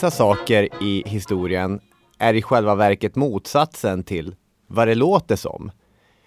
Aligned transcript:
vissa 0.00 0.10
saker 0.10 0.68
i 0.82 1.02
historien 1.06 1.80
är 2.18 2.34
i 2.34 2.42
själva 2.42 2.74
verket 2.74 3.16
motsatsen 3.16 4.04
till 4.04 4.34
vad 4.66 4.88
det 4.88 4.94
låter 4.94 5.36
som. 5.36 5.70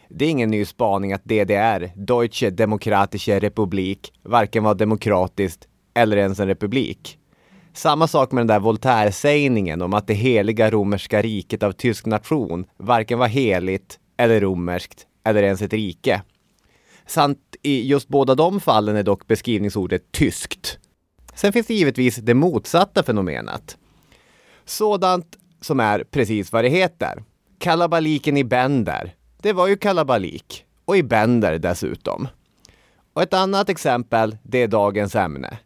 Det 0.10 0.26
är 0.26 0.30
ingen 0.30 0.50
ny 0.50 0.66
spaning 0.66 1.14
att 1.14 1.24
DDR, 1.24 1.92
Deutsche 1.96 2.50
Demokratische 2.50 3.40
Republik, 3.40 4.14
varken 4.24 4.64
var 4.64 4.76
demokratiskt 4.76 5.68
eller 5.94 6.18
ens 6.18 6.40
en 6.40 6.48
republik. 6.48 7.18
Samma 7.74 8.08
sak 8.08 8.32
med 8.32 8.42
den 8.42 8.48
där 8.48 8.60
Voltaire-sägningen 8.60 9.82
om 9.82 9.94
att 9.94 10.08
det 10.08 10.14
heliga 10.14 10.72
romerska 10.72 11.22
riket 11.22 11.64
av 11.64 11.72
tysk 11.72 12.06
nation 12.06 12.66
varken 12.78 13.20
var 13.20 13.28
heligt 13.28 14.00
eller 14.18 14.42
romerskt 14.42 15.08
eller 15.24 15.44
ens 15.44 15.62
ett 15.62 15.74
rike. 15.74 16.22
Sant 17.06 17.56
i 17.62 17.88
just 17.88 18.08
båda 18.08 18.36
de 18.36 18.60
fallen 18.60 18.96
är 18.96 19.04
dock 19.04 19.28
beskrivningsordet 19.28 20.12
tyskt. 20.12 20.80
Sen 21.36 21.54
finns 21.54 21.68
det 21.68 21.74
givetvis 21.74 22.16
det 22.16 22.34
motsatta 22.34 23.04
fenomenet. 23.04 23.78
Sådant 24.66 25.38
som 25.62 25.80
är 25.80 26.04
precis 26.04 26.52
vad 26.52 26.64
det 26.64 26.70
heter. 26.70 27.24
Kalabaliken 27.60 28.38
i 28.38 28.44
Bender. 28.44 29.14
Det 29.42 29.54
var 29.54 29.68
ju 29.68 29.78
kalabalik. 29.78 30.66
Och 30.86 30.98
i 30.98 31.04
Bender 31.04 31.60
dessutom. 31.60 32.28
Och 33.14 33.22
ett 33.22 33.34
annat 33.34 33.70
exempel, 33.70 34.38
det 34.44 34.58
är 34.58 34.68
dagens 34.68 35.16
ämne. 35.16 35.58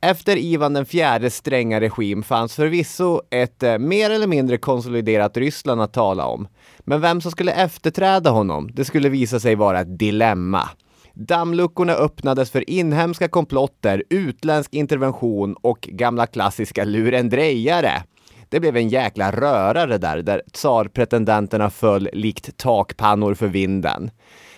Efter 0.00 0.36
Ivan 0.36 0.72
den 0.72 0.86
fjärdes 0.86 1.36
stränga 1.36 1.80
regim 1.80 2.22
fanns 2.22 2.54
förvisso 2.54 3.20
ett 3.30 3.62
eh, 3.62 3.78
mer 3.78 4.10
eller 4.10 4.26
mindre 4.26 4.58
konsoliderat 4.58 5.36
Ryssland 5.36 5.82
att 5.82 5.92
tala 5.92 6.26
om. 6.26 6.48
Men 6.78 7.00
vem 7.00 7.20
som 7.20 7.30
skulle 7.30 7.52
efterträda 7.52 8.30
honom, 8.30 8.70
det 8.72 8.84
skulle 8.84 9.08
visa 9.08 9.40
sig 9.40 9.54
vara 9.54 9.80
ett 9.80 9.98
dilemma. 9.98 10.68
Dammluckorna 11.14 11.92
öppnades 11.92 12.50
för 12.50 12.70
inhemska 12.70 13.28
komplotter, 13.28 14.04
utländsk 14.10 14.74
intervention 14.74 15.54
och 15.54 15.80
gamla 15.80 16.26
klassiska 16.26 16.84
lurendrejare. 16.84 18.02
Det 18.48 18.60
blev 18.60 18.76
en 18.76 18.88
jäkla 18.88 19.32
rörare 19.32 19.98
där, 19.98 20.22
där 20.22 20.42
tsarpretendenterna 20.52 21.70
föll 21.70 22.08
likt 22.12 22.56
takpannor 22.56 23.34
för 23.34 23.46
vinden. 23.46 24.10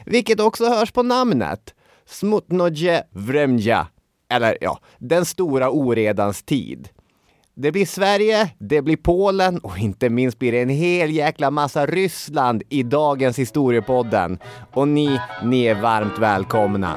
Vilket 0.06 0.40
också 0.40 0.64
hörs 0.64 0.92
på 0.92 1.02
namnet. 1.02 1.74
Smutnodje 2.06 3.04
Vremja. 3.10 3.86
Eller 4.28 4.58
ja, 4.60 4.78
den 4.98 5.24
stora 5.24 5.70
oredans 5.70 6.42
tid. 6.42 6.88
Det 7.58 7.72
blir 7.72 7.86
Sverige, 7.86 8.50
det 8.58 8.82
blir 8.82 8.96
Polen 8.96 9.58
och 9.58 9.78
inte 9.78 10.10
minst 10.10 10.38
blir 10.38 10.52
det 10.52 10.62
en 10.62 10.68
hel 10.68 11.10
jäkla 11.10 11.50
massa 11.50 11.86
Ryssland 11.86 12.62
i 12.68 12.82
dagens 12.82 13.38
historiepodden. 13.38 14.38
Och 14.72 14.88
ni, 14.88 15.20
ni 15.44 15.64
är 15.64 15.74
varmt 15.74 16.18
välkomna. 16.18 16.96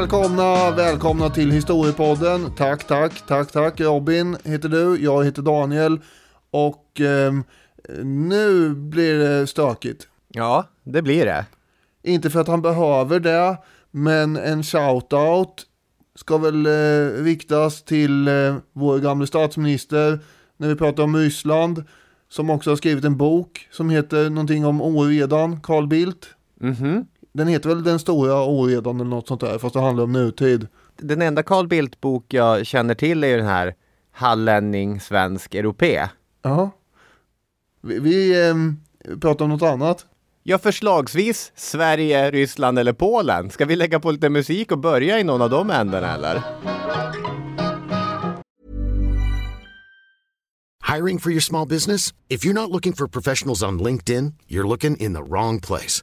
Välkomna, 0.00 0.70
välkomna 0.70 1.30
till 1.30 1.50
Historiepodden. 1.50 2.50
Tack, 2.56 2.84
tack, 2.84 3.26
tack, 3.26 3.52
tack. 3.52 3.80
Robin 3.80 4.36
heter 4.44 4.68
du, 4.68 5.04
jag 5.04 5.24
heter 5.24 5.42
Daniel. 5.42 6.00
Och 6.50 7.00
eh, 7.00 7.32
nu 8.04 8.74
blir 8.74 9.18
det 9.18 9.46
stökigt. 9.46 10.08
Ja, 10.28 10.64
det 10.84 11.02
blir 11.02 11.26
det. 11.26 11.46
Inte 12.02 12.30
för 12.30 12.40
att 12.40 12.48
han 12.48 12.62
behöver 12.62 13.20
det, 13.20 13.56
men 13.90 14.36
en 14.36 14.62
shout-out 14.62 15.66
ska 16.14 16.38
väl 16.38 16.66
eh, 16.66 17.22
riktas 17.22 17.82
till 17.82 18.28
eh, 18.28 18.56
vår 18.72 18.98
gamle 18.98 19.26
statsminister 19.26 20.18
när 20.56 20.68
vi 20.68 20.74
pratar 20.74 21.02
om 21.02 21.16
Ryssland. 21.16 21.84
Som 22.28 22.50
också 22.50 22.70
har 22.70 22.76
skrivit 22.76 23.04
en 23.04 23.16
bok 23.16 23.68
som 23.70 23.90
heter 23.90 24.30
någonting 24.30 24.66
om 24.66 24.82
oredan, 24.82 25.60
Carl 25.60 25.86
Bildt. 25.86 26.26
Mhm. 26.60 27.06
Den 27.36 27.48
heter 27.48 27.68
väl 27.68 27.82
Den 27.82 27.98
stora 27.98 28.44
oredan 28.44 29.00
eller 29.00 29.10
något 29.10 29.28
sånt 29.28 29.40
där, 29.40 29.58
fast 29.58 29.74
det 29.74 29.80
handlar 29.80 30.04
om 30.04 30.12
nutid. 30.12 30.66
Den 30.96 31.22
enda 31.22 31.42
Carl 31.42 31.68
Bildt-bok 31.68 32.24
jag 32.28 32.66
känner 32.66 32.94
till 32.94 33.24
är 33.24 33.28
ju 33.28 33.36
den 33.36 33.46
här 33.46 33.74
Hallänning, 34.12 35.00
svensk, 35.00 35.54
europé. 35.54 36.08
Ja. 36.42 36.70
Vi, 37.80 37.98
vi 37.98 38.48
ehm, 38.48 38.76
pratar 39.20 39.44
om 39.44 39.50
något 39.50 39.62
annat. 39.62 40.06
Ja, 40.42 40.58
förslagsvis 40.58 41.52
Sverige, 41.54 42.30
Ryssland 42.30 42.78
eller 42.78 42.92
Polen. 42.92 43.50
Ska 43.50 43.64
vi 43.64 43.76
lägga 43.76 44.00
på 44.00 44.10
lite 44.10 44.28
musik 44.28 44.72
och 44.72 44.78
börja 44.78 45.20
i 45.20 45.24
någon 45.24 45.42
av 45.42 45.50
de 45.50 45.70
ändarna 45.70 46.14
eller? 46.14 46.42
Hiring 50.94 51.18
for 51.18 51.32
your 51.32 51.40
small 51.40 51.68
business? 51.68 52.14
If 52.28 52.44
you're 52.44 52.60
not 52.60 52.70
looking 52.70 52.92
for 52.92 53.06
professionals 53.06 53.62
on 53.62 53.82
LinkedIn, 53.82 54.32
you're 54.48 54.68
looking 54.68 54.96
in 54.96 55.14
the 55.14 55.22
wrong 55.22 55.60
place. 55.60 56.02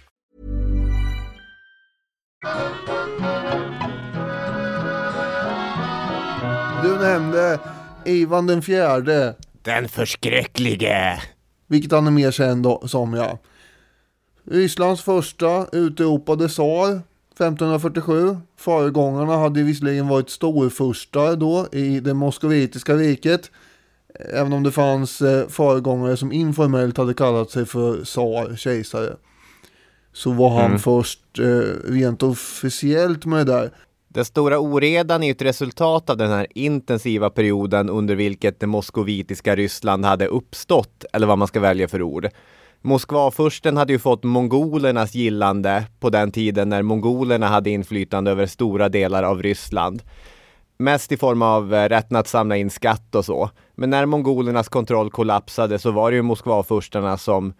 Du 6.83 6.97
nämnde 6.99 7.59
Ivan 8.05 8.47
den 8.47 8.61
fjärde, 8.61 9.35
Den 9.61 9.89
förskräcklige! 9.89 11.21
vilket 11.67 11.91
han 11.91 12.07
är 12.07 12.11
mer 12.11 12.31
känd 12.31 12.67
som 12.85 13.13
ja. 13.13 13.37
Rysslands 14.43 15.01
första 15.01 15.67
utropade 15.71 16.49
tsar 16.49 16.89
1547. 17.33 18.37
Föregångarna 18.57 19.37
hade 19.37 19.63
visserligen 19.63 20.07
varit 20.07 20.29
storfurstar 20.29 21.35
då 21.35 21.67
i 21.71 21.99
det 21.99 22.13
moskovitiska 22.13 22.93
riket. 22.95 23.51
Även 24.33 24.53
om 24.53 24.63
det 24.63 24.71
fanns 24.71 25.21
eh, 25.21 25.47
föregångare 25.47 26.17
som 26.17 26.31
informellt 26.31 26.97
hade 26.97 27.13
kallat 27.13 27.51
sig 27.51 27.65
för 27.65 28.03
tsar, 28.05 28.55
kejsare. 28.55 29.15
Så 30.13 30.31
var 30.31 30.49
han 30.49 30.79
först 30.79 31.39
eh, 31.39 31.91
rent 31.91 32.23
officiellt 32.23 33.25
med 33.25 33.47
det 33.47 33.53
där. 33.53 33.71
Den 34.07 34.25
stora 34.25 34.59
oredan 34.59 35.23
är 35.23 35.31
ett 35.31 35.41
resultat 35.41 36.09
av 36.09 36.17
den 36.17 36.29
här 36.29 36.47
intensiva 36.55 37.29
perioden 37.29 37.89
under 37.89 38.15
vilket 38.15 38.59
det 38.59 38.67
moskovitiska 38.67 39.55
Ryssland 39.55 40.05
hade 40.05 40.27
uppstått, 40.27 41.05
eller 41.13 41.27
vad 41.27 41.37
man 41.37 41.47
ska 41.47 41.59
välja 41.59 41.87
för 41.87 42.01
ord. 42.01 42.29
Moskvafursten 42.81 43.77
hade 43.77 43.93
ju 43.93 43.99
fått 43.99 44.23
mongolernas 44.23 45.15
gillande 45.15 45.83
på 45.99 46.09
den 46.09 46.31
tiden 46.31 46.69
när 46.69 46.81
mongolerna 46.81 47.47
hade 47.47 47.69
inflytande 47.69 48.31
över 48.31 48.45
stora 48.45 48.89
delar 48.89 49.23
av 49.23 49.43
Ryssland. 49.43 50.01
Mest 50.77 51.11
i 51.11 51.17
form 51.17 51.41
av 51.41 51.73
eh, 51.73 51.89
rätten 51.89 52.17
att 52.17 52.27
samla 52.27 52.57
in 52.57 52.69
skatt 52.69 53.15
och 53.15 53.25
så. 53.25 53.49
Men 53.75 53.89
när 53.89 54.05
mongolernas 54.05 54.69
kontroll 54.69 55.11
kollapsade 55.11 55.79
så 55.79 55.91
var 55.91 56.11
det 56.11 56.15
ju 56.15 56.21
Moskvafurstarna 56.21 57.17
som 57.17 57.53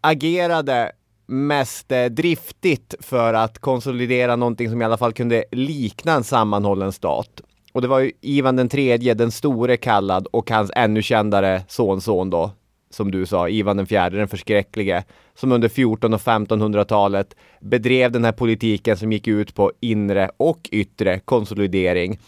agerade 0.00 0.92
mest 1.26 1.92
eh, 1.92 2.04
driftigt 2.04 2.94
för 3.00 3.34
att 3.34 3.58
konsolidera 3.58 4.36
någonting 4.36 4.70
som 4.70 4.82
i 4.82 4.84
alla 4.84 4.96
fall 4.96 5.12
kunde 5.12 5.44
likna 5.52 6.12
en 6.12 6.24
sammanhållen 6.24 6.92
stat. 6.92 7.40
Och 7.72 7.82
det 7.82 7.88
var 7.88 8.00
ju 8.00 8.12
Ivan 8.20 8.56
den 8.56 8.68
tredje, 8.68 9.14
den 9.14 9.30
store 9.30 9.76
kallad 9.76 10.26
och 10.26 10.50
hans 10.50 10.70
ännu 10.76 11.02
kändare 11.02 11.62
sonson 11.68 12.30
då, 12.30 12.50
som 12.90 13.10
du 13.10 13.26
sa, 13.26 13.48
Ivan 13.48 13.76
den 13.76 13.86
fjärde, 13.86 14.16
den 14.16 14.28
förskräcklige, 14.28 15.04
som 15.34 15.52
under 15.52 15.68
1400 15.68 16.16
och 16.16 16.20
1500-talet 16.20 17.36
bedrev 17.60 18.12
den 18.12 18.24
här 18.24 18.32
politiken 18.32 18.96
som 18.96 19.12
gick 19.12 19.28
ut 19.28 19.54
på 19.54 19.72
inre 19.80 20.30
och 20.36 20.68
yttre 20.72 21.18
konsolidering. 21.18 22.18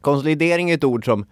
Konsolidering 0.00 0.70
är 0.70 0.74
ett 0.74 0.84
ord 0.84 1.04
som 1.04 1.26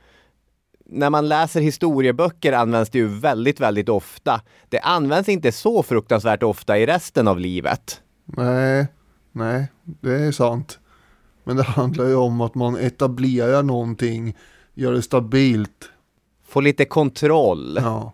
när 0.87 1.11
man 1.11 1.29
läser 1.29 1.61
historieböcker 1.61 2.53
används 2.53 2.91
det 2.91 2.99
ju 2.99 3.07
väldigt, 3.07 3.61
väldigt 3.61 3.89
ofta. 3.89 4.41
Det 4.69 4.81
används 4.81 5.29
inte 5.29 5.53
så 5.53 5.83
fruktansvärt 5.83 6.43
ofta 6.43 6.79
i 6.79 6.87
resten 6.87 7.29
av 7.29 7.41
livet. 7.41 8.01
Nej, 8.25 8.87
nej, 9.33 9.67
det 9.85 10.15
är 10.15 10.33
sant. 10.33 10.79
Men 11.45 11.57
det 11.57 11.63
handlar 11.63 12.07
ju 12.07 12.15
om 12.15 12.41
att 12.41 12.55
man 12.55 12.77
etablerar 12.77 13.63
någonting, 13.63 14.37
gör 14.75 14.93
det 14.93 15.03
stabilt. 15.03 15.91
Få 16.47 16.61
lite 16.61 16.85
kontroll. 16.85 17.79
Ja. 17.83 18.13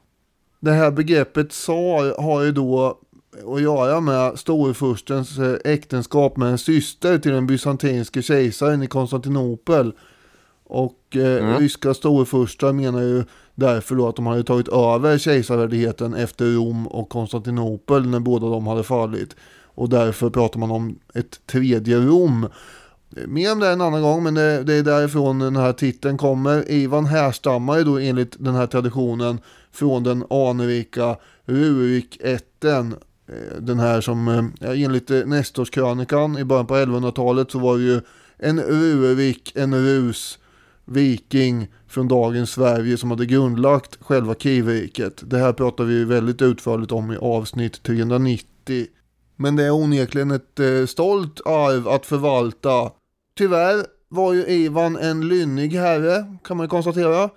Det 0.60 0.72
här 0.72 0.90
begreppet 0.90 1.50
tsar 1.50 2.22
har 2.22 2.42
ju 2.42 2.52
då 2.52 2.98
att 3.46 3.62
göra 3.62 4.00
med 4.00 4.38
storfurstens 4.38 5.38
eh, 5.38 5.56
äktenskap 5.64 6.36
med 6.36 6.48
en 6.48 6.58
syster 6.58 7.18
till 7.18 7.32
den 7.32 7.46
bysantinske 7.46 8.22
kejsaren 8.22 8.82
i 8.82 8.86
Konstantinopel. 8.86 9.92
Och 10.72 11.16
eh, 11.16 11.44
Mm. 11.44 11.58
ryska 11.60 11.94
storfurstar 11.94 12.72
menar 12.72 13.00
ju 13.00 13.24
därför 13.54 13.94
då 13.94 14.08
att 14.08 14.16
de 14.16 14.26
hade 14.26 14.42
tagit 14.44 14.68
över 14.68 15.18
kejsarvärdigheten 15.18 16.14
efter 16.14 16.44
Rom 16.44 16.86
och 16.86 17.08
Konstantinopel 17.08 18.06
när 18.08 18.20
båda 18.20 18.48
de 18.48 18.66
hade 18.66 18.82
fallit. 18.82 19.36
Och 19.74 19.88
därför 19.88 20.30
pratar 20.30 20.60
man 20.60 20.70
om 20.70 20.98
ett 21.14 21.46
tredje 21.46 21.98
Rom. 21.98 22.46
Mer 23.26 23.52
om 23.52 23.58
det 23.58 23.68
en 23.68 23.80
annan 23.80 24.02
gång, 24.02 24.22
men 24.22 24.34
det, 24.34 24.62
det 24.62 24.74
är 24.74 24.82
därifrån 24.82 25.38
den 25.38 25.56
här 25.56 25.72
titeln 25.72 26.18
kommer. 26.18 26.70
Ivan 26.70 27.06
härstammar 27.06 27.78
ju 27.78 27.84
då 27.84 27.98
enligt 27.98 28.36
den 28.38 28.54
här 28.54 28.66
traditionen 28.66 29.38
från 29.72 30.02
den 30.04 30.24
anrika 30.30 31.16
Rurik-ätten. 31.44 32.94
Eh, 33.28 33.60
Den 33.62 33.78
här 33.78 34.00
som, 34.00 34.28
eh, 34.28 34.44
ja, 34.68 34.74
enligt 34.74 35.10
eh, 35.10 35.18
Nestorskrönikan 35.26 36.38
i 36.38 36.44
början 36.44 36.66
på 36.66 36.74
1100-talet 36.76 37.50
så 37.50 37.58
var 37.58 37.76
det 37.76 37.82
ju 37.82 38.00
en 38.38 38.60
Rurik, 38.60 39.52
en 39.56 39.74
Rus, 39.74 40.38
viking 40.90 41.68
från 41.88 42.08
dagens 42.08 42.50
Sverige 42.50 42.96
som 42.96 43.10
hade 43.10 43.26
grundlagt 43.26 43.98
själva 44.00 44.34
Kivriket. 44.34 45.22
Det 45.30 45.38
här 45.38 45.52
pratar 45.52 45.84
vi 45.84 46.04
väldigt 46.04 46.42
utförligt 46.42 46.92
om 46.92 47.12
i 47.12 47.16
avsnitt 47.16 47.82
390. 47.82 48.86
Men 49.36 49.56
det 49.56 49.64
är 49.64 49.70
onekligen 49.70 50.30
ett 50.30 50.60
eh, 50.60 50.86
stolt 50.86 51.40
arv 51.46 51.88
att 51.88 52.06
förvalta. 52.06 52.90
Tyvärr 53.38 53.84
var 54.08 54.32
ju 54.32 54.46
Ivan 54.46 54.96
en 54.96 55.28
lynnig 55.28 55.70
herre, 55.70 56.36
kan 56.44 56.56
man 56.56 56.68
konstatera. 56.68 57.30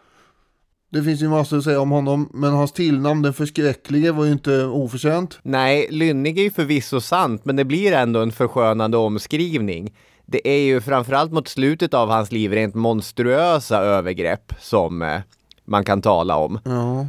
Det 0.89 1.03
finns 1.03 1.21
ju 1.21 1.29
massor 1.29 1.57
att 1.57 1.63
säga 1.63 1.81
om 1.81 1.91
honom, 1.91 2.29
men 2.33 2.53
hans 2.53 2.71
tillnamn, 2.71 3.21
den 3.21 3.33
förskräcklige, 3.33 4.11
var 4.11 4.25
ju 4.25 4.31
inte 4.31 4.65
oförtjänt. 4.65 5.39
Nej, 5.43 5.87
lynnig 5.91 6.39
är 6.39 6.43
ju 6.43 6.51
förvisso 6.51 7.01
sant, 7.01 7.45
men 7.45 7.55
det 7.55 7.65
blir 7.65 7.91
ändå 7.91 8.21
en 8.21 8.31
förskönande 8.31 8.97
omskrivning. 8.97 9.93
Det 10.25 10.47
är 10.47 10.59
ju 10.59 10.81
framförallt 10.81 11.31
mot 11.31 11.47
slutet 11.47 11.93
av 11.93 12.09
hans 12.09 12.31
liv 12.31 12.51
rent 12.51 12.75
monstruösa 12.75 13.79
övergrepp 13.79 14.53
som 14.59 15.01
eh, 15.01 15.21
man 15.65 15.85
kan 15.85 16.01
tala 16.01 16.35
om. 16.35 16.59
Ja. 16.63 17.07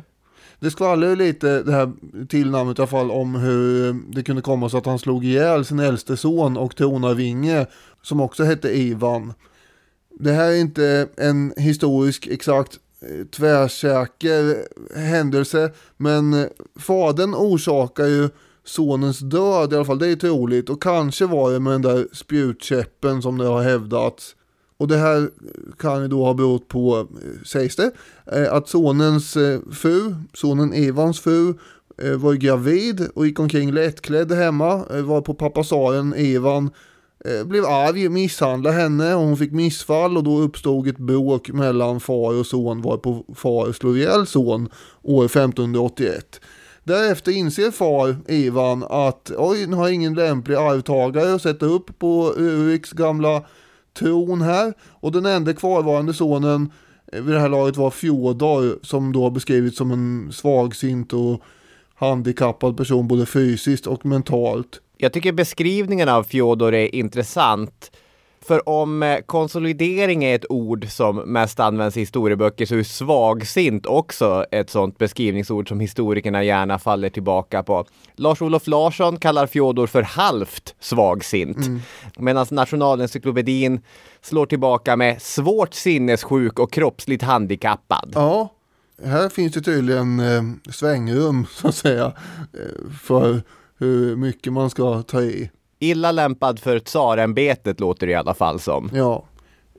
Det 0.61 0.71
skvallrar 0.71 1.09
ju 1.09 1.17
lite, 1.17 1.63
det 1.63 1.73
här 1.73 1.93
tillnamnet 2.29 2.79
i 2.79 2.83
alla 2.83 2.87
fall, 2.87 3.11
om 3.11 3.35
hur 3.35 3.93
det 4.15 4.23
kunde 4.23 4.43
komma 4.43 4.69
så 4.69 4.79
att 4.79 4.87
han 4.87 4.99
slog 4.99 5.25
ihjäl 5.25 5.65
sin 5.65 5.79
äldste 5.79 6.17
son 6.17 6.57
och 6.57 6.77
tronarvinge, 6.77 7.67
som 8.03 8.21
också 8.21 8.45
hette 8.45 8.79
Ivan. 8.79 9.33
Det 10.11 10.33
här 10.33 10.51
är 10.51 10.57
inte 10.57 11.09
en 11.17 11.55
historisk 11.57 12.27
exakt 12.27 12.79
eh, 13.01 13.27
tvärsäker 13.27 14.57
händelse, 14.99 15.71
men 15.97 16.35
eh, 16.35 16.47
fadern 16.81 17.35
orsakar 17.35 18.07
ju 18.07 18.29
sonens 18.65 19.19
död 19.19 19.73
i 19.73 19.77
alla 19.77 19.85
fall, 19.85 19.99
det 19.99 20.09
är 20.09 20.17
troligt. 20.17 20.71
Och 20.71 20.83
kanske 20.83 21.27
var 21.27 21.53
det 21.53 21.61
med 21.61 21.73
den 21.73 21.83
där 21.83 22.07
spjutkäppen 22.13 23.23
som 23.23 23.39
det 23.39 23.47
har 23.47 23.63
hävdats. 23.63 24.37
Och 24.77 24.89
det 24.89 24.97
här 24.97 25.31
kan 25.79 26.03
ju 26.03 26.09
då 26.09 26.25
ha 26.25 26.35
berott 26.35 26.69
på, 26.69 26.99
eh, 26.99 27.43
sägs 27.45 27.77
det, 27.77 27.91
eh, 28.33 28.53
att 28.53 28.69
sonens 28.69 29.37
eh, 29.37 29.61
fru, 29.73 30.15
sonen 30.35 30.73
Evans 30.73 31.21
fru, 31.21 31.55
var 32.17 32.35
gravid 32.35 33.09
och 33.15 33.27
gick 33.27 33.41
omkring 33.41 33.73
lättklädd 33.73 34.33
hemma, 34.33 34.85
var 35.03 35.21
på 35.21 35.35
pappasaren 35.35 36.15
Evan 36.17 36.71
blev 37.45 37.65
arg, 37.65 38.09
misshandlade 38.09 38.77
henne 38.77 39.15
och 39.15 39.21
hon 39.21 39.37
fick 39.37 39.53
missfall 39.53 40.17
och 40.17 40.25
då 40.25 40.39
uppstod 40.39 40.89
ett 40.89 40.99
bråk 40.99 41.51
mellan 41.51 42.01
far 42.01 42.35
och 42.35 42.47
son 42.47 42.83
varpå 42.83 43.25
far 43.35 43.73
slog 43.73 43.99
ihjäl 43.99 44.27
son 44.27 44.69
år 45.03 45.25
1581. 45.25 46.41
Därefter 46.85 47.33
inser 47.33 47.71
far 47.71 48.17
Ivan 48.29 48.85
att 48.91 49.33
oj, 49.37 49.67
nu 49.67 49.77
har 49.77 49.89
ingen 49.89 50.15
lämplig 50.15 50.55
arvtagare 50.55 51.35
att 51.35 51.43
sätta 51.43 51.67
upp 51.67 51.99
på 51.99 52.35
Uriks 52.37 52.93
gamla 52.93 53.43
tron 53.99 54.43
här. 54.43 54.75
Och 54.91 55.13
den 55.13 55.27
enda 55.27 55.53
kvarvarande 55.53 56.15
sonen 56.15 56.73
vid 57.13 57.35
det 57.35 57.41
här 57.41 57.49
laget 57.49 57.77
var 57.77 57.91
Fjodor 57.91 58.79
som 58.83 59.13
då 59.13 59.23
har 59.23 59.31
beskrivits 59.31 59.77
som 59.77 59.91
en 59.91 60.33
svagsint 60.33 61.13
och 61.13 61.43
handikappad 61.95 62.77
person 62.77 63.09
både 63.09 63.27
fysiskt 63.27 63.87
och 63.87 64.07
mentalt. 64.07 64.81
Jag 64.97 65.13
tycker 65.13 65.33
beskrivningen 65.33 66.09
av 66.09 66.23
Fjodor 66.23 66.75
är 66.75 66.95
intressant. 66.95 67.91
För 68.47 68.69
om 68.69 69.03
eh, 69.03 69.21
konsolidering 69.21 70.25
är 70.25 70.35
ett 70.35 70.51
ord 70.51 70.87
som 70.91 71.17
mest 71.17 71.61
används 71.61 71.97
i 71.97 72.01
historieböcker 72.01 72.67
så 72.67 72.75
är 72.75 72.83
svagsint 72.83 73.87
också 73.87 74.45
ett 74.51 74.71
sånt 74.71 74.99
beskrivningsord 74.99 75.69
som 75.69 75.81
historikerna 75.81 76.45
gärna 76.45 76.79
faller 76.79 77.11
tillbaka 77.11 77.63
på. 77.63 77.85
Lars-Olof 78.17 78.67
Larsson 78.67 79.17
kallar 79.17 79.47
Fjodor 79.47 79.87
för 79.87 80.03
halvt 80.03 80.75
svagsint. 80.81 81.83
Medan 82.19 82.47
Nationalencyklopedin 82.51 83.81
slår 84.21 84.47
tillbaka 84.47 84.97
med 84.97 85.23
svårt 85.23 85.75
sinnessjuk 85.75 86.59
och 86.59 86.73
kroppsligt 86.73 87.23
handikappad. 87.23 88.13
Ja, 88.15 88.49
här 89.05 89.29
finns 89.29 89.53
det 89.53 89.61
tydligen 89.61 90.21
eh, 90.21 90.43
svängrum 90.71 91.47
så 91.51 91.69
att 91.69 91.75
säga 91.75 92.13
eh, 92.53 92.91
för 93.03 93.43
hur 93.79 94.17
mycket 94.17 94.53
man 94.53 94.71
ska 94.71 95.03
ta 95.03 95.23
i. 95.23 95.51
Illa 95.85 96.13
lämpad 96.13 96.59
för 96.59 96.79
tsarämbetet 96.79 97.81
låter 97.81 98.07
det 98.07 98.13
i 98.13 98.17
alla 98.17 98.35
fall 98.35 98.61
som. 98.61 98.91
Ja. 98.95 99.25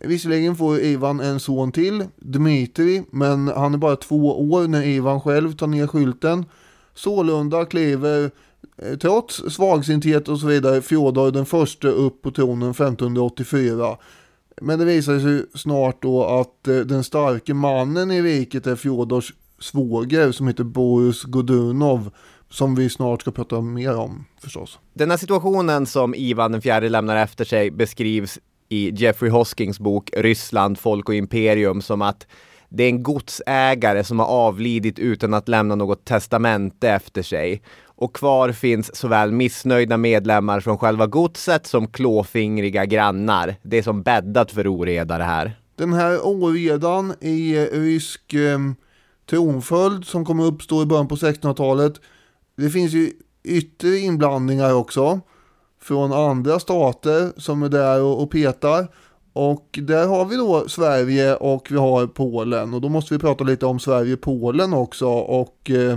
Visserligen 0.01 0.55
får 0.55 0.79
Ivan 0.79 1.19
en 1.19 1.39
son 1.39 1.71
till, 1.71 2.03
Dmitri, 2.15 3.03
men 3.11 3.47
han 3.47 3.73
är 3.73 3.77
bara 3.77 3.95
två 3.95 4.51
år 4.51 4.67
när 4.67 4.83
Ivan 4.83 5.21
själv 5.21 5.53
tar 5.53 5.67
ner 5.67 5.87
skylten. 5.87 6.45
Sålunda 6.93 7.65
kliver, 7.65 8.31
eh, 8.77 8.97
trots 8.97 9.35
svagsinthet 9.49 10.27
och 10.27 10.39
så 10.39 10.47
vidare, 10.47 10.81
Fjodor 10.81 11.31
den 11.31 11.45
första 11.45 11.87
upp 11.87 12.21
på 12.21 12.31
tronen 12.31 12.71
1584. 12.71 13.97
Men 14.61 14.79
det 14.79 14.85
visar 14.85 15.19
sig 15.19 15.45
snart 15.53 16.01
då 16.01 16.23
att 16.23 16.67
eh, 16.67 16.77
den 16.77 17.03
starke 17.03 17.53
mannen 17.53 18.11
i 18.11 18.21
riket 18.21 18.67
är 18.67 18.75
Fjodors 18.75 19.33
svåger 19.59 20.31
som 20.31 20.47
heter 20.47 20.63
Boris 20.63 21.23
Godunov, 21.23 22.11
som 22.55 22.75
vi 22.75 22.89
snart 22.89 23.21
ska 23.21 23.31
prata 23.31 23.61
mer 23.61 23.97
om 23.97 24.25
förstås. 24.41 24.79
Den 24.93 25.09
här 25.09 25.17
situationen 25.17 25.85
som 25.85 26.15
Ivan 26.15 26.51
den 26.51 26.61
fjärde 26.61 26.89
lämnar 26.89 27.15
efter 27.15 27.45
sig 27.45 27.71
beskrivs 27.71 28.39
i 28.69 28.91
Jeffrey 28.95 29.31
Hoskings 29.31 29.79
bok 29.79 30.09
Ryssland, 30.17 30.79
folk 30.79 31.09
och 31.09 31.15
imperium 31.15 31.81
som 31.81 32.01
att 32.01 32.27
det 32.69 32.83
är 32.83 32.89
en 32.89 33.03
godsägare 33.03 34.03
som 34.03 34.19
har 34.19 34.25
avlidit 34.25 34.99
utan 34.99 35.33
att 35.33 35.47
lämna 35.47 35.75
något 35.75 36.05
testamente 36.05 36.89
efter 36.89 37.23
sig. 37.23 37.61
Och 37.85 38.15
kvar 38.15 38.51
finns 38.51 38.95
såväl 38.95 39.31
missnöjda 39.31 39.97
medlemmar 39.97 40.59
från 40.59 40.77
själva 40.77 41.07
godset 41.07 41.67
som 41.67 41.87
klåfingriga 41.87 42.85
grannar. 42.85 43.55
Det 43.61 43.77
är 43.77 43.83
som 43.83 44.03
bäddat 44.03 44.51
för 44.51 44.67
oreda 44.67 45.17
det 45.17 45.23
här. 45.23 45.59
Den 45.75 45.93
här 45.93 46.19
oredan 46.25 47.13
i 47.21 47.65
rysk 47.65 48.33
eh, 48.33 48.59
tronföljd 49.29 50.05
som 50.05 50.25
kommer 50.25 50.45
uppstå 50.45 50.81
i 50.81 50.85
början 50.85 51.07
på 51.07 51.15
1600-talet. 51.15 52.01
Det 52.55 52.69
finns 52.69 52.93
ju 52.93 53.11
yttre 53.43 53.97
inblandningar 53.97 54.73
också 54.73 55.19
från 55.81 56.13
andra 56.13 56.59
stater 56.59 57.31
som 57.37 57.63
är 57.63 57.69
där 57.69 58.01
och, 58.01 58.21
och 58.21 58.31
petar. 58.31 58.87
Och 59.33 59.79
där 59.81 60.07
har 60.07 60.25
vi 60.25 60.35
då 60.35 60.69
Sverige 60.69 61.35
och 61.35 61.67
vi 61.71 61.77
har 61.77 62.07
Polen 62.07 62.73
och 62.73 62.81
då 62.81 62.89
måste 62.89 63.13
vi 63.13 63.19
prata 63.19 63.43
lite 63.43 63.65
om 63.65 63.79
Sverige-Polen 63.79 64.73
också 64.73 65.07
och 65.09 65.69
eh, 65.69 65.91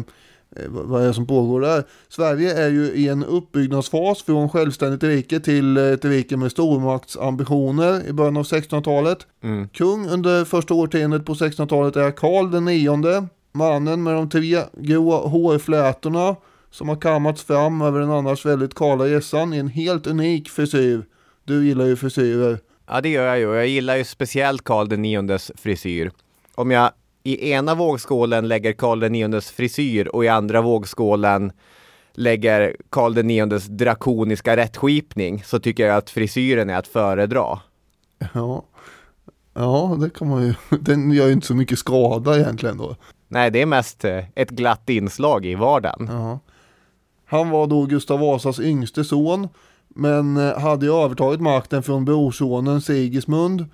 eh, 0.57 0.69
vad 0.69 1.03
är 1.03 1.07
det 1.07 1.15
som 1.15 1.27
pågår 1.27 1.61
där. 1.61 1.85
Sverige 2.09 2.65
är 2.65 2.69
ju 2.69 2.93
i 2.93 3.09
en 3.09 3.25
uppbyggnadsfas 3.25 4.23
från 4.23 4.49
självständigt 4.49 5.03
rike 5.03 5.41
till 5.41 5.77
ett 5.77 6.05
rike 6.05 6.37
med 6.37 6.51
stormaktsambitioner 6.51 8.09
i 8.09 8.13
början 8.13 8.37
av 8.37 8.43
1600-talet. 8.43 9.19
Mm. 9.43 9.69
Kung 9.69 10.09
under 10.09 10.45
första 10.45 10.75
årtiondet 10.75 11.27
på 11.27 11.35
1600-talet 11.35 11.97
är 11.97 12.11
Karl 12.11 12.51
den 12.51 12.65
nionde, 12.65 13.27
mannen 13.59 14.03
med 14.03 14.15
de 14.15 14.29
tre 14.29 14.63
grå 14.73 15.29
hårflätorna 15.29 16.37
som 16.71 16.89
har 16.89 16.97
kammats 16.97 17.43
fram 17.43 17.83
över 17.83 18.01
den 18.01 18.11
annars 18.11 18.47
väldigt 18.47 18.75
kala 18.75 19.07
gässan 19.07 19.55
i 19.55 19.59
en 19.59 19.69
helt 19.69 20.07
unik 20.07 20.49
frisyr. 20.49 21.05
Du 21.45 21.67
gillar 21.67 21.85
ju 21.85 21.97
frisyrer. 21.97 22.59
Ja, 22.87 23.01
det 23.01 23.09
gör 23.09 23.27
jag 23.27 23.39
ju. 23.39 23.55
Jag 23.55 23.67
gillar 23.67 23.97
ju 23.97 24.05
speciellt 24.05 24.65
Karl 24.65 24.89
den 24.89 25.03
niondes 25.03 25.53
frisyr. 25.57 26.11
Om 26.55 26.71
jag 26.71 26.91
i 27.23 27.51
ena 27.51 27.75
vågskålen 27.75 28.49
lägger 28.49 28.73
Karl 28.73 29.01
den 29.01 29.13
niondes 29.13 29.51
frisyr 29.51 30.09
och 30.09 30.25
i 30.25 30.29
andra 30.29 30.61
vågskålen 30.61 31.53
lägger 32.13 32.77
Karl 32.91 33.15
den 33.15 33.27
niondes 33.27 33.67
drakoniska 33.67 34.57
rättskipning 34.57 35.43
så 35.45 35.59
tycker 35.59 35.87
jag 35.87 35.97
att 35.97 36.11
frisyren 36.11 36.71
är 36.71 36.77
att 36.77 36.87
föredra. 36.87 37.59
Ja. 38.35 38.65
Ja, 39.55 39.97
det 40.01 40.11
kan 40.11 40.29
man 40.29 40.43
ju. 40.47 40.55
Den 40.81 41.11
gör 41.11 41.27
ju 41.27 41.33
inte 41.33 41.47
så 41.47 41.55
mycket 41.55 41.79
skada 41.79 42.39
egentligen 42.39 42.79
då. 42.79 42.97
Nej, 43.29 43.51
det 43.51 43.63
är 43.63 43.67
mest 43.67 44.05
eh, 44.05 44.25
ett 44.35 44.51
glatt 44.51 44.91
inslag 44.91 45.47
i 45.47 45.55
vardagen. 45.55 46.09
Ja. 46.11 46.39
Han 47.27 47.51
var 47.51 47.67
då 47.67 47.87
Gustav 47.87 48.21
Vasas 48.21 48.61
yngste 48.61 49.05
son, 49.05 49.49
men 49.89 50.37
eh, 50.37 50.59
hade 50.59 50.87
ju 50.87 50.93
övertagit 50.93 51.41
makten 51.41 51.83
från 51.83 52.05
brorsonen 52.05 52.81
Sigismund. 52.81 53.67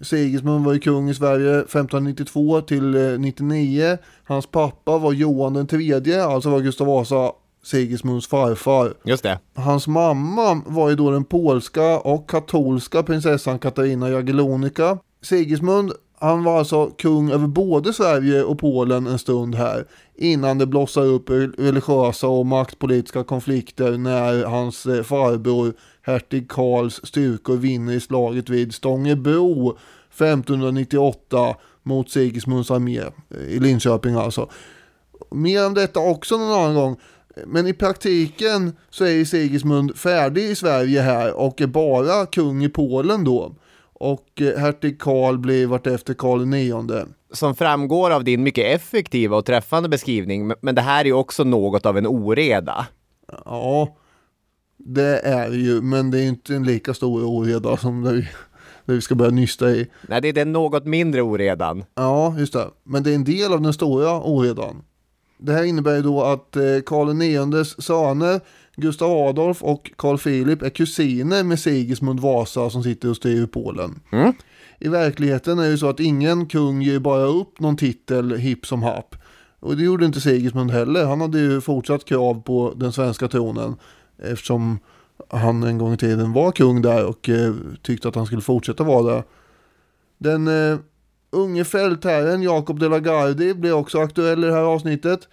Sigismund 0.00 0.64
var 0.64 0.72
ju 0.72 0.78
kung 0.78 1.10
i 1.10 1.14
Sverige 1.14 1.60
1592 1.60 2.60
till 2.60 2.94
eh, 2.94 3.18
99. 3.18 3.98
Hans 4.24 4.46
pappa 4.46 4.98
var 4.98 5.12
Johan 5.12 5.54
den 5.54 5.66
tredje, 5.66 6.24
alltså 6.24 6.50
var 6.50 6.60
Gustav 6.60 6.86
Vasa 6.86 7.32
Sigismunds 7.62 8.26
farfar. 8.28 8.94
Just 9.04 9.22
det. 9.22 9.38
Hans 9.54 9.86
mamma 9.88 10.62
var 10.66 10.90
ju 10.90 10.96
då 10.96 11.10
den 11.10 11.24
polska 11.24 11.98
och 11.98 12.30
katolska 12.30 13.02
prinsessan 13.02 13.58
Katarina 13.58 14.10
Jagellonica. 14.10 14.98
Sigismund, 15.22 15.92
han 16.22 16.44
var 16.44 16.58
alltså 16.58 16.86
kung 16.86 17.30
över 17.30 17.46
både 17.46 17.92
Sverige 17.92 18.44
och 18.44 18.58
Polen 18.58 19.06
en 19.06 19.18
stund 19.18 19.54
här. 19.54 19.86
Innan 20.14 20.58
det 20.58 20.66
blossade 20.66 21.06
upp 21.06 21.30
religiösa 21.58 22.26
och 22.28 22.46
maktpolitiska 22.46 23.24
konflikter 23.24 23.98
när 23.98 24.44
hans 24.44 24.86
eh, 24.86 25.02
farbror 25.02 25.72
hertig 26.02 26.50
Karls 26.50 27.00
styrkor 27.04 27.56
vinner 27.56 27.92
i 27.92 28.00
slaget 28.00 28.48
vid 28.48 28.74
Stångebro 28.74 29.78
1598 30.10 31.56
mot 31.82 32.10
Sigismunds 32.10 32.70
armé 32.70 33.00
eh, 33.00 33.40
i 33.48 33.60
Linköping 33.60 34.14
alltså. 34.14 34.50
Mer 35.30 35.66
om 35.66 35.74
detta 35.74 36.00
också 36.00 36.36
någon 36.36 36.52
annan 36.52 36.74
gång. 36.74 36.96
Men 37.46 37.66
i 37.66 37.72
praktiken 37.72 38.72
så 38.90 39.04
är 39.04 39.24
Sigismund 39.24 39.96
färdig 39.96 40.44
i 40.44 40.54
Sverige 40.54 41.00
här 41.00 41.32
och 41.32 41.60
är 41.60 41.66
bara 41.66 42.26
kung 42.26 42.64
i 42.64 42.68
Polen 42.68 43.24
då. 43.24 43.54
Och 44.00 44.42
eh, 44.42 44.58
hertig 44.58 45.00
Karl 45.00 45.38
blir 45.38 45.66
vartefter 45.66 46.14
Karl 46.14 46.54
IX. 46.54 47.08
Som 47.32 47.54
framgår 47.54 48.10
av 48.10 48.24
din 48.24 48.42
mycket 48.42 48.74
effektiva 48.80 49.36
och 49.36 49.44
träffande 49.44 49.88
beskrivning, 49.88 50.52
men- 50.62 50.74
det 50.74 50.80
här 50.82 51.00
är 51.00 51.04
ju 51.04 51.12
också 51.12 51.44
något 51.44 51.86
av 51.86 51.98
en 51.98 52.06
oreda. 52.06 52.86
Ja, 53.44 53.96
det 54.76 55.18
är 55.18 55.50
ju, 55.50 55.80
men 55.82 56.10
det 56.10 56.20
är 56.20 56.26
inte 56.28 56.54
en 56.54 56.64
lika 56.64 56.94
stor 56.94 57.24
oreda 57.24 57.76
som 57.76 58.02
det 58.02 58.12
vi, 58.12 58.20
det 58.84 58.92
vi 58.92 59.00
ska 59.00 59.14
börja 59.14 59.30
nysta 59.30 59.70
i. 59.70 59.86
Nej, 60.08 60.20
det 60.20 60.28
är 60.28 60.32
den 60.32 60.52
något 60.52 60.84
mindre 60.84 61.22
oredan. 61.22 61.84
Ja, 61.94 62.34
just 62.38 62.52
det. 62.52 62.66
Men 62.84 63.02
det 63.02 63.10
är 63.10 63.14
en 63.14 63.24
del 63.24 63.52
av 63.52 63.60
den 63.62 63.72
stora 63.72 64.20
oredan. 64.22 64.82
Det 65.38 65.52
här 65.52 65.64
innebär 65.64 65.96
ju 65.96 66.02
då 66.02 66.22
att 66.22 66.56
eh, 66.56 66.62
Karl 66.86 67.22
IXs 67.22 67.82
söner 67.86 68.40
Gustav 68.76 69.10
Adolf 69.28 69.62
och 69.62 69.90
Carl 69.96 70.18
Philip 70.18 70.62
är 70.62 70.70
kusiner 70.70 71.44
med 71.44 71.60
Sigismund 71.60 72.20
Vasa 72.20 72.70
som 72.70 72.82
sitter 72.82 73.10
och 73.10 73.16
styr 73.16 73.46
Polen. 73.46 74.00
Mm. 74.12 74.32
I 74.78 74.88
verkligheten 74.88 75.58
är 75.58 75.62
det 75.62 75.70
ju 75.70 75.78
så 75.78 75.88
att 75.88 76.00
ingen 76.00 76.46
kung 76.46 76.82
ger 76.82 76.98
bara 76.98 77.24
upp 77.24 77.60
någon 77.60 77.76
titel 77.76 78.36
hipp 78.36 78.66
som 78.66 78.82
happ. 78.82 79.16
Och 79.60 79.76
det 79.76 79.82
gjorde 79.82 80.06
inte 80.06 80.20
Sigismund 80.20 80.70
heller. 80.70 81.04
Han 81.04 81.20
hade 81.20 81.38
ju 81.38 81.60
fortsatt 81.60 82.04
krav 82.04 82.42
på 82.42 82.72
den 82.76 82.92
svenska 82.92 83.28
tronen 83.28 83.76
eftersom 84.22 84.78
han 85.28 85.62
en 85.62 85.78
gång 85.78 85.92
i 85.92 85.96
tiden 85.96 86.32
var 86.32 86.52
kung 86.52 86.82
där 86.82 87.06
och 87.06 87.28
eh, 87.28 87.54
tyckte 87.82 88.08
att 88.08 88.14
han 88.14 88.26
skulle 88.26 88.42
fortsätta 88.42 88.84
vara 88.84 89.14
det. 89.14 89.24
Den 90.18 90.48
eh, 90.48 90.78
unge 91.30 91.64
fältherren 91.64 92.42
Jakob 92.42 92.80
de 92.80 92.88
la 92.88 92.98
Gardie 92.98 93.54
blev 93.54 93.74
också 93.74 93.98
aktuell 93.98 94.44
i 94.44 94.46
det 94.46 94.52
här 94.52 94.62
avsnittet. 94.62 95.28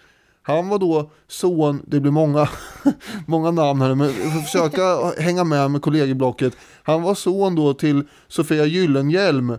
Han 0.48 0.68
var 0.68 0.78
då 0.78 1.10
son, 1.26 1.82
det 1.86 2.00
blir 2.00 2.12
många, 2.12 2.48
många 3.26 3.50
namn 3.50 3.80
här 3.80 3.94
men 3.94 4.06
jag 4.06 4.32
får 4.32 4.40
försöka 4.40 5.12
hänga 5.22 5.44
med 5.44 5.70
med 5.70 5.82
kollegieblocket. 5.82 6.56
Han 6.82 7.02
var 7.02 7.14
son 7.14 7.54
då 7.54 7.74
till 7.74 8.02
Sofia 8.28 8.64
Gyllenhielm 8.64 9.56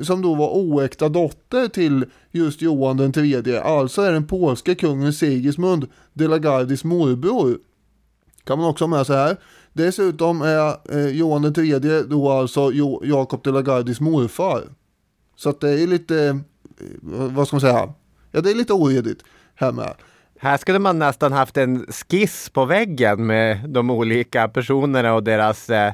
som 0.00 0.22
då 0.22 0.34
var 0.34 0.48
oäkta 0.48 1.08
dotter 1.08 1.68
till 1.68 2.06
just 2.30 2.62
Johan 2.62 2.96
den 2.96 3.12
tredje. 3.12 3.62
Alltså 3.62 4.02
är 4.02 4.12
den 4.12 4.26
polska 4.26 4.74
kungen 4.74 5.12
Sigismund 5.12 5.86
de 6.12 6.28
la 6.28 6.38
Gardies 6.38 6.84
morbror. 6.84 7.58
Kan 8.44 8.58
man 8.58 8.68
också 8.68 8.84
ha 8.84 8.96
med 8.96 9.06
sig 9.06 9.16
här. 9.16 9.36
Dessutom 9.72 10.42
är 10.42 10.76
eh, 10.90 11.08
Johan 11.08 11.42
den 11.42 11.54
tredje 11.54 12.02
då 12.02 12.30
alltså 12.30 12.70
jo, 12.72 13.02
Jakob 13.04 13.42
de 13.42 13.50
la 13.50 13.62
Gardies 13.62 14.00
morfar. 14.00 14.62
Så 15.36 15.50
att 15.50 15.60
det 15.60 15.70
är 15.70 15.86
lite, 15.86 16.26
eh, 16.26 16.36
vad 17.10 17.46
ska 17.46 17.56
man 17.56 17.60
säga? 17.60 17.92
Ja 18.30 18.40
det 18.40 18.50
är 18.50 18.54
lite 18.54 18.72
oredigt 18.72 19.24
här 19.54 19.72
med. 19.72 19.94
Här 20.42 20.56
skulle 20.56 20.78
man 20.78 20.98
nästan 20.98 21.32
haft 21.32 21.56
en 21.56 21.86
skiss 21.86 22.50
på 22.50 22.64
väggen 22.64 23.26
med 23.26 23.70
de 23.70 23.90
olika 23.90 24.48
personerna 24.48 25.14
och 25.14 25.22
deras 25.22 25.70
eh, 25.70 25.92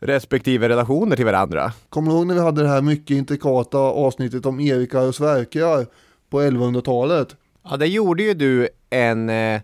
respektive 0.00 0.68
relationer 0.68 1.16
till 1.16 1.24
varandra. 1.24 1.72
Kommer 1.88 2.10
du 2.10 2.16
ihåg 2.16 2.26
när 2.26 2.34
vi 2.34 2.40
hade 2.40 2.62
det 2.62 2.68
här 2.68 2.82
mycket 2.82 3.16
intrikata 3.16 3.78
avsnittet 3.78 4.46
om 4.46 4.60
Erika 4.60 5.00
och 5.00 5.14
Sverker 5.14 5.86
på 6.30 6.40
1100-talet? 6.40 7.36
Ja, 7.64 7.76
det 7.76 7.86
gjorde 7.86 8.22
ju 8.22 8.34
du 8.34 8.68
en 8.90 9.30
eh, 9.30 9.60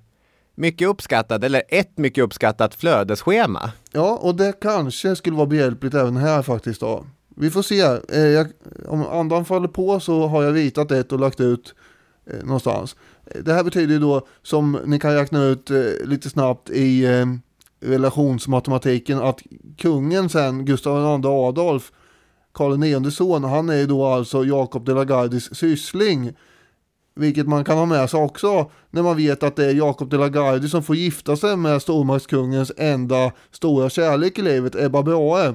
mycket 0.55 0.89
uppskattad, 0.89 1.45
eller 1.45 1.63
ett 1.69 1.99
mycket 1.99 2.25
uppskattat 2.25 2.75
flödesschema. 2.75 3.73
Ja, 3.93 4.19
och 4.23 4.35
det 4.35 4.61
kanske 4.61 5.17
skulle 5.17 5.37
vara 5.37 5.47
behjälpligt 5.47 5.95
även 5.95 6.17
här 6.17 6.43
faktiskt 6.43 6.81
då. 6.81 7.05
Vi 7.37 7.51
får 7.51 7.63
se. 7.63 7.81
Eh, 8.09 8.27
jag, 8.29 8.47
om 8.87 9.07
andan 9.07 9.45
faller 9.45 9.69
på 9.69 10.01
så 10.01 10.27
har 10.27 10.43
jag 10.43 10.55
ritat 10.55 10.91
ett 10.91 11.13
och 11.13 11.21
lagt 11.21 11.41
ut 11.41 11.75
eh, 12.31 12.45
någonstans. 12.45 12.97
Det 13.44 13.52
här 13.52 13.64
betyder 13.64 13.94
ju 13.94 14.00
då, 14.00 14.26
som 14.42 14.78
ni 14.85 14.99
kan 14.99 15.14
räkna 15.14 15.44
ut 15.44 15.70
eh, 15.70 15.76
lite 16.04 16.30
snabbt 16.30 16.70
i 16.70 17.04
eh, 17.04 17.26
relationsmatematiken, 17.80 19.18
att 19.18 19.40
kungen 19.78 20.28
sen, 20.28 20.64
Gustav 20.64 21.20
II 21.25 21.26
Adolf, 21.30 21.92
Karl 22.52 22.85
IX 22.85 23.14
son, 23.16 23.44
han 23.44 23.68
är 23.68 23.76
ju 23.76 23.87
då 23.87 24.04
alltså 24.06 24.44
Jakob 24.44 24.85
de 24.85 24.92
la 24.92 25.04
Gardies 25.04 25.54
syssling. 25.54 26.32
Vilket 27.14 27.49
man 27.49 27.64
kan 27.64 27.78
ha 27.78 27.87
med 27.87 28.11
sig 28.11 28.20
också 28.20 28.70
när 28.90 29.02
man 29.02 29.16
vet 29.16 29.42
att 29.42 29.56
det 29.56 29.64
är 29.66 29.75
Jakob 29.75 30.11
de 30.11 30.16
la 30.16 30.28
Gardie 30.28 30.68
som 30.68 30.82
får 30.82 30.97
gifta 30.97 31.37
sig 31.37 31.56
med 31.56 31.82
stormaktskungens 31.82 32.73
enda 32.76 33.32
stora 33.50 33.90
kärlek 33.90 34.38
i 34.38 34.42
livet, 34.42 34.75
Ebba 34.76 35.02
Brahe. 35.02 35.54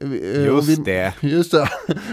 Eh, 0.00 0.44
Just 0.44 0.68
vill- 0.68 0.84
det. 0.84 1.12
Just 1.20 1.52
det. 1.52 1.68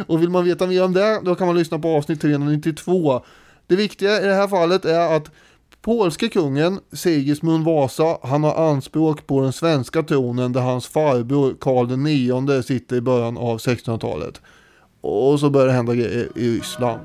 Och 0.07 0.21
vill 0.21 0.29
man 0.29 0.45
veta 0.45 0.67
mer 0.67 0.83
om 0.83 0.93
det, 0.93 1.21
då 1.25 1.35
kan 1.35 1.47
man 1.47 1.57
lyssna 1.57 1.79
på 1.79 1.87
avsnitt 1.89 2.21
392. 2.21 3.21
Det 3.69 3.75
viktiga 3.75 4.21
i 4.21 4.25
det 4.25 4.33
här 4.33 4.47
fallet 4.47 4.85
är 4.85 5.15
att 5.15 5.31
polske 5.81 6.29
kungen 6.29 6.79
Sigismund 6.91 7.65
Vasa, 7.65 8.17
han 8.23 8.43
har 8.43 8.71
anspråk 8.71 9.27
på 9.27 9.41
den 9.41 9.53
svenska 9.53 10.03
tronen 10.03 10.53
där 10.53 10.61
hans 10.61 10.87
farbror 10.87 11.55
Karl 11.59 12.07
IX 12.07 12.67
sitter 12.67 12.95
i 12.95 13.01
början 13.01 13.37
av 13.37 13.57
1600-talet. 13.57 14.41
Och 15.01 15.39
så 15.39 15.49
börjar 15.49 15.67
det 15.67 15.73
hända 15.73 15.95
grejer 15.95 16.29
i 16.35 16.57
Ryssland. 16.57 17.01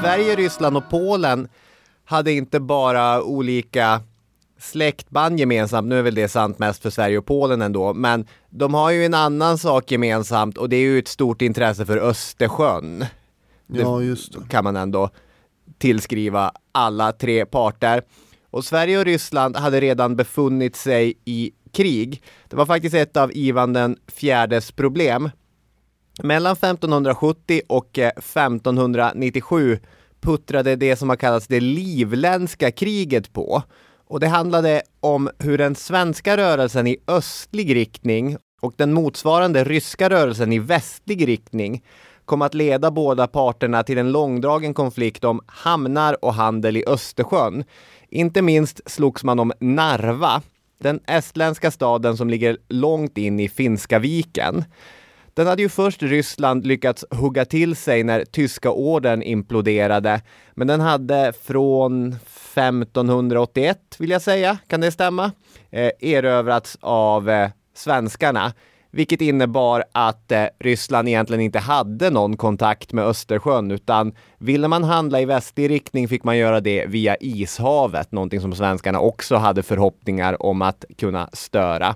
Sverige, 0.00 0.36
Ryssland 0.36 0.76
och 0.76 0.90
Polen 0.90 1.48
hade 2.04 2.32
inte 2.32 2.60
bara 2.60 3.22
olika 3.22 4.00
släktband 4.62 5.40
gemensamt, 5.40 5.88
nu 5.88 5.98
är 5.98 6.02
väl 6.02 6.14
det 6.14 6.28
sant 6.28 6.58
mest 6.58 6.82
för 6.82 6.90
Sverige 6.90 7.18
och 7.18 7.26
Polen 7.26 7.62
ändå, 7.62 7.94
men 7.94 8.26
de 8.50 8.74
har 8.74 8.90
ju 8.90 9.04
en 9.04 9.14
annan 9.14 9.58
sak 9.58 9.90
gemensamt 9.90 10.58
och 10.58 10.68
det 10.68 10.76
är 10.76 10.80
ju 10.80 10.98
ett 10.98 11.08
stort 11.08 11.42
intresse 11.42 11.86
för 11.86 11.96
Östersjön. 11.96 13.04
Ja, 13.66 14.02
just 14.02 14.32
det. 14.32 14.38
kan 14.48 14.64
man 14.64 14.76
ändå 14.76 15.10
tillskriva 15.78 16.52
alla 16.72 17.12
tre 17.12 17.46
parter. 17.46 18.02
Och 18.50 18.64
Sverige 18.64 18.98
och 18.98 19.04
Ryssland 19.04 19.56
hade 19.56 19.80
redan 19.80 20.16
befunnit 20.16 20.76
sig 20.76 21.14
i 21.24 21.52
krig. 21.72 22.22
Det 22.48 22.56
var 22.56 22.66
faktiskt 22.66 22.94
ett 22.94 23.16
av 23.16 23.36
Ivan 23.36 23.72
den 23.72 23.96
fjärdes 24.06 24.72
problem. 24.72 25.30
Mellan 26.22 26.52
1570 26.52 27.60
och 27.68 27.98
eh, 27.98 28.08
1597 28.08 29.78
puttrade 30.20 30.76
det 30.76 30.96
som 30.96 31.08
har 31.08 31.16
kallats 31.16 31.46
det 31.46 31.60
livländska 31.60 32.70
kriget 32.70 33.32
på. 33.32 33.62
Och 34.12 34.20
det 34.20 34.28
handlade 34.28 34.82
om 35.00 35.30
hur 35.38 35.58
den 35.58 35.74
svenska 35.74 36.36
rörelsen 36.36 36.86
i 36.86 36.96
östlig 37.06 37.74
riktning 37.74 38.36
Och 38.62 38.74
den 38.76 38.92
motsvarande 38.92 39.64
ryska 39.64 40.10
rörelsen 40.10 40.52
i 40.52 40.58
västlig 40.58 41.28
riktning 41.28 41.84
kom 42.24 42.42
att 42.42 42.54
leda 42.54 42.90
båda 42.90 43.26
parterna 43.26 43.82
till 43.82 43.98
en 43.98 44.12
långdragen 44.12 44.74
konflikt 44.74 45.24
om 45.24 45.40
hamnar 45.46 46.24
och 46.24 46.34
handel 46.34 46.76
i 46.76 46.84
Östersjön. 46.86 47.64
Inte 48.08 48.42
minst 48.42 48.80
slogs 48.90 49.24
man 49.24 49.38
om 49.38 49.52
Narva, 49.60 50.42
den 50.78 51.00
estländska 51.06 51.70
staden 51.70 52.16
som 52.16 52.30
ligger 52.30 52.58
långt 52.68 53.18
in 53.18 53.40
i 53.40 53.48
Finska 53.48 53.98
viken. 53.98 54.64
Den 55.34 55.46
hade 55.46 55.62
ju 55.62 55.68
först 55.68 56.02
Ryssland 56.02 56.66
lyckats 56.66 57.04
hugga 57.10 57.44
till 57.44 57.76
sig 57.76 58.04
när 58.04 58.24
tyska 58.24 58.70
orden 58.70 59.22
imploderade, 59.22 60.20
men 60.54 60.66
den 60.66 60.80
hade 60.80 61.32
från 61.42 62.12
1581, 62.12 63.78
vill 63.98 64.10
jag 64.10 64.22
säga, 64.22 64.58
kan 64.66 64.80
det 64.80 64.90
stämma, 64.90 65.32
eh, 65.70 65.90
erövrats 66.00 66.78
av 66.80 67.30
eh, 67.30 67.50
svenskarna. 67.74 68.52
Vilket 68.94 69.20
innebar 69.20 69.84
att 69.92 70.32
eh, 70.32 70.44
Ryssland 70.60 71.08
egentligen 71.08 71.40
inte 71.40 71.58
hade 71.58 72.10
någon 72.10 72.36
kontakt 72.36 72.92
med 72.92 73.04
Östersjön 73.04 73.70
utan 73.70 74.14
ville 74.38 74.68
man 74.68 74.84
handla 74.84 75.20
i 75.20 75.24
västlig 75.24 75.70
riktning 75.70 76.08
fick 76.08 76.24
man 76.24 76.38
göra 76.38 76.60
det 76.60 76.86
via 76.86 77.16
Ishavet, 77.20 78.12
någonting 78.12 78.40
som 78.40 78.54
svenskarna 78.54 79.00
också 79.00 79.36
hade 79.36 79.62
förhoppningar 79.62 80.42
om 80.42 80.62
att 80.62 80.84
kunna 80.98 81.28
störa. 81.32 81.94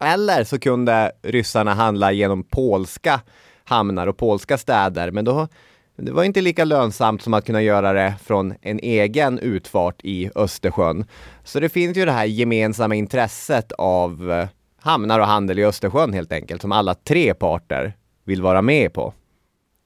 Eller 0.00 0.44
så 0.44 0.58
kunde 0.58 1.12
ryssarna 1.22 1.74
handla 1.74 2.12
genom 2.12 2.42
polska 2.42 3.20
hamnar 3.64 4.06
och 4.06 4.16
polska 4.16 4.58
städer, 4.58 5.10
men 5.10 5.24
då 5.24 5.48
det 5.96 6.12
var 6.12 6.24
inte 6.24 6.40
lika 6.40 6.64
lönsamt 6.64 7.22
som 7.22 7.34
att 7.34 7.46
kunna 7.46 7.62
göra 7.62 7.92
det 7.92 8.14
från 8.24 8.54
en 8.62 8.78
egen 8.78 9.38
utfart 9.38 10.00
i 10.04 10.30
Östersjön. 10.34 11.04
Så 11.44 11.60
det 11.60 11.68
finns 11.68 11.96
ju 11.96 12.04
det 12.04 12.12
här 12.12 12.24
gemensamma 12.24 12.94
intresset 12.94 13.72
av 13.72 14.30
eh, 14.32 14.48
hamnar 14.80 15.20
och 15.20 15.26
handel 15.26 15.58
i 15.58 15.64
Östersjön 15.64 16.12
helt 16.12 16.32
enkelt, 16.32 16.62
som 16.62 16.72
alla 16.72 16.94
tre 16.94 17.34
parter 17.34 17.96
vill 18.24 18.42
vara 18.42 18.62
med 18.62 18.92
på. 18.92 19.14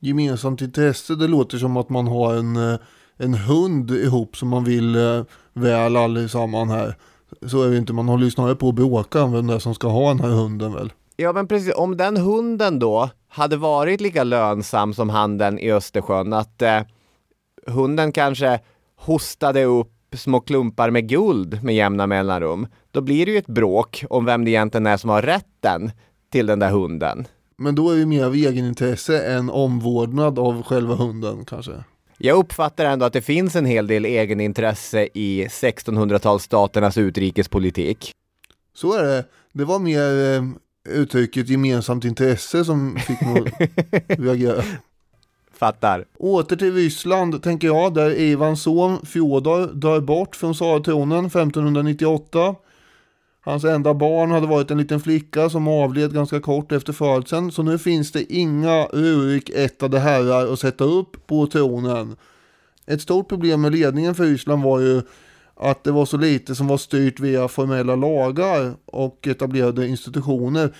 Gemensamt 0.00 0.60
intresse, 0.60 1.14
det 1.14 1.28
låter 1.28 1.58
som 1.58 1.76
att 1.76 1.88
man 1.88 2.06
har 2.06 2.34
en, 2.34 2.56
eh, 2.56 2.78
en 3.16 3.34
hund 3.34 3.90
ihop 3.90 4.36
som 4.36 4.48
man 4.48 4.64
vill 4.64 4.96
eh, 4.96 5.22
väl 5.52 5.96
allesammans 5.96 6.70
här. 6.70 6.96
Så 7.46 7.62
är 7.62 7.70
det 7.70 7.76
inte, 7.76 7.92
man 7.92 8.08
håller 8.08 8.24
ju 8.24 8.30
snarare 8.30 8.54
på 8.54 8.68
att 8.68 8.74
bråka 8.74 9.22
om 9.22 9.32
vem 9.32 9.46
det 9.46 9.54
är 9.54 9.58
som 9.58 9.74
ska 9.74 9.88
ha 9.88 10.08
den 10.08 10.20
här 10.20 10.28
hunden 10.28 10.72
väl. 10.72 10.92
Ja 11.16 11.32
men 11.32 11.48
precis, 11.48 11.74
om 11.76 11.96
den 11.96 12.16
hunden 12.16 12.78
då 12.78 13.10
hade 13.28 13.56
varit 13.56 14.00
lika 14.00 14.24
lönsam 14.24 14.94
som 14.94 15.10
handeln 15.10 15.58
i 15.58 15.72
Östersjön, 15.72 16.32
att 16.32 16.62
eh, 16.62 16.80
hunden 17.66 18.12
kanske 18.12 18.60
hostade 18.96 19.64
upp 19.64 19.92
små 20.12 20.40
klumpar 20.40 20.90
med 20.90 21.08
guld 21.08 21.62
med 21.62 21.74
jämna 21.74 22.06
mellanrum, 22.06 22.66
då 22.90 23.00
blir 23.00 23.26
det 23.26 23.32
ju 23.32 23.38
ett 23.38 23.46
bråk 23.46 24.04
om 24.10 24.24
vem 24.24 24.44
det 24.44 24.50
egentligen 24.50 24.86
är 24.86 24.96
som 24.96 25.10
har 25.10 25.22
rätten 25.22 25.90
till 26.32 26.46
den 26.46 26.58
där 26.58 26.70
hunden. 26.70 27.26
Men 27.56 27.74
då 27.74 27.90
är 27.90 27.96
det 27.96 28.06
mer 28.06 28.24
av 28.24 28.34
egenintresse 28.34 29.22
än 29.22 29.50
omvårdnad 29.50 30.38
av 30.38 30.62
själva 30.62 30.94
hunden 30.94 31.44
kanske. 31.44 31.72
Jag 32.22 32.38
uppfattar 32.38 32.84
ändå 32.84 33.06
att 33.06 33.12
det 33.12 33.22
finns 33.22 33.56
en 33.56 33.66
hel 33.66 33.86
del 33.86 34.04
egenintresse 34.04 35.08
i 35.14 35.46
1600-talsstaternas 35.46 37.00
utrikespolitik. 37.00 38.12
Så 38.74 38.92
är 38.92 39.02
det. 39.02 39.24
Det 39.52 39.64
var 39.64 39.78
mer 39.78 40.36
eh, 40.36 40.44
uttrycket 40.94 41.48
gemensamt 41.48 42.04
intresse 42.04 42.64
som 42.64 42.96
fick 42.96 43.20
mig 43.20 43.38
att 43.38 44.18
reagera. 44.18 44.62
Fattar. 45.52 46.04
Åter 46.18 46.56
till 46.56 46.74
Ryssland 46.74 47.42
tänker 47.42 47.68
jag, 47.68 47.94
där 47.94 48.18
Ivans 48.18 48.62
son 48.62 49.06
Fjodor 49.06 49.74
dör 49.74 50.00
bort 50.00 50.36
från 50.36 50.54
tsartronen 50.54 51.26
1598. 51.26 52.54
Hans 53.42 53.64
enda 53.64 53.94
barn 53.94 54.30
hade 54.30 54.46
varit 54.46 54.70
en 54.70 54.78
liten 54.78 55.00
flicka 55.00 55.50
som 55.50 55.68
avled 55.68 56.14
ganska 56.14 56.40
kort 56.40 56.72
efter 56.72 56.92
födseln. 56.92 57.52
Så 57.52 57.62
nu 57.62 57.78
finns 57.78 58.12
det 58.12 58.32
inga 58.32 58.84
Rurik-ättade 58.84 59.98
herrar 59.98 60.52
att 60.52 60.60
sätta 60.60 60.84
upp 60.84 61.26
på 61.26 61.46
tronen. 61.46 62.16
Ett 62.86 63.02
stort 63.02 63.28
problem 63.28 63.60
med 63.60 63.72
ledningen 63.72 64.14
för 64.14 64.24
Ryssland 64.24 64.62
var 64.62 64.80
ju 64.80 65.02
att 65.54 65.84
det 65.84 65.92
var 65.92 66.06
så 66.06 66.16
lite 66.16 66.54
som 66.54 66.66
var 66.66 66.76
styrt 66.76 67.20
via 67.20 67.48
formella 67.48 67.96
lagar 67.96 68.74
och 68.84 69.26
etablerade 69.26 69.88
institutioner. 69.88 70.74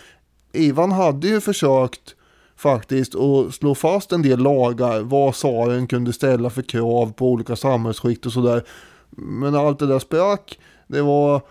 Ivan 0.52 0.92
hade 0.92 1.28
ju 1.28 1.40
försökt 1.40 2.14
faktiskt 2.56 3.14
att 3.14 3.54
slå 3.54 3.74
fast 3.74 4.12
en 4.12 4.22
del 4.22 4.38
lagar, 4.38 5.00
vad 5.00 5.34
tsaren 5.34 5.86
kunde 5.86 6.12
ställa 6.12 6.50
för 6.50 6.62
krav 6.62 7.12
på 7.12 7.28
olika 7.28 7.56
samhällsskikt 7.56 8.26
och 8.26 8.32
sådär. 8.32 8.64
Men 9.10 9.54
allt 9.54 9.78
det 9.78 9.86
där 9.86 9.98
sprack. 9.98 10.58
Det 10.88 11.02
var 11.02 11.42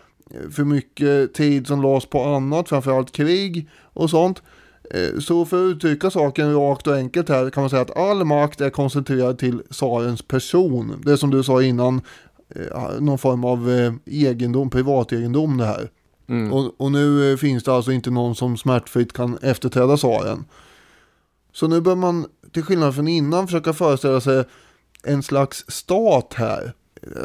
för 0.52 0.64
mycket 0.64 1.34
tid 1.34 1.68
som 1.68 1.82
lades 1.82 2.06
på 2.06 2.24
annat, 2.24 2.70
framförallt 2.70 3.12
krig 3.12 3.70
och 3.94 4.10
sånt. 4.10 4.42
Eh, 4.92 5.20
så 5.20 5.46
för 5.46 5.66
att 5.66 5.76
uttrycka 5.76 6.12
saken 6.12 6.54
rakt 6.54 6.88
och 6.88 6.96
enkelt 6.96 7.30
här 7.30 7.50
kan 7.50 7.64
man 7.64 7.70
säga 7.70 7.82
att 7.82 7.98
all 7.98 8.26
makt 8.26 8.62
är 8.62 8.70
koncentrerad 8.70 9.38
till 9.38 9.62
tsarens 9.70 10.22
person. 10.22 11.02
Det 11.06 11.18
som 11.18 11.30
du 11.30 11.44
sa 11.44 11.64
innan, 11.64 12.02
eh, 12.56 13.00
någon 13.00 13.18
form 13.18 13.44
av 13.44 13.70
eh, 13.72 13.94
egendom, 14.06 14.70
privategendom 14.70 15.58
det 15.58 15.66
här. 15.66 15.90
Mm. 16.30 16.54
Och, 16.54 16.82
och, 16.82 16.92
nu 16.92 17.38
finns 17.38 17.64
det 17.64 17.74
alltså 17.74 17.92
inte 17.92 18.12
någon 18.12 18.36
som 18.36 18.58
smärtfritt 18.58 19.14
kan 19.14 19.38
efterträda 19.38 19.98
tsaren. 19.98 20.46
Så 21.54 21.68
nu 21.68 21.82
bör 21.82 21.96
man, 21.96 22.26
till 22.52 22.64
skillnad 22.64 22.96
från 22.96 23.08
innan, 23.08 23.48
försöka 23.48 23.74
föreställa 23.74 24.22
sig 24.22 24.44
en 25.04 25.24
slags 25.24 25.66
stat 25.68 26.34
här. 26.38 26.74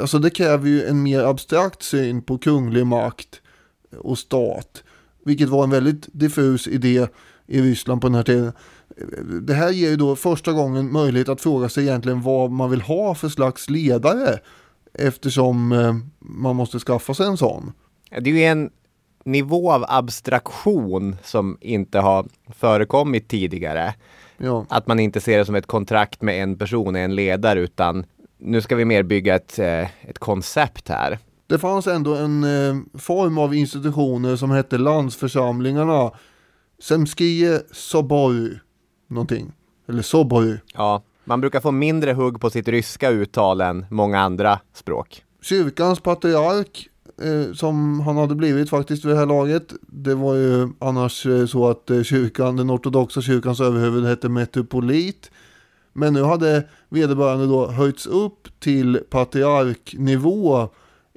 Alltså 0.00 0.18
det 0.18 0.30
kräver 0.30 0.68
ju 0.68 0.84
en 0.84 1.02
mer 1.02 1.20
abstrakt 1.20 1.82
syn 1.82 2.22
på 2.22 2.38
kunglig 2.38 2.86
makt 2.86 3.40
och 3.98 4.18
stat. 4.18 4.82
Vilket 5.24 5.48
var 5.48 5.64
en 5.64 5.70
väldigt 5.70 6.08
diffus 6.12 6.68
idé 6.68 7.06
i 7.46 7.60
Ryssland 7.60 8.00
på 8.00 8.06
den 8.06 8.14
här 8.14 8.22
tiden. 8.22 8.52
Det 9.42 9.54
här 9.54 9.70
ger 9.70 9.90
ju 9.90 9.96
då 9.96 10.16
första 10.16 10.52
gången 10.52 10.92
möjlighet 10.92 11.28
att 11.28 11.40
fråga 11.40 11.68
sig 11.68 11.84
egentligen 11.84 12.22
vad 12.22 12.50
man 12.50 12.70
vill 12.70 12.80
ha 12.80 13.14
för 13.14 13.28
slags 13.28 13.70
ledare. 13.70 14.38
Eftersom 14.94 15.72
eh, 15.72 15.94
man 16.18 16.56
måste 16.56 16.78
skaffa 16.78 17.14
sig 17.14 17.26
en 17.26 17.36
sån. 17.36 17.72
Det 18.20 18.30
är 18.30 18.34
ju 18.34 18.44
en 18.44 18.70
nivå 19.24 19.72
av 19.72 19.84
abstraktion 19.88 21.16
som 21.22 21.58
inte 21.60 21.98
har 21.98 22.26
förekommit 22.48 23.28
tidigare. 23.28 23.94
Ja. 24.38 24.66
Att 24.68 24.86
man 24.86 25.00
inte 25.00 25.20
ser 25.20 25.38
det 25.38 25.44
som 25.44 25.54
ett 25.54 25.66
kontrakt 25.66 26.22
med 26.22 26.42
en 26.42 26.58
person, 26.58 26.96
en 26.96 27.14
ledare, 27.14 27.60
utan 27.60 28.06
nu 28.44 28.60
ska 28.60 28.76
vi 28.76 28.84
mer 28.84 29.02
bygga 29.02 29.34
ett, 29.34 29.58
eh, 29.58 30.08
ett 30.08 30.18
koncept 30.18 30.88
här. 30.88 31.18
Det 31.46 31.58
fanns 31.58 31.86
ändå 31.86 32.14
en 32.14 32.44
eh, 32.44 32.98
form 32.98 33.38
av 33.38 33.54
institutioner 33.54 34.36
som 34.36 34.50
hette 34.50 34.78
landsförsamlingarna. 34.78 36.10
Semskie 36.82 37.60
Sobory, 37.72 38.58
någonting. 39.08 39.52
Eller 39.88 40.02
Sobory. 40.02 40.56
Ja, 40.74 41.02
man 41.24 41.40
brukar 41.40 41.60
få 41.60 41.70
mindre 41.70 42.12
hugg 42.12 42.40
på 42.40 42.50
sitt 42.50 42.68
ryska 42.68 43.10
uttal 43.10 43.60
än 43.60 43.86
många 43.90 44.20
andra 44.20 44.60
språk. 44.74 45.24
Kyrkans 45.42 46.00
patriark 46.00 46.88
eh, 47.22 47.52
som 47.54 48.00
han 48.00 48.16
hade 48.16 48.34
blivit 48.34 48.70
faktiskt 48.70 49.04
vid 49.04 49.12
det 49.12 49.18
här 49.18 49.26
laget. 49.26 49.74
Det 49.80 50.14
var 50.14 50.34
ju 50.34 50.68
annars 50.78 51.26
så 51.48 51.68
att 51.68 51.90
kyrkan, 52.02 52.56
den 52.56 52.70
ortodoxa 52.70 53.22
kyrkans 53.22 53.60
överhuvud 53.60 54.04
hette 54.04 54.28
metropolit. 54.28 55.30
Men 55.94 56.12
nu 56.12 56.22
hade 56.22 56.68
vederbörande 56.88 57.46
då 57.46 57.66
höjts 57.66 58.06
upp 58.06 58.60
till 58.60 59.00
patriarknivå 59.10 60.68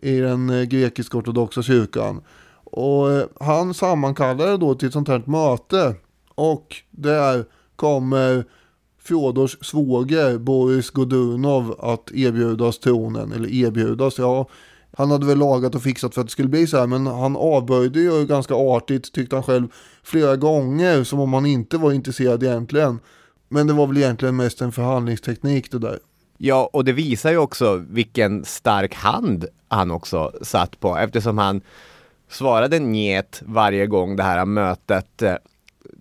i 0.02 0.20
den 0.20 0.50
eh, 0.50 0.63
grekisk-ortodoxa 0.63 1.63
kyrkan. 1.63 2.22
Och 2.63 3.12
eh, 3.12 3.26
han 3.40 3.74
sammankallade 3.74 4.58
då 4.58 4.76
till 4.76 4.88
ett 4.88 4.94
sånt 4.94 5.08
här 5.08 5.24
möte. 5.26 5.96
Och 6.36 6.76
där 6.92 7.46
kommer 7.76 8.46
Fjodors 9.02 9.58
svåger 9.62 10.38
Boris 10.38 10.90
Godunov 10.90 11.76
att 11.80 12.12
erbjudas 12.12 12.80
tronen. 12.80 13.32
Eller 13.32 13.50
erbjudas, 13.50 14.18
ja 14.18 14.48
han 14.98 15.12
hade 15.12 15.26
väl 15.26 15.38
lagat 15.38 15.76
och 15.76 15.82
fixat 15.82 16.13
för 16.13 16.22
att 16.22 16.28
det 16.28 16.32
skulle 16.32 16.48
bli 16.48 16.68
så 16.68 16.78
här, 16.78 16.88
men 16.88 17.08
han 17.08 17.36
avböjde 17.36 18.00
ju 18.00 18.26
ganska 18.26 18.56
artigt, 18.56 19.13
tyckte 19.13 19.36
han 19.36 19.44
själv, 19.44 19.68
flera 20.04 20.36
gånger, 20.36 21.04
som 21.04 21.20
om 21.20 21.34
han 21.34 21.46
inte 21.46 21.78
var 21.78 21.92
intresserad 21.92 22.44
egentligen. 22.44 23.00
Men 23.50 23.68
det 23.68 23.74
var 23.74 23.88
väl 23.88 23.98
egentligen 23.98 24.36
mest 24.36 24.62
en 24.62 24.72
förhandlingsteknik 24.72 25.72
det 25.72 25.80
där. 25.80 26.00
Ja, 26.38 26.70
och 26.74 26.86
det 26.86 26.94
visar 26.94 27.32
ju 27.32 27.38
också 27.38 27.86
vilken 27.90 28.46
stark 28.46 28.94
hand 28.94 29.46
han 29.68 29.92
också 29.92 30.32
satt 30.42 30.80
på, 30.80 30.98
eftersom 30.98 31.38
han 31.38 31.62
svarade 32.30 32.80
njet 32.80 33.42
varje 33.46 33.88
gång 33.88 34.16
det 34.16 34.24
här 34.24 34.46
mötet 34.46 35.22
eh, 35.22 35.36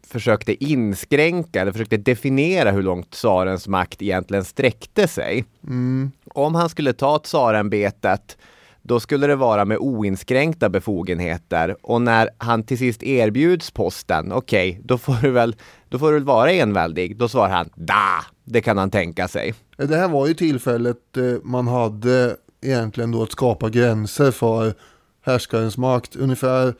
försökte 0.06 0.64
inskränka 0.64 1.60
eller 1.60 1.72
försökte 1.72 1.96
definiera 1.96 2.70
hur 2.70 2.82
långt 2.82 3.10
tsarens 3.10 3.68
makt 3.68 4.02
egentligen 4.02 4.44
sträckte 4.44 5.08
sig. 5.08 5.44
Mm. 5.66 6.10
Om 6.34 6.54
han 6.54 6.68
skulle 6.68 6.92
ta 6.92 7.18
tsarämbetet 7.18 8.36
då 8.86 9.00
skulle 9.00 9.26
det 9.26 9.36
vara 9.36 9.64
med 9.64 9.78
oinskränkta 9.78 10.68
befogenheter. 10.68 11.76
Och 11.82 12.02
när 12.02 12.30
han 12.38 12.62
till 12.62 12.78
sist 12.78 13.02
erbjuds 13.02 13.70
posten, 13.70 14.32
okej, 14.32 14.70
okay, 14.70 14.82
då 14.84 14.98
får 14.98 15.16
du 15.22 15.30
väl 15.30 15.56
då 15.88 15.98
får 15.98 16.06
du 16.06 16.12
väl 16.14 16.24
vara 16.24 16.52
enväldig. 16.52 17.16
Då 17.16 17.28
svarar 17.28 17.48
han 17.48 17.68
da, 17.74 18.24
det 18.44 18.60
kan 18.60 18.78
han 18.78 18.90
tänka 18.90 19.28
sig. 19.28 19.54
Det 19.76 19.96
här 19.96 20.08
var 20.08 20.26
ju 20.26 20.34
tillfället 20.34 21.16
eh, 21.16 21.22
man 21.42 21.68
hade 21.68 22.36
egentligen 22.60 23.12
då 23.12 23.22
att 23.22 23.32
skapa 23.32 23.68
gränser 23.68 24.30
för 24.30 24.74
härskarens 25.22 25.78
makt. 25.78 26.16
Ungefär 26.16 26.74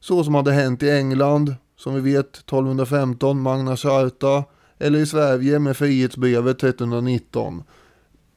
så 0.00 0.24
som 0.24 0.34
hade 0.34 0.52
hänt 0.52 0.82
i 0.82 0.90
England 0.90 1.54
som 1.76 1.94
vi 1.94 2.00
vet 2.00 2.36
1215 2.36 3.40
Magna 3.40 3.76
Charta 3.76 4.44
eller 4.78 4.98
i 4.98 5.06
Sverige 5.06 5.58
med 5.58 5.76
Frihetsbrevet 5.76 6.56
1319. 6.56 7.62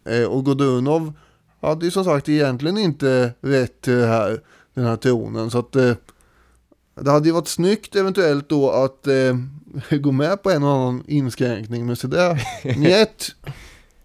Eh, 0.06 0.24
och 0.24 0.46
Godunov 0.46 1.14
hade 1.68 1.86
ju 1.86 1.92
som 1.92 2.06
sagt 2.06 2.30
egentligen 2.30 2.78
inte 2.78 3.34
rätt 3.42 3.82
till 3.82 3.94
det 3.94 4.08
här, 4.08 4.42
den 4.74 4.86
här 4.86 4.96
tronen. 4.96 5.52
Så 5.52 5.60
att 5.60 5.76
eh, 5.76 5.94
det 7.02 7.12
hade 7.12 7.28
ju 7.28 7.34
varit 7.34 7.48
snyggt 7.48 7.96
eventuellt 7.96 8.50
då 8.50 8.72
att 8.72 9.08
eh, 9.08 9.36
gå 10.00 10.12
med 10.12 10.44
på 10.44 10.52
en 10.52 10.64
och 10.64 10.70
annan 10.70 11.04
inskränkning. 11.08 11.86
Men 11.86 11.96
så 11.96 12.08
där, 12.08 12.42
njet. 12.80 13.26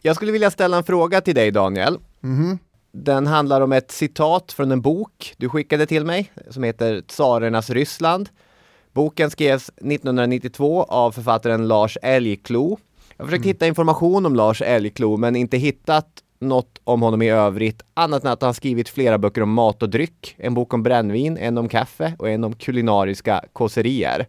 Jag 0.02 0.16
skulle 0.16 0.32
vilja 0.32 0.50
ställa 0.50 0.76
en 0.76 0.84
fråga 0.84 1.20
till 1.20 1.34
dig 1.34 1.50
Daniel. 1.50 1.98
Mhm. 2.20 2.58
Den 2.92 3.26
handlar 3.26 3.60
om 3.60 3.72
ett 3.72 3.90
citat 3.90 4.52
från 4.52 4.72
en 4.72 4.80
bok 4.80 5.34
du 5.36 5.48
skickade 5.48 5.86
till 5.86 6.04
mig 6.04 6.32
som 6.50 6.62
heter 6.62 7.00
Tsarernas 7.00 7.70
Ryssland. 7.70 8.28
Boken 8.92 9.30
skrevs 9.30 9.68
1992 9.68 10.82
av 10.82 11.12
författaren 11.12 11.68
Lars 11.68 11.98
Älgklo. 12.02 12.78
Jag 13.16 13.24
har 13.24 13.28
försökt 13.28 13.46
hitta 13.46 13.66
information 13.66 14.26
om 14.26 14.34
Lars 14.34 14.62
Älgklo 14.62 15.16
men 15.16 15.36
inte 15.36 15.56
hittat 15.56 16.08
något 16.40 16.80
om 16.84 17.02
honom 17.02 17.22
i 17.22 17.30
övrigt 17.30 17.82
annat 17.94 18.24
än 18.24 18.30
att 18.30 18.42
han 18.42 18.54
skrivit 18.54 18.88
flera 18.88 19.18
böcker 19.18 19.42
om 19.42 19.52
mat 19.52 19.82
och 19.82 19.90
dryck. 19.90 20.34
En 20.38 20.54
bok 20.54 20.74
om 20.74 20.82
brännvin, 20.82 21.36
en 21.38 21.58
om 21.58 21.68
kaffe 21.68 22.12
och 22.18 22.30
en 22.30 22.44
om 22.44 22.52
kulinariska 22.52 23.44
kåserier. 23.52 24.26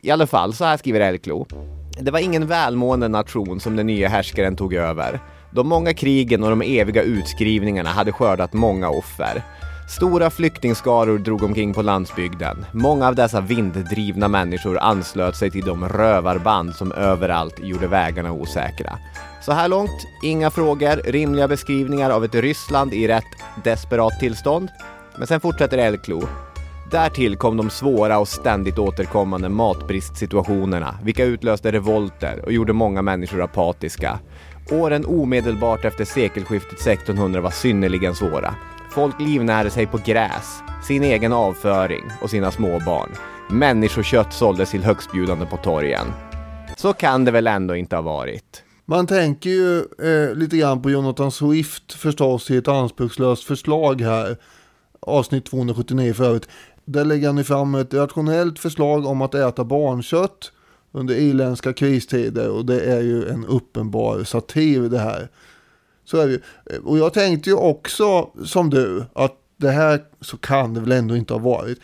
I 0.00 0.10
alla 0.10 0.26
fall, 0.26 0.54
så 0.54 0.64
här 0.64 0.76
skriver 0.76 1.00
Elklo. 1.00 1.46
Det 2.00 2.10
var 2.10 2.18
ingen 2.18 2.46
välmående 2.46 3.08
nation 3.08 3.60
som 3.60 3.76
den 3.76 3.86
nya 3.86 4.08
härskaren 4.08 4.56
tog 4.56 4.74
över. 4.74 5.20
De 5.54 5.68
många 5.68 5.94
krigen 5.94 6.42
och 6.42 6.50
de 6.50 6.62
eviga 6.62 7.02
utskrivningarna 7.02 7.88
hade 7.88 8.12
skördat 8.12 8.52
många 8.52 8.88
offer. 8.88 9.42
Stora 9.88 10.30
flyktingskaror 10.30 11.18
drog 11.18 11.42
omkring 11.42 11.74
på 11.74 11.82
landsbygden. 11.82 12.64
Många 12.72 13.08
av 13.08 13.14
dessa 13.14 13.40
vinddrivna 13.40 14.28
människor 14.28 14.78
anslöt 14.78 15.36
sig 15.36 15.50
till 15.50 15.64
de 15.64 15.88
rövarband 15.88 16.74
som 16.74 16.92
överallt 16.92 17.60
gjorde 17.62 17.86
vägarna 17.86 18.32
osäkra. 18.32 18.98
Så 19.48 19.54
här 19.54 19.68
långt, 19.68 20.06
inga 20.22 20.50
frågor, 20.50 21.12
rimliga 21.12 21.48
beskrivningar 21.48 22.10
av 22.10 22.24
ett 22.24 22.34
Ryssland 22.34 22.94
i 22.94 23.08
rätt 23.08 23.24
desperat 23.64 24.20
tillstånd. 24.20 24.68
Men 25.18 25.26
sen 25.26 25.40
fortsätter 25.40 25.78
Älgklo. 25.78 26.22
Därtill 26.90 27.36
kom 27.36 27.56
de 27.56 27.70
svåra 27.70 28.18
och 28.18 28.28
ständigt 28.28 28.78
återkommande 28.78 29.48
matbristsituationerna, 29.48 30.98
vilka 31.02 31.24
utlöste 31.24 31.72
revolter 31.72 32.44
och 32.44 32.52
gjorde 32.52 32.72
många 32.72 33.02
människor 33.02 33.42
apatiska. 33.42 34.18
Åren 34.70 35.06
omedelbart 35.06 35.84
efter 35.84 36.04
sekelskiftet 36.04 36.80
1600 36.80 37.40
var 37.40 37.50
synnerligen 37.50 38.14
svåra. 38.14 38.54
Folk 38.90 39.20
livnärde 39.20 39.70
sig 39.70 39.86
på 39.86 39.98
gräs, 40.04 40.62
sin 40.86 41.02
egen 41.02 41.32
avföring 41.32 42.04
och 42.22 42.30
sina 42.30 42.50
småbarn. 42.50 43.10
Människokött 43.50 44.32
såldes 44.32 44.70
till 44.70 44.84
högstbjudande 44.84 45.46
på 45.46 45.56
torgen. 45.56 46.06
Så 46.76 46.92
kan 46.92 47.24
det 47.24 47.30
väl 47.30 47.46
ändå 47.46 47.76
inte 47.76 47.96
ha 47.96 48.02
varit? 48.02 48.64
Man 48.90 49.06
tänker 49.06 49.50
ju 49.50 49.78
eh, 49.78 50.34
lite 50.34 50.56
grann 50.56 50.82
på 50.82 50.90
Jonathan 50.90 51.32
Swift 51.32 51.92
förstås 51.92 52.50
i 52.50 52.56
ett 52.56 52.68
anspråkslöst 52.68 53.44
förslag 53.44 54.00
här. 54.00 54.36
Avsnitt 55.00 55.46
279 55.46 56.14
för 56.14 56.24
övrigt. 56.24 56.48
Där 56.84 57.04
lägger 57.04 57.26
han 57.26 57.36
ju 57.36 57.44
fram 57.44 57.74
ett 57.74 57.94
rationellt 57.94 58.58
förslag 58.58 59.06
om 59.06 59.22
att 59.22 59.34
äta 59.34 59.64
barnkött 59.64 60.52
under 60.92 61.14
irländska 61.14 61.72
kristider 61.72 62.50
och 62.50 62.66
det 62.66 62.80
är 62.80 63.00
ju 63.00 63.28
en 63.28 63.46
uppenbar 63.46 64.24
satir 64.24 64.80
det 64.80 64.98
här. 64.98 65.28
Så 66.04 66.16
är 66.20 66.26
det 66.26 66.32
ju. 66.32 66.40
Och 66.78 66.98
jag 66.98 67.12
tänkte 67.12 67.50
ju 67.50 67.56
också 67.56 68.30
som 68.44 68.70
du 68.70 69.04
att 69.12 69.36
det 69.56 69.70
här 69.70 70.04
så 70.20 70.36
kan 70.36 70.74
det 70.74 70.80
väl 70.80 70.92
ändå 70.92 71.16
inte 71.16 71.34
ha 71.34 71.40
varit. 71.40 71.78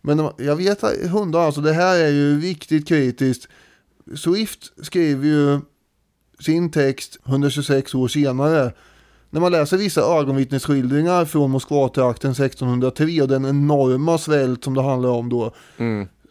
Men 0.00 0.28
jag 0.36 0.56
vet 0.56 0.84
att 0.84 0.96
hundar 1.10 1.40
alltså 1.40 1.60
det 1.60 1.72
här 1.72 1.98
är 1.98 2.10
ju 2.10 2.40
riktigt 2.40 2.88
kritiskt. 2.88 3.48
Swift 4.16 4.72
skriver 4.82 5.26
ju 5.26 5.60
sin 6.40 6.70
text 6.70 7.18
126 7.26 7.94
år 7.94 8.08
senare. 8.08 8.72
När 9.30 9.40
man 9.40 9.52
läser 9.52 9.76
vissa 9.76 10.00
ögonvittnesskildringar 10.00 11.24
från 11.24 11.50
Moskvatrakten 11.50 12.30
1603 12.30 13.22
och 13.22 13.28
den 13.28 13.44
enorma 13.44 14.18
svält 14.18 14.64
som 14.64 14.74
det 14.74 14.82
handlar 14.82 15.10
om 15.10 15.28
då. 15.28 15.54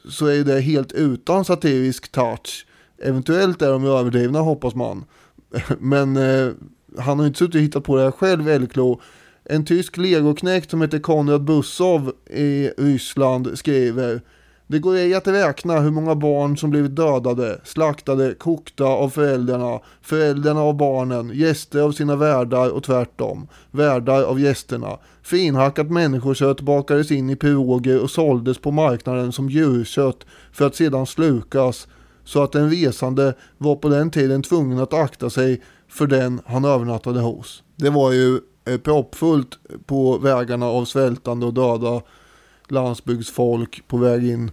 Så 0.10 0.26
är 0.26 0.44
det 0.44 0.62
helt 0.62 0.92
utan 0.92 1.46
satirisk 1.46 2.12
touch. 2.12 2.66
Eventuellt 3.02 3.62
är 3.62 3.72
de 3.72 3.86
överdrivna 3.86 4.40
hoppas 4.40 4.76
man. 4.76 5.06
Men 5.80 6.18
eh, 6.18 6.52
han 6.98 7.20
har 7.20 7.26
inte 7.26 7.40
suttit 7.40 7.56
och 7.56 7.62
hittat 7.62 7.84
på 7.84 7.96
det 7.96 8.04
här 8.04 8.12
själv, 8.12 8.50
Elklo. 8.50 9.02
En 9.44 9.66
tysk 9.66 9.98
legoknekt 9.98 10.72
som 10.72 10.82
heter 10.82 11.00
Konrad 11.00 11.44
Bussov 11.44 12.14
i 12.30 12.70
Ryssland 12.78 13.58
skriver 13.58 14.22
det 14.72 14.80
går 14.80 14.96
ej 14.96 15.14
att 15.14 15.28
räkna 15.28 15.80
hur 15.80 15.92
många 15.92 16.16
barn 16.16 16.58
som 16.58 16.70
blivit 16.70 16.96
dödade, 16.96 17.62
slaktade, 17.64 18.34
kokta 18.34 18.86
av 18.86 19.10
föräldrarna, 19.10 19.80
föräldrarna 20.02 20.62
av 20.62 20.78
barnen, 20.78 21.32
gäster 21.34 21.82
av 21.82 21.92
sina 21.92 22.16
värdar 22.16 22.70
och 22.70 22.84
tvärtom, 22.84 23.48
värdar 23.72 24.24
av 24.24 24.40
gästerna. 24.40 24.98
Finhackat 25.24 25.90
människokött 25.90 26.62
bakades 26.62 27.12
in 27.12 27.30
i 27.30 27.36
piroger 27.36 28.02
och 28.02 28.10
såldes 28.10 28.58
på 28.58 28.72
marknaden 28.72 29.32
som 29.32 29.50
djurkött 29.50 30.26
för 30.52 30.68
att 30.68 30.76
sedan 30.76 31.06
slukas 31.06 31.88
så 32.24 32.44
att 32.44 32.56
en 32.56 32.70
resande 32.70 33.34
var 33.58 33.76
på 33.76 33.90
den 33.90 34.12
tiden 34.12 34.42
tvungen 34.42 34.80
att 34.80 34.94
akta 34.94 35.30
sig 35.30 35.62
för 35.88 36.08
den 36.08 36.42
han 36.46 36.66
övernattade 36.66 37.20
hos. 37.20 37.64
Det 37.76 37.90
var 37.90 38.12
ju 38.12 38.40
eh, 38.66 38.78
proppfullt 38.78 39.60
på 39.86 40.18
vägarna 40.18 40.66
av 40.66 40.86
svältande 40.86 41.46
och 41.46 41.54
döda 41.54 42.02
landsbygdsfolk 42.72 43.84
på 43.88 43.98
väg 43.98 44.28
in 44.28 44.52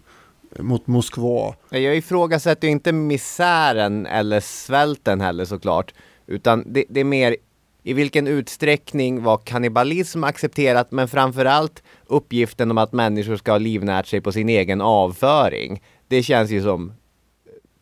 mot 0.58 0.86
Moskva. 0.86 1.54
Jag 1.70 1.96
ifrågasätter 1.96 2.68
ju 2.68 2.72
inte 2.72 2.92
misären 2.92 4.06
eller 4.06 4.40
svälten 4.40 5.20
heller 5.20 5.44
såklart, 5.44 5.94
utan 6.26 6.72
det, 6.72 6.84
det 6.88 7.00
är 7.00 7.04
mer 7.04 7.36
i 7.82 7.92
vilken 7.92 8.26
utsträckning 8.26 9.22
var 9.22 9.38
kannibalism 9.38 10.24
accepterat, 10.24 10.92
men 10.92 11.08
framförallt 11.08 11.82
uppgiften 12.06 12.70
om 12.70 12.78
att 12.78 12.92
människor 12.92 13.36
ska 13.36 13.52
ha 13.52 13.58
livnärt 13.58 14.06
sig 14.06 14.20
på 14.20 14.32
sin 14.32 14.48
egen 14.48 14.80
avföring. 14.80 15.82
Det 16.08 16.22
känns 16.22 16.50
ju 16.50 16.62
som 16.62 16.92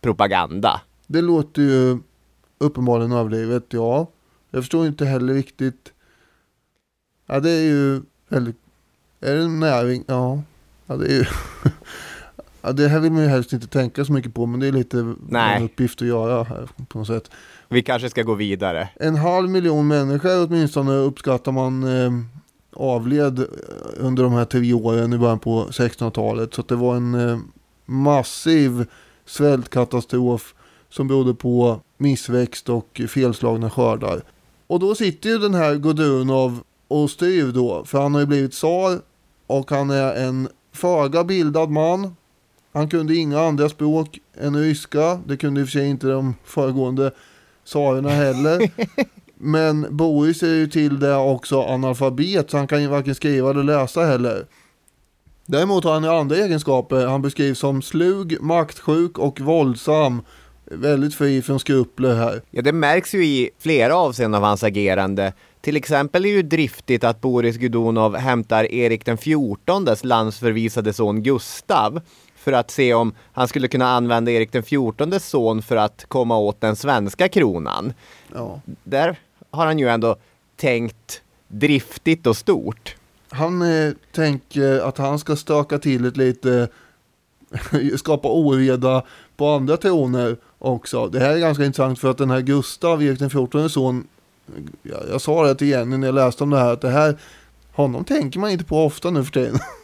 propaganda. 0.00 0.80
Det 1.06 1.20
låter 1.20 1.62
ju 1.62 1.98
uppenbarligen 2.58 3.12
överdrivet, 3.12 3.64
ja. 3.68 4.06
Jag 4.50 4.62
förstår 4.62 4.86
inte 4.86 5.04
heller 5.04 5.34
riktigt. 5.34 5.92
Ja, 7.26 7.40
det 7.40 7.50
är 7.50 7.62
ju 7.62 8.02
väldigt... 8.28 8.56
Är 9.20 9.34
det 9.34 9.42
en 9.42 9.60
näring? 9.60 10.04
Ja. 10.06 10.42
Ja, 10.86 10.96
det 10.96 11.06
är 11.06 11.16
ju... 11.18 11.24
ja, 12.64 12.72
det 12.72 12.88
här 12.88 13.00
vill 13.00 13.12
man 13.12 13.22
ju 13.22 13.28
helst 13.28 13.52
inte 13.52 13.66
tänka 13.66 14.04
så 14.04 14.12
mycket 14.12 14.34
på, 14.34 14.46
men 14.46 14.60
det 14.60 14.66
är 14.66 14.72
lite 14.72 15.14
Nej. 15.28 15.56
en 15.56 15.62
uppgift 15.62 16.02
att 16.02 16.08
göra 16.08 16.44
här 16.44 16.68
på 16.88 16.98
något 16.98 17.06
sätt. 17.06 17.30
Vi 17.68 17.82
kanske 17.82 18.10
ska 18.10 18.22
gå 18.22 18.34
vidare. 18.34 18.88
En 18.94 19.16
halv 19.16 19.50
miljon 19.50 19.86
människor 19.86 20.46
åtminstone 20.46 20.92
uppskattar 20.92 21.52
man 21.52 21.82
eh, 21.82 22.10
avled 22.76 23.46
under 23.96 24.22
de 24.22 24.32
här 24.32 24.44
tre 24.44 24.72
åren 24.72 25.12
i 25.12 25.18
början 25.18 25.38
på 25.38 25.64
1600-talet. 25.64 26.54
Så 26.54 26.62
det 26.62 26.76
var 26.76 26.96
en 26.96 27.14
eh, 27.14 27.38
massiv 27.86 28.86
svältkatastrof 29.26 30.54
som 30.88 31.08
berodde 31.08 31.34
på 31.34 31.80
missväxt 31.98 32.68
och 32.68 33.00
felslagna 33.08 33.70
skördar. 33.70 34.22
Och 34.66 34.80
då 34.80 34.94
sitter 34.94 35.28
ju 35.28 35.38
den 35.38 35.54
här 35.54 35.74
Godunov 35.74 36.60
och 36.88 37.10
styr 37.10 37.52
då, 37.52 37.84
för 37.84 38.02
han 38.02 38.14
har 38.14 38.20
ju 38.20 38.26
blivit 38.26 38.52
tsar 38.52 39.00
och 39.46 39.70
han 39.70 39.90
är 39.90 40.14
en 40.14 40.48
föga 40.72 41.24
bildad 41.24 41.70
man. 41.70 42.16
Han 42.74 42.88
kunde 42.88 43.14
inga 43.14 43.40
andra 43.40 43.68
språk 43.68 44.18
än 44.40 44.56
ryska, 44.56 45.20
det 45.26 45.36
kunde 45.36 45.60
i 45.60 45.64
och 45.64 45.68
för 45.68 45.72
sig 45.72 45.88
inte 45.88 46.06
de 46.06 46.34
föregående 46.44 47.10
tsarerna 47.64 48.08
heller. 48.08 48.70
Men 49.34 49.86
Boris 49.90 50.42
är 50.42 50.54
ju 50.54 50.66
till 50.66 51.00
det 51.00 51.16
också 51.16 51.62
analfabet 51.62 52.50
så 52.50 52.56
han 52.56 52.66
kan 52.66 52.82
ju 52.82 52.88
varken 52.88 53.14
skriva 53.14 53.50
eller 53.50 53.62
läsa 53.62 54.04
heller. 54.04 54.46
Däremot 55.46 55.84
har 55.84 55.92
han 55.92 56.04
ju 56.04 56.10
andra 56.10 56.36
egenskaper. 56.36 57.06
Han 57.06 57.22
beskrivs 57.22 57.58
som 57.58 57.82
slug, 57.82 58.40
maktsjuk 58.40 59.18
och 59.18 59.40
våldsam. 59.40 60.22
Väldigt 60.64 61.14
fri 61.14 61.42
från 61.42 61.60
skrupler 61.60 62.14
här. 62.14 62.42
Ja, 62.50 62.62
det 62.62 62.72
märks 62.72 63.14
ju 63.14 63.24
i 63.24 63.50
flera 63.58 63.96
avseenden 63.96 64.42
av 64.42 64.48
hans 64.48 64.62
agerande. 64.62 65.32
Till 65.60 65.76
exempel 65.76 66.24
är 66.24 66.28
det 66.28 66.36
ju 66.36 66.42
driftigt 66.42 67.04
att 67.04 67.20
Boris 67.20 67.56
Godunov 67.56 68.16
hämtar 68.16 68.72
Erik 68.72 69.04
den 69.04 69.16
XIVs 69.16 70.04
landsförvisade 70.04 70.92
son 70.92 71.22
Gustav 71.22 72.00
för 72.44 72.52
att 72.52 72.70
se 72.70 72.94
om 72.94 73.14
han 73.32 73.48
skulle 73.48 73.68
kunna 73.68 73.88
använda 73.88 74.30
Erik 74.30 74.52
den 74.52 74.62
XIVs 74.62 75.28
son 75.28 75.62
för 75.62 75.76
att 75.76 76.04
komma 76.08 76.38
åt 76.38 76.60
den 76.60 76.76
svenska 76.76 77.28
kronan. 77.28 77.92
Ja. 78.34 78.60
Där 78.84 79.16
har 79.50 79.66
han 79.66 79.78
ju 79.78 79.88
ändå 79.88 80.16
tänkt 80.56 81.22
driftigt 81.48 82.26
och 82.26 82.36
stort. 82.36 82.96
Han 83.28 83.62
eh, 83.62 83.92
tänker 84.12 84.80
att 84.80 84.98
han 84.98 85.18
ska 85.18 85.36
stöka 85.36 85.78
till 85.78 86.04
ett 86.04 86.16
lite, 86.16 86.68
skapa 87.96 88.28
oreda 88.28 89.02
på 89.36 89.48
andra 89.48 89.76
troner 89.76 90.36
också. 90.58 91.06
Det 91.06 91.20
här 91.20 91.32
är 91.32 91.38
ganska 91.38 91.64
intressant 91.64 91.98
för 91.98 92.10
att 92.10 92.18
den 92.18 92.30
här 92.30 92.40
Gustav, 92.40 93.02
Erik 93.02 93.18
den 93.18 93.30
XIVs 93.30 93.72
son, 93.72 94.06
jag, 94.82 95.00
jag 95.10 95.20
sa 95.20 95.46
det 95.46 95.54
till 95.54 95.68
Jenny 95.68 95.96
när 95.96 96.08
jag 96.08 96.14
läste 96.14 96.44
om 96.44 96.50
det 96.50 96.58
här, 96.58 96.72
att 96.72 96.80
det 96.80 96.90
här, 96.90 97.18
honom 97.72 98.04
tänker 98.04 98.40
man 98.40 98.50
inte 98.50 98.64
på 98.64 98.84
ofta 98.84 99.10
nu 99.10 99.24
för 99.24 99.32
tiden. 99.32 99.58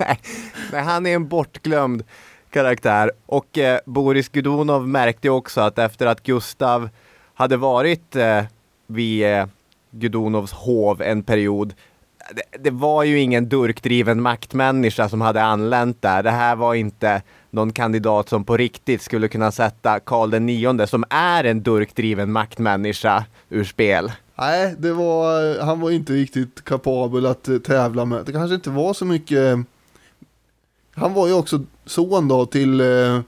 Nej, 0.72 0.82
han 0.82 1.06
är 1.06 1.14
en 1.14 1.28
bortglömd 1.28 2.04
karaktär. 2.50 3.12
Och 3.26 3.58
eh, 3.58 3.80
Boris 3.86 4.28
Gudonov 4.28 4.88
märkte 4.88 5.30
också 5.30 5.60
att 5.60 5.78
efter 5.78 6.06
att 6.06 6.22
Gustav 6.22 6.88
hade 7.34 7.56
varit 7.56 8.16
eh, 8.16 8.44
vid 8.86 9.24
eh, 9.24 9.46
Gudunovs 9.90 10.52
hov 10.52 11.02
en 11.02 11.22
period 11.22 11.74
det, 12.34 12.58
det, 12.58 12.70
var 12.70 13.04
ju 13.04 13.18
ingen 13.18 13.48
durkdriven 13.48 14.22
maktmänniska 14.22 15.08
som 15.08 15.20
hade 15.20 15.42
anlänt 15.42 16.02
där. 16.02 16.22
Det 16.22 16.30
här 16.30 16.56
var 16.56 16.74
inte 16.74 17.22
någon 17.50 17.72
kandidat 17.72 18.28
som 18.28 18.44
på 18.44 18.56
riktigt 18.56 19.02
skulle 19.02 19.28
kunna 19.28 19.52
sätta 19.52 20.00
Karl 20.00 20.30
den 20.30 20.46
nionde 20.46 20.86
som 20.86 21.04
är 21.10 21.44
en 21.44 21.62
durkdriven 21.62 22.32
maktmänniska 22.32 23.24
ur 23.48 23.64
spel. 23.64 24.12
Nej, 24.40 24.74
det 24.78 24.92
var, 24.92 25.60
han 25.60 25.80
var 25.80 25.90
inte 25.90 26.12
riktigt 26.12 26.64
kapabel 26.64 27.26
att 27.26 27.48
eh, 27.48 27.58
tävla 27.58 28.04
med. 28.04 28.26
Det 28.26 28.32
kanske 28.32 28.54
inte 28.54 28.70
var 28.70 28.94
så 28.94 29.04
mycket. 29.04 29.58
Han 30.94 31.14
var 31.14 31.26
ju 31.26 31.32
också 31.32 31.64
son 31.86 32.28
då 32.28 32.46
till 32.46 32.80
eh, 32.80 33.20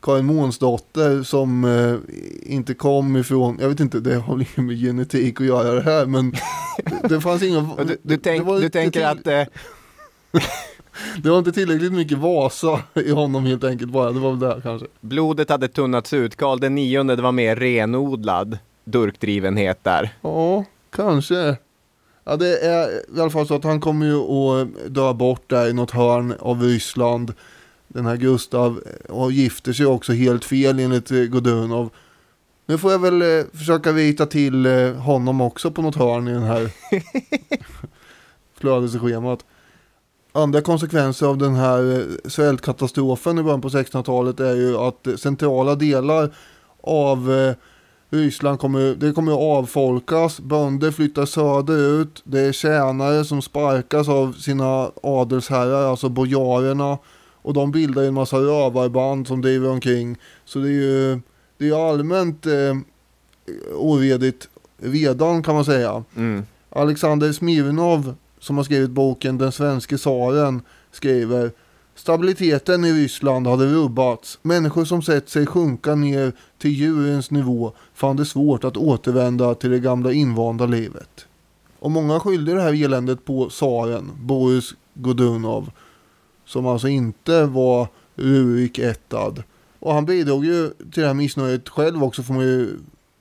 Karin 0.00 0.26
Månsdotter 0.26 1.22
som 1.22 1.64
eh, 1.64 1.96
inte 2.54 2.74
kom 2.74 3.16
ifrån, 3.16 3.58
jag 3.60 3.68
vet 3.68 3.80
inte, 3.80 4.00
det 4.00 4.14
har 4.14 4.34
inget 4.34 4.56
med 4.56 4.80
genetik 4.80 5.40
att 5.40 5.46
göra 5.46 5.72
det 5.72 5.82
här, 5.82 6.06
men 6.06 6.32
det, 7.08 7.20
fanns 7.20 7.42
inga... 7.42 7.60
Du, 7.84 7.98
du, 8.02 8.16
tänk, 8.16 8.46
du 8.46 8.68
tänker 8.68 9.06
att... 9.06 9.26
Eh... 9.26 9.44
det 11.22 11.30
var 11.30 11.38
inte 11.38 11.52
tillräckligt 11.52 11.92
mycket 11.92 12.18
Vasa 12.18 12.80
i 12.94 13.10
honom 13.10 13.44
helt 13.44 13.64
enkelt 13.64 13.92
bara, 13.92 14.12
det 14.12 14.20
var 14.20 14.30
väl 14.30 14.40
det 14.40 14.60
kanske. 14.62 14.86
Blodet 15.00 15.50
hade 15.50 15.68
tunnats 15.68 16.12
ut, 16.12 16.36
Karl 16.36 16.60
den 16.60 16.74
nionde, 16.74 17.16
det 17.16 17.22
var 17.22 17.32
mer 17.32 17.56
renodlad 17.56 18.58
durkdrivenhet 18.90 19.84
där. 19.84 20.10
Ja, 20.20 20.64
kanske. 20.90 21.56
Ja, 22.24 22.36
det 22.36 22.58
är 22.58 23.16
i 23.16 23.20
alla 23.20 23.30
fall 23.30 23.46
så 23.46 23.54
att 23.54 23.64
han 23.64 23.80
kommer 23.80 24.06
ju 24.06 24.16
att 24.16 24.94
dö 24.94 25.12
bort 25.12 25.50
där 25.50 25.68
i 25.68 25.72
något 25.72 25.90
hörn 25.90 26.34
av 26.40 26.62
Ryssland 26.62 27.32
den 27.88 28.06
här 28.06 28.16
Gustav 28.16 28.80
och 29.08 29.32
gifter 29.32 29.72
sig 29.72 29.86
också 29.86 30.12
helt 30.12 30.44
fel 30.44 30.78
enligt 30.78 31.10
eh, 31.10 31.22
Godunov. 31.22 31.90
Nu 32.66 32.78
får 32.78 32.92
jag 32.92 32.98
väl 32.98 33.22
eh, 33.22 33.44
försöka 33.52 33.92
vita 33.92 34.26
till 34.26 34.66
eh, 34.66 34.92
honom 34.92 35.40
också 35.40 35.70
på 35.70 35.82
något 35.82 35.96
hörn 35.96 36.28
i 36.28 36.32
den 36.32 36.42
här 36.42 36.70
flödeschemat. 38.54 39.44
Andra 40.32 40.60
konsekvenser 40.60 41.26
av 41.26 41.38
den 41.38 41.54
här 41.54 41.98
eh, 41.98 42.30
svältkatastrofen 42.30 43.38
i 43.38 43.42
början 43.42 43.60
på 43.60 43.68
1600-talet 43.68 44.40
är 44.40 44.54
ju 44.54 44.76
att 44.76 45.20
centrala 45.20 45.74
delar 45.74 46.34
av 46.80 47.32
eh, 47.32 47.54
Ryssland 48.10 48.58
kommer, 48.58 48.94
det 48.94 49.12
kommer 49.12 49.32
att 49.32 49.38
avfolkas, 49.38 50.40
bönder 50.40 50.90
flyttar 50.90 51.26
söderut, 51.26 52.22
det 52.24 52.40
är 52.40 52.52
tjänare 52.52 53.24
som 53.24 53.42
sparkas 53.42 54.08
av 54.08 54.32
sina 54.32 54.90
adelsherrar, 55.02 55.90
alltså 55.90 56.08
bojarerna 56.08 56.98
och 57.42 57.54
de 57.54 57.70
bildar 57.70 58.02
en 58.02 58.14
massa 58.14 58.36
rövarband 58.36 59.26
som 59.26 59.42
driver 59.42 59.70
omkring. 59.70 60.16
Så 60.44 60.58
det 60.58 60.68
är 60.68 60.72
ju 60.72 61.20
det 61.58 61.68
är 61.68 61.90
allmänt 61.90 62.46
eh, 62.46 62.76
oredigt 63.74 64.48
redan 64.78 65.42
kan 65.42 65.54
man 65.54 65.64
säga. 65.64 66.04
Mm. 66.16 66.42
Alexander 66.70 67.32
Smirnov 67.32 68.14
som 68.38 68.56
har 68.56 68.64
skrivit 68.64 68.90
boken 68.90 69.38
Den 69.38 69.52
svenske 69.52 69.98
tsaren 69.98 70.62
skriver 70.92 71.50
Stabiliteten 71.98 72.84
i 72.84 72.92
Ryssland 72.92 73.46
hade 73.46 73.66
rubbats. 73.66 74.38
Människor 74.42 74.84
som 74.84 75.02
sett 75.02 75.28
sig 75.28 75.46
sjunka 75.46 75.94
ner 75.94 76.32
till 76.58 76.70
djurens 76.70 77.30
nivå 77.30 77.72
fann 77.94 78.16
det 78.16 78.24
svårt 78.24 78.64
att 78.64 78.76
återvända 78.76 79.54
till 79.54 79.70
det 79.70 79.78
gamla 79.78 80.12
invanda 80.12 80.66
livet. 80.66 81.26
Och 81.78 81.90
många 81.90 82.20
skyllde 82.20 82.54
det 82.54 82.62
här 82.62 82.84
eländet 82.84 83.24
på 83.24 83.48
tsaren, 83.48 84.10
Boris 84.20 84.74
Godunov 84.94 85.70
som 86.48 86.66
alltså 86.66 86.88
inte 86.88 87.44
var 87.44 87.88
Rurik 88.16 88.78
ättad. 88.78 89.42
Och 89.78 89.94
han 89.94 90.06
bidrog 90.06 90.44
ju 90.44 90.70
till 90.70 91.02
det 91.02 91.06
här 91.06 91.14
missnöjet 91.14 91.68
själv 91.68 92.04
också 92.04 92.22
får 92.22 92.34
man 92.34 92.44
ju 92.44 92.70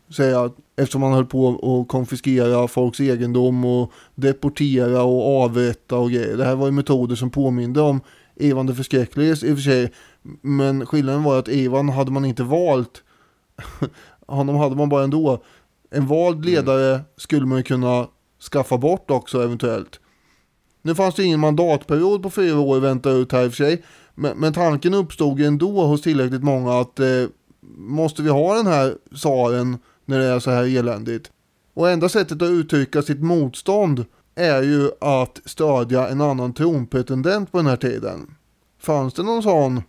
säga. 0.09 0.51
Eftersom 0.75 1.03
han 1.03 1.13
höll 1.13 1.25
på 1.25 1.49
att 1.81 1.87
konfiskera 1.87 2.67
folks 2.67 2.99
egendom 2.99 3.65
och 3.65 3.91
deportera 4.15 5.03
och 5.03 5.43
avrätta 5.43 5.97
och 5.97 6.11
grejer. 6.11 6.37
Det 6.37 6.45
här 6.45 6.55
var 6.55 6.65
ju 6.65 6.71
metoder 6.71 7.15
som 7.15 7.29
påminde 7.29 7.81
om 7.81 8.01
Ivan 8.39 8.65
det 8.65 8.75
förskräcklige 8.75 9.29
i 9.29 9.33
och 9.33 9.57
för 9.57 9.61
sig. 9.61 9.93
Men 10.41 10.85
skillnaden 10.85 11.23
var 11.23 11.39
att 11.39 11.47
Ivan 11.47 11.89
hade 11.89 12.11
man 12.11 12.25
inte 12.25 12.43
valt. 12.43 13.03
Honom 14.27 14.55
hade 14.55 14.75
man 14.75 14.89
bara 14.89 15.03
ändå. 15.03 15.43
En 15.91 16.07
vald 16.07 16.45
ledare 16.45 16.93
mm. 16.93 17.01
skulle 17.17 17.45
man 17.45 17.57
ju 17.57 17.63
kunna 17.63 18.07
skaffa 18.51 18.77
bort 18.77 19.11
också 19.11 19.43
eventuellt. 19.43 19.99
Nu 20.81 20.95
fanns 20.95 21.15
det 21.15 21.23
ingen 21.23 21.39
mandatperiod 21.39 22.23
på 22.23 22.29
fyra 22.29 22.59
år 22.59 22.79
vänta 22.79 23.11
ut 23.11 23.31
här 23.31 23.45
i 23.45 23.47
och 23.47 23.51
för 23.51 23.63
sig. 23.63 23.83
Men, 24.15 24.37
men 24.37 24.53
tanken 24.53 24.93
uppstod 24.93 25.41
ändå 25.41 25.85
hos 25.85 26.01
tillräckligt 26.01 26.43
många 26.43 26.79
att 26.79 26.99
eh, 26.99 27.07
måste 27.77 28.21
vi 28.21 28.29
ha 28.29 28.55
den 28.55 28.67
här 28.67 28.95
tsaren 29.15 29.77
när 30.05 30.19
det 30.19 30.25
är 30.25 30.39
så 30.39 30.51
här 30.51 30.77
eländigt? 30.77 31.31
Och 31.73 31.89
enda 31.89 32.09
sättet 32.09 32.41
att 32.41 32.49
uttrycka 32.49 33.01
sitt 33.01 33.19
motstånd 33.19 34.05
är 34.37 34.63
ju 34.63 34.91
att 35.01 35.41
stödja 35.45 36.07
en 36.07 36.21
annan 36.21 36.53
tronpretendent 36.53 37.51
på 37.51 37.57
den 37.57 37.67
här 37.67 37.77
tiden. 37.77 38.35
Fanns 38.79 39.13
det 39.13 39.23
någon 39.23 39.43
sån? 39.43 39.81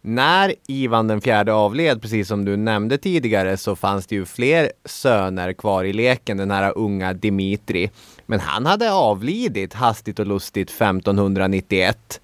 När 0.00 0.54
Ivan 0.68 1.08
den 1.08 1.20
fjärde 1.20 1.52
avled, 1.52 2.02
precis 2.02 2.28
som 2.28 2.44
du 2.44 2.56
nämnde 2.56 2.98
tidigare, 2.98 3.56
så 3.56 3.76
fanns 3.76 4.06
det 4.06 4.14
ju 4.14 4.24
fler 4.24 4.72
söner 4.84 5.52
kvar 5.52 5.84
i 5.84 5.92
leken, 5.92 6.36
den 6.36 6.50
här 6.50 6.78
unga 6.78 7.12
Dimitri. 7.12 7.90
Men 8.26 8.40
han 8.40 8.66
hade 8.66 8.92
avlidit 8.92 9.74
hastigt 9.74 10.18
och 10.18 10.26
lustigt 10.26 10.70
1591. 10.70 12.20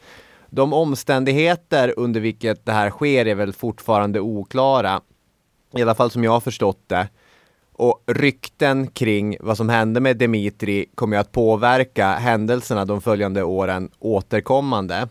De 0.50 0.72
omständigheter 0.72 1.94
under 1.96 2.20
vilket 2.20 2.66
det 2.66 2.72
här 2.72 2.90
sker 2.90 3.26
är 3.26 3.34
väl 3.34 3.52
fortfarande 3.52 4.20
oklara. 4.20 5.00
I 5.76 5.82
alla 5.82 5.94
fall 5.94 6.10
som 6.10 6.24
jag 6.24 6.32
har 6.32 6.40
förstått 6.40 6.82
det. 6.86 7.08
Och 7.78 8.02
rykten 8.06 8.86
kring 8.86 9.36
vad 9.40 9.56
som 9.56 9.68
hände 9.68 10.00
med 10.00 10.16
Dimitri 10.16 10.86
kommer 10.94 11.16
att 11.16 11.32
påverka 11.32 12.06
händelserna 12.06 12.84
de 12.84 13.00
följande 13.00 13.42
åren 13.42 13.90
återkommande. 13.98 15.08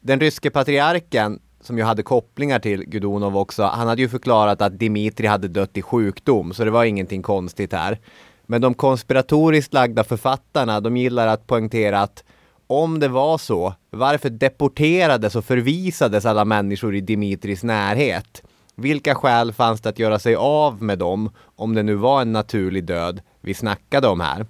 Den 0.00 0.20
ryske 0.20 0.50
patriarken 0.50 1.40
som 1.60 1.78
ju 1.78 1.84
hade 1.84 2.02
kopplingar 2.02 2.58
till 2.58 2.84
Gudonov 2.84 3.36
också, 3.36 3.62
han 3.62 3.88
hade 3.88 4.02
ju 4.02 4.08
förklarat 4.08 4.62
att 4.62 4.78
Dimitri 4.78 5.26
hade 5.26 5.48
dött 5.48 5.76
i 5.76 5.82
sjukdom, 5.82 6.54
så 6.54 6.64
det 6.64 6.70
var 6.70 6.84
ingenting 6.84 7.22
konstigt 7.22 7.72
här. 7.72 7.98
Men 8.46 8.60
de 8.60 8.74
konspiratoriskt 8.74 9.74
lagda 9.74 10.04
författarna, 10.04 10.80
de 10.80 10.96
gillar 10.96 11.26
att 11.26 11.46
poängtera 11.46 12.00
att 12.00 12.24
om 12.66 13.00
det 13.00 13.08
var 13.08 13.38
så, 13.38 13.74
varför 13.90 14.30
deporterades 14.30 15.36
och 15.36 15.44
förvisades 15.44 16.26
alla 16.26 16.44
människor 16.44 16.94
i 16.94 17.00
Dimitris 17.00 17.62
närhet? 17.62 18.42
Vilka 18.76 19.14
skäl 19.14 19.52
fanns 19.52 19.80
det 19.80 19.88
att 19.88 19.98
göra 19.98 20.18
sig 20.18 20.34
av 20.36 20.82
med 20.82 20.98
dem 20.98 21.30
om 21.56 21.74
det 21.74 21.82
nu 21.82 21.94
var 21.94 22.22
en 22.22 22.32
naturlig 22.32 22.84
död 22.84 23.20
vi 23.40 23.54
snackade 23.54 24.08
om 24.08 24.20
här? 24.20 24.46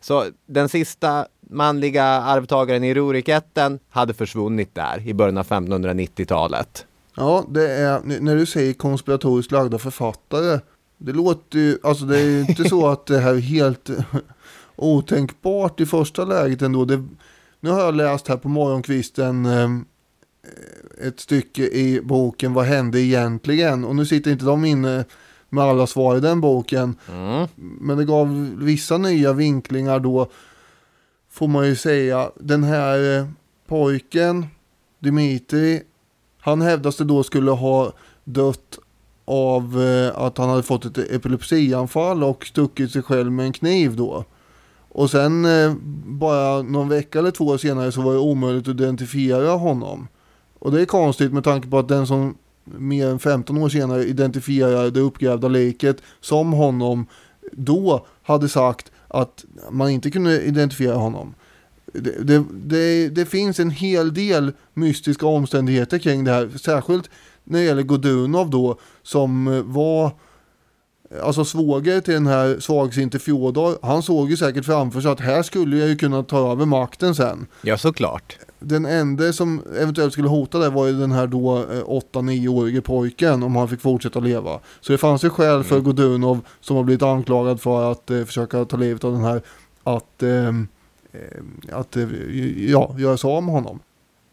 Så 0.00 0.24
den 0.46 0.68
sista 0.68 1.26
manliga 1.40 2.04
arvtagaren 2.04 2.84
i 2.84 2.94
Ruriketten 2.94 3.78
hade 3.90 4.14
försvunnit 4.14 4.74
där 4.74 5.08
i 5.08 5.14
början 5.14 5.38
av 5.38 5.46
1590-talet. 5.46 6.86
Ja, 7.16 7.44
det 7.48 7.70
är 7.70 8.00
när 8.20 8.36
du 8.36 8.46
säger 8.46 8.72
konspiratoriskt 8.72 9.52
lagda 9.52 9.78
författare 9.78 10.60
det 10.98 11.12
låter 11.12 11.58
ju, 11.58 11.78
alltså 11.82 12.04
det 12.04 12.18
är 12.18 12.24
ju 12.24 12.40
inte 12.40 12.68
så 12.68 12.86
att 12.86 13.06
det 13.06 13.18
här 13.18 13.34
är 13.34 13.40
helt 13.40 13.90
otänkbart 14.76 15.80
i 15.80 15.86
första 15.86 16.24
läget 16.24 16.62
ändå. 16.62 16.84
Det, 16.84 17.04
nu 17.60 17.70
har 17.70 17.80
jag 17.80 17.94
läst 17.94 18.28
här 18.28 18.36
på 18.36 18.48
morgonkvisten 18.48 19.46
eh, 19.46 19.68
ett 21.00 21.20
stycke 21.20 21.62
i 21.62 22.00
boken 22.04 22.54
Vad 22.54 22.64
hände 22.64 23.00
egentligen? 23.00 23.84
Och 23.84 23.96
nu 23.96 24.06
sitter 24.06 24.30
inte 24.30 24.44
de 24.44 24.64
inne 24.64 25.04
med 25.48 25.64
alla 25.64 25.86
svar 25.86 26.16
i 26.16 26.20
den 26.20 26.40
boken. 26.40 26.96
Mm. 27.12 27.48
Men 27.56 27.98
det 27.98 28.04
gav 28.04 28.54
vissa 28.58 28.98
nya 28.98 29.32
vinklingar 29.32 30.00
då. 30.00 30.30
Får 31.30 31.48
man 31.48 31.66
ju 31.66 31.76
säga. 31.76 32.30
Den 32.36 32.64
här 32.64 33.18
eh, 33.18 33.26
pojken, 33.66 34.46
Dimitri, 34.98 35.82
han 36.40 36.62
hävdas 36.62 36.96
det 36.96 37.04
då 37.04 37.22
skulle 37.22 37.50
ha 37.50 37.92
dött 38.24 38.78
av 39.24 39.82
eh, 39.82 40.18
att 40.18 40.38
han 40.38 40.48
hade 40.48 40.62
fått 40.62 40.84
ett 40.84 40.98
epilepsianfall 40.98 42.24
och 42.24 42.46
stuckit 42.46 42.90
sig 42.92 43.02
själv 43.02 43.32
med 43.32 43.46
en 43.46 43.52
kniv 43.52 43.96
då. 43.96 44.24
Och 44.88 45.10
sen 45.10 45.44
eh, 45.44 45.74
bara 46.06 46.62
någon 46.62 46.88
vecka 46.88 47.18
eller 47.18 47.30
två 47.30 47.58
senare 47.58 47.92
så 47.92 48.02
var 48.02 48.12
det 48.12 48.18
omöjligt 48.18 48.68
att 48.68 48.74
identifiera 48.74 49.50
honom. 49.50 50.08
Och 50.64 50.72
det 50.72 50.80
är 50.80 50.86
konstigt 50.86 51.32
med 51.32 51.44
tanke 51.44 51.68
på 51.68 51.78
att 51.78 51.88
den 51.88 52.06
som 52.06 52.34
mer 52.64 53.08
än 53.08 53.18
15 53.18 53.58
år 53.58 53.68
senare 53.68 54.04
identifierar 54.04 54.90
det 54.90 55.00
uppgrävda 55.00 55.48
liket 55.48 55.96
som 56.20 56.52
honom 56.52 57.06
då 57.52 58.06
hade 58.22 58.48
sagt 58.48 58.92
att 59.08 59.44
man 59.70 59.90
inte 59.90 60.10
kunde 60.10 60.42
identifiera 60.42 60.94
honom. 60.94 61.34
Det, 61.92 62.24
det, 62.24 62.44
det, 62.52 63.08
det 63.08 63.26
finns 63.26 63.60
en 63.60 63.70
hel 63.70 64.14
del 64.14 64.52
mystiska 64.74 65.26
omständigheter 65.26 65.98
kring 65.98 66.24
det 66.24 66.30
här. 66.30 66.50
Särskilt 66.58 67.10
när 67.44 67.58
det 67.58 67.64
gäller 67.64 67.82
Godunov 67.82 68.50
då 68.50 68.78
som 69.02 69.62
var 69.72 70.12
Alltså 71.22 71.44
svåger 71.44 72.00
till 72.00 72.14
den 72.14 72.26
här 72.26 72.60
svagsinte 72.60 73.18
Fjodor, 73.18 73.78
han 73.82 74.02
såg 74.02 74.30
ju 74.30 74.36
säkert 74.36 74.64
framför 74.64 75.00
sig 75.00 75.10
att 75.10 75.20
här 75.20 75.42
skulle 75.42 75.76
jag 75.76 75.88
ju 75.88 75.96
kunna 75.96 76.22
ta 76.22 76.52
över 76.52 76.66
makten 76.66 77.14
sen. 77.14 77.46
Ja, 77.62 77.78
såklart 77.78 78.38
den 78.64 78.86
enda 78.86 79.32
som 79.32 79.62
eventuellt 79.80 80.12
skulle 80.12 80.28
hota 80.28 80.58
det 80.58 80.70
var 80.70 80.86
ju 80.86 80.92
den 80.92 81.12
här 81.12 81.26
då 81.26 81.58
eh, 81.58 81.84
8-9-årige 82.12 82.80
pojken 82.80 83.42
om 83.42 83.56
han 83.56 83.68
fick 83.68 83.80
fortsätta 83.80 84.20
leva. 84.20 84.60
Så 84.80 84.92
det 84.92 84.98
fanns 84.98 85.24
ju 85.24 85.30
skäl 85.30 85.64
för 85.64 85.80
Godunov 85.80 86.40
som 86.60 86.76
har 86.76 86.82
blivit 86.82 87.02
anklagad 87.02 87.60
för 87.60 87.92
att 87.92 88.10
eh, 88.10 88.24
försöka 88.24 88.64
ta 88.64 88.76
livet 88.76 89.04
av 89.04 89.12
den 89.12 89.24
här 89.24 89.42
att, 89.84 90.22
ehm, 90.22 90.68
eh, 91.12 91.78
att 91.78 91.96
eh, 91.96 92.08
ja, 92.56 92.94
göra 92.98 93.16
sig 93.16 93.30
av 93.30 93.42
med 93.42 93.54
honom. 93.54 93.80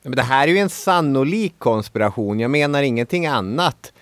Men 0.04 0.16
det 0.16 0.22
här 0.22 0.48
är 0.48 0.52
ju 0.52 0.58
en 0.58 0.70
sannolik 0.70 1.54
konspiration, 1.58 2.40
jag 2.40 2.52
menar 2.52 2.82
ingenting 2.82 3.26
annat. 3.26 3.94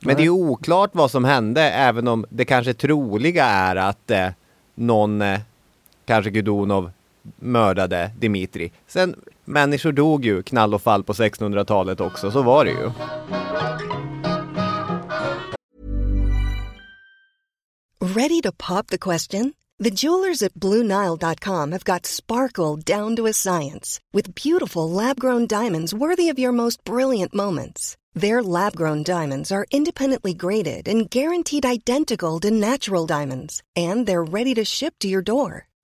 Men 0.00 0.14
Nej. 0.14 0.16
det 0.16 0.28
är 0.28 0.30
oklart 0.30 0.90
vad 0.92 1.10
som 1.10 1.24
hände, 1.24 1.62
även 1.62 2.08
om 2.08 2.26
det 2.30 2.44
kanske 2.44 2.74
troliga 2.74 3.44
är 3.44 3.76
att 3.76 4.10
eh, 4.10 4.28
någon, 4.74 5.22
eh, 5.22 5.40
kanske 6.04 6.30
Gudonov, 6.30 6.90
mördade 7.36 8.10
Dimitri. 8.18 8.72
Sen, 8.86 9.14
människor 9.44 9.92
dog 9.92 10.24
ju 10.24 10.42
knall 10.42 10.74
och 10.74 10.82
fall 10.82 11.04
på 11.04 11.12
1600-talet 11.12 12.00
också, 12.00 12.30
så 12.30 12.42
var 12.42 12.64
det 12.64 12.70
ju. 12.70 12.90
Ready 18.00 18.40
to 18.40 18.52
pop 18.52 18.86
the 18.86 18.98
question? 18.98 19.52
The 19.80 19.90
jewelers 19.90 20.42
at 20.42 20.54
BlueNile.com 20.54 21.72
have 21.72 21.84
got 21.84 22.06
sparkle 22.06 22.76
down 22.76 23.14
to 23.16 23.26
a 23.26 23.32
science 23.32 24.00
with 24.12 24.34
beautiful 24.34 24.90
lab 24.90 25.20
grown 25.20 25.46
diamonds 25.46 25.94
worthy 25.94 26.28
of 26.28 26.38
your 26.38 26.52
most 26.52 26.82
brilliant 26.84 27.32
moments. 27.32 27.96
Their 28.12 28.42
lab 28.42 28.74
grown 28.74 29.04
diamonds 29.04 29.52
are 29.52 29.66
independently 29.70 30.34
graded 30.34 30.88
and 30.88 31.08
guaranteed 31.08 31.64
identical 31.64 32.40
to 32.40 32.50
natural 32.50 33.06
diamonds, 33.06 33.62
and 33.76 34.04
they're 34.04 34.24
ready 34.24 34.54
to 34.54 34.64
ship 34.64 34.94
to 35.00 35.08
your 35.08 35.22
door. 35.22 35.67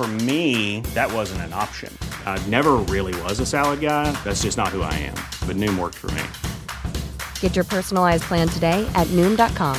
For 0.00 0.08
me, 0.24 0.80
that 0.94 1.12
wasn't 1.12 1.42
an 1.42 1.52
option. 1.52 1.92
I 2.24 2.42
never 2.48 2.76
really 2.88 3.12
was 3.20 3.38
a 3.38 3.44
salad 3.44 3.80
guy. 3.80 4.10
That's 4.24 4.40
just 4.40 4.56
not 4.56 4.68
who 4.68 4.80
I 4.80 4.94
am. 4.94 5.14
But 5.46 5.56
Noom 5.56 5.78
worked 5.78 5.98
for 5.98 6.10
me. 6.12 6.22
Get 7.40 7.54
your 7.54 7.66
personalized 7.66 8.22
plan 8.22 8.48
today 8.48 8.90
at 8.94 9.06
Noom.com. 9.08 9.76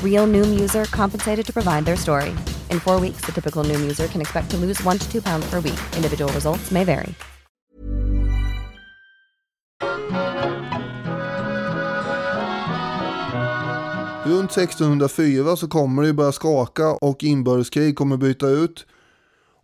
Real 0.00 0.28
Noom 0.28 0.60
user 0.60 0.84
compensated 0.84 1.44
to 1.44 1.52
provide 1.52 1.84
their 1.84 1.96
story. 1.96 2.30
In 2.70 2.78
four 2.78 3.00
weeks, 3.00 3.22
the 3.22 3.32
typical 3.32 3.64
Noom 3.64 3.80
user 3.80 4.06
can 4.06 4.20
expect 4.20 4.48
to 4.50 4.56
lose 4.56 4.80
one 4.84 4.96
to 4.96 5.10
two 5.10 5.20
pounds 5.20 5.44
per 5.50 5.56
week. 5.56 5.80
Individual 5.96 6.32
results 6.32 6.70
may 6.70 6.84
vary. 6.84 7.12
Runt 14.24 14.50
1604 14.50 15.56
så 15.56 15.68
kommer 15.68 16.02
det 16.02 16.12
börja 16.12 16.32
skaka 16.32 16.92
och 16.92 17.24
inbördeskrig 17.24 17.96
kommer 17.96 18.16
bryta 18.16 18.46
ut. 18.46 18.86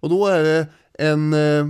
Och 0.01 0.09
då 0.09 0.27
är 0.27 0.43
det 0.43 0.67
en 0.99 1.33
eh, 1.33 1.67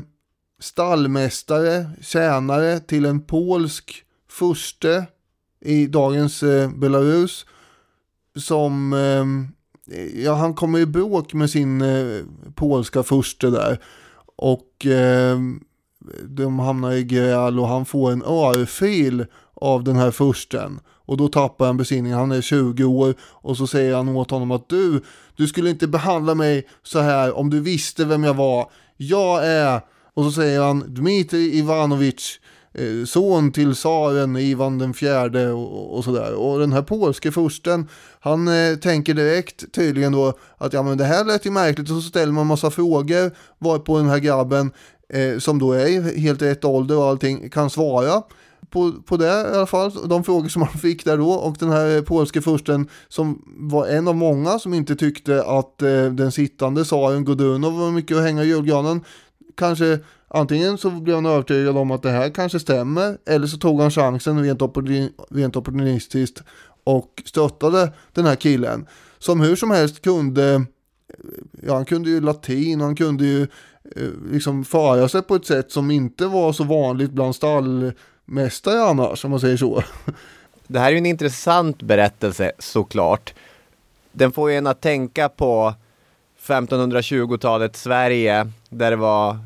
stallmästare, 0.60 1.90
tjänare 2.00 2.80
till 2.80 3.04
en 3.04 3.20
polsk 3.20 4.04
furste 4.30 5.06
i 5.60 5.86
dagens 5.86 6.42
eh, 6.42 6.70
Belarus. 6.70 7.46
Som, 8.36 8.92
eh, 8.92 9.24
ja 10.22 10.34
han 10.34 10.54
kommer 10.54 10.78
i 10.78 10.86
bråk 10.86 11.34
med 11.34 11.50
sin 11.50 11.82
eh, 11.82 12.24
polska 12.54 13.02
furste 13.02 13.50
där. 13.50 13.82
Och 14.36 14.86
eh, 14.86 15.38
de 16.24 16.58
hamnar 16.58 16.92
i 16.92 17.04
gräl 17.04 17.60
och 17.60 17.68
han 17.68 17.84
får 17.84 18.12
en 18.12 18.22
örfil 18.22 19.26
av 19.54 19.84
den 19.84 19.96
här 19.96 20.10
fursten. 20.10 20.80
Och 21.08 21.16
då 21.16 21.28
tappar 21.28 21.66
han 21.66 21.76
besinningen, 21.76 22.18
han 22.18 22.32
är 22.32 22.40
20 22.40 22.84
år 22.84 23.14
och 23.20 23.56
så 23.56 23.66
säger 23.66 23.94
han 23.94 24.08
åt 24.08 24.30
honom 24.30 24.50
att 24.50 24.68
du, 24.68 25.00
du 25.36 25.46
skulle 25.46 25.70
inte 25.70 25.88
behandla 25.88 26.34
mig 26.34 26.68
så 26.82 26.98
här 26.98 27.36
om 27.36 27.50
du 27.50 27.60
visste 27.60 28.04
vem 28.04 28.24
jag 28.24 28.34
var. 28.34 28.70
Jag 28.96 29.46
är, 29.46 29.80
och 30.14 30.24
så 30.24 30.30
säger 30.30 30.60
han 30.60 30.94
Dmitrij 30.94 31.58
Ivanovic, 31.58 32.40
eh, 32.74 33.04
son 33.06 33.52
till 33.52 33.74
tsaren 33.74 34.36
Ivan 34.36 34.78
den 34.78 34.94
fjärde 34.94 35.52
och, 35.52 35.96
och 35.96 36.04
sådär. 36.04 36.34
Och 36.34 36.58
den 36.58 36.72
här 36.72 36.82
polske 36.82 37.32
fursten, 37.32 37.88
han 38.20 38.48
eh, 38.48 38.76
tänker 38.76 39.14
direkt 39.14 39.72
tydligen 39.72 40.12
då 40.12 40.32
att 40.58 40.72
ja 40.72 40.82
men 40.82 40.98
det 40.98 41.04
här 41.04 41.24
lät 41.24 41.46
ju 41.46 41.50
märkligt 41.50 41.90
och 41.90 42.02
så 42.02 42.08
ställer 42.08 42.32
man 42.32 42.46
massa 42.46 42.70
frågor 42.70 43.30
varpå 43.58 43.98
den 43.98 44.08
här 44.08 44.18
grabben 44.18 44.72
eh, 45.08 45.38
som 45.38 45.58
då 45.58 45.72
är 45.72 45.86
i 45.86 46.20
helt 46.20 46.42
rätt 46.42 46.64
ålder 46.64 46.98
och 46.98 47.04
allting 47.04 47.50
kan 47.50 47.70
svara 47.70 48.22
på, 48.70 48.92
på 48.92 49.16
det 49.16 49.26
i 49.26 49.56
alla 49.56 49.66
fall, 49.66 50.08
de 50.08 50.24
frågor 50.24 50.48
som 50.48 50.62
han 50.62 50.78
fick 50.80 51.04
där 51.04 51.16
då 51.16 51.30
och 51.30 51.56
den 51.58 51.70
här 51.70 52.02
polske 52.02 52.42
fursten 52.42 52.88
som 53.08 53.42
var 53.46 53.86
en 53.86 54.08
av 54.08 54.16
många 54.16 54.58
som 54.58 54.74
inte 54.74 54.96
tyckte 54.96 55.44
att 55.44 55.82
eh, 55.82 56.04
den 56.04 56.32
sittande 56.32 56.84
tsaren 56.84 57.24
Godunov 57.24 57.78
var 57.78 57.90
mycket 57.90 58.16
att 58.16 58.22
hänga 58.22 58.44
i 58.44 58.46
julgranen. 58.46 59.04
Kanske 59.56 59.98
antingen 60.28 60.78
så 60.78 60.90
blev 60.90 61.16
han 61.16 61.26
övertygad 61.26 61.76
om 61.76 61.90
att 61.90 62.02
det 62.02 62.10
här 62.10 62.30
kanske 62.30 62.60
stämmer 62.60 63.18
eller 63.26 63.46
så 63.46 63.58
tog 63.58 63.80
han 63.80 63.90
chansen 63.90 64.42
rent, 64.42 64.62
opportun, 64.62 65.08
rent 65.30 65.56
opportunistiskt 65.56 66.42
och 66.84 67.22
stöttade 67.24 67.92
den 68.12 68.24
här 68.24 68.36
killen. 68.36 68.86
Som 69.18 69.40
hur 69.40 69.56
som 69.56 69.70
helst 69.70 70.02
kunde 70.02 70.64
ja 71.62 71.74
han 71.74 71.84
kunde 71.84 72.10
ju 72.10 72.20
latin 72.20 72.80
han 72.80 72.96
kunde 72.96 73.24
ju 73.24 73.42
eh, 73.96 74.08
liksom 74.32 74.64
föra 74.64 75.08
sig 75.08 75.22
på 75.22 75.34
ett 75.34 75.46
sätt 75.46 75.72
som 75.72 75.90
inte 75.90 76.26
var 76.26 76.52
så 76.52 76.64
vanligt 76.64 77.10
bland 77.10 77.34
stall 77.34 77.92
stallmästare 78.28 78.82
annars 78.82 79.24
om 79.24 79.30
man 79.30 79.40
säger 79.40 79.56
så. 79.56 79.82
Det 80.66 80.78
här 80.78 80.86
är 80.86 80.92
ju 80.92 80.98
en 80.98 81.06
intressant 81.06 81.82
berättelse 81.82 82.52
såklart. 82.58 83.34
Den 84.12 84.32
får 84.32 84.50
ju 84.50 84.56
en 84.56 84.66
att 84.66 84.80
tänka 84.80 85.28
på 85.28 85.74
1520-talets 86.46 87.82
Sverige 87.82 88.50
där 88.68 88.90
det 88.90 88.96
var, 88.96 89.38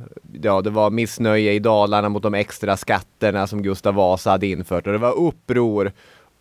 ja, 0.43 0.61
det 0.61 0.71
var 0.71 0.91
missnöje 0.91 1.53
i 1.53 1.59
Dalarna 1.59 2.09
mot 2.09 2.23
de 2.23 2.35
extra 2.35 2.77
skatterna 2.77 3.47
som 3.47 3.63
Gustav 3.63 3.95
Vasa 3.95 4.31
hade 4.31 4.47
infört 4.47 4.87
och 4.87 4.93
det 4.93 4.99
var 4.99 5.19
uppror. 5.19 5.93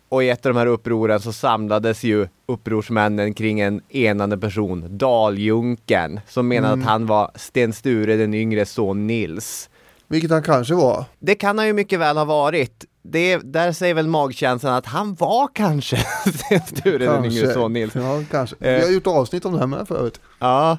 Och 0.08 0.24
i 0.24 0.28
ett 0.28 0.46
av 0.46 0.54
de 0.54 0.58
här 0.58 0.66
upproren 0.66 1.20
så 1.20 1.32
samlades 1.32 2.04
ju 2.04 2.28
upprorsmännen 2.46 3.34
kring 3.34 3.60
en 3.60 3.80
enande 3.88 4.38
person, 4.38 4.98
Daljunken, 4.98 6.20
som 6.28 6.48
menade 6.48 6.74
att 6.74 6.84
han 6.84 7.06
var 7.06 7.30
Sten 7.34 7.72
Sture 7.72 8.16
den 8.16 8.34
yngre 8.34 8.66
son 8.66 9.06
Nils. 9.06 9.68
Vilket 10.12 10.30
han 10.30 10.42
kanske 10.42 10.74
var. 10.74 11.04
Det 11.18 11.34
kan 11.34 11.58
han 11.58 11.66
ju 11.66 11.72
mycket 11.72 12.00
väl 12.00 12.16
ha 12.16 12.24
varit. 12.24 12.84
Det, 13.02 13.36
där 13.36 13.72
säger 13.72 13.94
väl 13.94 14.06
magkänslan 14.06 14.74
att 14.74 14.86
han 14.86 15.14
var 15.14 15.48
kanske 15.54 15.96
Sture 16.66 16.98
den 16.98 17.24
yngre 17.24 17.54
son 17.54 17.72
Nils. 17.72 17.94
Ja, 17.94 18.22
kanske. 18.30 18.56
Eh. 18.60 18.76
Vi 18.76 18.82
har 18.82 18.90
gjort 18.90 19.06
avsnitt 19.06 19.44
om 19.44 19.52
det 19.52 19.58
här 19.58 19.66
med 19.66 19.88
förut. 19.88 20.20
Ja. 20.38 20.78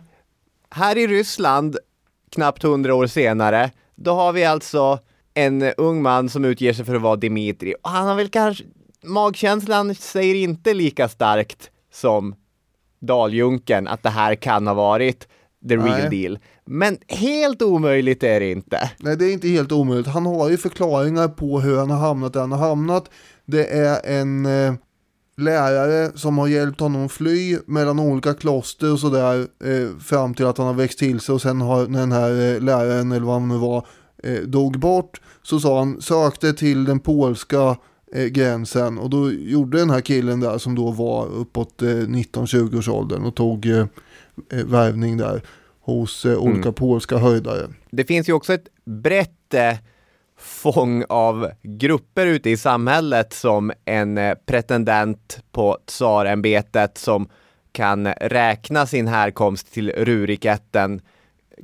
Här 0.70 0.98
i 0.98 1.08
Ryssland, 1.08 1.78
knappt 2.32 2.64
hundra 2.64 2.96
år 2.96 3.08
senare, 3.08 3.72
då 3.96 4.14
har 4.14 4.34
vi 4.34 4.46
alltså 4.46 5.00
en 5.34 5.64
ung 5.64 6.02
man 6.02 6.30
som 6.30 6.46
utger 6.46 6.74
sig 6.74 6.86
för 6.86 6.96
att 6.96 7.02
vara 7.02 7.16
Dimitri. 7.16 7.76
Och 7.84 7.90
han 7.90 8.08
har 8.08 8.16
väl 8.16 8.30
kanske, 8.30 8.64
magkänslan 9.04 9.96
säger 9.96 10.36
inte 10.36 10.74
lika 10.74 11.10
starkt 11.10 11.70
som 11.94 12.36
Daljunken 13.02 13.88
att 13.88 14.04
det 14.04 14.10
här 14.10 14.36
kan 14.36 14.68
ha 14.68 14.74
varit 14.74 15.28
the 15.70 15.78
real 15.78 16.10
Nej. 16.10 16.22
deal. 16.22 16.40
Men 16.66 16.98
helt 17.08 17.62
omöjligt 17.62 18.24
är 18.24 18.40
det 18.40 18.52
inte. 18.52 18.92
Nej, 19.00 19.18
det 19.18 19.26
är 19.26 19.34
inte 19.34 19.48
helt 19.48 19.72
omöjligt. 19.72 20.08
Han 20.08 20.26
har 20.26 20.50
ju 20.50 20.58
förklaringar 20.58 21.28
på 21.28 21.60
hur 21.60 21.78
han 21.78 21.90
har 21.90 22.00
hamnat 22.00 22.34
där 22.34 22.40
han 22.40 22.52
har 22.52 22.68
hamnat. 22.68 23.10
Det 23.46 23.66
är 23.66 24.20
en 24.20 24.46
eh, 24.46 24.74
lärare 25.38 26.12
som 26.16 26.38
har 26.38 26.48
hjälpt 26.48 26.80
honom 26.80 27.10
fly 27.10 27.58
mellan 27.66 28.00
olika 28.00 28.34
kloster 28.34 28.92
och 28.92 29.00
sådär 29.00 29.48
eh, 29.64 29.98
fram 30.00 30.34
till 30.34 30.46
att 30.46 30.58
han 30.58 30.68
har 30.68 30.74
växt 30.74 31.00
till 31.00 31.20
sig 31.20 31.34
och 31.36 31.42
sen 31.42 31.62
har 31.62 31.88
den 31.88 32.12
här 32.12 32.56
eh, 32.56 32.62
läraren 32.62 33.12
eller 33.12 33.26
vad 33.26 33.34
han 33.34 33.48
nu 33.48 33.58
var 33.58 33.88
eh, 34.24 34.42
dog 34.42 34.80
bort 34.80 35.22
så 35.44 35.60
sa 35.60 35.80
han 35.80 36.02
sökte 36.02 36.54
till 36.54 36.86
den 36.86 37.00
polska 37.00 37.78
eh, 38.14 38.26
gränsen. 38.26 38.98
Och 38.98 39.10
då 39.10 39.32
gjorde 39.32 39.78
den 39.78 39.90
här 39.90 40.02
killen 40.02 40.40
där 40.40 40.58
som 40.58 40.76
då 40.76 40.92
var 40.92 41.28
uppåt 41.28 41.82
eh, 41.82 41.88
19-20 41.88 42.78
års 42.78 42.90
åldern 42.90 43.24
och 43.24 43.36
tog 43.36 43.68
eh, 44.52 44.66
värvning 44.66 45.18
där 45.18 45.42
hos 45.82 46.26
eh, 46.26 46.38
olika 46.38 46.62
Mm. 46.62 46.74
polska 46.74 47.18
höjdare. 47.18 47.68
Det 47.92 48.04
finns 48.06 48.30
ju 48.30 48.34
också 48.34 48.54
ett 48.54 48.68
brett 48.86 49.54
eh, 49.54 49.74
fång 50.38 51.04
av 51.10 51.52
grupper 51.62 52.26
ute 52.26 52.50
i 52.50 52.58
samhället 52.58 53.34
som 53.34 53.72
en 53.86 54.18
eh, 54.18 54.36
pretendent 54.46 55.40
på 55.52 55.78
tsarämbetet 55.86 56.98
som 56.98 57.30
kan 57.72 58.08
räkna 58.08 58.86
sin 58.86 59.08
härkomst 59.08 59.74
till 59.74 59.90
Ruriketten 59.92 61.02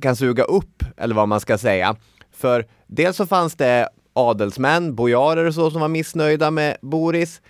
kan 0.00 0.16
suga 0.16 0.42
upp, 0.42 0.84
eller 0.96 1.14
vad 1.14 1.28
man 1.28 1.40
ska 1.40 1.58
säga. 1.58 1.96
För 2.32 2.66
dels 2.86 3.16
så 3.16 3.26
fanns 3.26 3.54
det 3.54 3.88
adelsmän, 4.12 4.94
bojarer 4.94 5.44
och 5.44 5.54
så 5.54 5.70
som 5.70 5.80
var 5.80 5.88
missnöjda 5.88 6.50
med 6.50 6.76
Boris 6.82 7.40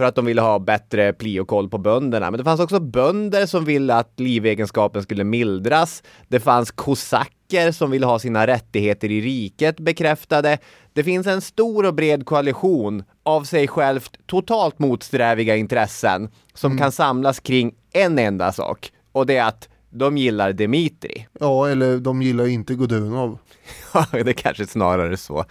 för 0.00 0.04
att 0.04 0.14
de 0.14 0.24
ville 0.24 0.40
ha 0.40 0.58
bättre 0.58 1.12
pli 1.12 1.40
och 1.40 1.48
koll 1.48 1.68
på 1.68 1.78
bönderna. 1.78 2.30
Men 2.30 2.38
det 2.38 2.44
fanns 2.44 2.60
också 2.60 2.80
bönder 2.80 3.46
som 3.46 3.64
ville 3.64 3.94
att 3.94 4.20
livegenskapen 4.20 5.02
skulle 5.02 5.24
mildras. 5.24 6.02
Det 6.28 6.40
fanns 6.40 6.70
kosacker 6.70 7.72
som 7.72 7.90
ville 7.90 8.06
ha 8.06 8.18
sina 8.18 8.46
rättigheter 8.46 9.10
i 9.10 9.20
riket 9.20 9.80
bekräftade. 9.80 10.58
Det 10.92 11.04
finns 11.04 11.26
en 11.26 11.40
stor 11.40 11.86
och 11.86 11.94
bred 11.94 12.26
koalition 12.26 13.02
av 13.22 13.44
sig 13.44 13.68
självt 13.68 14.18
totalt 14.26 14.78
motsträviga 14.78 15.56
intressen 15.56 16.28
som 16.54 16.78
kan 16.78 16.92
samlas 16.92 17.40
kring 17.40 17.74
en 17.92 18.18
enda 18.18 18.52
sak 18.52 18.92
och 19.12 19.26
det 19.26 19.36
är 19.36 19.44
att 19.44 19.68
de 19.90 20.18
gillar 20.18 20.52
Dimitri. 20.52 21.26
Ja, 21.40 21.68
eller 21.68 21.98
de 21.98 22.22
gillar 22.22 22.46
inte 22.46 22.74
Godunov. 22.74 23.38
Ja, 23.94 24.06
det 24.24 24.32
kanske 24.32 24.66
snarare 24.66 25.16
så. 25.16 25.44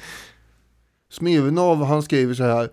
Smirnov 1.11 1.83
han 1.83 2.03
skriver 2.03 2.33
så 2.33 2.43
här. 2.43 2.69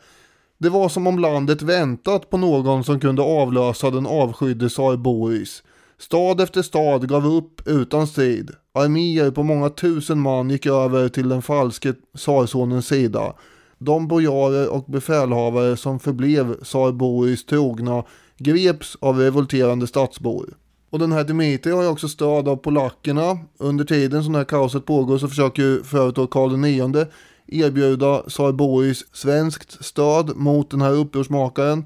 Det 0.59 0.69
var 0.69 0.89
som 0.89 1.07
om 1.07 1.19
landet 1.19 1.63
väntat 1.63 2.31
på 2.31 2.37
någon 2.37 2.85
som 2.85 3.01
kunde 3.01 3.23
avlösa 3.23 3.91
den 3.91 4.07
avskydde 4.07 4.69
tsar 4.69 4.97
Boris. 4.97 5.63
Stad 5.99 6.41
efter 6.41 6.63
stad 6.63 7.09
gav 7.09 7.27
upp 7.27 7.69
utan 7.69 8.07
strid. 8.07 8.51
Arméer 8.75 9.31
på 9.31 9.43
många 9.43 9.71
tusen 9.71 10.21
man 10.21 10.51
gick 10.51 10.67
över 10.67 11.09
till 11.09 11.29
den 11.29 11.43
falske 11.43 11.95
tsarsonens 12.17 12.87
sida. 12.87 13.33
De 13.79 14.09
bojarer 14.09 14.69
och 14.69 14.85
befälhavare 14.85 15.77
som 15.77 15.99
förblev 15.99 16.65
tsar 16.65 16.93
Boris 16.93 17.47
trogna 17.47 18.05
greps 18.39 18.97
av 19.01 19.19
revolterande 19.19 19.87
stadsbor. 19.87 20.55
Och 20.91 20.99
den 20.99 21.13
här 21.13 21.25
Dimitri 21.25 21.73
har 21.73 21.83
ju 21.83 21.89
också 21.89 22.09
stöd 22.09 22.49
av 22.49 22.57
polackerna. 22.57 23.39
Under 23.59 23.85
tiden 23.85 24.25
som 24.25 24.33
det 24.33 24.39
här 24.39 24.45
kaoset 24.45 24.87
pågår 24.87 25.19
så 25.19 25.29
försöker 25.29 25.63
ju 25.63 25.83
företag 25.83 26.31
Karl 26.31 26.65
IX 26.65 27.11
erbjuda 27.47 28.23
tsar 28.23 28.53
Boris 28.53 29.05
svenskt 29.13 29.85
stöd 29.85 30.37
mot 30.37 30.71
den 30.71 30.81
här 30.81 30.93
upprorsmakaren. 30.93 31.85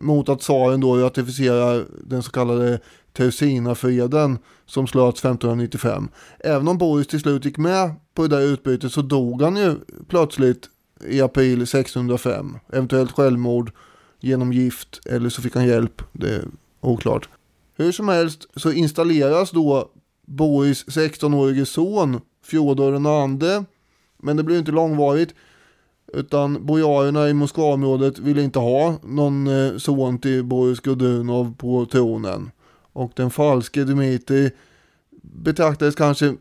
Mot 0.00 0.28
att 0.28 0.40
tsaren 0.40 0.80
då 0.80 0.96
ratificerar 0.96 1.86
den 2.04 2.22
så 2.22 2.30
kallade 2.30 2.80
Tersinafreden 3.12 4.38
som 4.66 4.86
slöts 4.86 5.20
1595. 5.20 6.08
Även 6.38 6.68
om 6.68 6.78
Boris 6.78 7.06
till 7.06 7.20
slut 7.20 7.44
gick 7.44 7.58
med 7.58 7.94
på 8.14 8.22
det 8.22 8.36
där 8.36 8.42
utbytet 8.42 8.92
så 8.92 9.02
dog 9.02 9.42
han 9.42 9.56
ju 9.56 9.76
plötsligt 10.08 10.68
i 11.06 11.20
april 11.20 11.62
1605. 11.62 12.56
Eventuellt 12.72 13.12
självmord 13.12 13.72
genom 14.20 14.52
gift 14.52 15.00
eller 15.06 15.28
så 15.28 15.42
fick 15.42 15.54
han 15.54 15.66
hjälp. 15.66 16.02
Det 16.12 16.34
är 16.34 16.44
oklart. 16.80 17.28
Hur 17.76 17.92
som 17.92 18.08
helst 18.08 18.46
så 18.56 18.72
installeras 18.72 19.50
då 19.50 19.90
Boris 20.26 20.86
16-årige 20.86 21.66
son 21.66 22.20
Fjodor 22.44 22.94
II. 22.94 23.64
Men 24.18 24.36
det 24.36 24.42
blir 24.42 24.58
inte 24.58 24.72
långvarigt. 24.72 25.34
Utan 26.12 26.66
bojarerna 26.66 27.28
i 27.28 27.34
Moskvaområdet 27.34 28.18
ville 28.18 28.42
inte 28.42 28.58
ha 28.58 28.98
någon 29.02 29.46
eh, 29.46 29.76
son 29.76 30.18
till 30.18 30.44
Boris 30.44 30.80
Godunov 30.80 31.54
på 31.58 31.86
tronen. 31.86 32.50
Och 32.92 33.12
den 33.16 33.30
falske 33.30 33.84
Dmitrij 33.84 34.50
betraktades 35.22 35.94
kanske, 35.94 36.34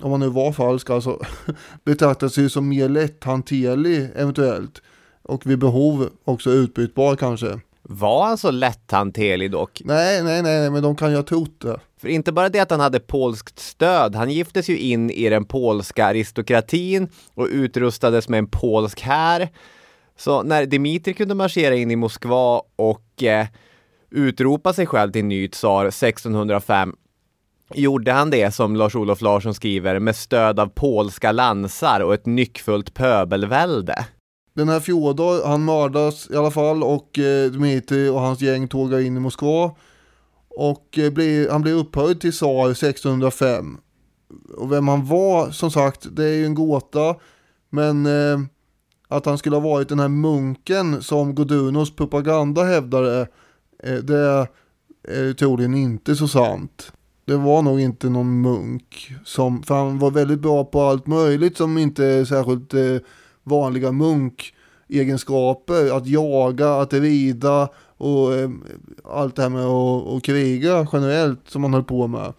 om 0.00 0.10
han 0.10 0.20
nu 0.20 0.28
var 0.28 0.52
falsk 0.52 0.90
alltså, 0.90 1.20
betraktades 1.84 2.38
ju 2.38 2.48
som 2.48 2.68
mer 2.68 2.88
lätthanterlig 2.88 4.08
eventuellt. 4.14 4.82
Och 5.22 5.46
vid 5.46 5.58
behov 5.58 6.08
också 6.24 6.50
utbytbar 6.50 7.16
kanske. 7.16 7.60
Var 7.88 8.26
han 8.26 8.38
så 8.38 8.50
lätthanterlig 8.50 9.50
dock? 9.50 9.82
Nej, 9.84 10.22
nej, 10.22 10.42
nej, 10.42 10.60
nej, 10.60 10.70
men 10.70 10.82
de 10.82 10.96
kan 10.96 11.10
ju 11.10 11.16
ha 11.16 11.22
trott 11.22 11.60
det. 11.60 11.80
För 12.00 12.08
inte 12.08 12.32
bara 12.32 12.48
det 12.48 12.60
att 12.60 12.70
han 12.70 12.80
hade 12.80 13.00
polskt 13.00 13.58
stöd, 13.58 14.14
han 14.14 14.30
giftes 14.30 14.68
ju 14.68 14.78
in 14.78 15.10
i 15.10 15.28
den 15.28 15.44
polska 15.44 16.06
aristokratin 16.06 17.08
och 17.34 17.46
utrustades 17.50 18.28
med 18.28 18.38
en 18.38 18.46
polsk 18.46 19.00
här. 19.00 19.48
Så 20.16 20.42
när 20.42 20.66
Dimitri 20.66 21.14
kunde 21.14 21.34
marschera 21.34 21.74
in 21.74 21.90
i 21.90 21.96
Moskva 21.96 22.62
och 22.76 23.22
eh, 23.22 23.46
utropa 24.10 24.72
sig 24.72 24.86
själv 24.86 25.12
till 25.12 25.24
ny 25.24 25.48
tsar 25.48 25.86
1605 25.86 26.94
gjorde 27.74 28.12
han 28.12 28.30
det 28.30 28.54
som 28.54 28.76
Lars-Olof 28.76 29.20
Larsson 29.20 29.54
skriver 29.54 29.98
med 29.98 30.16
stöd 30.16 30.60
av 30.60 30.66
polska 30.66 31.32
lansar 31.32 32.00
och 32.00 32.14
ett 32.14 32.26
nyckfullt 32.26 32.94
pöbelvälde. 32.94 34.06
Den 34.56 34.68
här 34.68 34.80
Fjodor, 34.80 35.46
han 35.46 35.64
mördas 35.64 36.30
i 36.30 36.36
alla 36.36 36.50
fall 36.50 36.82
och 36.82 37.18
eh, 37.18 37.50
Dmitrij 37.50 38.10
och 38.10 38.20
hans 38.20 38.40
gäng 38.40 38.68
tågar 38.68 39.00
in 39.00 39.16
i 39.16 39.20
Moskva. 39.20 39.74
Och 40.48 40.98
eh, 40.98 41.12
blir, 41.12 41.50
han 41.50 41.62
blir 41.62 41.72
upphöjd 41.72 42.20
till 42.20 42.32
tsar 42.32 42.70
1605. 42.70 43.76
Och 44.56 44.72
vem 44.72 44.88
han 44.88 45.06
var, 45.06 45.50
som 45.50 45.70
sagt, 45.70 46.06
det 46.16 46.24
är 46.24 46.34
ju 46.34 46.46
en 46.46 46.54
gåta. 46.54 47.16
Men 47.70 48.06
eh, 48.06 48.40
att 49.08 49.26
han 49.26 49.38
skulle 49.38 49.56
ha 49.56 49.60
varit 49.60 49.88
den 49.88 49.98
här 49.98 50.08
munken 50.08 51.02
som 51.02 51.34
Godunos 51.34 51.96
propaganda 51.96 52.64
hävdade, 52.64 53.28
eh, 53.82 53.94
det 53.94 54.48
är 55.08 55.32
troligen 55.32 55.74
inte 55.74 56.16
så 56.16 56.28
sant. 56.28 56.92
Det 57.24 57.36
var 57.36 57.62
nog 57.62 57.80
inte 57.80 58.08
någon 58.08 58.40
munk, 58.40 59.12
som, 59.24 59.62
för 59.62 59.74
han 59.74 59.98
var 59.98 60.10
väldigt 60.10 60.40
bra 60.40 60.64
på 60.64 60.82
allt 60.82 61.06
möjligt 61.06 61.56
som 61.56 61.78
inte 61.78 62.04
är 62.04 62.24
särskilt 62.24 62.74
eh, 62.74 62.96
vanliga 63.44 63.92
munkegenskaper. 63.92 65.96
Att 65.96 66.06
jaga, 66.06 66.74
att 66.74 66.92
rida 66.92 67.68
och 67.96 68.34
eh, 68.34 68.50
allt 69.04 69.36
det 69.36 69.42
här 69.42 69.48
med 69.48 69.64
att, 69.64 70.22
kriga 70.22 70.86
generellt 70.92 71.50
som 71.50 71.62
man 71.62 71.74
höll 71.74 71.84
på 71.84 72.06
med. 72.06 72.32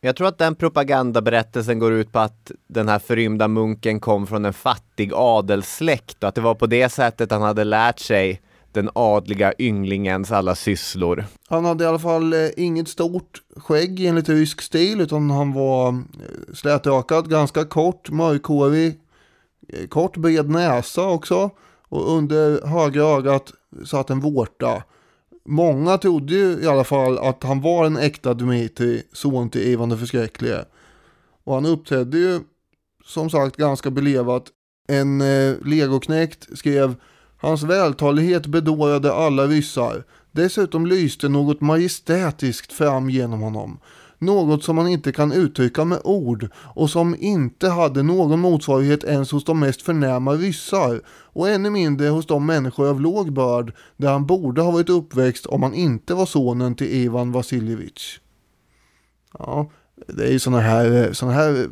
Jag 0.00 0.16
tror 0.16 0.28
att 0.28 0.38
den 0.38 0.54
propagandaberättelsen 0.54 1.78
går 1.78 1.92
ut 1.92 2.12
på 2.12 2.18
att 2.18 2.50
den 2.66 2.88
här 2.88 2.98
förrymda 2.98 3.48
munken 3.48 4.00
kom 4.00 4.26
från 4.26 4.44
en 4.44 4.52
fattig 4.52 5.12
adelssläkt 5.14 6.22
och 6.22 6.28
att 6.28 6.34
det 6.34 6.40
var 6.40 6.54
på 6.54 6.66
det 6.66 6.88
sättet 6.88 7.30
han 7.30 7.42
hade 7.42 7.64
lärt 7.64 7.98
sig 7.98 8.40
den 8.72 8.90
adliga 8.92 9.52
ynglingens 9.58 10.32
alla 10.32 10.54
sysslor. 10.54 11.24
Han 11.48 11.64
hade 11.64 11.84
i 11.84 11.86
alla 11.86 11.98
fall 11.98 12.32
eh, 12.32 12.48
inget 12.56 12.88
stort 12.88 13.42
skägg 13.56 14.04
enligt 14.04 14.28
rysk 14.28 14.62
stil 14.62 15.00
utan 15.00 15.30
han 15.30 15.52
var 15.52 15.88
eh, 15.88 15.94
slätrakad, 16.54 17.30
ganska 17.30 17.64
kort, 17.64 18.10
mörkhårig, 18.10 18.98
kort 19.88 20.16
bred 20.16 20.50
näsa 20.50 21.08
också 21.08 21.50
och 21.88 22.16
under 22.16 22.66
högra 22.66 23.02
ögat 23.02 23.52
satt 23.84 24.10
en 24.10 24.20
vårta. 24.20 24.82
Många 25.44 25.98
trodde 25.98 26.34
ju 26.34 26.62
i 26.62 26.66
alla 26.66 26.84
fall 26.84 27.18
att 27.18 27.42
han 27.42 27.60
var 27.60 27.86
en 27.86 27.96
äkta 27.96 28.34
Dmitri, 28.34 29.02
son 29.12 29.50
till 29.50 29.60
Ivan 29.60 29.88
den 29.88 29.98
förskräcklige. 29.98 30.64
Och 31.44 31.54
han 31.54 31.66
uppträdde 31.66 32.18
ju 32.18 32.40
som 33.04 33.30
sagt 33.30 33.56
ganska 33.56 33.90
belevat. 33.90 34.44
En 34.88 35.20
eh, 35.20 35.54
legoknäkt 35.64 36.58
skrev 36.58 36.94
Hans 37.42 37.62
vältalighet 37.62 38.46
bedårade 38.46 39.12
alla 39.12 39.46
ryssar. 39.46 40.04
Dessutom 40.32 40.86
lyste 40.86 41.28
något 41.28 41.60
majestätiskt 41.60 42.72
fram 42.72 43.10
genom 43.10 43.40
honom. 43.40 43.78
Något 44.22 44.64
som 44.64 44.76
man 44.76 44.88
inte 44.88 45.12
kan 45.12 45.32
uttrycka 45.32 45.84
med 45.84 46.00
ord 46.04 46.48
och 46.54 46.90
som 46.90 47.16
inte 47.18 47.68
hade 47.68 48.02
någon 48.02 48.40
motsvarighet 48.40 49.04
ens 49.04 49.32
hos 49.32 49.44
de 49.44 49.60
mest 49.60 49.82
förnäma 49.82 50.32
ryssar 50.32 51.00
och 51.08 51.48
ännu 51.48 51.70
mindre 51.70 52.08
hos 52.08 52.26
de 52.26 52.46
människor 52.46 52.88
av 52.88 53.00
låg 53.00 53.32
börd 53.32 53.72
där 53.96 54.12
han 54.12 54.26
borde 54.26 54.62
ha 54.62 54.70
varit 54.70 54.88
uppväxt 54.88 55.46
om 55.46 55.62
han 55.62 55.74
inte 55.74 56.14
var 56.14 56.26
sonen 56.26 56.74
till 56.74 56.86
Ivan 56.86 57.32
Vasiljevitj. 57.32 58.02
Ja, 59.38 59.70
det 60.06 60.24
är 60.24 60.32
ju 60.32 60.38
sådana 60.38 60.62
här, 60.62 61.12
såna 61.12 61.32
här 61.32 61.66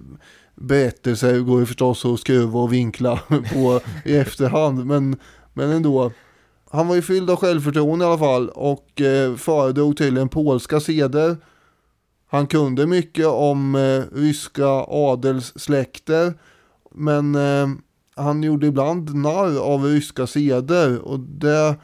berättelser 0.55 1.39
går 1.39 1.61
ju 1.61 1.67
förstås 1.67 2.05
att 2.05 2.21
skruva 2.21 2.61
och 2.61 2.73
vinkla 2.73 3.17
på 3.53 3.81
i 4.05 4.17
efterhand 4.17 4.87
men, 4.87 5.17
men 5.53 5.71
ändå. 5.71 6.13
Han 6.71 6.89
var 6.89 6.95
ju 6.95 7.03
fylld 7.03 7.31
av 7.31 7.37
självförtroende 7.37 8.05
i 8.05 8.09
alla 8.09 8.19
fall 8.19 8.49
och 8.49 9.01
eh, 9.01 9.37
föredrog 9.37 9.97
tydligen 9.97 10.29
polska 10.29 10.81
seder. 10.81 11.37
Han 12.31 12.47
kunde 12.47 12.87
mycket 12.87 13.27
om 13.27 13.75
eh, 13.75 14.17
ryska 14.19 14.69
adelssläkter 14.89 16.35
men 16.91 17.35
eh, 17.35 17.69
han 18.17 18.43
gjorde 18.43 18.67
ibland 18.67 19.15
narr 19.15 19.59
av 19.59 19.85
ryska 19.85 20.27
seder 20.27 20.99
och 20.99 21.21
det 21.21 21.77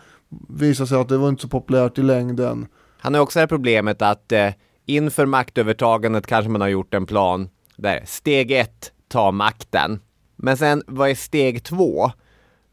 visade 0.49 0.89
sig 0.89 0.99
att 0.99 1.09
det 1.09 1.17
var 1.17 1.29
inte 1.29 1.43
så 1.43 1.49
populärt 1.49 1.99
i 1.99 2.03
längden. 2.03 2.67
Han 2.99 3.15
har 3.15 3.21
också 3.21 3.39
det 3.39 3.43
här 3.43 3.47
problemet 3.47 4.03
att 4.03 4.33
eh, 4.33 4.51
inför 4.87 5.27
maktövertagandet 5.27 6.27
kanske 6.27 6.51
man 6.51 6.61
har 6.61 6.69
gjort 6.69 6.95
en 6.95 7.07
plan 7.07 7.49
där 7.77 8.03
steg 8.05 8.51
ett, 8.51 8.93
ta 9.09 9.31
makten. 9.31 10.01
Men 10.37 10.57
sen, 10.57 10.83
vad 10.87 11.11
är 11.11 11.15
steg 11.15 11.65
två? 11.65 12.11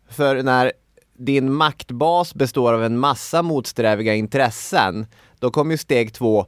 För 0.10 0.44
när 0.44 0.72
din 1.18 1.54
maktbas 1.54 2.36
består 2.36 2.74
av 2.74 2.84
en 2.84 3.00
massa 3.00 3.42
motsträviga 3.42 4.14
intressen, 4.14 5.06
då 5.40 5.52
kommer 5.52 5.72
ju 5.72 5.78
steg 5.78 6.14
två 6.14 6.46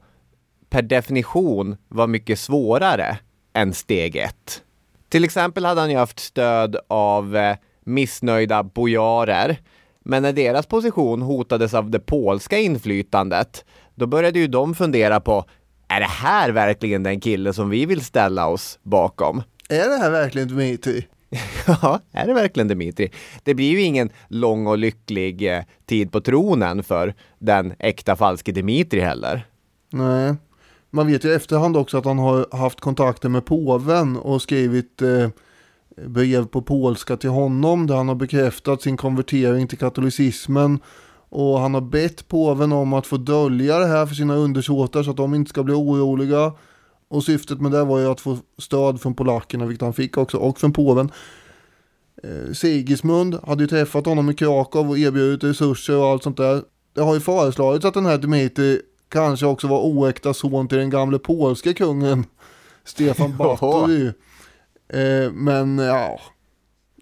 per 0.75 0.81
definition 0.81 1.77
vara 1.87 2.07
mycket 2.07 2.39
svårare 2.39 3.17
än 3.53 3.73
steg 3.73 4.15
ett. 4.15 4.63
Till 5.09 5.23
exempel 5.23 5.65
hade 5.65 5.81
han 5.81 5.91
ju 5.91 5.97
haft 5.97 6.19
stöd 6.19 6.75
av 6.87 7.35
eh, 7.35 7.55
missnöjda 7.83 8.63
bojarer, 8.63 9.57
men 10.03 10.23
när 10.23 10.33
deras 10.33 10.65
position 10.65 11.21
hotades 11.21 11.73
av 11.73 11.89
det 11.89 11.99
polska 11.99 12.57
inflytandet, 12.57 13.65
då 13.95 14.07
började 14.07 14.39
ju 14.39 14.47
de 14.47 14.75
fundera 14.75 15.19
på 15.19 15.45
är 15.87 15.99
det 15.99 16.05
här 16.05 16.51
verkligen 16.51 17.03
den 17.03 17.19
kille 17.19 17.53
som 17.53 17.69
vi 17.69 17.85
vill 17.85 18.05
ställa 18.05 18.47
oss 18.47 18.79
bakom? 18.83 19.43
Är 19.69 19.89
det 19.89 19.97
här 19.97 20.11
verkligen 20.11 20.47
Dmitrij? 20.47 21.07
Ja, 21.67 21.99
är 22.11 22.27
det 22.27 22.33
verkligen 22.33 22.67
Dimitri? 22.67 23.11
Det 23.43 23.53
blir 23.53 23.71
ju 23.71 23.81
ingen 23.81 24.09
lång 24.27 24.67
och 24.67 24.77
lycklig 24.77 25.55
eh, 25.57 25.63
tid 25.85 26.11
på 26.11 26.21
tronen 26.21 26.83
för 26.83 27.13
den 27.39 27.73
äkta 27.79 28.15
falske 28.15 28.51
Dimitri 28.51 28.99
heller. 28.99 29.45
Nej. 29.91 30.35
Man 30.95 31.07
vet 31.07 31.25
ju 31.25 31.29
i 31.29 31.33
efterhand 31.33 31.77
också 31.77 31.97
att 31.97 32.05
han 32.05 32.19
har 32.19 32.57
haft 32.57 32.81
kontakter 32.81 33.29
med 33.29 33.45
påven 33.45 34.17
och 34.17 34.41
skrivit 34.41 35.01
eh, 35.01 35.29
brev 36.05 36.45
på 36.45 36.61
polska 36.61 37.17
till 37.17 37.29
honom 37.29 37.87
där 37.87 37.95
han 37.95 38.07
har 38.07 38.15
bekräftat 38.15 38.81
sin 38.81 38.97
konvertering 38.97 39.67
till 39.67 39.77
katolicismen 39.77 40.79
och 41.29 41.59
han 41.59 41.73
har 41.73 41.81
bett 41.81 42.27
påven 42.27 42.71
om 42.71 42.93
att 42.93 43.07
få 43.07 43.17
dölja 43.17 43.79
det 43.79 43.85
här 43.85 44.05
för 44.05 44.15
sina 44.15 44.35
undersåtar 44.35 45.03
så 45.03 45.11
att 45.11 45.17
de 45.17 45.35
inte 45.35 45.49
ska 45.49 45.63
bli 45.63 45.73
oroliga. 45.73 46.53
Och 47.07 47.23
syftet 47.23 47.61
med 47.61 47.71
det 47.71 47.83
var 47.83 47.99
ju 47.99 48.05
att 48.05 48.21
få 48.21 48.37
stöd 48.57 49.01
från 49.01 49.15
polackerna, 49.15 49.65
vilket 49.65 49.83
han 49.83 49.93
fick 49.93 50.17
också, 50.17 50.37
och 50.37 50.59
från 50.59 50.73
påven. 50.73 51.11
Eh, 52.23 52.53
Sigismund 52.53 53.39
hade 53.47 53.63
ju 53.63 53.67
träffat 53.67 54.05
honom 54.05 54.29
i 54.29 54.33
Krakow 54.33 54.89
och 54.89 54.97
erbjudit 54.97 55.43
resurser 55.43 55.97
och 55.97 56.05
allt 56.05 56.23
sånt 56.23 56.37
där. 56.37 56.61
Det 56.93 57.01
har 57.01 57.13
ju 57.13 57.19
föreslagits 57.19 57.85
att 57.85 57.93
den 57.93 58.05
här 58.05 58.17
Dmitrij 58.17 58.81
kanske 59.15 59.45
också 59.45 59.67
var 59.67 59.79
oäkta 59.79 60.33
son 60.33 60.67
till 60.67 60.77
den 60.77 60.89
gamle 60.89 61.19
polske 61.19 61.73
kungen 61.73 62.25
Stefan 62.83 63.37
Batory. 63.37 64.05
Eh, 64.89 65.31
men 65.31 65.77
ja, 65.77 66.19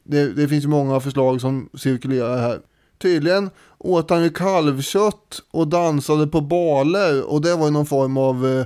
det, 0.04 0.34
det 0.34 0.48
finns 0.48 0.64
ju 0.64 0.68
många 0.68 1.00
förslag 1.00 1.42
som 1.42 1.70
cirkulerar 1.78 2.38
här. 2.38 2.60
Tydligen 3.02 3.50
åt 3.78 4.10
han 4.10 4.24
ju 4.24 4.30
kalvkött 4.30 5.42
och 5.52 5.68
dansade 5.68 6.28
på 6.28 6.42
baler 6.42 7.30
och 7.32 7.42
det 7.42 7.56
var 7.56 7.66
ju 7.66 7.72
någon 7.72 7.86
form 7.86 8.18
av 8.18 8.48
eh, 8.48 8.66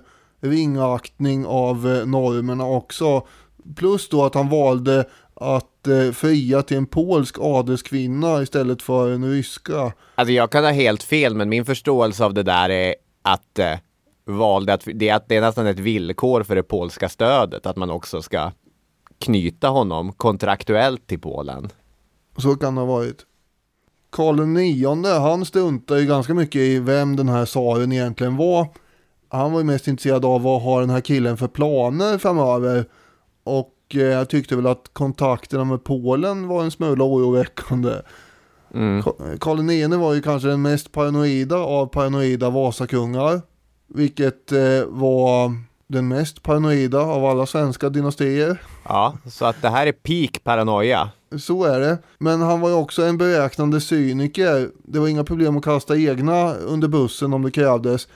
ringaktning 0.50 1.46
av 1.46 1.88
eh, 1.88 2.06
normerna 2.06 2.66
också. 2.66 3.28
Plus 3.76 4.10
då 4.10 4.26
att 4.26 4.36
han 4.36 4.50
valde 4.50 5.06
att 5.34 5.88
eh, 5.88 6.12
fria 6.12 6.62
till 6.62 6.78
en 6.78 6.86
polsk 6.86 7.36
adelskvinna 7.40 8.42
istället 8.42 8.82
för 8.82 9.12
en 9.12 9.32
ryska. 9.32 9.94
Alltså 10.16 10.32
jag 10.32 10.52
kan 10.52 10.64
ha 10.64 10.72
helt 10.72 11.04
fel, 11.04 11.36
men 11.36 11.50
min 11.50 11.66
förståelse 11.66 12.26
av 12.26 12.34
det 12.34 12.44
där 12.44 12.70
är 12.70 12.96
att 13.34 13.60
eh, 13.60 13.74
valde 14.26 14.74
att 14.74 14.88
det, 14.96 15.10
är, 15.10 15.22
det 15.28 15.36
är 15.36 15.42
nästan 15.42 15.68
ett 15.68 15.80
villkor 15.80 16.44
för 16.44 16.56
det 16.56 16.64
polska 16.64 17.10
stödet 17.10 17.66
att 17.66 17.78
man 17.78 17.90
också 17.90 18.22
ska 18.22 18.52
knyta 19.20 19.68
honom 19.68 20.14
kontraktuellt 20.14 21.08
till 21.08 21.20
Polen. 21.20 21.70
Så 22.38 22.56
kan 22.56 22.76
det 22.76 22.82
ha 22.82 22.86
varit. 22.86 23.26
Karl 24.10 24.58
IX, 24.58 25.10
han 25.10 25.46
struntade 25.46 26.02
ju 26.02 26.08
ganska 26.08 26.34
mycket 26.34 26.62
i 26.62 26.80
vem 26.80 27.16
den 27.16 27.30
här 27.30 27.46
tsaren 27.46 27.92
egentligen 27.92 28.38
var. 28.38 28.68
Han 29.30 29.52
var 29.52 29.60
ju 29.60 29.66
mest 29.66 29.88
intresserad 29.88 30.26
av 30.26 30.42
vad 30.42 30.62
har 30.62 30.82
den 30.82 30.90
här 30.90 31.02
killen 31.02 31.38
för 31.38 31.48
planer 31.48 32.18
framöver. 32.18 32.86
Och 33.44 33.74
eh, 33.94 34.02
jag 34.02 34.30
tyckte 34.30 34.56
väl 34.56 34.68
att 34.68 34.90
kontakterna 34.94 35.64
med 35.64 35.84
Polen 35.84 36.48
var 36.48 36.64
en 36.64 36.72
smula 36.72 37.04
oroväckande. 37.04 37.94
Mm. 38.74 39.04
Karl 39.40 39.70
IX 39.72 39.96
var 39.96 40.14
ju 40.14 40.22
kanske 40.22 40.48
den 40.48 40.62
mest 40.62 40.92
paranoida 40.92 41.58
av 41.58 41.86
paranoida 41.86 42.50
Vasakungar. 42.50 43.42
Vilket 43.88 44.52
eh, 44.52 44.86
var 44.88 45.54
den 45.88 46.08
mest 46.08 46.44
paranoida 46.44 47.00
av 47.00 47.26
alla 47.26 47.46
svenska 47.46 47.90
dynastier. 47.90 48.62
Ja, 48.84 49.18
så 49.26 49.46
att 49.46 49.62
det 49.62 49.70
här 49.70 49.88
är 49.88 49.92
peak 49.92 50.44
paranoia. 50.44 51.10
Så 51.38 51.64
är 51.64 51.80
det. 51.80 51.98
Men 52.18 52.42
han 52.42 52.60
var 52.60 52.70
ju 52.70 52.76
också 52.76 53.04
en 53.04 53.18
beräknande 53.18 53.82
cyniker. 53.82 54.70
Det 54.84 55.00
var 55.00 55.08
inga 55.08 55.24
problem 55.24 55.58
att 55.58 55.64
kasta 55.64 55.98
egna 55.98 56.54
under 56.54 56.88
bussen 56.88 57.34
om 57.34 57.42
det 57.42 57.52
krävdes. 57.52 58.08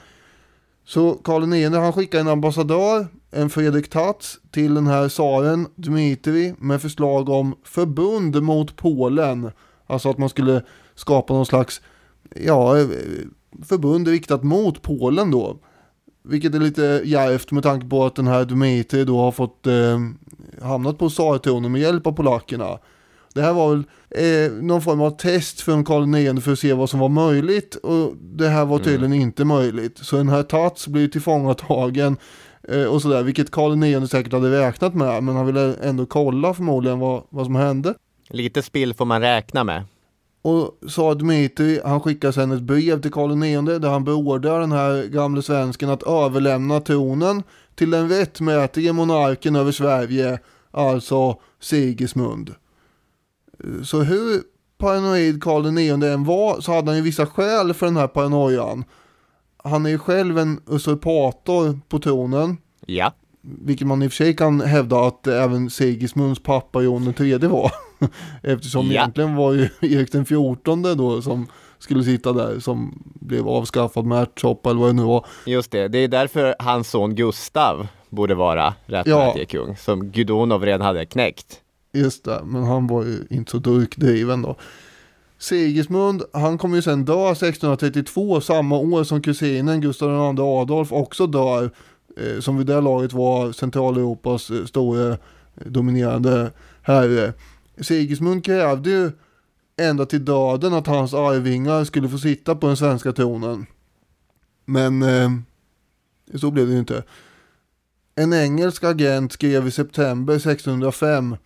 Så 0.84 1.14
Karl 1.14 1.54
IX 1.54 1.76
han 1.76 1.92
skickade 1.92 2.20
en 2.20 2.28
ambassadör, 2.28 3.06
en 3.30 3.50
Fredrik 3.50 3.90
Tatz, 3.90 4.38
till 4.50 4.74
den 4.74 4.86
här 4.86 5.08
tsaren 5.08 5.66
Dmitrij 5.74 6.54
med 6.58 6.82
förslag 6.82 7.28
om 7.28 7.54
förbund 7.64 8.42
mot 8.42 8.76
Polen. 8.76 9.50
Alltså 9.92 10.10
att 10.10 10.18
man 10.18 10.28
skulle 10.28 10.62
skapa 10.94 11.34
någon 11.34 11.46
slags 11.46 11.80
ja, 12.36 12.74
förbund 13.64 14.08
riktat 14.08 14.42
mot 14.42 14.82
Polen 14.82 15.30
då. 15.30 15.58
Vilket 16.24 16.54
är 16.54 16.58
lite 16.58 17.02
djärvt 17.04 17.50
med 17.52 17.62
tanke 17.62 17.86
på 17.86 18.04
att 18.04 18.14
den 18.14 18.26
här 18.26 18.44
Dmitrij 18.44 19.04
då 19.04 19.18
har 19.18 19.32
fått 19.32 19.66
eh, 19.66 19.98
hamnat 20.62 20.98
på 20.98 21.10
tsartronen 21.10 21.72
med 21.72 21.80
hjälp 21.80 22.06
av 22.06 22.12
polackerna. 22.12 22.78
Det 23.34 23.42
här 23.42 23.52
var 23.52 23.70
väl 23.70 23.84
eh, 24.10 24.52
någon 24.52 24.82
form 24.82 25.00
av 25.00 25.10
test 25.10 25.60
från 25.60 25.84
Karl 25.84 26.16
IX 26.16 26.44
för 26.44 26.52
att 26.52 26.58
se 26.58 26.72
vad 26.72 26.90
som 26.90 27.00
var 27.00 27.08
möjligt 27.08 27.74
och 27.74 28.16
det 28.16 28.48
här 28.48 28.64
var 28.64 28.78
tydligen 28.78 29.12
mm. 29.12 29.20
inte 29.20 29.44
möjligt. 29.44 29.98
Så 29.98 30.16
den 30.16 30.28
här 30.28 30.42
Tats 30.42 30.88
blir 30.88 31.08
tillfångatagen 31.08 32.16
eh, 32.68 32.84
och 32.84 33.02
sådär, 33.02 33.22
vilket 33.22 33.50
Karl 33.50 33.84
IX 33.84 34.10
säkert 34.10 34.32
hade 34.32 34.60
räknat 34.60 34.94
med, 34.94 35.22
men 35.22 35.36
han 35.36 35.46
ville 35.46 35.74
ändå 35.74 36.06
kolla 36.06 36.54
förmodligen 36.54 36.98
vad, 36.98 37.22
vad 37.28 37.46
som 37.46 37.54
hände. 37.54 37.94
Lite 38.32 38.62
spill 38.62 38.94
får 38.94 39.04
man 39.04 39.20
räkna 39.20 39.64
med. 39.64 39.84
Och 40.42 40.78
sa 40.88 41.14
Dmitri, 41.14 41.80
han 41.84 42.00
skickar 42.00 42.32
sen 42.32 42.52
ett 42.52 42.62
brev 42.62 43.00
till 43.00 43.12
Karl 43.12 43.44
IX 43.44 43.82
där 43.82 43.90
han 43.90 44.04
beordrar 44.04 44.60
den 44.60 44.72
här 44.72 45.04
gamle 45.04 45.42
svensken 45.42 45.90
att 45.90 46.02
överlämna 46.02 46.80
tronen 46.80 47.42
till 47.74 47.90
den 47.90 48.08
rättmätige 48.08 48.92
monarken 48.92 49.56
över 49.56 49.72
Sverige, 49.72 50.38
alltså 50.70 51.40
Sigismund. 51.60 52.54
Så 53.84 54.02
hur 54.02 54.42
paranoid 54.78 55.42
Karl 55.42 55.78
IX 55.78 56.04
än 56.04 56.24
var 56.24 56.60
så 56.60 56.72
hade 56.72 56.90
han 56.90 56.96
ju 56.96 57.02
vissa 57.02 57.26
skäl 57.26 57.74
för 57.74 57.86
den 57.86 57.96
här 57.96 58.08
paranoian. 58.08 58.84
Han 59.64 59.86
är 59.86 59.90
ju 59.90 59.98
själv 59.98 60.38
en 60.38 60.60
usurpator 60.66 61.78
på 61.88 61.98
tronen. 61.98 62.56
Ja. 62.86 63.12
Vilket 63.40 63.86
man 63.86 64.02
i 64.02 64.06
och 64.06 64.12
för 64.12 64.16
sig 64.16 64.36
kan 64.36 64.60
hävda 64.60 65.06
att 65.06 65.26
även 65.26 65.70
Sigismunds 65.70 66.42
pappa 66.42 66.82
Jon 66.82 67.14
III 67.18 67.38
var. 67.38 67.72
Eftersom 68.42 68.86
ja. 68.86 68.92
egentligen 68.92 69.36
var 69.36 69.52
ju 69.52 69.68
Erik 69.80 70.12
den 70.12 70.24
XIV 70.24 70.96
då 70.96 71.22
som 71.22 71.46
skulle 71.78 72.04
sitta 72.04 72.32
där 72.32 72.60
som 72.60 73.02
blev 73.04 73.48
avskaffad 73.48 74.06
med 74.06 74.22
ärtsoppa 74.22 74.70
eller 74.70 74.80
vad 74.80 74.88
det 74.88 74.92
nu 74.92 75.02
var. 75.02 75.26
Just 75.46 75.70
det, 75.70 75.88
det 75.88 75.98
är 75.98 76.08
därför 76.08 76.54
hans 76.58 76.90
son 76.90 77.14
Gustav 77.14 77.86
borde 78.08 78.34
vara 78.34 78.74
rättmätige 78.86 79.46
ja. 79.56 79.64
kung 79.64 79.76
som 79.76 80.10
Gudonov 80.10 80.64
redan 80.64 80.80
hade 80.80 81.06
knäckt. 81.06 81.60
Just 81.92 82.24
det, 82.24 82.40
men 82.44 82.62
han 82.62 82.86
var 82.86 83.04
ju 83.04 83.26
inte 83.30 83.50
så 83.50 83.58
durkdriven 83.58 84.42
då. 84.42 84.56
Sigismund, 85.38 86.22
han 86.32 86.58
kommer 86.58 86.76
ju 86.76 86.82
sen 86.82 87.04
dö 87.04 87.30
1632, 87.32 88.40
samma 88.40 88.78
år 88.78 89.04
som 89.04 89.22
kusinen 89.22 89.80
Gustav 89.80 90.08
II 90.08 90.40
Adolf 90.40 90.92
också 90.92 91.26
dör. 91.26 91.70
Eh, 92.16 92.40
som 92.40 92.58
vid 92.58 92.66
det 92.66 92.80
laget 92.80 93.12
var 93.12 93.52
Centraleuropas 93.52 94.50
eh, 94.50 94.64
stora 94.64 95.08
eh, 95.08 95.16
dominerande 95.54 96.50
herre. 96.82 97.32
Sigismund 97.80 98.44
krävde 98.44 98.90
ju 98.90 99.10
ända 99.76 100.06
till 100.06 100.24
döden 100.24 100.74
att 100.74 100.86
hans 100.86 101.14
arvingar 101.14 101.84
skulle 101.84 102.08
få 102.08 102.18
sitta 102.18 102.54
på 102.54 102.66
den 102.66 102.76
svenska 102.76 103.12
tronen. 103.12 103.66
Men 104.64 105.02
eh, 105.02 105.30
så 106.34 106.50
blev 106.50 106.66
det 106.66 106.72
ju 106.72 106.78
inte. 106.78 107.04
En 108.14 108.32
engelsk 108.32 108.84
agent 108.84 109.32
skrev 109.32 109.66
i 109.66 109.70
september 109.70 110.34
1605 110.34 111.36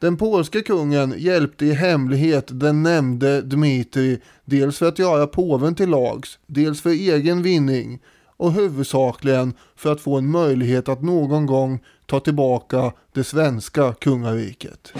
den 0.00 0.16
polske 0.16 0.62
kungen 0.62 1.14
hjälpte 1.18 1.66
i 1.66 1.72
hemlighet 1.72 2.44
den 2.50 2.82
nämnde 2.82 3.42
Dmitri 3.42 4.20
dels 4.44 4.78
för 4.78 4.88
att 4.88 4.98
göra 4.98 5.26
påven 5.26 5.74
till 5.74 5.88
lags, 5.88 6.38
dels 6.46 6.80
för 6.80 6.90
egen 6.90 7.42
vinning 7.42 8.02
och 8.36 8.52
huvudsakligen 8.52 9.54
för 9.76 9.92
att 9.92 10.00
få 10.00 10.18
en 10.18 10.30
möjlighet 10.30 10.88
att 10.88 11.02
någon 11.02 11.46
gång 11.46 11.78
ta 12.06 12.20
tillbaka 12.20 12.92
det 13.12 13.24
svenska 13.24 13.92
kungariket. 13.92 14.92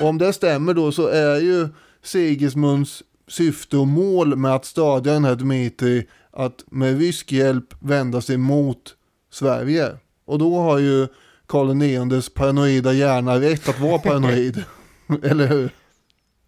Och 0.00 0.08
om 0.08 0.18
det 0.18 0.32
stämmer 0.32 0.74
då 0.74 0.92
så 0.92 1.06
är 1.06 1.40
ju 1.40 1.68
Sigismunds 2.02 3.02
syfte 3.28 3.76
och 3.76 3.86
mål 3.86 4.36
med 4.36 4.54
att 4.54 4.64
stödja 4.64 5.12
den 5.12 5.24
här 5.24 5.34
Dmitri 5.34 6.06
att 6.30 6.64
med 6.70 6.98
rysk 6.98 7.32
hjälp 7.32 7.74
vända 7.80 8.20
sig 8.20 8.36
mot 8.36 8.94
Sverige. 9.30 9.96
Och 10.24 10.38
då 10.38 10.58
har 10.58 10.78
ju 10.78 11.08
Karl 11.46 11.82
IXs 11.82 12.34
paranoida 12.34 12.92
hjärna 12.92 13.40
rätt 13.40 13.68
att 13.68 13.80
vara 13.80 13.98
paranoid. 13.98 14.64
Eller 15.22 15.46
hur? 15.46 15.70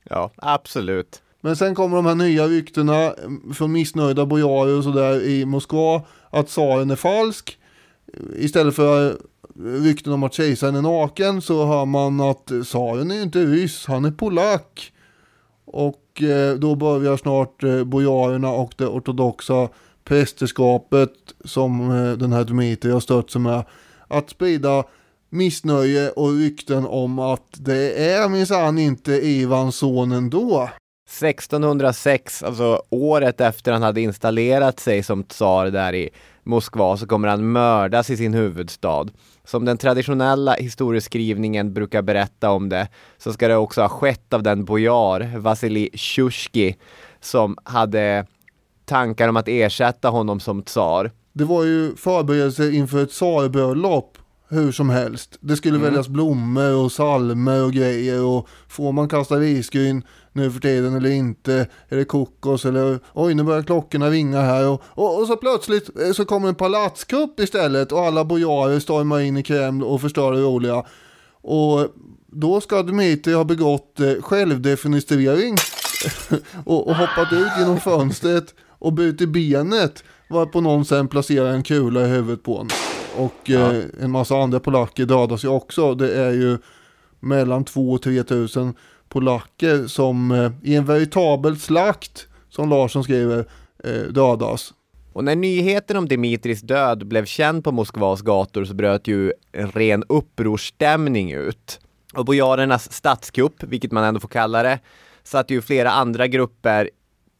Ja, 0.05 0.31
absolut. 0.37 1.23
Men 1.41 1.57
sen 1.57 1.75
kommer 1.75 1.97
de 1.97 2.07
här 2.07 2.15
nya 2.15 2.47
ryktena 2.47 3.15
från 3.55 3.73
missnöjda 3.73 4.27
bojarer 4.27 4.77
och 4.77 4.85
sådär 4.85 5.23
i 5.23 5.45
Moskva 5.45 6.03
att 6.31 6.47
tsaren 6.47 6.91
är 6.91 6.97
falsk. 6.97 7.59
Istället 8.37 8.75
för 8.75 9.17
rykten 9.59 10.13
om 10.13 10.23
att 10.23 10.35
kejsaren 10.35 10.75
är 10.75 10.83
naken 10.83 11.43
så 11.43 11.67
hör 11.67 11.85
man 11.85 12.21
att 12.21 12.47
tsaren 12.65 13.11
är 13.11 13.23
inte 13.23 13.45
ryss, 13.45 13.87
han 13.87 14.05
är 14.05 14.11
polack. 14.11 14.93
Och 15.65 16.23
eh, 16.23 16.55
då 16.55 16.75
börjar 16.75 17.17
snart 17.17 17.63
eh, 17.65 17.85
bojarerna 17.85 18.51
och 18.51 18.73
det 18.77 18.87
ortodoxa 18.87 19.69
prästerskapet 20.05 21.13
som 21.45 21.91
eh, 21.91 22.13
den 22.13 22.33
här 22.33 22.45
Dmitrij 22.45 22.93
har 22.93 23.01
stött 23.01 23.31
sig 23.31 23.41
med 23.41 23.65
att 24.09 24.31
sprida 24.31 24.85
missnöje 25.31 26.11
och 26.11 26.33
rykten 26.33 26.87
om 26.87 27.19
att 27.19 27.49
det 27.53 28.11
är 28.11 28.29
minsann 28.29 28.79
inte 28.79 29.13
Ivans 29.13 29.77
son 29.77 30.13
ändå. 30.13 30.69
1606, 31.09 32.43
alltså 32.43 32.83
året 32.91 33.41
efter 33.41 33.73
han 33.73 33.83
hade 33.83 34.01
installerat 34.01 34.81
sig 34.81 35.03
som 35.03 35.25
tsar 35.25 35.67
där 35.67 35.95
i 35.95 36.11
Moskva, 36.43 36.97
så 36.97 37.07
kommer 37.07 37.29
han 37.29 37.53
mördas 37.53 38.11
i 38.11 38.17
sin 38.17 38.35
huvudstad. 38.35 39.07
Som 39.49 39.65
den 39.65 39.79
traditionella 39.79 40.55
historieskrivningen 40.55 41.75
brukar 41.75 42.03
berätta 42.03 42.51
om 42.51 42.69
det, 42.69 42.89
så 43.19 43.33
ska 43.33 43.49
det 43.49 43.57
också 43.57 43.81
ha 43.81 43.89
skett 43.89 44.33
av 44.33 44.43
den 44.43 44.65
bojar, 44.65 45.39
Vasilij 45.39 45.91
Sjuski, 45.95 46.77
som 47.21 47.57
hade 47.65 48.27
tankar 48.85 49.29
om 49.29 49.37
att 49.37 49.49
ersätta 49.49 50.09
honom 50.09 50.41
som 50.41 50.63
tsar. 50.63 51.11
Det 51.33 51.45
var 51.45 51.65
ju 51.65 51.97
förberedelser 51.97 52.75
inför 52.75 53.03
ett 53.03 53.11
tsarbröllop 53.11 54.19
hur 54.49 54.73
som 54.73 54.91
helst. 54.91 55.39
Det 55.41 55.57
skulle 55.57 55.77
Mm. 55.77 55.89
väljas 55.91 56.09
blommor 56.09 56.85
och 56.85 56.93
salmer 56.93 57.65
och 57.65 57.73
grejer 57.73 58.25
och 58.25 58.49
får 58.69 58.93
man 58.93 59.09
kasta 59.09 59.35
risgryn 59.37 60.03
nu 60.39 60.51
för 60.51 60.61
tiden 60.61 60.95
eller 60.95 61.11
inte? 61.11 61.67
Är 61.89 61.97
det 61.97 62.05
kokos 62.05 62.65
eller 62.65 62.99
oj 63.13 63.35
nu 63.35 63.43
börjar 63.43 63.63
klockorna 63.63 64.11
ringa 64.11 64.41
här 64.41 64.69
och, 64.69 64.83
och, 64.85 65.21
och 65.21 65.27
så 65.27 65.37
plötsligt 65.37 66.01
eh, 66.01 66.13
så 66.13 66.25
kommer 66.25 66.49
en 66.49 66.55
palatskupp 66.55 67.41
istället 67.41 67.93
och 67.93 68.01
alla 68.01 68.25
bojarer 68.25 68.79
stormar 68.79 69.21
in 69.21 69.37
i 69.37 69.43
Kreml 69.43 69.85
och 69.85 70.01
förstör 70.01 70.33
det 70.33 70.41
roliga. 70.41 70.85
Och 71.43 71.87
då 72.27 72.61
ska 72.61 72.83
Dmitrij 72.83 73.35
ha 73.35 73.45
begått 73.45 74.01
eh, 74.01 74.23
självdefenestrering 74.23 75.57
och, 76.65 76.89
och 76.89 76.97
hoppat 76.97 77.33
ut 77.33 77.53
genom 77.59 77.81
fönstret 77.81 78.55
och 78.79 78.93
brutit 78.93 79.29
benet 79.29 80.05
varpå 80.29 80.61
någon 80.61 80.85
sen 80.85 81.09
placerar 81.09 81.53
en 81.53 81.63
kula 81.63 82.07
i 82.07 82.09
huvudet 82.09 82.43
på 82.43 82.53
honom. 82.57 82.77
Och 83.17 83.51
eh, 83.51 83.83
en 84.01 84.11
massa 84.11 84.37
andra 84.37 84.61
polacker 84.61 85.07
dödas 85.07 85.45
ju 85.45 85.49
också. 85.49 85.95
Det 85.95 86.15
är 86.15 86.31
ju 86.31 86.59
mellan 87.21 87.65
2 87.65 87.93
och 87.93 88.03
3 88.03 88.23
tusen 88.23 88.75
polacker 89.09 89.87
som 89.87 90.31
eh, 90.31 90.53
i 90.63 90.77
en 90.77 90.85
veritabel 90.85 91.59
slakt, 91.59 92.27
som 92.49 92.69
Larsson 92.69 93.05
skriver, 93.05 93.45
eh, 93.85 94.03
dödas. 94.11 94.73
Och 95.13 95.25
när 95.25 95.37
nyheten 95.37 95.97
om 95.97 96.09
Dimitris 96.09 96.61
död 96.61 97.07
blev 97.07 97.25
känd 97.25 97.65
på 97.65 97.73
Moskvas 97.73 98.23
gator 98.23 98.65
så 98.65 98.75
bröt 98.75 99.07
ju 99.07 99.33
en 99.53 99.71
ren 99.71 100.05
upprorsstämning 100.09 101.33
ut. 101.33 101.81
Och 102.15 102.25
bojarernas 102.25 102.93
statskupp, 102.93 103.63
vilket 103.63 103.93
man 103.93 104.05
ändå 104.05 104.21
får 104.21 104.29
kalla 104.29 104.63
det, 104.63 104.79
satte 105.23 105.55
ju 105.55 105.63
flera 105.63 105.91
andra 105.91 106.27
grupper 106.27 106.91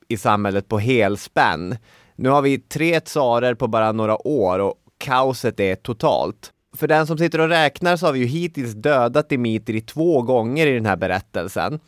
i 0.09 0.17
samhället 0.17 0.69
på 0.69 0.79
helspänn. 0.79 1.77
Nu 2.17 2.29
har 2.29 2.43
vi 2.43 2.59
tre 2.59 3.01
tsarer 3.01 3.55
på 3.55 3.69
bara 3.69 3.93
några 3.93 4.27
år 4.27 4.59
och 4.59 4.75
kaoset 4.99 5.61
är 5.61 5.75
totalt. 5.75 6.53
För 6.79 6.89
den 6.89 7.07
som 7.07 7.19
sitter 7.19 7.41
och 7.41 7.49
räknar 7.49 7.97
så 7.97 8.07
har 8.07 8.13
vi 8.13 8.19
ju 8.19 8.27
hittills 8.27 8.73
dödat 8.75 9.29
Dimitri 9.29 9.81
två 9.81 10.23
gånger 10.23 10.67
i 10.67 10.75
den 10.75 10.87
här 10.87 10.97
berättelsen. 10.97 11.81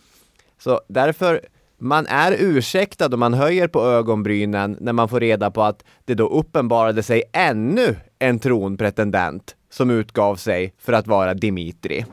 Så 0.58 0.80
därför, 0.88 1.40
man 1.78 2.06
är 2.06 2.36
ursäktad 2.38 3.14
om 3.14 3.20
man 3.20 3.34
höjer 3.34 3.68
på 3.68 3.84
ögonbrynen 3.84 4.76
när 4.80 4.92
man 4.92 5.08
får 5.08 5.20
reda 5.20 5.50
på 5.50 5.62
att 5.62 5.84
det 6.04 6.14
då 6.14 6.28
uppenbarade 6.28 7.02
sig 7.02 7.22
ännu 7.32 7.96
en 8.18 8.38
tronpretendent 8.38 9.56
som 9.70 9.90
utgav 9.90 10.36
sig 10.36 10.74
för 10.78 10.92
att 10.92 11.06
vara 11.06 11.34
Dimitri. 11.34 12.04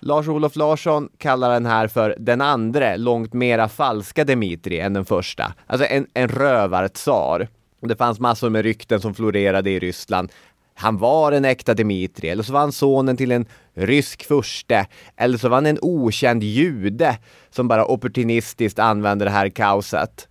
Lars-Olof 0.00 0.56
Larsson 0.56 1.08
kallar 1.18 1.50
den 1.50 1.66
här 1.66 1.88
för 1.88 2.16
den 2.18 2.40
andra, 2.40 2.96
långt 2.96 3.32
mera 3.32 3.68
falska 3.68 4.24
Dimitri 4.24 4.80
än 4.80 4.92
den 4.92 5.04
första. 5.04 5.54
Alltså 5.66 5.86
en, 5.86 6.06
en 6.14 6.28
rövartsar. 6.28 7.48
Det 7.80 7.96
fanns 7.96 8.20
massor 8.20 8.50
med 8.50 8.62
rykten 8.62 9.00
som 9.00 9.14
florerade 9.14 9.70
i 9.70 9.78
Ryssland. 9.78 10.32
Han 10.74 10.98
var 10.98 11.32
en 11.32 11.44
äkta 11.44 11.74
Dmitrij, 11.74 12.30
eller 12.30 12.42
så 12.42 12.52
var 12.52 12.60
han 12.60 12.72
sonen 12.72 13.16
till 13.16 13.32
en 13.32 13.46
rysk 13.74 14.24
furste, 14.24 14.86
eller 15.16 15.38
så 15.38 15.48
var 15.48 15.56
han 15.56 15.66
en 15.66 15.78
okänd 15.82 16.42
jude 16.42 17.18
som 17.50 17.68
bara 17.68 17.84
opportunistiskt 17.84 18.78
använde 18.78 19.24
det 19.24 19.30
här 19.30 19.48
kaoset. 19.48 20.28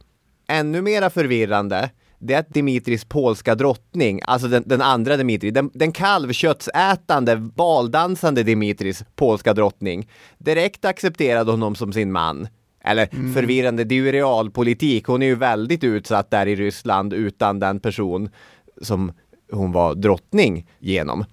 Ännu 0.47 0.81
mera 0.81 1.09
förvirrande, 1.09 1.89
det 2.19 2.33
är 2.33 2.39
att 2.39 2.53
Dimitris 2.53 3.05
polska 3.05 3.55
drottning, 3.55 4.21
alltså 4.23 4.47
den, 4.47 4.63
den 4.65 4.81
andra 4.81 5.17
Dimitri, 5.17 5.51
den, 5.51 5.71
den 5.73 5.91
kalvköttsätande, 5.91 7.35
baldansande 7.35 8.43
Dimitris 8.43 9.03
polska 9.15 9.53
drottning, 9.53 10.09
direkt 10.37 10.85
accepterade 10.85 11.51
honom 11.51 11.75
som 11.75 11.93
sin 11.93 12.11
man. 12.11 12.47
Eller 12.81 13.33
förvirrande, 13.33 13.83
det 13.83 13.95
är 13.95 13.97
ju 13.97 14.11
realpolitik. 14.11 15.05
Hon 15.05 15.21
är 15.21 15.25
ju 15.25 15.35
väldigt 15.35 15.83
utsatt 15.83 16.31
där 16.31 16.45
i 16.45 16.55
Ryssland 16.55 17.13
utan 17.13 17.59
den 17.59 17.79
person 17.79 18.29
som 18.81 19.11
hon 19.51 19.71
var 19.71 19.95
drottning 19.95 20.67
genom. 20.79 21.25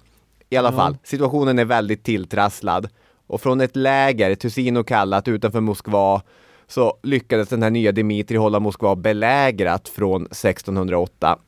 I 0.50 0.56
alla 0.56 0.72
fall, 0.72 0.96
situationen 1.04 1.58
är 1.58 1.64
väldigt 1.64 2.04
tilltrasslad. 2.04 2.88
Och 3.26 3.40
från 3.40 3.60
ett 3.60 3.76
läger, 3.76 4.34
Tusino 4.34 4.84
kallat, 4.84 5.28
utanför 5.28 5.60
Moskva 5.60 6.22
så 6.66 6.98
lyckades 7.02 7.48
den 7.48 7.62
här 7.62 7.70
nya 7.70 7.92
Dimitri 7.92 8.36
hålla 8.36 8.60
Moskva 8.60 8.96
belägrat 8.96 9.88
från 9.88 10.22
1608. 10.22 11.38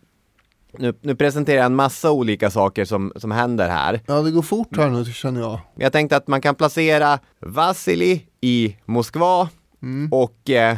Nu, 0.72 0.94
nu 1.00 1.16
presenterar 1.16 1.56
jag 1.56 1.66
en 1.66 1.74
massa 1.74 2.10
olika 2.10 2.50
saker 2.50 2.84
som, 2.84 3.12
som 3.16 3.30
händer 3.30 3.68
här. 3.68 4.00
Ja, 4.06 4.22
det 4.22 4.30
går 4.30 4.42
fort 4.42 4.76
här 4.76 4.90
nu 4.90 5.04
känner 5.04 5.40
jag. 5.40 5.60
Jag 5.74 5.92
tänkte 5.92 6.16
att 6.16 6.28
man 6.28 6.40
kan 6.40 6.54
placera 6.54 7.18
Vasili 7.40 8.26
i 8.40 8.76
Moskva 8.84 9.48
och 10.10 10.50
eh, 10.50 10.76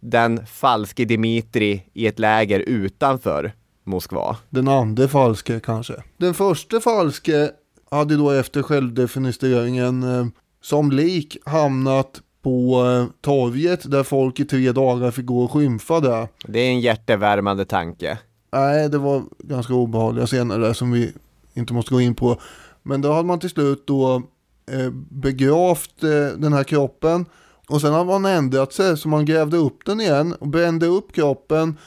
den 0.00 0.46
falske 0.46 1.04
Dimitri 1.04 1.82
i 1.92 2.06
ett 2.06 2.18
läger 2.18 2.60
utanför 2.60 3.52
Moskva. 3.84 4.36
Den 4.50 4.68
andra 4.68 5.08
falske 5.08 5.60
kanske. 5.60 5.94
Den 6.16 6.34
första 6.34 6.80
falske 6.80 7.50
hade 7.90 8.16
då 8.16 8.30
efter 8.30 8.62
självdefinieringen 8.62 10.02
eh, 10.02 10.26
som 10.62 10.90
lik 10.90 11.36
hamnat 11.46 12.20
på 12.42 12.84
eh, 12.86 13.06
torget 13.20 13.90
där 13.90 14.02
folk 14.02 14.40
i 14.40 14.44
tre 14.44 14.72
dagar 14.72 15.10
fick 15.10 15.26
gå 15.26 15.44
och 15.44 15.52
skymfa 15.52 16.00
där. 16.00 16.28
Det 16.46 16.58
är 16.58 16.68
en 16.68 16.80
hjärtevärmande 16.80 17.64
tanke. 17.64 18.18
Nej, 18.52 18.88
det 18.88 18.98
var 18.98 19.22
ganska 19.38 19.74
obehagliga 19.74 20.26
scener 20.26 20.58
där 20.58 20.72
som 20.72 20.92
vi 20.92 21.12
inte 21.54 21.72
måste 21.72 21.94
gå 21.94 22.00
in 22.00 22.14
på. 22.14 22.40
Men 22.82 23.00
då 23.00 23.12
hade 23.12 23.26
man 23.26 23.40
till 23.40 23.50
slut 23.50 23.86
då 23.86 24.22
eh, 24.70 24.90
begravt 25.10 26.02
eh, 26.02 26.38
den 26.38 26.52
här 26.52 26.64
kroppen 26.64 27.26
och 27.72 27.80
sen 27.80 27.92
hade 27.92 28.04
man 28.04 28.24
ändrat 28.24 28.72
sig 28.72 28.96
så 28.96 29.08
man 29.08 29.24
grävde 29.24 29.56
upp 29.56 29.84
den 29.84 30.00
igen 30.00 30.34
och 30.40 30.48
brände 30.48 30.86
upp 30.86 31.12
kroppen 31.12 31.78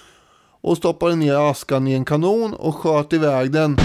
och 0.62 0.78
stoppade 0.78 1.16
ner 1.16 1.52
askan 1.52 1.88
i 1.88 1.94
en 1.94 2.06
kanon 2.06 2.54
och 2.54 2.76
sköt 2.76 3.14
iväg 3.14 3.52
den 3.52 3.78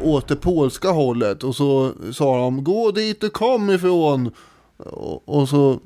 åt 0.00 0.28
det 0.28 0.36
polska 0.36 0.90
hållet 0.90 1.44
och 1.44 1.56
så 1.56 1.92
sa 2.12 2.38
de 2.38 2.64
gå 2.64 2.90
dit 2.90 3.20
du 3.20 3.30
kom 3.30 3.70
ifrån 3.70 4.30
och, 4.76 5.28
och 5.28 5.48
så 5.48 5.78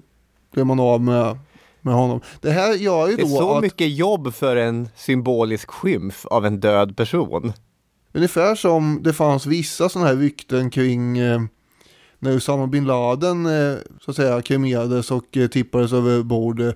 blev 0.53 0.67
man 0.67 0.81
av 0.81 1.01
med, 1.01 1.39
med 1.81 1.95
honom. 1.95 2.21
Det 2.41 2.51
här 2.51 2.75
gör 2.75 3.09
ju 3.09 3.17
Det 3.17 3.23
är 3.23 3.27
då 3.27 3.37
så 3.37 3.55
att 3.55 3.63
mycket 3.63 3.97
jobb 3.97 4.35
för 4.35 4.57
en 4.57 4.89
symbolisk 4.97 5.71
skymf 5.71 6.27
av 6.27 6.47
en 6.47 6.61
död 6.61 6.97
person. 6.97 7.53
Ungefär 8.13 8.55
som 8.55 9.01
det 9.03 9.13
fanns 9.13 9.47
vissa 9.47 9.89
sådana 9.89 10.09
här 10.09 10.17
rykten 10.17 10.71
kring 10.71 11.19
eh, 11.19 11.41
när 12.19 12.33
Usama 12.33 12.67
bin 12.67 12.85
Laden 12.85 13.47
eh, 13.47 13.77
så 14.01 14.11
att 14.11 14.17
säga 14.17 14.43
kremerades 14.43 15.11
och 15.11 15.37
eh, 15.37 15.49
tippades 15.49 15.93
över 15.93 16.23
bord 16.23 16.61
eh, 16.61 16.73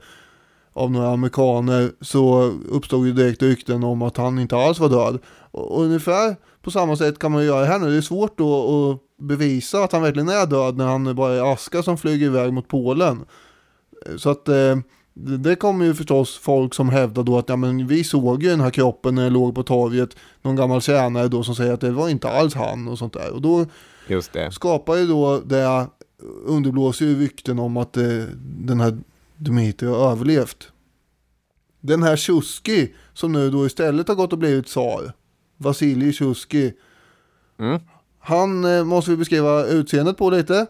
av 0.72 0.91
några 0.91 1.09
amerikaner 1.09 1.93
så 2.01 2.43
uppstod 2.68 3.07
ju 3.07 3.12
direkt 3.12 3.43
rykten 3.43 3.84
om 3.84 4.03
att 4.03 4.16
han 4.16 4.38
inte 4.38 4.57
alls 4.57 4.78
var 4.78 4.88
död. 4.88 5.18
Och, 5.51 5.76
och 5.76 5.82
ungefär 5.82 6.36
på 6.62 6.70
samma 6.70 6.97
sätt 6.97 7.18
kan 7.18 7.32
man 7.32 7.45
göra 7.45 7.64
här 7.64 7.78
nu. 7.78 7.91
Det 7.91 7.97
är 7.97 8.01
svårt 8.01 8.38
då 8.38 8.91
att 8.91 9.26
bevisa 9.26 9.84
att 9.84 9.93
han 9.93 10.03
verkligen 10.03 10.28
är 10.28 10.47
död 10.47 10.76
när 10.76 10.86
han 10.86 11.14
bara 11.14 11.34
är 11.34 11.53
aska 11.53 11.82
som 11.82 11.99
flyger 11.99 12.26
iväg 12.26 12.53
mot 12.53 12.68
Polen. 12.68 13.24
Så 14.16 14.30
att 14.30 14.49
eh, 14.49 14.76
det 15.14 15.36
det 15.36 15.57
kommer 15.57 15.84
ju 15.84 15.95
förstås 15.95 16.38
folk 16.38 16.74
som 16.74 16.88
hävdar 16.88 17.22
då 17.22 17.38
att 17.38 17.49
ja, 17.49 17.57
men 17.57 17.86
vi 17.86 18.05
såg 18.05 18.43
ju 18.43 18.49
den 18.49 18.61
här 18.61 18.70
kroppen 18.70 19.14
när 19.14 19.22
den 19.22 19.32
låg 19.32 19.55
på 19.55 19.62
torget. 19.62 20.16
Någon 20.43 20.57
gammal 20.57 20.82
tjänare 20.82 21.28
då 21.28 21.43
som 21.43 21.55
säger 21.55 21.72
att 21.72 21.80
det 21.80 21.91
var 21.91 22.09
inte 22.09 22.28
alls 22.28 22.55
han 22.55 22.88
och 22.88 22.99
sånt 22.99 23.12
där. 23.12 23.30
Och 23.30 23.43
då 23.43 23.66
Just 24.07 24.32
det. 24.32 24.53
skapar 24.53 24.96
ju 24.96 25.07
då 25.07 25.40
det 25.40 25.88
underblåser 26.44 27.05
ju 27.05 27.20
rykten 27.20 27.59
om 27.59 27.76
att 27.76 27.96
eh, 27.96 28.24
den 28.42 28.80
här 28.80 28.98
Dmitrij 29.36 29.90
har 29.90 30.11
överlevt. 30.12 30.72
Den 31.80 32.03
här 32.03 32.16
Tjuski 32.16 32.94
som 33.14 33.32
nu 33.32 33.51
då 33.51 33.66
istället 33.66 34.09
har 34.09 34.14
gått 34.14 34.32
och 34.32 34.38
blivit 34.38 34.66
tsar. 34.66 35.12
Vasilij 35.57 36.12
Tjuski. 36.12 36.72
Mm. 37.59 37.80
Han 38.18 38.64
eh, 38.64 38.84
måste 38.84 39.11
vi 39.11 39.16
beskriva 39.16 39.64
utseendet 39.64 40.16
på 40.16 40.30
lite. 40.30 40.66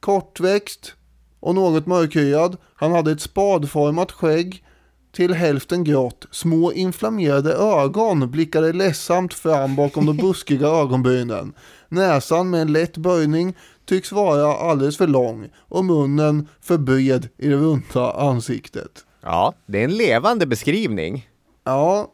Kortväxt 0.00 0.94
och 1.40 1.54
något 1.54 1.86
mörkhyad. 1.86 2.56
Han 2.74 2.92
hade 2.92 3.12
ett 3.12 3.20
spadformat 3.20 4.12
skägg. 4.12 4.64
Till 5.12 5.34
hälften 5.34 5.84
grått, 5.84 6.26
små 6.30 6.72
inflammerade 6.72 7.52
ögon 7.52 8.30
blickade 8.30 8.72
ledsamt 8.72 9.34
fram 9.34 9.76
bakom 9.76 10.06
de 10.06 10.16
buskiga 10.16 10.66
ögonbrynen. 10.82 11.52
Näsan 11.88 12.50
med 12.50 12.62
en 12.62 12.72
lätt 12.72 12.96
böjning 12.96 13.54
tycks 13.84 14.12
vara 14.12 14.54
alldeles 14.56 14.96
för 14.96 15.06
lång 15.06 15.48
och 15.56 15.84
munnen 15.84 16.48
för 16.60 16.78
bred 16.78 17.28
i 17.38 17.48
det 17.48 17.56
runda 17.56 18.12
ansiktet. 18.12 19.04
Ja, 19.22 19.54
det 19.66 19.80
är 19.80 19.84
en 19.84 19.96
levande 19.96 20.46
beskrivning. 20.46 21.28
Ja, 21.64 22.08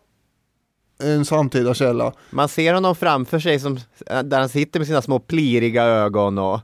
en 1.02 1.24
samtida 1.24 1.74
källa. 1.74 2.12
Man 2.30 2.48
ser 2.48 2.74
honom 2.74 2.96
framför 2.96 3.38
sig 3.38 3.60
som, 3.60 3.80
där 4.24 4.38
han 4.38 4.48
sitter 4.48 4.80
med 4.80 4.86
sina 4.86 5.02
små 5.02 5.18
pliriga 5.18 5.84
ögon 5.84 6.38
och 6.38 6.60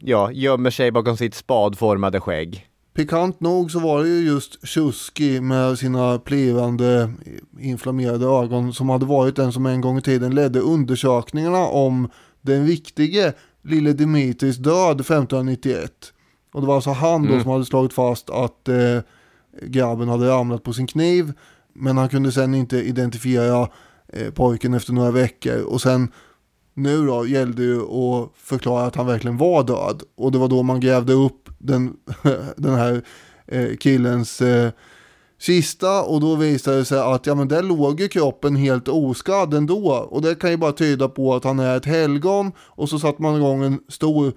ja, 0.00 0.32
gömmer 0.32 0.70
sig 0.70 0.90
bakom 0.90 1.16
sitt 1.16 1.34
spadformade 1.34 2.20
skägg. 2.20 2.67
Pikant 2.98 3.40
nog 3.40 3.70
så 3.70 3.78
var 3.78 4.02
det 4.02 4.08
ju 4.08 4.26
just 4.26 4.66
Tjuski 4.66 5.40
med 5.40 5.78
sina 5.78 6.18
plirande 6.18 7.10
inflammerade 7.60 8.26
ögon 8.26 8.72
som 8.72 8.88
hade 8.88 9.06
varit 9.06 9.36
den 9.36 9.52
som 9.52 9.66
en 9.66 9.80
gång 9.80 9.98
i 9.98 10.02
tiden 10.02 10.34
ledde 10.34 10.60
undersökningarna 10.60 11.58
om 11.58 12.10
den 12.42 12.64
viktige 12.64 13.32
lille 13.62 13.92
Dimitris 13.92 14.56
död 14.56 15.00
1591. 15.00 15.92
Och 16.52 16.60
det 16.60 16.66
var 16.66 16.74
alltså 16.74 16.90
han 16.90 17.26
då 17.26 17.40
som 17.40 17.50
hade 17.50 17.64
slagit 17.64 17.92
fast 17.92 18.30
att 18.30 18.68
eh, 18.68 19.00
grabben 19.62 20.08
hade 20.08 20.28
ramlat 20.28 20.62
på 20.62 20.72
sin 20.72 20.86
kniv. 20.86 21.32
Men 21.72 21.96
han 21.96 22.08
kunde 22.08 22.32
sen 22.32 22.54
inte 22.54 22.76
identifiera 22.76 23.68
eh, 24.12 24.30
pojken 24.30 24.74
efter 24.74 24.92
några 24.92 25.10
veckor. 25.10 25.62
Och 25.62 25.80
sen 25.82 26.12
nu 26.78 27.06
då 27.06 27.26
gällde 27.26 27.62
ju 27.62 27.80
att 27.80 28.30
förklara 28.36 28.86
att 28.86 28.96
han 28.96 29.06
verkligen 29.06 29.36
var 29.36 29.62
död. 29.62 30.02
Och 30.16 30.32
det 30.32 30.38
var 30.38 30.48
då 30.48 30.62
man 30.62 30.80
grävde 30.80 31.12
upp 31.12 31.48
den, 31.58 31.96
den 32.56 32.74
här 32.74 33.02
eh, 33.46 33.76
killens 33.76 34.40
eh, 34.40 34.70
kista 35.38 36.02
och 36.02 36.20
då 36.20 36.36
visade 36.36 36.76
det 36.76 36.84
sig 36.84 37.00
att 37.00 37.26
ja 37.26 37.34
men 37.34 37.48
där 37.48 37.62
låg 37.62 38.00
ju 38.00 38.08
kroppen 38.08 38.56
helt 38.56 38.88
oskadd 38.88 39.54
ändå. 39.54 39.92
Och 39.92 40.22
det 40.22 40.34
kan 40.34 40.50
ju 40.50 40.56
bara 40.56 40.72
tyda 40.72 41.08
på 41.08 41.34
att 41.34 41.44
han 41.44 41.58
är 41.58 41.76
ett 41.76 41.86
helgon 41.86 42.52
och 42.58 42.88
så 42.88 42.98
satte 42.98 43.22
man 43.22 43.36
igång 43.36 43.64
en 43.64 43.80
stor 43.88 44.32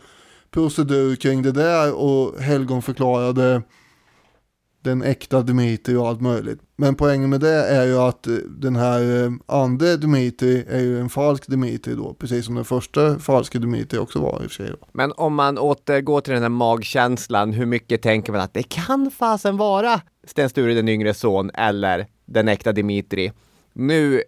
procedur 0.51 1.15
kring 1.15 1.41
det 1.41 1.51
där 1.51 1.93
och 1.93 2.39
helgon 2.39 2.81
förklarade 2.81 3.61
den 4.82 5.03
äkta 5.03 5.41
Dimitri 5.41 5.95
och 5.95 6.07
allt 6.07 6.21
möjligt. 6.21 6.59
Men 6.75 6.95
poängen 6.95 7.29
med 7.29 7.39
det 7.39 7.67
är 7.67 7.86
ju 7.86 7.97
att 7.97 8.27
eh, 8.27 8.34
den 8.34 8.75
här 8.75 9.23
eh, 9.23 9.32
andra 9.45 9.95
Dimitri 9.95 10.65
är 10.69 10.79
ju 10.79 10.99
en 10.99 11.09
falsk 11.09 11.47
Dimitri 11.47 11.95
då, 11.95 12.13
precis 12.13 12.45
som 12.45 12.55
den 12.55 12.65
första 12.65 13.19
falska 13.19 13.59
Dimitri 13.59 13.99
också 13.99 14.19
var 14.19 14.43
i 14.43 14.47
och 14.47 14.51
för 14.51 14.63
sig. 14.63 14.69
Då. 14.69 14.88
Men 14.91 15.11
om 15.11 15.36
man 15.36 15.57
återgår 15.57 16.21
till 16.21 16.34
den 16.34 16.41
här 16.41 16.49
magkänslan, 16.49 17.53
hur 17.53 17.65
mycket 17.65 18.01
tänker 18.01 18.32
man 18.32 18.41
att 18.41 18.53
det 18.53 18.63
kan 18.63 19.11
fasen 19.11 19.57
vara 19.57 20.01
Sten 20.27 20.49
Sture 20.49 20.73
den 20.73 20.89
yngre 20.89 21.13
son 21.13 21.51
eller 21.53 22.07
den 22.25 22.47
äkta 22.47 22.71
Dimitri? 22.71 23.32
Nu 23.73 24.23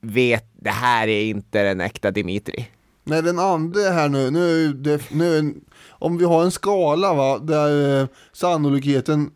vet, 0.00 0.50
det 0.60 0.70
här 0.70 1.08
är 1.08 1.22
inte 1.24 1.62
den 1.62 1.80
äkta 1.80 2.10
Dimitri. 2.10 2.68
Nej, 3.04 3.22
den 3.22 3.38
andra 3.38 3.80
här 3.80 4.08
nu, 4.08 4.30
nu, 4.30 4.72
det, 4.72 5.10
nu 5.10 5.54
om 5.88 6.18
vi 6.18 6.24
har 6.24 6.42
en 6.42 6.50
skala 6.50 7.14
va, 7.14 7.38
där 7.38 8.00
eh, 8.00 8.06
sannolikheten 8.32 9.30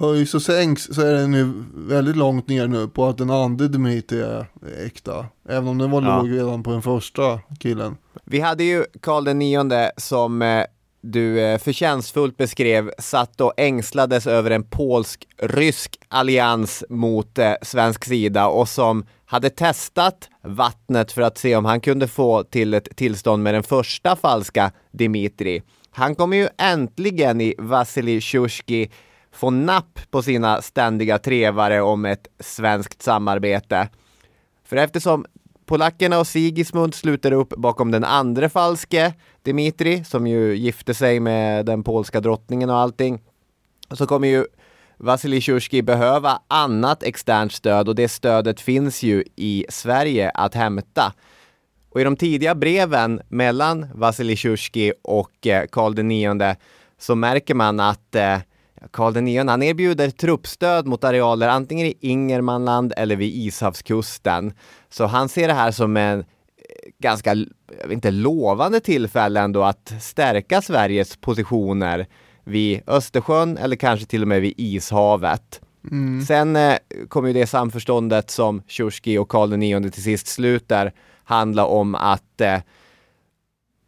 höjs 0.00 0.34
och 0.34 0.42
sänks 0.42 0.82
så 0.82 1.02
är 1.02 1.12
den 1.12 1.34
ju 1.34 1.52
väldigt 1.74 2.16
långt 2.16 2.48
ner 2.48 2.66
nu 2.66 2.88
på 2.88 3.06
att 3.06 3.18
den 3.18 3.30
andra 3.30 3.66
Dimitri 3.68 4.20
är 4.20 4.46
äkta. 4.86 5.26
Även 5.48 5.68
om 5.68 5.78
den 5.78 5.90
var 5.90 6.02
Ja. 6.02 6.16
låg 6.22 6.30
redan 6.32 6.62
på 6.62 6.70
den 6.70 6.82
första 6.82 7.40
killen. 7.58 7.96
Vi 8.24 8.40
hade 8.40 8.64
ju 8.64 8.84
Karl 9.00 9.24
den 9.24 9.38
nionde 9.38 9.92
som 9.96 10.42
eh, 10.42 10.64
du 11.02 11.40
eh, 11.40 11.58
förtjänstfullt 11.58 12.36
beskrev 12.36 12.90
satt 12.98 13.40
och 13.40 13.52
ängslades 13.56 14.26
över 14.26 14.50
en 14.50 14.62
polsk-rysk 14.62 15.98
allians 16.08 16.84
mot 16.88 17.38
eh, 17.38 17.52
svensk 17.62 18.04
sida 18.04 18.46
och 18.46 18.68
som 18.68 19.04
hade 19.24 19.50
testat 19.50 20.28
vattnet 20.44 21.12
för 21.12 21.22
att 21.22 21.38
se 21.38 21.56
om 21.56 21.64
han 21.64 21.80
kunde 21.80 22.08
få 22.08 22.42
till 22.42 22.74
ett 22.74 22.96
tillstånd 22.96 23.42
med 23.42 23.54
den 23.54 23.62
första 23.62 24.16
falska 24.16 24.72
Dimitri. 24.92 25.62
Han 25.90 26.14
kommer 26.14 26.36
ju 26.36 26.48
äntligen 26.58 27.40
i 27.40 27.54
Vasilij 27.58 28.20
Sjusjki 28.20 28.90
få 29.32 29.50
napp 29.50 29.98
på 30.10 30.22
sina 30.22 30.62
ständiga 30.62 31.18
trevare 31.18 31.80
om 31.80 32.04
ett 32.04 32.28
svenskt 32.40 33.02
samarbete. 33.02 33.88
För 34.64 34.76
eftersom 34.76 35.26
polackerna 35.66 36.18
och 36.18 36.26
Sigismund 36.26 36.94
sluter 36.94 37.32
upp 37.32 37.48
bakom 37.48 37.90
den 37.90 38.04
andra 38.04 38.48
falske, 38.48 39.14
Dimitri, 39.42 40.04
som 40.04 40.26
ju 40.26 40.56
gifte 40.56 40.94
sig 40.94 41.20
med 41.20 41.66
den 41.66 41.82
polska 41.82 42.20
drottningen 42.20 42.70
och 42.70 42.78
allting, 42.78 43.20
så 43.90 44.06
kommer 44.06 44.28
ju 44.28 44.46
Vasilij 44.96 45.40
Tjurskij 45.40 45.82
behöva 45.82 46.40
annat 46.48 47.02
externt 47.02 47.52
stöd 47.52 47.88
och 47.88 47.94
det 47.94 48.08
stödet 48.08 48.60
finns 48.60 49.02
ju 49.02 49.24
i 49.36 49.66
Sverige 49.68 50.30
att 50.30 50.54
hämta. 50.54 51.12
Och 51.90 52.00
i 52.00 52.04
de 52.04 52.16
tidiga 52.16 52.54
breven 52.54 53.20
mellan 53.28 53.86
Vasilij 53.94 54.36
Tjurskij 54.36 54.92
och 55.02 55.46
eh, 55.46 55.66
Karl 55.72 55.98
IX 55.98 56.60
så 56.98 57.14
märker 57.14 57.54
man 57.54 57.80
att 57.80 58.14
eh, 58.14 58.38
Karl 58.90 59.28
IX 59.28 59.48
han 59.48 59.62
erbjuder 59.62 60.10
truppstöd 60.10 60.86
mot 60.86 61.04
arealer 61.04 61.48
antingen 61.48 61.86
i 61.86 61.94
Ingermanland 62.00 62.92
eller 62.96 63.16
vid 63.16 63.34
Ishavskusten. 63.34 64.52
Så 64.88 65.06
han 65.06 65.28
ser 65.28 65.48
det 65.48 65.54
här 65.54 65.70
som 65.70 65.96
en 65.96 66.18
eh, 66.18 66.24
ganska, 66.98 67.36
inte, 67.90 68.10
lovande 68.10 68.80
tillfälle 68.80 69.40
ändå 69.40 69.62
att 69.62 69.92
stärka 70.00 70.62
Sveriges 70.62 71.16
positioner 71.16 72.06
vid 72.44 72.80
Östersjön 72.86 73.58
eller 73.58 73.76
kanske 73.76 74.06
till 74.06 74.22
och 74.22 74.28
med 74.28 74.40
vid 74.40 74.54
Ishavet. 74.56 75.60
Sen 76.26 76.56
eh, 76.56 76.76
kommer 77.08 77.28
ju 77.28 77.34
det 77.34 77.46
samförståndet 77.46 78.30
som 78.30 78.62
Sjusjki 78.68 79.18
och 79.18 79.28
Karl 79.28 79.62
IX 79.62 79.92
till 79.92 80.02
sist 80.02 80.26
sluter 80.26 80.92
handla 81.24 81.66
om 81.66 81.94
att 81.94 82.40
eh, 82.40 82.58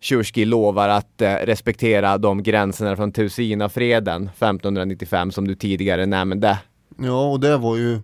Sjusjki 0.02 0.44
lovar 0.44 0.88
att 0.88 1.22
eh, 1.22 1.34
respektera 1.34 2.18
de 2.18 2.42
gränserna 2.42 2.96
från 2.96 3.12
Tusina-freden 3.12 4.22
1595 4.22 5.32
som 5.32 5.48
du 5.48 5.54
tidigare 5.54 6.06
nämnde. 6.06 6.58
Ja, 6.98 7.30
och 7.30 7.40
det 7.40 7.56
var 7.56 7.76
ju 7.76 8.00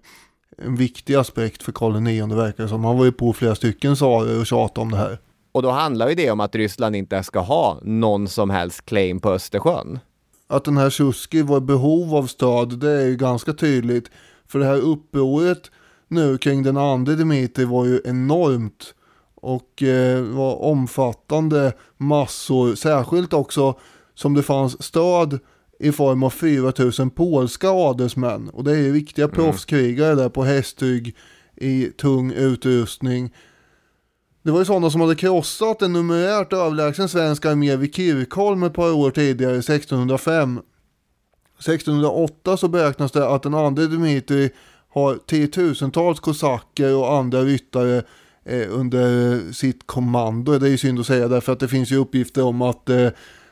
en 0.63 0.77
viktig 0.77 1.15
aspekt 1.15 1.63
för 1.63 1.73
Karl 1.73 2.09
IX 2.09 2.35
verkar 2.35 2.67
som. 2.67 2.85
Han 2.85 2.99
var 2.99 3.05
ju 3.05 3.13
på 3.13 3.33
flera 3.33 3.55
stycken 3.55 3.97
sarer 3.97 4.41
och 4.41 4.47
tjatade 4.47 4.81
om 4.81 4.91
det 4.91 4.97
här. 4.97 5.19
Och 5.53 5.63
då 5.63 5.71
handlar 5.71 6.09
ju 6.09 6.15
det 6.15 6.31
om 6.31 6.41
att 6.41 6.55
Ryssland 6.55 6.97
inte 6.97 7.23
ska 7.23 7.41
ha 7.41 7.79
någon 7.83 8.29
som 8.29 8.51
helst 8.51 8.87
claim 8.87 9.21
på 9.21 9.31
Östersjön. 9.31 9.99
Att 10.47 10.65
den 10.65 10.77
här 10.77 10.91
Tjuski 10.91 11.43
var 11.43 11.57
i 11.57 11.61
behov 11.61 12.15
av 12.15 12.27
stöd, 12.27 12.79
det 12.79 12.91
är 12.91 13.07
ju 13.07 13.17
ganska 13.17 13.53
tydligt. 13.53 14.11
För 14.49 14.59
det 14.59 14.65
här 14.65 14.81
upproret 14.81 15.71
nu 16.09 16.39
kring 16.39 16.63
den 16.63 16.77
andra 16.77 17.13
Dimitri 17.13 17.65
var 17.65 17.85
ju 17.85 18.01
enormt. 18.05 18.95
Och 19.41 19.83
eh, 19.83 20.23
var 20.23 20.63
omfattande 20.63 21.73
massor, 21.97 22.75
särskilt 22.75 23.33
också 23.33 23.79
som 24.15 24.35
det 24.35 24.43
fanns 24.43 24.83
stöd 24.83 25.39
i 25.79 25.93
form 25.93 26.23
av 26.23 26.31
4000 26.31 27.11
polska 27.11 27.71
adelsmän. 27.71 28.49
Och 28.49 28.65
det 28.65 28.73
är 28.73 28.77
ju 28.77 28.93
viktiga 28.93 29.29
proffskrigare 29.29 30.15
där 30.15 30.29
på 30.29 30.45
hästrygg 30.45 31.17
i 31.57 31.87
tung 31.87 32.33
utrustning. 32.33 33.35
Det 34.43 34.51
var 34.51 34.59
ju 34.59 34.65
sådana 34.65 34.91
som 34.91 35.01
hade 35.01 35.15
krossat 35.15 35.83
en 35.83 35.93
numerärt 35.93 36.53
överlägsen 36.53 37.09
svensk 37.09 37.47
armé 37.47 37.77
vid 37.77 37.95
Kirkholm 37.95 38.63
ett 38.63 38.75
par 38.75 38.93
år 38.93 39.11
tidigare, 39.11 39.59
1605. 39.59 40.61
1608 41.59 42.57
så 42.57 42.69
beräknas 42.69 43.13
det 43.13 43.29
att 43.29 43.43
den 43.43 43.55
andra 43.55 43.87
Dmitri 43.87 44.51
har 44.89 45.15
tiotusentals 45.27 46.21
kosacker 46.21 46.97
och 46.97 47.13
andra 47.13 47.43
ryttare 47.43 48.03
Eh, 48.49 48.67
under 48.71 49.53
sitt 49.53 49.87
kommando. 49.87 50.59
Det 50.59 50.67
är 50.67 50.71
ju 50.71 50.79
synd 50.79 51.01
att 51.01 51.07
säga 51.07 51.29
därför 51.29 51.53
att 51.53 51.61
det 51.61 51.69
finns 51.69 51.93
ju 51.93 51.97
uppgifter 51.97 52.45
om 52.45 52.63
att 52.63 52.89
eh, 52.89 53.09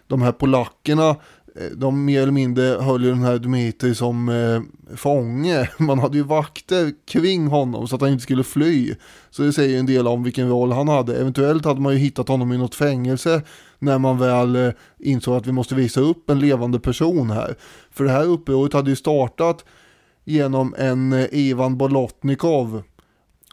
de 0.07 0.23
här 0.23 0.33
polackerna 0.33 1.09
eh, 1.09 1.71
de 1.77 2.05
mer 2.05 2.23
eller 2.23 2.33
mindre 2.33 2.63
höll 2.63 3.05
ju 3.05 3.11
den 3.11 3.23
här 3.23 3.39
Dmitri 3.39 3.95
som 3.95 4.29
eh, 4.29 4.97
fånge. 4.97 5.71
Man 5.79 5.99
hade 5.99 6.17
ju 6.17 6.23
vakter 6.23 6.93
kring 7.09 7.47
honom 7.47 7.89
så 7.89 7.95
att 7.95 8.01
han 8.01 8.11
inte 8.11 8.23
skulle 8.23 8.45
fly. 8.45 8.95
Så 9.31 9.43
det 9.43 9.53
säger 9.53 9.71
ju 9.71 9.79
en 9.79 9.87
del 9.87 10.07
om 10.07 10.23
vilken 10.23 10.49
roll 10.49 10.73
han 10.73 10.89
hade. 10.89 11.17
Eventuellt 11.17 11.65
hade 11.65 11.81
man 11.81 11.93
ju 11.93 11.99
hittat 11.99 12.29
honom 12.29 12.53
i 12.53 12.59
något 12.59 12.75
fängelse 12.75 13.43
när 13.79 13.99
man 13.99 14.19
väl 14.19 14.57
eh, 14.57 14.73
insåg 14.99 15.37
att 15.37 15.47
vi 15.47 15.53
måste 15.53 15.75
visa 15.75 16.01
upp 16.01 16.31
en 16.31 16.41
levande 16.41 16.81
person 16.81 17.31
här. 17.31 17.55
För 17.91 18.05
det 18.05 18.11
här 18.11 18.25
upproret 18.25 18.73
hade 18.73 18.91
ju 18.91 18.97
startat 18.97 19.65
genom 20.25 20.75
en 20.79 21.13
eh, 21.13 21.27
Ivan 21.33 21.77
Bolotnikov. 21.77 22.83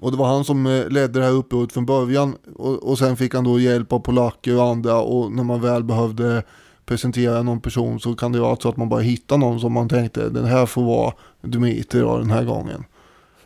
Och 0.03 0.11
det 0.11 0.17
var 0.17 0.27
han 0.27 0.43
som 0.43 0.65
eh, 0.65 0.89
ledde 0.89 1.19
det 1.19 1.25
här 1.25 1.31
upproret 1.31 1.71
från 1.71 1.85
början. 1.85 2.35
Och, 2.55 2.89
och 2.89 2.97
sen 2.97 3.17
fick 3.17 3.33
han 3.33 3.43
då 3.43 3.59
hjälp 3.59 3.93
av 3.93 3.99
polacker 3.99 4.57
och 4.57 4.63
andra. 4.63 5.01
Och 5.01 5.31
när 5.31 5.43
man 5.43 5.61
väl 5.61 5.83
behövde 5.83 6.43
presentera 6.85 7.43
någon 7.43 7.61
person 7.61 7.99
så 7.99 8.15
kan 8.15 8.31
det 8.31 8.39
vara 8.39 8.55
så 8.55 8.69
att 8.69 8.77
man 8.77 8.89
bara 8.89 9.01
hittar 9.01 9.37
någon 9.37 9.59
som 9.59 9.73
man 9.73 9.89
tänkte 9.89 10.29
den 10.29 10.45
här 10.45 10.65
får 10.65 10.83
vara 10.83 11.13
Dmitri 11.41 11.99
då 11.99 12.17
den 12.17 12.31
här 12.31 12.43
gången. 12.43 12.83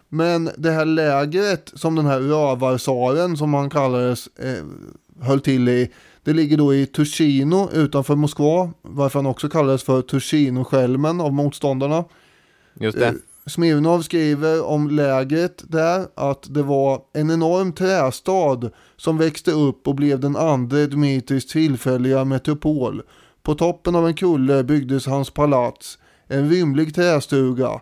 Men 0.09 0.49
det 0.57 0.71
här 0.71 0.85
lägret 0.85 1.71
som 1.75 1.95
den 1.95 2.05
här 2.05 2.19
rövarsaren 2.19 3.37
som 3.37 3.53
han 3.53 3.69
kallades 3.69 4.27
eh, 4.27 4.63
höll 5.21 5.39
till 5.39 5.69
i. 5.69 5.91
Det 6.23 6.33
ligger 6.33 6.57
då 6.57 6.73
i 6.73 6.85
Tushino 6.85 7.69
utanför 7.73 8.15
Moskva. 8.15 8.71
Varför 8.81 9.19
han 9.19 9.25
också 9.25 9.49
kallades 9.49 9.83
för 9.83 10.01
Tushino-skälmen 10.01 11.21
av 11.21 11.33
motståndarna. 11.33 12.03
Just 12.79 12.97
det. 12.97 13.15
Smirnov 13.47 14.01
skriver 14.01 14.65
om 14.65 14.89
lägret 14.89 15.63
där 15.67 16.07
att 16.15 16.53
det 16.53 16.63
var 16.63 17.01
en 17.13 17.31
enorm 17.31 17.73
trästad 17.73 18.69
som 18.97 19.17
växte 19.17 19.51
upp 19.51 19.87
och 19.87 19.95
blev 19.95 20.19
den 20.19 20.35
andra 20.35 20.85
Dmitrijs 20.85 21.47
tillfälliga 21.47 22.25
metropol. 22.25 23.01
På 23.43 23.55
toppen 23.55 23.95
av 23.95 24.07
en 24.07 24.13
kulle 24.13 24.63
byggdes 24.63 25.05
hans 25.05 25.29
palats, 25.29 25.97
en 26.27 26.49
rymlig 26.49 26.95
trästuga. 26.95 27.81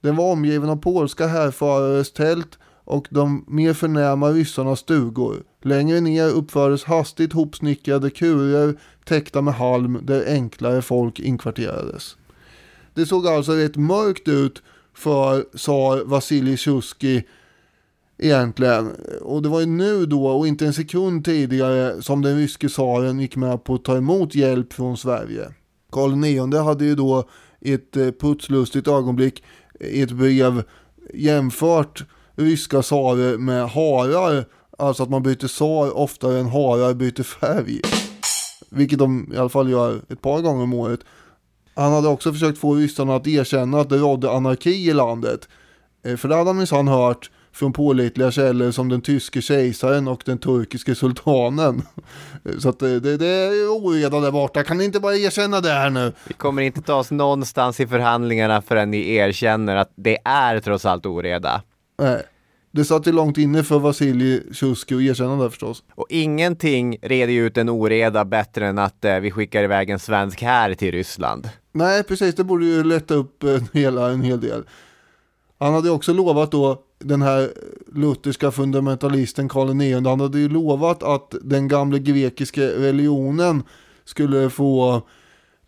Den 0.00 0.16
var 0.16 0.32
omgiven 0.32 0.70
av 0.70 0.76
polska 0.76 1.26
härförares 1.26 2.12
tält 2.12 2.58
och 2.84 3.06
de 3.10 3.44
mer 3.48 3.72
förnäma 3.72 4.30
ryssarnas 4.30 4.78
stugor. 4.80 5.42
Längre 5.62 6.00
ner 6.00 6.28
uppfördes 6.28 6.84
hastigt 6.84 7.32
hopsnickrade 7.32 8.10
kurer 8.10 8.74
täckta 9.04 9.42
med 9.42 9.54
halm 9.54 9.98
där 10.02 10.24
enklare 10.26 10.82
folk 10.82 11.20
inkvarterades. 11.20 12.16
Det 12.94 13.06
såg 13.06 13.26
alltså 13.26 13.52
rätt 13.52 13.76
mörkt 13.76 14.28
ut 14.28 14.62
för 14.94 15.56
tsar 15.56 16.04
Vasilij 16.04 16.56
Tjuski 16.56 17.24
egentligen. 18.18 18.90
Och 19.20 19.42
det 19.42 19.48
var 19.48 19.60
ju 19.60 19.66
nu 19.66 20.06
då 20.06 20.26
och 20.26 20.46
inte 20.46 20.66
en 20.66 20.72
sekund 20.72 21.24
tidigare 21.24 22.02
som 22.02 22.22
den 22.22 22.36
ryske 22.36 22.68
tsaren 22.68 23.20
gick 23.20 23.36
med 23.36 23.64
på 23.64 23.74
att 23.74 23.84
ta 23.84 23.96
emot 23.96 24.34
hjälp 24.34 24.72
från 24.72 24.96
Sverige. 24.96 25.52
Karl 25.92 26.24
IX 26.24 26.56
hade 26.58 26.84
ju 26.84 26.94
då 26.94 27.28
i 27.60 27.72
ett 27.72 27.96
eh, 27.96 28.10
putslustigt 28.10 28.88
ögonblick 28.88 29.42
i 29.80 30.02
ett 30.02 30.12
brev 30.12 30.62
jämfört 31.14 32.04
ryska 32.36 32.82
tsarer 32.82 33.38
med 33.38 33.68
harar. 33.68 34.44
Alltså 34.78 35.02
att 35.02 35.10
man 35.10 35.22
byter 35.22 35.48
tsar 35.48 35.96
oftare 35.96 36.38
än 36.38 36.46
harar 36.46 36.94
byter 36.94 37.22
färg. 37.22 37.80
Vilket 38.70 38.98
de 38.98 39.32
i 39.34 39.36
alla 39.36 39.48
fall 39.48 39.70
gör 39.70 40.00
ett 40.08 40.20
par 40.20 40.40
gånger 40.40 40.62
om 40.62 40.74
året. 40.74 41.00
Han 41.74 41.92
hade 41.92 42.08
också 42.08 42.32
försökt 42.32 42.58
få 42.58 42.74
ryssarna 42.74 43.16
att 43.16 43.26
erkänna 43.26 43.80
att 43.80 43.88
det 43.88 43.96
rådde 43.96 44.30
anarki 44.30 44.90
i 44.90 44.92
landet. 44.92 45.48
Eh, 46.04 46.16
för 46.16 46.28
det 46.28 46.36
hade 46.36 46.50
han 46.50 46.56
minsann 46.56 46.88
hört 46.88 47.30
från 47.52 47.72
pålitliga 47.72 48.30
källor 48.30 48.70
som 48.70 48.88
den 48.88 49.00
tyske 49.00 49.42
kejsaren 49.42 50.08
och 50.08 50.22
den 50.26 50.38
turkiske 50.38 50.94
sultanen. 50.94 51.82
Eh, 52.44 52.58
så 52.58 52.68
att 52.68 52.78
det, 52.78 53.00
det, 53.00 53.16
det 53.16 53.26
är 53.26 53.68
oreda 53.68 54.20
där 54.20 54.30
borta, 54.30 54.62
kan 54.62 54.78
ni 54.78 54.84
inte 54.84 55.00
bara 55.00 55.16
erkänna 55.16 55.60
det 55.60 55.70
här 55.70 55.90
nu? 55.90 56.12
Vi 56.28 56.34
kommer 56.34 56.62
inte 56.62 56.82
ta 56.82 56.94
oss 56.94 57.10
någonstans 57.10 57.80
i 57.80 57.86
förhandlingarna 57.86 58.62
förrän 58.62 58.90
ni 58.90 59.14
erkänner 59.14 59.76
att 59.76 59.92
det 59.96 60.18
är 60.24 60.60
trots 60.60 60.84
allt 60.84 61.06
oreda. 61.06 61.62
Nej. 61.98 62.22
Det 62.70 62.84
satt 62.84 63.06
ju 63.06 63.12
långt 63.12 63.38
inne 63.38 63.62
för 63.64 63.78
Vasilij 63.78 64.42
Tjuski 64.52 64.94
att 64.94 65.00
erkänna 65.00 65.44
det 65.44 65.50
förstås. 65.50 65.82
Och 65.94 66.06
ingenting 66.10 66.96
reder 67.02 67.32
ju 67.32 67.46
ut 67.46 67.56
en 67.56 67.68
oreda 67.68 68.24
bättre 68.24 68.66
än 68.66 68.78
att 68.78 69.04
eh, 69.04 69.18
vi 69.18 69.30
skickar 69.30 69.62
iväg 69.62 69.90
en 69.90 69.98
svensk 69.98 70.42
här 70.42 70.74
till 70.74 70.92
Ryssland. 70.92 71.48
Nej, 71.74 72.02
precis. 72.02 72.34
Det 72.34 72.44
borde 72.44 72.64
ju 72.64 72.84
lätta 72.84 73.14
upp 73.14 73.42
en, 73.42 73.68
hela, 73.72 74.10
en 74.10 74.22
hel 74.22 74.40
del. 74.40 74.64
Han 75.58 75.74
hade 75.74 75.90
också 75.90 76.12
lovat 76.12 76.50
då, 76.50 76.82
den 76.98 77.22
här 77.22 77.52
lutherska 77.94 78.50
fundamentalisten 78.50 79.48
Karl 79.48 79.82
IX, 79.82 80.06
han 80.06 80.20
hade 80.20 80.38
ju 80.38 80.48
lovat 80.48 81.02
att 81.02 81.34
den 81.42 81.68
gamla 81.68 81.98
grekiska 81.98 82.62
religionen 82.62 83.62
skulle 84.04 84.50
få 84.50 85.02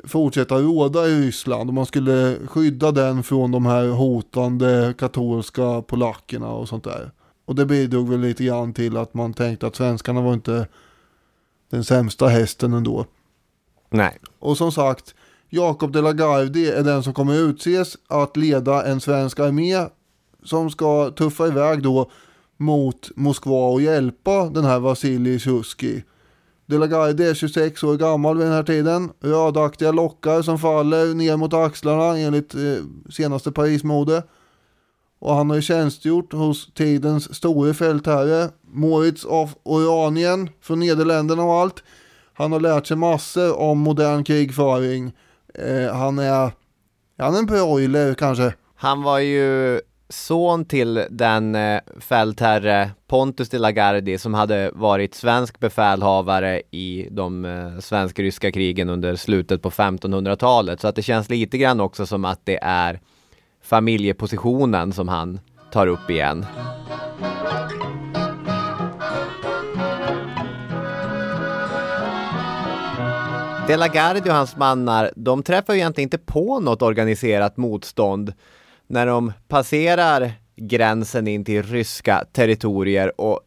fortsätta 0.05 0.59
råda 0.59 1.09
i 1.09 1.21
Ryssland 1.21 1.71
och 1.71 1.75
man 1.75 1.87
skulle 1.87 2.37
skydda 2.47 2.93
den 2.93 3.23
från 3.23 3.53
de 3.53 3.67
här 3.67 3.89
hotande 3.89 4.95
katolska 4.99 5.83
polackerna 5.83 6.49
och 6.49 6.69
sånt 6.69 6.85
där. 6.85 7.11
Och 7.45 7.55
det 7.55 7.67
bidrog 7.67 8.09
väl 8.09 8.21
lite 8.21 8.45
grann 8.45 8.73
till 8.73 8.97
att 8.97 9.15
man 9.15 9.35
tänkte 9.35 9.67
att 9.67 9.77
svenskarna 9.77 10.21
var 10.21 10.35
inte 10.35 10.67
den 11.71 11.85
sämsta 11.85 12.27
hästen 12.27 12.73
ändå. 12.73 13.07
Nej. 13.91 14.19
Och 14.39 14.57
som 14.57 14.73
sagt, 14.73 15.15
Jakob 15.49 15.93
de 15.93 16.01
la 16.01 16.13
Gardie 16.13 16.73
är 16.73 16.83
den 16.83 17.03
som 17.03 17.15
kommer 17.15 17.35
utses 17.35 17.97
att 18.09 18.37
leda 18.37 18.87
en 18.87 19.01
svensk 19.01 19.41
armé 19.41 19.87
som 20.45 20.71
ska 20.71 21.11
tuffa 21.11 21.47
iväg 21.47 21.83
då 21.83 22.11
mot 22.57 23.11
Moskva 23.17 23.69
och 23.69 23.83
hjälpa 23.83 24.51
den 24.51 24.65
här 24.65 24.79
Vasilij 24.79 25.41
Suski. 25.41 26.05
De 26.67 26.79
la 26.79 26.87
Gardie 26.87 27.31
är 27.31 27.35
26 27.35 27.85
år 27.85 27.97
gammal 27.97 28.37
vid 28.37 28.47
den 28.47 28.55
här 28.55 28.63
tiden. 28.63 29.11
Rödaktiga 29.21 29.93
lockar 29.93 30.43
som 30.43 30.59
faller 30.59 31.15
ner 31.15 31.37
mot 31.37 31.55
axlarna 31.55 32.19
enligt 32.19 32.55
eh, 32.55 32.61
senaste 33.11 33.53
Parismode. 33.53 34.23
Och 35.19 35.35
han 35.35 35.51
har 35.51 35.57
ju 35.57 35.63
tjänstgjort 35.63 36.33
hos 36.33 36.73
tidens 36.75 37.35
store 37.35 37.75
fältherre 37.75 38.51
Moritz 38.73 39.25
av 39.25 39.51
Oranien 39.63 40.49
från 40.61 40.81
Nederländerna 40.81 41.43
och 41.43 41.55
allt. 41.55 41.83
Han 42.35 42.53
har 42.53 42.61
lärt 42.61 42.87
sig 42.87 42.97
massor 42.97 43.59
om 43.59 43.79
modern 43.79 44.25
krigföring. 44.25 45.13
Eh, 45.59 45.95
han 45.95 46.19
är, 46.19 46.51
han 47.19 47.35
är 47.35 47.39
en 47.39 47.47
broiler 47.47 48.15
kanske. 48.15 48.55
Han 48.75 49.03
var 49.03 49.19
ju 49.19 49.81
son 50.09 50.65
till 50.65 51.05
den 51.11 51.55
eh, 51.55 51.81
fältherre 52.01 52.91
Pontus 53.07 53.49
de 53.49 53.59
la 53.59 53.71
Gardie 53.71 54.19
som 54.19 54.35
hade 54.35 54.71
varit 54.75 55.15
svensk 55.15 55.61
befälhavare 55.61 56.63
i 56.71 57.09
de 57.11 57.45
eh, 57.45 57.79
svensk-ryska 57.79 58.53
krigen 58.53 58.89
under 58.89 59.17
slutet 59.17 59.63
på 59.63 59.71
1500-talet. 59.71 60.81
Så 60.81 60.89
att 60.89 60.97
det 60.97 61.03
känns 61.03 61.31
lite 61.31 61.59
grann 61.59 61.81
också 61.81 62.07
som 62.07 62.25
att 62.25 62.41
det 62.45 62.59
är 62.63 63.01
familjepositionen 63.63 64.93
som 64.93 65.09
han 65.09 65.41
tar 65.73 65.87
upp 65.87 66.11
igen. 66.11 66.47
De 73.67 73.77
la 73.77 73.89
Gardie 73.89 74.31
och 74.31 74.37
hans 74.37 74.57
mannar, 74.57 75.11
de 75.17 75.43
träffar 75.43 75.75
ju 75.75 75.81
egentligen 75.81 76.07
inte 76.07 76.19
på 76.19 76.61
något 76.61 76.83
organiserat 76.83 77.57
motstånd 77.57 78.33
när 78.87 79.07
de 79.07 79.33
passerar 79.49 80.33
gränsen 80.57 81.29
in 81.29 81.45
till 81.45 81.63
ryska 81.63 82.25
territorier 82.33 83.21
och 83.21 83.41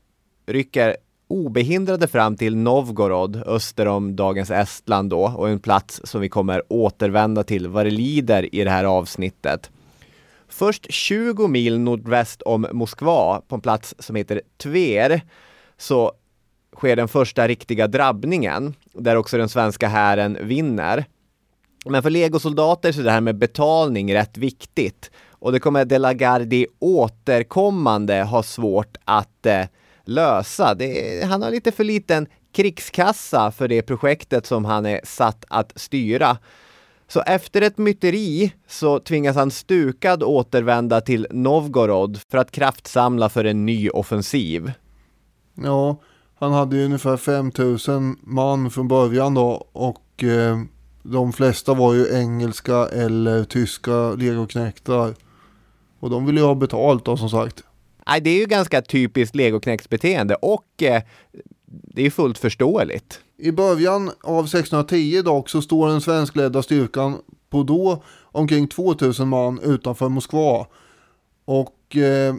rycker 0.47 0.97
obehindrade 1.27 2.07
fram 2.07 2.37
till 2.37 2.55
Novgorod 2.55 3.43
öster 3.45 3.85
om 3.85 4.15
dagens 4.15 4.51
Estland 4.51 5.09
då 5.09 5.33
och 5.37 5.49
en 5.49 5.59
plats 5.59 6.01
som 6.03 6.21
vi 6.21 6.29
kommer 6.29 6.63
återvända 6.69 7.43
till 7.43 7.67
vad 7.67 7.85
det 7.85 7.91
lider 7.91 8.55
i 8.55 8.63
det 8.63 8.71
här 8.71 8.83
avsnittet. 8.83 9.71
Först 10.47 10.85
20 10.89 11.47
mil 11.47 11.79
nordväst 11.79 12.41
om 12.41 12.67
Moskva 12.71 13.41
på 13.47 13.55
en 13.55 13.61
plats 13.61 13.95
som 13.99 14.15
heter 14.15 14.41
Tver 14.57 15.21
så 15.77 16.13
sker 16.75 16.95
den 16.95 17.07
första 17.07 17.47
riktiga 17.47 17.87
drabbningen 17.87 18.73
där 18.93 19.15
också 19.15 19.37
den 19.37 19.49
svenska 19.49 19.87
hären 19.87 20.37
vinner. 20.41 21.05
Men 21.85 22.03
för 22.03 22.09
legosoldater 22.09 22.91
så 22.91 22.99
är 22.99 23.03
det 23.03 23.11
här 23.11 23.21
med 23.21 23.37
betalning 23.37 24.13
rätt 24.13 24.37
viktigt 24.37 25.11
och 25.39 25.51
det 25.51 25.59
kommer 25.59 25.85
De 25.85 25.97
la 25.99 26.13
Gardie 26.13 26.67
återkommande 26.79 28.23
ha 28.23 28.43
svårt 28.43 28.97
att 29.05 29.45
eh, 29.45 29.65
lösa. 30.03 30.75
Det, 30.75 31.25
han 31.25 31.41
har 31.41 31.51
lite 31.51 31.71
för 31.71 31.83
liten 31.83 32.27
krigskassa 32.51 33.51
för 33.51 33.67
det 33.67 33.81
projektet 33.81 34.45
som 34.45 34.65
han 34.65 34.85
är 34.85 35.01
satt 35.03 35.45
att 35.47 35.71
styra. 35.75 36.37
Så 37.07 37.21
efter 37.21 37.61
ett 37.61 37.77
myteri 37.77 38.53
så 38.67 38.99
tvingas 38.99 39.35
han 39.35 39.51
stukad 39.51 40.23
återvända 40.23 41.01
till 41.01 41.27
Novgorod 41.31 42.19
för 42.31 42.37
att 42.37 42.51
kraftsamla 42.51 43.29
för 43.29 43.45
en 43.45 43.65
ny 43.65 43.89
offensiv. 43.89 44.71
Ja, 45.53 45.97
han 46.39 46.51
hade 46.51 46.77
ju 46.77 46.85
ungefär 46.85 47.17
5000 47.17 48.17
man 48.21 48.71
från 48.71 48.87
början 48.87 49.33
då 49.33 49.67
och 49.71 50.23
eh, 50.23 50.59
de 51.03 51.33
flesta 51.33 51.73
var 51.73 51.93
ju 51.93 52.07
engelska 52.13 52.75
eller 52.87 53.43
tyska 53.43 54.11
legoknektar. 54.11 55.15
Och 55.99 56.09
de 56.09 56.25
ville 56.25 56.39
ju 56.39 56.45
ha 56.45 56.55
betalt 56.55 57.05
då 57.05 57.17
som 57.17 57.29
sagt. 57.29 57.63
Nej, 58.07 58.21
det 58.21 58.29
är 58.29 58.39
ju 58.39 58.45
ganska 58.45 58.81
typiskt 58.81 59.35
legoknektsbeteende 59.35 60.35
och 60.35 60.83
eh, 60.83 61.01
det 61.65 62.05
är 62.05 62.09
fullt 62.09 62.37
förståeligt. 62.37 63.19
I 63.37 63.51
början 63.51 64.11
av 64.23 64.45
1610 64.45 65.21
dock 65.21 65.49
så 65.49 65.61
står 65.61 65.87
den 65.87 66.01
svenskledda 66.01 66.63
styrkan 66.63 67.17
på 67.49 67.63
då 67.63 68.03
omkring 68.21 68.67
2000 68.67 69.27
man 69.27 69.59
utanför 69.59 70.09
Moskva. 70.09 70.67
Och 71.45 71.95
eh, 71.95 72.35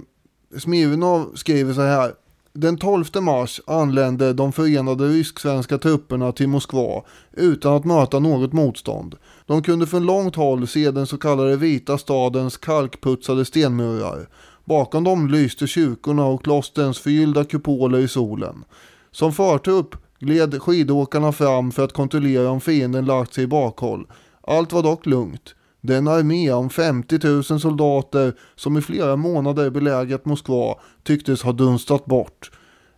Smirnov 0.59 1.33
skriver 1.35 1.75
så 1.75 1.81
här. 1.81 2.15
Den 2.53 2.77
12 2.77 3.05
mars 3.21 3.61
anlände 3.67 4.33
de 4.33 4.53
förenade 4.53 5.09
rysk-svenska 5.09 5.79
trupperna 5.79 6.33
till 6.33 6.49
Moskva 6.49 7.03
utan 7.33 7.75
att 7.75 7.85
möta 7.85 8.19
något 8.19 8.53
motstånd. 8.53 9.15
De 9.47 9.63
kunde 9.63 9.87
från 9.87 10.07
långt 10.07 10.37
håll 10.37 10.67
se 10.67 10.91
den 10.91 11.07
så 11.07 11.19
kallade 11.19 11.57
vita 11.57 11.99
stadens 11.99 12.57
kalkputsade 12.57 13.45
stenmurar. 13.45 14.29
Bakom 14.65 15.05
dem 15.05 15.29
lyste 15.29 15.67
kyrkorna 15.67 16.25
och 16.25 16.45
klostrens 16.45 16.99
förgyllda 16.99 17.45
kupoler 17.45 17.99
i 17.99 18.09
solen. 18.09 18.65
Som 19.11 19.33
förtrupp 19.33 19.97
gled 20.19 20.63
skidåkarna 20.63 21.33
fram 21.33 21.73
för 21.73 21.85
att 21.85 21.93
kontrollera 21.93 22.51
om 22.51 22.61
fienden 22.61 23.05
lagt 23.05 23.35
sig 23.35 23.45
i 23.45 23.47
bakhåll. 23.47 24.07
Allt 24.43 24.73
var 24.73 24.83
dock 24.83 25.07
lugnt. 25.07 25.55
Den 25.81 26.09
armé 26.09 26.53
om 26.53 26.71
50 26.71 27.19
000 27.25 27.45
soldater 27.45 28.35
som 28.57 28.79
i 28.79 28.81
flera 28.81 29.17
månader 29.17 29.71
belägrat 29.71 30.25
Moskva 30.25 30.75
tycktes 31.03 31.43
ha 31.43 31.53
dunstat 31.53 32.07
bort. 32.07 32.51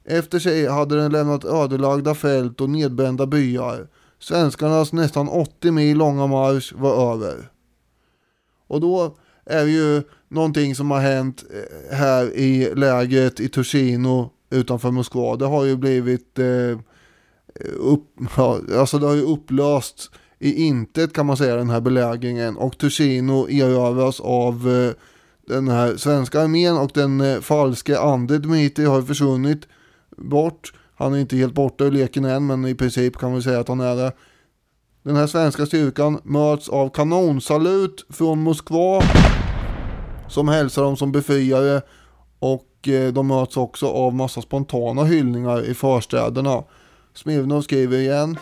Efter 0.04 0.38
sig 0.38 0.68
hade 0.68 0.96
den 0.96 1.12
lämnat 1.12 1.44
ödelagda 1.44 2.14
fält 2.14 2.60
och 2.60 2.70
nedbrända 2.70 3.26
byar. 3.26 3.88
Svenskarnas 4.18 4.92
nästan 4.92 5.28
80 5.28 5.70
mil 5.70 5.98
långa 5.98 6.26
marsch 6.26 6.72
var 6.76 7.12
över. 7.12 7.50
Och 8.66 8.80
då 8.80 9.16
är 9.46 9.64
det 9.64 9.70
ju 9.70 10.02
någonting 10.28 10.74
som 10.74 10.90
har 10.90 11.00
hänt 11.00 11.44
eh, 11.50 11.96
här 11.96 12.34
i 12.34 12.74
lägret 12.74 13.40
i 13.40 13.48
Tursino 13.48 14.30
utanför 14.50 14.90
Moskva. 14.90 15.36
Det 15.36 15.46
har 15.46 15.64
ju 15.64 15.76
blivit 15.76 16.38
eh, 16.38 16.78
upp, 17.76 18.08
ja, 18.36 18.60
alltså 18.78 18.98
det 18.98 19.06
har 19.06 19.14
ju 19.14 19.22
upplöst 19.22 20.10
i 20.42 20.62
intet 20.62 21.12
kan 21.12 21.26
man 21.26 21.36
säga 21.36 21.56
den 21.56 21.70
här 21.70 21.80
belägringen 21.80 22.56
och 22.56 22.78
Tursino 22.78 23.48
erövras 23.50 24.20
av 24.20 24.68
eh, 24.68 24.92
den 25.46 25.68
här 25.68 25.96
svenska 25.96 26.40
armén 26.40 26.78
och 26.78 26.90
den 26.94 27.20
eh, 27.20 27.40
falske 27.40 27.98
Ande 27.98 28.38
Dmitrij 28.38 28.86
har 28.86 29.02
försvunnit 29.02 29.68
bort. 30.16 30.72
Han 30.94 31.14
är 31.14 31.18
inte 31.18 31.36
helt 31.36 31.54
borta 31.54 31.84
ur 31.84 31.90
leken 31.90 32.24
än 32.24 32.46
men 32.46 32.64
i 32.66 32.74
princip 32.74 33.16
kan 33.16 33.34
vi 33.34 33.42
säga 33.42 33.60
att 33.60 33.68
han 33.68 33.80
är 33.80 33.96
det. 33.96 34.12
Den 35.02 35.16
här 35.16 35.26
svenska 35.26 35.66
styrkan 35.66 36.20
möts 36.22 36.68
av 36.68 36.88
kanonsalut 36.88 38.06
från 38.08 38.42
Moskva 38.42 39.02
som 40.28 40.48
hälsar 40.48 40.82
dem 40.82 40.96
som 40.96 41.12
befriare 41.12 41.82
och 42.38 42.88
eh, 42.88 43.12
de 43.12 43.26
möts 43.26 43.56
också 43.56 43.86
av 43.86 44.14
massa 44.14 44.42
spontana 44.42 45.04
hyllningar 45.04 45.70
i 45.70 45.74
förstäderna. 45.74 46.62
Smirnov 47.14 47.60
skriver 47.62 47.98
igen. 47.98 48.38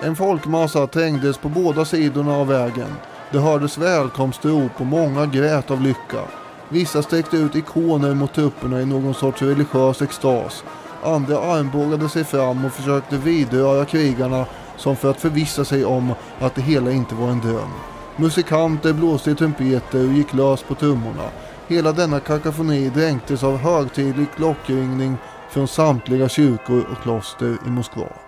En 0.00 0.16
folkmassa 0.16 0.86
trängdes 0.86 1.38
på 1.38 1.48
båda 1.48 1.84
sidorna 1.84 2.36
av 2.36 2.46
vägen. 2.46 2.94
Det 3.32 3.38
hördes 3.38 3.78
välkomstrop 3.78 4.72
och 4.76 4.86
många 4.86 5.26
grät 5.26 5.70
av 5.70 5.80
lycka. 5.80 6.22
Vissa 6.68 7.02
sträckte 7.02 7.36
ut 7.36 7.56
ikoner 7.56 8.14
mot 8.14 8.34
trupperna 8.34 8.80
i 8.80 8.86
någon 8.86 9.14
sorts 9.14 9.42
religiös 9.42 10.02
extas. 10.02 10.64
Andra 11.04 11.38
armbågade 11.38 12.08
sig 12.08 12.24
fram 12.24 12.64
och 12.64 12.72
försökte 12.72 13.16
vidröra 13.16 13.84
krigarna 13.84 14.46
som 14.76 14.96
för 14.96 15.10
att 15.10 15.20
förvissa 15.20 15.64
sig 15.64 15.84
om 15.84 16.14
att 16.40 16.54
det 16.54 16.62
hela 16.62 16.90
inte 16.90 17.14
var 17.14 17.28
en 17.28 17.40
dröm. 17.40 17.72
Musikanter 18.16 18.92
blåste 18.92 19.30
i 19.30 19.34
trumpeter 19.34 20.08
och 20.08 20.12
gick 20.12 20.34
lös 20.34 20.62
på 20.62 20.74
trummorna. 20.74 21.28
Hela 21.68 21.92
denna 21.92 22.20
kakafoni 22.20 22.88
dränktes 22.88 23.44
av 23.44 23.56
högtidlig 23.56 24.26
klockringning 24.36 25.16
från 25.50 25.68
samtliga 25.68 26.28
kyrkor 26.28 26.84
och 26.92 27.02
kloster 27.02 27.56
i 27.66 27.70
Moskva. 27.70 28.27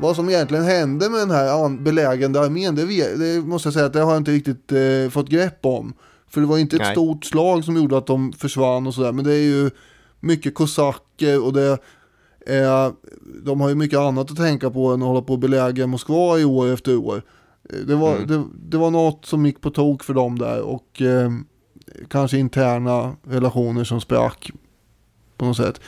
Vad 0.00 0.16
som 0.16 0.28
egentligen 0.28 0.64
hände 0.64 1.10
med 1.10 1.20
den 1.20 1.30
här 1.30 1.82
belägrande 1.82 2.40
armén, 2.40 2.74
det, 2.74 2.84
det, 3.16 3.40
måste 3.40 3.66
jag 3.66 3.74
säga 3.74 3.86
att 3.86 3.92
det 3.92 4.00
har 4.00 4.10
jag 4.12 4.20
inte 4.20 4.30
riktigt 4.30 4.72
eh, 4.72 5.10
fått 5.10 5.28
grepp 5.28 5.66
om. 5.66 5.94
För 6.28 6.40
det 6.40 6.46
var 6.46 6.58
inte 6.58 6.76
ett 6.76 6.82
Nej. 6.82 6.92
stort 6.92 7.24
slag 7.24 7.64
som 7.64 7.76
gjorde 7.76 7.98
att 7.98 8.06
de 8.06 8.32
försvann 8.32 8.86
och 8.86 8.94
sådär, 8.94 9.12
men 9.12 9.24
det 9.24 9.34
är 9.34 9.42
ju 9.42 9.70
mycket 10.20 10.54
kosacker 10.54 11.44
och 11.44 11.52
det 11.52 11.78
är, 12.46 12.92
de 13.44 13.60
har 13.60 13.68
ju 13.68 13.74
mycket 13.74 13.98
annat 13.98 14.30
att 14.30 14.36
tänka 14.36 14.70
på 14.70 14.88
än 14.88 15.02
att 15.02 15.08
hålla 15.08 15.22
på 15.22 15.32
och 15.32 15.38
belägra 15.38 15.86
Moskva 15.86 16.38
i 16.38 16.44
år 16.44 16.72
efter 16.72 16.96
år. 16.96 17.22
Det 17.86 17.94
var, 17.94 18.16
mm. 18.16 18.26
det, 18.26 18.44
det, 18.70 18.78
var 18.78 18.90
något 18.90 19.26
som 19.26 19.46
gick 19.46 19.60
på 19.60 19.70
tok 19.70 20.04
för 20.04 20.14
dem 20.14 20.38
där 20.38 20.60
och 20.60 21.02
eh, 21.02 21.30
kanske 22.08 22.38
interna 22.38 23.16
relationer 23.22 23.84
som 23.84 24.00
sprack 24.00 24.50
på 25.36 25.44
något 25.44 25.56
sätt. 25.56 25.80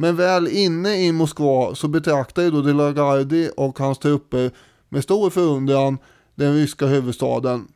Men 0.00 0.16
väl 0.16 0.48
inne 0.48 1.06
i 1.06 1.12
Moskva 1.12 1.74
så 1.74 1.88
betraktar 1.88 2.42
ju 2.42 2.50
då 2.50 2.62
Delagardi 2.62 3.50
och 3.56 3.78
hans 3.78 3.98
trupper 3.98 4.50
med 4.88 5.02
stor 5.02 5.30
förundran 5.30 5.98
den 6.34 6.54
ryska 6.54 6.86
huvudstaden. 6.86 7.68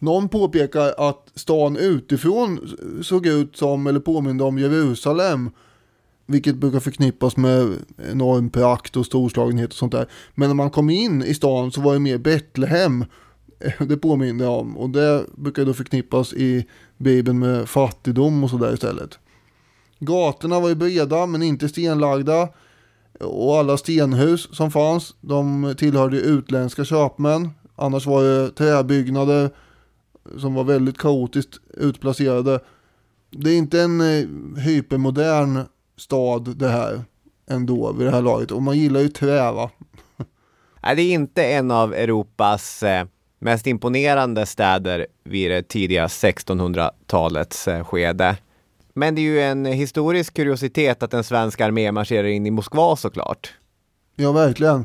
Någon 0.00 0.28
påpekar 0.28 0.94
att 0.98 1.32
stan 1.34 1.76
utifrån 1.76 2.60
såg 3.02 3.26
ut 3.26 3.56
som, 3.56 3.86
eller 3.86 4.00
påminde 4.00 4.44
om 4.44 4.58
Jerusalem. 4.58 5.50
Vilket 6.26 6.56
brukar 6.56 6.80
förknippas 6.80 7.36
med 7.36 7.68
enorm 8.10 8.50
prakt 8.50 8.96
och 8.96 9.06
storslagenhet 9.06 9.70
och 9.70 9.76
sånt 9.76 9.92
där. 9.92 10.06
Men 10.34 10.48
när 10.48 10.54
man 10.54 10.70
kom 10.70 10.90
in 10.90 11.22
i 11.22 11.34
stan 11.34 11.72
så 11.72 11.80
var 11.80 11.92
det 11.92 12.00
mer 12.00 12.18
Betlehem. 12.18 13.04
Det 13.78 13.96
påminner 13.96 14.48
om. 14.48 14.76
Och 14.76 14.90
det 14.90 15.26
brukar 15.36 15.64
då 15.64 15.74
förknippas 15.74 16.32
i 16.32 16.66
Bibeln 16.96 17.38
med 17.38 17.68
fattigdom 17.68 18.44
och 18.44 18.50
sådär 18.50 18.74
istället. 18.74 19.18
Gatorna 20.04 20.60
var 20.60 20.68
ju 20.68 20.74
breda 20.74 21.26
men 21.26 21.42
inte 21.42 21.68
stenlagda. 21.68 22.48
Och 23.20 23.56
alla 23.56 23.76
stenhus 23.76 24.48
som 24.56 24.70
fanns, 24.70 25.14
de 25.20 25.74
tillhörde 25.78 26.16
utländska 26.16 26.84
köpmän. 26.84 27.50
Annars 27.76 28.06
var 28.06 28.22
det 28.22 28.50
träbyggnader 28.50 29.50
som 30.38 30.54
var 30.54 30.64
väldigt 30.64 30.98
kaotiskt 30.98 31.60
utplacerade. 31.74 32.60
Det 33.30 33.50
är 33.50 33.58
inte 33.58 33.80
en 33.80 34.00
eh, 34.00 34.28
hypermodern 34.62 35.60
stad 35.96 36.56
det 36.56 36.68
här 36.68 37.04
ändå 37.50 37.92
vid 37.92 38.06
det 38.06 38.10
här 38.10 38.22
laget. 38.22 38.50
Och 38.50 38.62
man 38.62 38.78
gillar 38.78 39.00
ju 39.00 39.08
trä 39.08 39.52
va. 39.52 39.70
Nej, 40.82 40.96
det 40.96 41.02
är 41.02 41.14
inte 41.14 41.44
en 41.44 41.70
av 41.70 41.94
Europas 41.94 42.82
eh, 42.82 43.06
mest 43.38 43.66
imponerande 43.66 44.46
städer 44.46 45.06
vid 45.24 45.50
det 45.50 45.62
tidiga 45.62 46.06
1600-talets 46.06 47.68
eh, 47.68 47.84
skede. 47.84 48.36
Men 48.94 49.14
det 49.14 49.20
är 49.20 49.22
ju 49.22 49.40
en 49.40 49.64
historisk 49.64 50.34
kuriositet 50.34 51.02
att 51.02 51.14
en 51.14 51.24
svensk 51.24 51.60
armé 51.60 51.92
marscherar 51.92 52.28
in 52.28 52.46
i 52.46 52.50
Moskva 52.50 52.96
såklart. 52.96 53.52
Ja, 54.16 54.32
verkligen. 54.32 54.84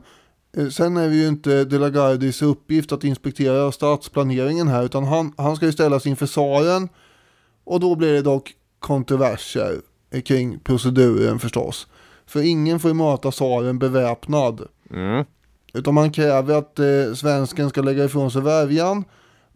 Eh, 0.58 0.68
sen 0.68 0.98
är 0.98 1.10
det 1.10 1.16
ju 1.16 1.28
inte 1.28 1.64
De 1.64 1.78
la 1.78 1.90
Gardis 1.90 2.42
uppgift 2.42 2.92
att 2.92 3.04
inspektera 3.04 3.72
stadsplaneringen 3.72 4.68
här, 4.68 4.84
utan 4.84 5.04
han, 5.04 5.34
han 5.38 5.56
ska 5.56 5.66
ju 5.66 5.72
ställas 5.72 6.06
inför 6.06 6.26
tsaren. 6.26 6.90
Och 7.64 7.80
då 7.80 7.96
blir 7.96 8.14
det 8.14 8.22
dock 8.22 8.54
kontroverser 8.80 9.82
kring 10.26 10.60
proceduren 10.60 11.40
förstås. 11.40 11.88
För 12.26 12.42
ingen 12.42 12.80
får 12.80 12.90
ju 12.90 12.94
möta 12.94 13.32
tsaren 13.32 13.80
beväpnad. 13.80 14.62
Mm. 14.92 15.26
Utan 15.74 15.94
man 15.94 16.12
kräver 16.12 16.56
att 16.56 16.80
eh, 16.80 17.14
svensken 17.16 17.70
ska 17.70 17.82
lägga 17.82 18.06
ifrån 18.06 18.32
sig 18.32 18.42
värjan 18.42 19.04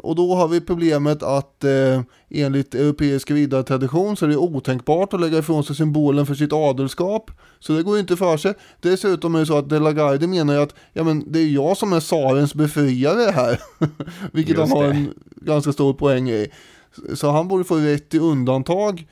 och 0.04 0.16
då 0.16 0.36
har 0.36 0.47
vi 0.47 0.62
problemet 0.62 1.24
att 1.24 1.64
eh, 1.64 2.02
enligt 2.30 2.76
europeisk 2.76 3.32
vidaretradition 3.32 4.18
så 4.18 4.26
är 4.26 4.30
det 4.30 4.38
otänkbart 4.38 5.14
att 5.14 5.22
lägga 5.22 5.38
ifrån 5.38 5.64
sig 5.64 5.76
symbolen 5.76 6.26
för 6.26 6.36
sitt 6.36 6.54
adelskap. 6.54 7.32
Så 7.60 7.74
det 7.74 7.84
går 7.84 7.95
ju 7.95 7.99
inte 8.02 8.18
för 8.18 8.38
sig. 8.38 8.54
Dessutom 8.80 9.36
är 9.36 9.39
det 9.39 9.45
så 9.45 9.58
att 9.58 9.70
De 9.70 9.80
la 9.80 9.91
Garde 9.91 10.28
menar 10.28 10.54
ju 10.54 10.62
att 10.62 10.76
ja, 10.93 11.04
men 11.04 11.32
det 11.32 11.39
är 11.39 11.47
jag 11.47 11.78
som 11.78 11.93
är 11.93 11.99
tsarens 11.99 12.56
befriare 12.56 13.32
här. 13.32 13.60
Vilket 14.32 14.58
Just 14.58 14.74
han 14.74 14.82
har 14.82 14.88
det. 14.88 14.95
en 14.95 15.14
ganska 15.36 15.72
stor 15.72 15.93
poäng 15.93 16.30
i. 16.30 16.47
Så 17.14 17.32
han 17.32 17.47
borde 17.47 17.64
få 17.64 17.76
rätt 17.76 18.10
till 18.10 18.22
undantag. 18.22 19.08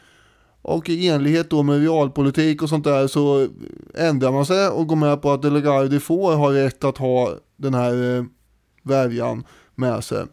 Och 0.62 0.90
i 0.90 1.08
enlighet 1.08 1.50
då 1.50 1.64
med 1.64 1.80
realpolitik 1.80 2.62
och 2.64 2.70
sånt 2.70 2.84
där 2.84 3.08
så 3.08 3.48
ändrar 3.96 4.32
man 4.32 4.46
sig 4.46 4.68
och 4.68 4.88
går 4.88 4.96
med 4.96 5.22
på 5.22 5.32
att 5.32 5.42
De 5.42 5.50
la 5.50 5.60
Garde 5.60 6.00
får 6.00 6.36
ha 6.36 6.54
rätt 6.54 6.84
att 6.84 6.98
ha 6.98 7.34
den 7.58 7.74
här 7.74 8.18
eh, 8.18 8.24
värjan 8.84 9.44
med 9.76 10.04
sig. 10.04 10.26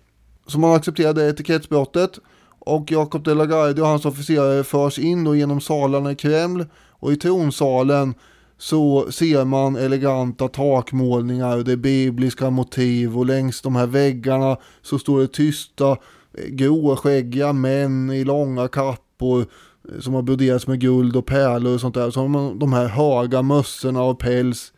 Så 0.47 0.59
man 0.59 0.75
accepterade 0.75 1.29
etikettsbrottet. 1.29 2.19
Och 2.59 2.93
Jakob 2.93 3.25
de 3.25 3.35
la 3.35 3.47
Garde 3.47 3.83
och 3.83 3.89
hans 3.89 4.05
officerare 4.05 4.65
förs 4.65 4.99
in 4.99 5.25
då 5.25 5.37
genom 5.37 5.61
salarna 5.61 6.13
i 6.13 6.15
Kreml. 6.15 6.67
Och 6.91 7.13
i 7.13 7.17
tronsalen 7.17 8.15
så 8.59 9.13
ser 9.13 9.45
man 9.45 9.77
eleganta 9.77 10.49
takmålningar 10.49 11.57
och 11.57 11.65
det 11.65 11.73
är 11.73 11.77
bibliska 11.77 12.51
motiv. 12.51 13.19
Och 13.19 13.27
längs 13.27 13.63
de 13.63 13.77
här 13.77 13.87
väggarna 13.87 14.57
så 14.83 14.99
står 14.99 15.21
det 15.21 15.33
tysta 15.33 15.91
eh, 15.91 16.49
gråskäggiga 16.49 17.53
män 17.53 18.11
i 18.11 18.25
långa 18.25 18.69
kappor 18.69 19.41
eh, 19.41 20.01
som 20.01 20.15
har 20.15 20.23
broderats 20.23 20.67
med 20.67 20.81
guld 20.81 21.17
och 21.17 21.27
pärlor 21.27 21.75
och 21.75 21.81
sånt 21.81 21.95
där. 21.95 22.11
Så 22.11 22.21
har 22.21 22.29
man 22.29 22.59
de 22.59 22.73
här 22.73 22.87
höga 22.87 23.43
mössorna 23.43 24.03
och 24.03 24.19
päls 24.19 24.73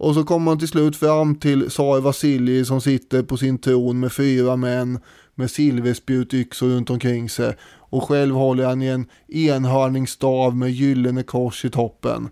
och 0.00 0.14
så 0.14 0.24
kommer 0.24 0.44
man 0.44 0.58
till 0.58 0.68
slut 0.68 0.96
fram 0.96 1.34
till 1.34 1.70
tsar 1.70 2.00
Vasilij 2.00 2.64
som 2.64 2.80
sitter 2.80 3.22
på 3.22 3.36
sin 3.36 3.58
tron 3.58 4.00
med 4.00 4.12
fyra 4.12 4.56
män 4.56 4.98
med 5.34 5.50
silverspjutyxor 5.50 6.68
runt 6.68 6.90
omkring 6.90 7.28
sig. 7.28 7.56
Och 7.76 8.04
själv 8.04 8.34
håller 8.34 8.64
han 8.66 8.82
i 8.82 8.86
en 8.86 9.06
enhörningsstav 9.28 10.56
med 10.56 10.70
gyllene 10.70 11.22
kors 11.22 11.64
i 11.64 11.70
toppen. 11.70 12.28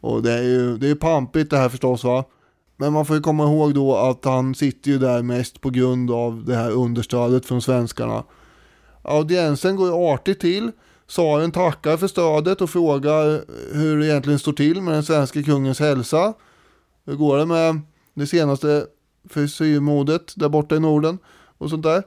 Och 0.00 0.22
det 0.22 0.32
är 0.32 0.42
ju 0.42 0.76
det 0.76 0.88
är 0.88 0.94
pampigt 0.94 1.50
det 1.50 1.56
här 1.56 1.68
förstås 1.68 2.04
va. 2.04 2.24
Men 2.76 2.92
man 2.92 3.06
får 3.06 3.16
ju 3.16 3.22
komma 3.22 3.44
ihåg 3.44 3.74
då 3.74 3.96
att 3.96 4.24
han 4.24 4.54
sitter 4.54 4.90
ju 4.90 4.98
där 4.98 5.22
mest 5.22 5.60
på 5.60 5.70
grund 5.70 6.10
av 6.10 6.44
det 6.44 6.56
här 6.56 6.70
understödet 6.70 7.46
från 7.46 7.62
svenskarna. 7.62 8.24
Audiensen 9.02 9.76
går 9.76 9.86
ju 9.86 9.94
artigt 9.94 10.40
till. 10.40 10.70
Tsaren 11.08 11.52
tackar 11.52 11.96
för 11.96 12.06
stödet 12.06 12.60
och 12.60 12.70
frågar 12.70 13.40
hur 13.74 13.98
det 13.98 14.06
egentligen 14.06 14.38
står 14.38 14.52
till 14.52 14.82
med 14.82 14.94
den 14.94 15.04
svenska 15.04 15.42
kungens 15.42 15.80
hälsa. 15.80 16.34
Hur 17.06 17.14
går 17.14 17.38
det 17.38 17.46
med 17.46 17.80
det 18.14 18.26
senaste 18.26 18.86
frisyrmodet 19.28 20.32
där 20.36 20.48
borta 20.48 20.76
i 20.76 20.80
Norden 20.80 21.18
och 21.58 21.70
sånt 21.70 21.82
där. 21.82 22.02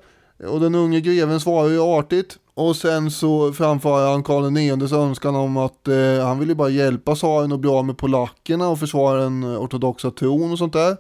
Och 0.48 0.60
den 0.60 0.76
unge 0.76 1.00
greven 1.02 1.40
svarar 1.40 1.70
ju 1.70 1.80
artigt. 1.80 2.38
Och 2.54 2.76
sen 2.76 3.12
så 3.12 3.54
framför 3.54 4.12
han 4.12 4.24
Karl 4.24 4.58
IXs 4.58 4.94
önskan 4.94 5.36
om 5.36 5.58
att 5.58 5.88
eh, 5.88 6.26
han 6.26 6.40
vill 6.40 6.50
ju 6.50 6.56
bara 6.56 6.70
hjälpa 6.70 7.16
tsaren 7.16 7.52
och 7.52 7.60
bli 7.60 7.70
av 7.70 7.86
med 7.86 7.98
polackerna 7.98 8.68
och 8.68 8.80
försvara 8.80 9.24
den 9.24 9.44
ortodoxa 9.44 10.12
tron 10.12 10.52
och 10.52 10.58
sånt 10.58 10.74
där. 10.74 10.98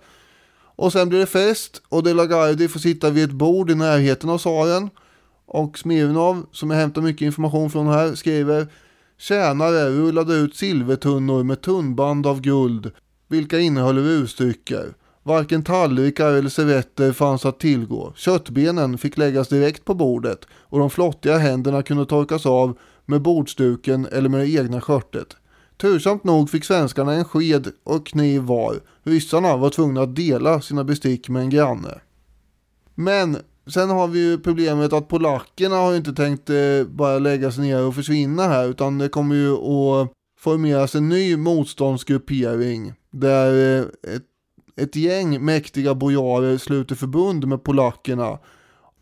Och 0.75 0.91
sen 0.91 1.09
blir 1.09 1.19
det 1.19 1.25
fest 1.25 1.81
och 1.89 2.03
De 2.03 2.13
la 2.13 2.25
Gardie 2.25 2.67
får 2.67 2.79
sitta 2.79 3.09
vid 3.09 3.23
ett 3.23 3.31
bord 3.31 3.71
i 3.71 3.75
närheten 3.75 4.29
av 4.29 4.37
tsaren. 4.37 4.89
Och 5.45 5.77
Smirnov, 5.77 6.45
som 6.51 6.71
jag 6.71 6.77
hämtar 6.77 7.01
mycket 7.01 7.25
information 7.25 7.69
från 7.69 7.87
här, 7.87 8.15
skriver 8.15 8.67
Tjänare 9.17 9.89
rullade 9.89 10.33
ut 10.33 10.55
silvertunnor 10.55 11.43
med 11.43 11.61
tunnband 11.61 12.27
av 12.27 12.41
guld 12.41 12.91
vilka 13.29 13.59
innehöll 13.59 13.97
rusdrycker. 13.97 14.93
Varken 15.23 15.63
tallrikar 15.63 16.33
eller 16.33 16.49
servetter 16.49 17.11
fanns 17.11 17.45
att 17.45 17.59
tillgå. 17.59 18.13
Köttbenen 18.15 18.97
fick 18.97 19.17
läggas 19.17 19.47
direkt 19.47 19.85
på 19.85 19.93
bordet 19.93 20.39
och 20.51 20.79
de 20.79 20.89
flottiga 20.89 21.37
händerna 21.37 21.83
kunde 21.83 22.05
torkas 22.05 22.45
av 22.45 22.77
med 23.05 23.21
bordsduken 23.21 24.07
eller 24.11 24.29
med 24.29 24.39
det 24.39 24.49
egna 24.49 24.81
skörtet. 24.81 25.35
Tursamt 25.77 26.23
nog 26.23 26.49
fick 26.49 26.65
svenskarna 26.65 27.13
en 27.13 27.25
sked 27.25 27.67
och 27.83 28.07
kniv 28.07 28.41
var. 28.41 28.79
Ryssarna 29.03 29.57
var 29.57 29.69
tvungna 29.69 30.01
att 30.01 30.15
dela 30.15 30.61
sina 30.61 30.83
bestick 30.83 31.29
med 31.29 31.41
en 31.41 31.49
granne. 31.49 32.01
Men 32.95 33.37
sen 33.67 33.89
har 33.89 34.07
vi 34.07 34.19
ju 34.19 34.37
problemet 34.39 34.93
att 34.93 35.07
polackerna 35.07 35.75
har 35.75 35.91
ju 35.91 35.97
inte 35.97 36.13
tänkt 36.13 36.49
eh, 36.49 36.83
bara 36.89 37.19
lägga 37.19 37.51
sig 37.51 37.63
ner 37.63 37.83
och 37.83 37.95
försvinna 37.95 38.43
här 38.43 38.67
utan 38.67 38.97
det 38.97 39.09
kommer 39.09 39.35
ju 39.35 39.53
att 39.53 40.11
formeras 40.39 40.95
en 40.95 41.09
ny 41.09 41.37
motståndsgruppering 41.37 42.93
där 43.11 43.79
eh, 43.79 44.15
ett, 44.15 44.23
ett 44.75 44.95
gäng 44.95 45.45
mäktiga 45.45 45.95
bojarer 45.95 46.57
sluter 46.57 46.95
förbund 46.95 47.47
med 47.47 47.63
polackerna 47.63 48.39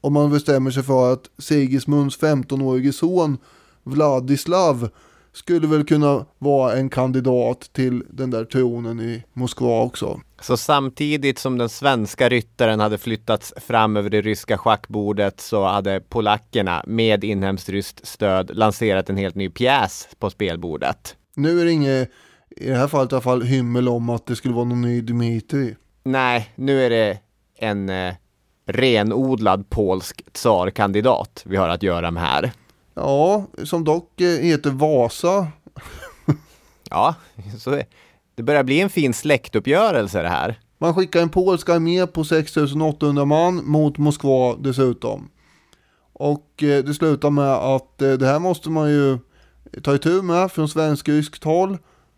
och 0.01 0.11
man 0.11 0.31
bestämmer 0.31 0.71
sig 0.71 0.83
för 0.83 1.13
att 1.13 1.29
Sigismunds 1.37 2.19
15-årige 2.19 2.93
son 2.93 3.37
Vladislav 3.83 4.89
skulle 5.33 5.67
väl 5.67 5.85
kunna 5.85 6.25
vara 6.37 6.73
en 6.73 6.89
kandidat 6.89 7.69
till 7.73 8.03
den 8.09 8.31
där 8.31 8.45
tronen 8.45 8.99
i 8.99 9.23
Moskva 9.33 9.81
också. 9.81 10.21
Så 10.41 10.57
samtidigt 10.57 11.39
som 11.39 11.57
den 11.57 11.69
svenska 11.69 12.29
ryttaren 12.29 12.79
hade 12.79 12.97
flyttats 12.97 13.53
fram 13.57 13.97
över 13.97 14.09
det 14.09 14.21
ryska 14.21 14.57
schackbordet 14.57 15.41
så 15.41 15.65
hade 15.65 15.99
polackerna 15.99 16.83
med 16.87 17.23
inhemskt 17.23 17.69
ryskt 17.69 18.07
stöd 18.07 18.51
lanserat 18.53 19.09
en 19.09 19.17
helt 19.17 19.35
ny 19.35 19.49
pjäs 19.49 20.07
på 20.19 20.29
spelbordet. 20.29 21.15
Nu 21.35 21.61
är 21.61 21.65
det 21.65 21.71
inget, 21.71 22.11
i 22.57 22.69
det 22.69 22.75
här 22.75 22.87
fallet 22.87 23.11
i 23.11 23.15
alla 23.15 23.21
fall, 23.21 23.41
hymmel 23.41 23.89
om 23.89 24.09
att 24.09 24.25
det 24.25 24.35
skulle 24.35 24.53
vara 24.53 24.65
någon 24.65 24.81
ny 24.81 25.01
Dmitrij. 25.01 25.75
Nej, 26.03 26.49
nu 26.55 26.85
är 26.85 26.89
det 26.89 27.19
en 27.55 27.89
eh, 27.89 28.13
renodlad 28.65 29.69
polsk 29.69 30.23
tsarkandidat 30.31 31.43
vi 31.45 31.55
har 31.57 31.69
att 31.69 31.83
göra 31.83 32.11
med 32.11 32.23
här. 32.23 32.51
Ja, 32.93 33.45
som 33.63 33.83
dock 33.83 34.21
eh, 34.21 34.39
heter 34.39 34.69
Vasa. 34.69 35.47
Ja, 36.89 37.15
så 37.59 37.81
det 38.35 38.43
börjar 38.43 38.63
bli 38.63 38.81
en 38.81 38.89
fin 38.89 39.13
släktuppgörelse 39.13 40.21
det 40.21 40.29
här. 40.29 40.59
Man 40.77 40.95
skickar 40.95 41.21
en 41.21 41.29
polsk 41.29 41.69
armé 41.69 42.07
på 42.07 42.23
6800 42.23 43.25
man 43.25 43.65
mot 43.65 43.97
Moskva 43.97 44.55
dessutom. 44.55 45.29
Och 46.13 46.63
eh, 46.63 46.83
det 46.83 46.93
slutar 46.93 47.29
med 47.29 47.53
att 47.53 48.01
eh, 48.01 48.11
det 48.11 48.25
här 48.25 48.39
måste 48.39 48.69
man 48.69 48.89
ju 48.89 49.17
ta 49.83 49.95
itu 49.95 50.21
med 50.21 50.51
från 50.51 50.67
svensk-ryskt 50.67 51.43
håll. 51.43 51.77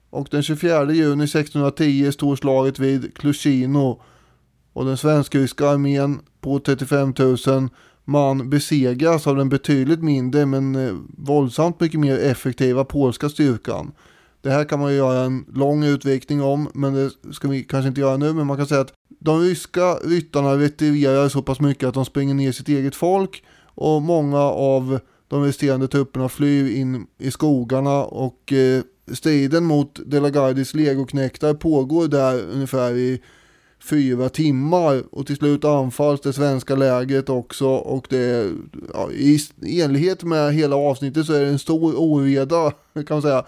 Och 0.10 0.28
den 0.32 0.44
24 0.44 0.94
juni 0.94 1.24
1610 1.24 2.12
står 2.12 2.36
slaget 2.36 2.80
vid 2.80 3.18
Klushino. 3.18 4.02
Och 4.74 4.86
den 4.86 4.98
svensk-ryska 4.98 5.70
armén 5.70 6.20
på 6.42 6.60
35 6.60 7.14
000 7.20 7.70
man 8.06 8.50
besegras 8.50 9.28
av 9.28 9.36
den 9.36 9.50
betydligt 9.50 10.04
mindre 10.04 10.46
men 10.46 10.76
eh, 10.76 10.96
våldsamt 11.18 11.80
mycket 11.80 12.00
mer 12.00 12.18
effektiva 12.18 12.86
polska 12.86 13.30
styrkan. 13.30 13.92
Det 14.42 14.50
här 14.50 14.66
kan 14.66 14.80
man 14.80 14.92
ju 14.92 14.98
göra 14.98 15.20
en 15.20 15.46
lång 15.54 15.84
utvikning 15.84 16.42
om 16.42 16.70
men 16.74 16.94
det 16.94 17.12
ska 17.32 17.48
vi 17.48 17.64
kanske 17.64 17.88
inte 17.88 18.02
göra 18.02 18.18
nu 18.18 18.34
men 18.34 18.48
man 18.48 18.58
kan 18.58 18.68
säga 18.68 18.82
att 18.82 18.94
de 19.20 19.40
ryska 19.40 19.94
ryttarna 19.94 20.58
retirerar 20.58 21.30
så 21.30 21.42
pass 21.42 21.60
mycket 21.60 21.88
att 21.88 21.94
de 21.94 22.06
springer 22.06 22.34
ner 22.34 22.52
sitt 22.52 22.68
eget 22.68 22.96
folk 22.96 23.44
och 23.64 24.02
många 24.02 24.40
av 24.42 25.00
de 25.28 25.44
resterande 25.44 25.88
trupperna 25.88 26.30
flyr 26.30 26.78
in 26.78 27.08
i 27.18 27.32
skogarna 27.32 28.04
och 28.04 28.54
eh, 28.54 28.82
striden 29.14 29.66
mot 29.66 30.00
Delagardis 30.06 30.74
legoknektar 30.74 31.54
pågår 31.54 32.08
där 32.08 32.42
ungefär 32.54 32.92
i 32.92 33.22
fyra 33.84 34.30
timmar 34.30 35.04
och 35.12 35.28
till 35.28 35.36
slut 35.36 35.66
anfalls 35.66 36.22
det 36.22 36.34
svenska 36.34 36.76
lägret 36.76 37.30
också 37.30 37.68
och 37.68 38.08
det 38.10 38.18
är 38.18 38.52
ja, 38.94 39.12
i, 39.12 39.40
enlighet 39.82 40.24
med 40.24 40.54
hela 40.54 40.76
avsnittet 40.76 41.26
så 41.26 41.34
är 41.34 41.42
det 41.42 41.48
en 41.48 41.60
stor 41.60 41.94
oreda 41.98 42.72
kan 42.94 43.06
man 43.10 43.22
säga. 43.22 43.46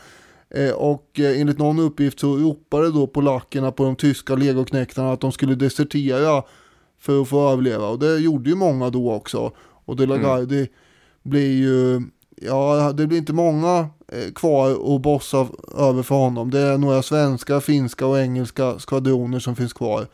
Eh, 0.50 0.72
och 0.72 1.20
eh, 1.20 1.42
enligt 1.42 1.58
någon 1.58 1.80
uppgift 1.80 2.20
så 2.20 2.36
ropade 2.36 2.92
då 2.92 3.08
polackerna 3.08 3.72
på 3.72 3.84
de 3.84 3.96
tyska 3.96 4.36
legoknektarna 4.36 5.12
att 5.12 5.22
de 5.22 5.32
skulle 5.32 5.56
desertera 5.56 6.44
för 7.00 7.22
att 7.22 7.30
få 7.30 7.50
överleva 7.50 7.88
och 7.88 8.00
det 8.00 8.18
gjorde 8.18 8.50
ju 8.50 8.56
många 8.56 8.90
då 8.90 9.12
också. 9.12 9.52
Och 9.86 9.96
De 9.96 10.06
La 10.06 10.18
Gardie 10.18 10.60
mm. 10.60 10.70
blir 11.24 11.58
ju, 11.58 12.02
ja 12.42 12.94
det 12.98 13.08
blir 13.08 13.18
inte 13.18 13.34
många 13.34 13.90
Eh, 14.12 14.32
kvar 14.34 14.92
och 14.92 15.02
bossa 15.02 15.48
över 15.78 16.04
för 16.04 16.16
honom. 16.16 16.52
Det 16.52 16.60
är 16.60 16.78
några 16.78 17.02
svenska, 17.04 17.62
finska 17.62 18.06
och 18.06 18.20
engelska 18.20 18.80
skvadroner 18.80 19.40
som 19.40 19.56
finns 19.56 19.74
kvar. 19.74 20.08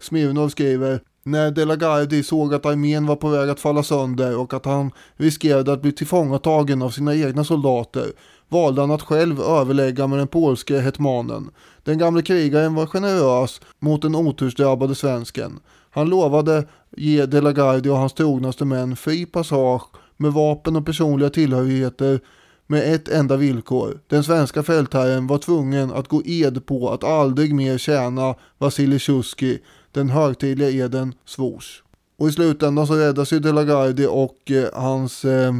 Smirnov 0.00 0.48
skriver 0.48 1.00
när 1.22 1.50
Delagardi 1.50 2.22
såg 2.22 2.54
att 2.54 2.66
armén 2.66 3.06
var 3.06 3.16
på 3.16 3.28
väg 3.28 3.50
att 3.50 3.60
falla 3.60 3.82
sönder 3.82 4.38
och 4.38 4.54
att 4.54 4.64
han 4.64 4.90
riskerade 5.16 5.72
att 5.72 5.82
bli 5.82 5.92
tillfångatagen 5.92 6.82
av 6.82 6.90
sina 6.90 7.14
egna 7.14 7.44
soldater 7.44 8.12
valde 8.48 8.80
han 8.80 8.90
att 8.90 9.02
själv 9.02 9.40
överlägga 9.40 10.06
med 10.06 10.18
den 10.18 10.28
polske 10.28 10.80
hetmanen. 10.80 11.50
Den 11.84 11.98
gamle 11.98 12.22
krigaren 12.22 12.74
var 12.74 12.86
generös 12.86 13.60
mot 13.78 14.02
den 14.02 14.16
otursdrabbade 14.16 14.94
svensken. 14.94 15.60
Han 15.90 16.08
lovade 16.08 16.64
ge 16.96 17.26
Delagardi 17.26 17.88
och 17.88 17.96
hans 17.96 18.12
trognaste 18.12 18.64
män 18.64 18.96
fri 18.96 19.26
passage 19.26 19.86
med 20.16 20.32
vapen 20.32 20.76
och 20.76 20.86
personliga 20.86 21.30
tillhörigheter 21.30 22.20
med 22.66 22.94
ett 22.94 23.08
enda 23.08 23.36
villkor. 23.36 24.00
Den 24.06 24.24
svenska 24.24 24.62
fältherren 24.62 25.26
var 25.26 25.38
tvungen 25.38 25.92
att 25.92 26.08
gå 26.08 26.22
ed 26.24 26.66
på 26.66 26.90
att 26.90 27.04
aldrig 27.04 27.54
mer 27.54 27.78
tjäna 27.78 28.34
Vasilij 28.58 28.98
Tjuskij. 28.98 29.62
den 29.92 30.10
högtidliga 30.10 30.70
eden 30.70 31.14
svors. 31.24 31.82
Och 32.18 32.28
i 32.28 32.32
slutändan 32.32 32.86
så 32.86 32.94
räddas 32.94 33.32
ju 33.32 33.38
De 33.38 33.52
La 33.52 33.64
Gardie 33.64 34.06
och 34.06 34.50
eh, 34.50 34.68
hans 34.74 35.24
eh, 35.24 35.54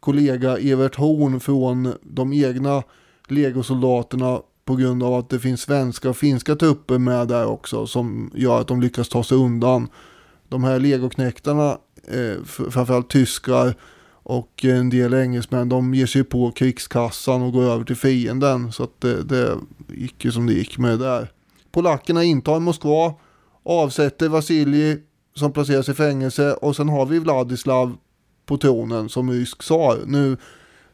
kollega 0.00 0.58
Evert 0.58 0.96
Horn 0.96 1.40
från 1.40 1.94
de 2.02 2.32
egna 2.32 2.82
legosoldaterna 3.28 4.40
på 4.64 4.76
grund 4.76 5.02
av 5.02 5.14
att 5.14 5.30
det 5.30 5.38
finns 5.38 5.60
svenska 5.60 6.10
och 6.10 6.16
finska 6.16 6.56
trupper 6.56 6.98
med 6.98 7.28
där 7.28 7.46
också 7.46 7.86
som 7.86 8.30
gör 8.34 8.60
att 8.60 8.68
de 8.68 8.80
lyckas 8.80 9.08
ta 9.08 9.24
sig 9.24 9.38
undan. 9.38 9.88
De 10.48 10.64
här 10.64 10.78
legoknektarna, 10.78 11.78
eh, 12.08 12.44
framförallt 12.44 13.10
tyskar 13.10 13.74
och 14.22 14.64
en 14.64 14.90
del 14.90 15.14
engelsmän, 15.14 15.68
de 15.68 15.94
ger 15.94 16.06
sig 16.06 16.24
på 16.24 16.50
krigskassan 16.50 17.42
och 17.42 17.52
går 17.52 17.62
över 17.62 17.84
till 17.84 17.96
fienden. 17.96 18.72
Så 18.72 18.82
att 18.82 19.00
det, 19.00 19.22
det 19.22 19.58
gick 19.88 20.24
ju 20.24 20.32
som 20.32 20.46
det 20.46 20.52
gick 20.52 20.78
med 20.78 20.90
det 20.90 21.04
där. 21.04 21.30
Polackerna 21.72 22.24
intar 22.24 22.60
Moskva 22.60 23.14
avsätter 23.62 24.28
Vasilij 24.28 25.02
som 25.34 25.52
placeras 25.52 25.88
i 25.88 25.94
fängelse 25.94 26.52
och 26.52 26.76
sen 26.76 26.88
har 26.88 27.06
vi 27.06 27.18
Vladislav 27.18 27.96
på 28.46 28.56
tronen 28.56 29.08
som 29.08 29.30
rysk 29.30 29.62
tsar. 29.62 29.98
Nu 30.06 30.36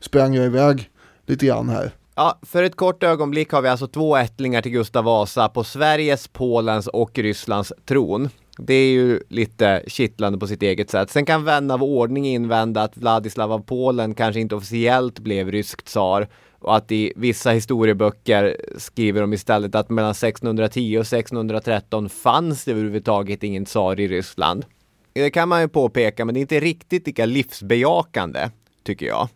sprang 0.01 0.35
jag 0.35 0.47
iväg 0.47 0.91
lite 1.26 1.47
grann 1.47 1.68
här. 1.68 1.93
Ja, 2.14 2.39
för 2.43 2.62
ett 2.62 2.76
kort 2.76 3.03
ögonblick 3.03 3.52
har 3.52 3.62
vi 3.62 3.69
alltså 3.69 3.86
två 3.86 4.16
ättlingar 4.16 4.62
till 4.62 4.73
Gustav 4.73 5.05
Vasa 5.05 5.48
på 5.48 5.65
Sveriges, 5.65 6.28
Polens 6.28 6.86
och 6.86 7.19
Rysslands 7.19 7.73
tron. 7.85 8.28
Det 8.59 8.74
är 8.74 8.90
ju 8.90 9.20
lite 9.28 9.82
kittlande 9.86 10.39
på 10.39 10.47
sitt 10.47 10.62
eget 10.62 10.90
sätt. 10.90 11.10
Sen 11.10 11.26
kan 11.26 11.44
vän 11.44 11.70
av 11.70 11.82
ordning 11.82 12.26
invända 12.26 12.82
att 12.82 12.97
Vladislav 12.97 13.52
av 13.52 13.59
Polen 13.59 14.14
kanske 14.14 14.40
inte 14.40 14.55
officiellt 14.55 15.18
blev 15.18 15.51
rysk 15.51 15.82
tsar 15.82 16.28
och 16.59 16.76
att 16.76 16.93
i 16.93 17.12
vissa 17.16 17.51
historieböcker 17.51 18.56
skriver 18.76 19.20
de 19.20 19.32
istället 19.32 19.74
att 19.74 19.90
mellan 19.90 20.10
1610 20.10 20.98
och 20.98 21.01
1613 21.01 22.09
fanns 22.09 22.64
det 22.64 22.70
överhuvudtaget 22.70 23.43
ingen 23.43 23.64
tsar 23.64 24.01
i 24.01 24.09
Ryssland. 24.09 24.64
Det 25.12 25.30
kan 25.30 25.48
man 25.48 25.60
ju 25.60 25.68
påpeka, 25.68 26.24
men 26.24 26.35
det 26.35 26.39
är 26.39 26.43
inte 26.43 26.60
riktigt 26.60 27.06
lika 27.06 27.26
livsbejakande, 27.26 28.51
tycker 28.82 29.06
jag. 29.06 29.28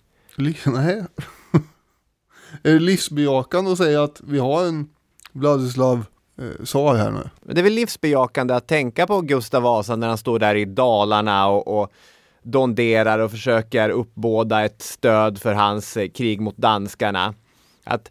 Nej. 0.66 1.05
är 2.62 2.73
det 2.73 2.78
livsbejakande 2.78 3.73
att 3.73 3.78
säga 3.78 4.03
att 4.03 4.20
vi 4.24 4.39
har 4.39 4.65
en 4.66 4.89
Vladislav 5.32 6.05
eh, 6.43 6.64
tsar 6.64 6.94
här 6.94 7.10
nu? 7.10 7.55
Det 7.55 7.60
är 7.60 7.64
väl 7.64 7.73
livsbejakande 7.73 8.55
att 8.55 8.69
tänka 8.69 9.06
på 9.06 9.20
Gustav 9.20 9.62
Vasa 9.62 9.97
när 9.97 10.09
han 10.09 10.19
står 10.19 10.39
där 10.39 10.55
i 10.55 10.64
Dalarna 10.64 11.48
och, 11.48 11.81
och 11.81 11.93
donderar 12.43 13.19
och 13.19 13.31
försöker 13.31 13.90
uppbåda 13.90 14.64
ett 14.64 14.82
stöd 14.82 15.39
för 15.39 15.52
hans 15.52 15.97
eh, 15.97 16.09
krig 16.09 16.40
mot 16.40 16.56
danskarna. 16.56 17.35
Att 17.85 18.10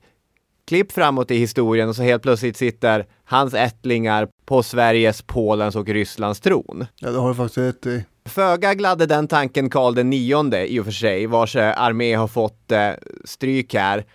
klipp 0.67 0.91
framåt 0.91 1.31
i 1.31 1.35
historien 1.35 1.89
och 1.89 1.95
så 1.95 2.03
helt 2.03 2.23
plötsligt 2.23 2.57
sitter 2.57 3.05
hans 3.23 3.53
ättlingar 3.53 4.27
på 4.45 4.63
Sveriges, 4.63 5.21
Polens 5.21 5.75
och 5.75 5.87
Rysslands 5.87 6.39
tron. 6.39 6.85
Ja, 6.99 7.11
det 7.11 7.19
har 7.19 7.29
du 7.29 7.35
faktiskt 7.35 7.57
rätt 7.57 7.85
i. 7.85 8.05
Föga 8.25 8.73
gladde 8.73 9.05
den 9.05 9.27
tanken 9.27 9.69
Karl 9.69 10.03
nionde 10.03 10.67
i 10.73 10.79
och 10.79 10.85
för 10.85 10.91
sig, 10.91 11.25
vars 11.25 11.55
eh, 11.55 11.81
armé 11.81 12.13
har 12.13 12.27
fått 12.27 12.71
eh, 12.71 12.89
stryk 13.25 13.73
här. 13.73 14.05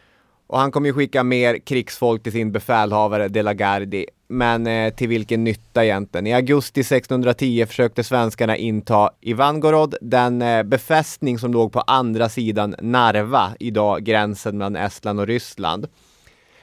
Och 0.47 0.59
han 0.59 0.73
kommer 0.73 0.89
ju 0.89 0.93
skicka 0.93 1.25
mer 1.25 1.59
krigsfolk 1.59 2.23
till 2.23 2.33
sin 2.33 2.53
befälhavare 2.53 3.29
De 3.29 3.43
la 3.43 3.53
Gardie. 3.53 4.07
Men 4.29 4.67
eh, 4.67 4.95
till 4.95 5.09
vilken 5.09 5.45
nytta 5.45 5.85
egentligen? 5.85 6.27
I 6.27 6.35
augusti 6.35 6.81
1610 6.81 7.67
försökte 7.67 8.05
svenskarna 8.05 8.57
inta 8.57 9.11
Ivangorod, 9.21 9.95
den 10.01 10.43
eh, 10.43 10.63
befästning 10.63 11.39
som 11.39 11.53
låg 11.53 11.73
på 11.73 11.81
andra 11.81 12.29
sidan 12.29 12.75
Narva, 12.83 13.55
idag 13.61 14.05
gränsen 14.05 14.59
mellan 14.59 14.77
Estland 14.77 15.21
och 15.21 15.27
Ryssland. 15.27 15.87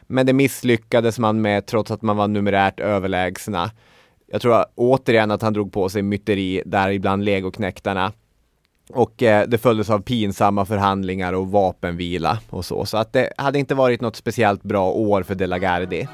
Men 0.01 0.25
det 0.25 0.33
misslyckades 0.33 1.19
man 1.19 1.41
med 1.41 1.65
trots 1.65 1.91
att 1.91 2.01
man 2.01 2.17
var 2.17 2.27
numerärt 2.27 2.79
överlägsna. 2.79 3.71
Jag 4.27 4.41
tror 4.41 4.65
återigen 4.75 5.31
att 5.31 5.41
han 5.41 5.53
drog 5.53 5.73
på 5.73 5.89
sig 5.89 6.01
myteri, 6.01 6.63
där 6.65 6.91
ibland 6.91 7.23
legoknäktarna. 7.23 8.11
Och 8.89 9.23
eh, 9.23 9.47
det 9.47 9.57
följdes 9.57 9.89
av 9.89 9.99
pinsamma 9.99 10.65
förhandlingar 10.65 11.33
och 11.33 11.47
vapenvila 11.47 12.39
och 12.49 12.65
så. 12.65 12.85
Så 12.85 12.97
att 12.97 13.13
det 13.13 13.29
hade 13.37 13.59
inte 13.59 13.75
varit 13.75 14.01
något 14.01 14.15
speciellt 14.15 14.63
bra 14.63 14.91
år 14.91 15.23
för 15.23 15.35
De 15.35 15.47
la 15.47 15.57
Gardie. 15.57 16.07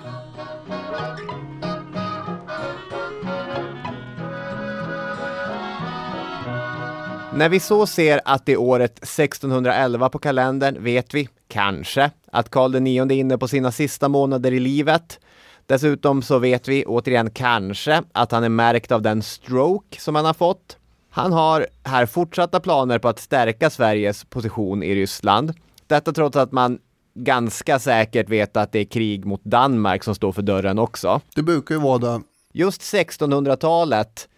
När 7.34 7.50
vi 7.50 7.60
så 7.60 7.88
ser 7.88 8.22
att 8.26 8.46
det 8.46 8.52
är 8.52 8.60
året 8.60 8.98
1611 8.98 10.10
på 10.10 10.20
kalendern 10.20 10.84
vet 10.84 11.14
vi, 11.14 11.30
kanske, 11.48 12.12
att 12.32 12.50
Karl 12.50 12.76
IX 12.76 13.02
är 13.02 13.12
inne 13.12 13.38
på 13.38 13.48
sina 13.48 13.72
sista 13.72 14.10
månader 14.10 14.52
i 14.52 14.60
livet. 14.60 15.20
Dessutom 15.66 16.22
så 16.22 16.40
vet 16.40 16.68
vi, 16.68 16.86
återigen 16.86 17.30
kanske, 17.30 18.04
att 18.12 18.32
han 18.32 18.44
är 18.44 18.50
märkt 18.50 18.92
av 18.92 19.02
den 19.02 19.22
stroke 19.22 20.02
som 20.02 20.16
han 20.16 20.26
har 20.26 20.34
fått. 20.34 20.79
Han 21.10 21.34
har 21.34 21.68
här 21.84 22.06
fortsatta 22.06 22.60
planer 22.60 23.00
på 23.00 23.08
att 23.08 23.20
stärka 23.20 23.70
Sveriges 23.70 24.26
position 24.26 24.84
i 24.84 24.96
Ryssland. 24.96 25.54
Detta 25.88 26.12
trots 26.12 26.38
att 26.38 26.52
man 26.52 26.80
ganska 27.14 27.80
säkert 27.80 28.30
vet 28.30 28.58
att 28.58 28.72
det 28.72 28.80
är 28.80 28.86
krig 28.86 29.26
mot 29.26 29.44
Danmark 29.44 30.04
som 30.04 30.16
står 30.16 30.32
för 30.32 30.42
dörren 30.42 30.80
också. 30.80 31.22
Det 31.36 31.44
brukar 31.44 31.76
ju 31.76 31.82
vara 31.82 31.98
det. 31.98 32.22
Just 32.54 32.82
1600-talet 32.82 34.30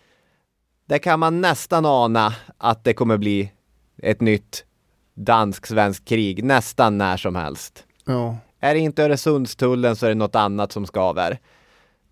där 0.85 0.98
kan 0.98 1.19
man 1.19 1.41
nästan 1.41 1.85
ana 1.85 2.35
att 2.57 2.84
det 2.84 2.93
kommer 2.93 3.18
bli 3.18 3.52
ett 3.98 4.22
nytt 4.22 4.65
dansk-svenskt 5.14 6.07
krig 6.07 6.43
nästan 6.43 6.98
när 6.98 7.18
som 7.18 7.35
helst. 7.35 7.84
Ja. 8.06 8.38
Är 8.60 8.73
det 8.73 8.80
inte 8.80 9.03
Öresundstullen 9.03 9.95
så 9.95 10.06
är 10.06 10.10
det 10.10 10.15
något 10.15 10.35
annat 10.35 10.72
som 10.72 10.85
skaver. 10.85 11.39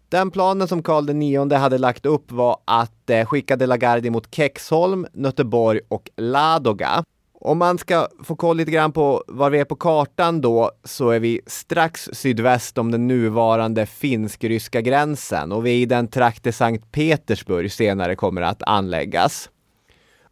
Den 0.10 0.32
planen 0.32 0.68
som 0.68 0.84
Karl 0.84 1.10
IX 1.10 1.54
hade 1.56 1.78
lagt 1.78 2.06
upp 2.06 2.32
var 2.32 2.58
att 2.66 3.10
eh, 3.10 3.26
skicka 3.26 3.56
De 3.56 3.66
la 3.66 3.78
Gardie 3.78 4.12
mot 4.12 4.36
Kexholm, 4.36 5.08
Nöteborg 5.14 5.80
och 5.88 6.10
Ladoga. 6.18 7.04
Om 7.34 7.58
man 7.58 7.78
ska 7.78 8.08
få 8.24 8.36
koll 8.36 8.58
lite 8.58 8.72
grann 8.72 8.92
på 8.92 9.24
var 9.28 9.50
vi 9.50 9.60
är 9.60 9.66
på 9.66 9.76
kartan 9.76 10.42
då 10.42 10.72
så 10.84 11.10
är 11.10 11.20
vi 11.20 11.42
strax 11.48 12.10
sydväst 12.14 12.78
om 12.78 12.92
den 12.92 13.08
nuvarande 13.08 13.86
finsk-ryska 13.86 14.82
gränsen 14.82 15.52
och 15.52 15.66
vi 15.66 15.72
är 15.72 15.78
i 15.78 15.86
den 15.86 16.08
trakt 16.08 16.44
där 16.44 16.52
Sankt 16.52 16.92
Petersburg 16.92 17.72
senare 17.72 18.16
kommer 18.16 18.42
att 18.42 18.64
anläggas. 18.64 19.50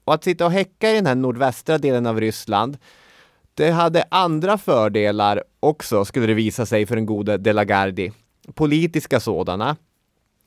Och 0.06 0.14
att 0.14 0.24
sitta 0.24 0.45
och 0.45 0.52
häcka 0.52 0.91
i 0.91 0.95
den 0.95 1.06
här 1.06 1.16
nordvästra 1.16 1.78
delen 1.78 2.06
av 2.06 2.20
Ryssland 2.20 2.78
det 3.58 3.72
hade 3.72 4.04
andra 4.12 4.58
fördelar 4.58 5.44
också, 5.60 6.06
skulle 6.06 6.26
det 6.26 6.34
visa 6.34 6.66
sig 6.66 6.86
för 6.86 6.95
den 6.95 7.06
gode 7.06 7.38
De 7.38 7.54
la 7.54 7.64
Gardie. 7.64 8.12
Politiska 8.53 9.19
sådana. 9.19 9.76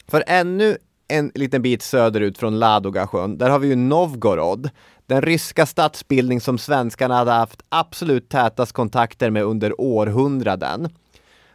För 0.08 0.24
ännu 0.26 0.76
en 1.08 1.32
liten 1.34 1.62
bit 1.62 1.82
söderut 1.82 2.38
från 2.38 2.58
Ladogasjön, 2.58 3.38
där 3.38 3.50
har 3.50 3.58
vi 3.58 3.68
ju 3.68 3.76
Novgorod, 3.76 4.70
den 5.06 5.22
ryska 5.22 5.66
statsbildning 5.66 6.40
som 6.40 6.58
svenskarna 6.58 7.14
hade 7.14 7.30
haft 7.30 7.62
absolut 7.68 8.28
tätast 8.28 8.72
kontakter 8.72 9.30
med 9.30 9.44
under 9.44 9.80
århundraden. 9.80 10.88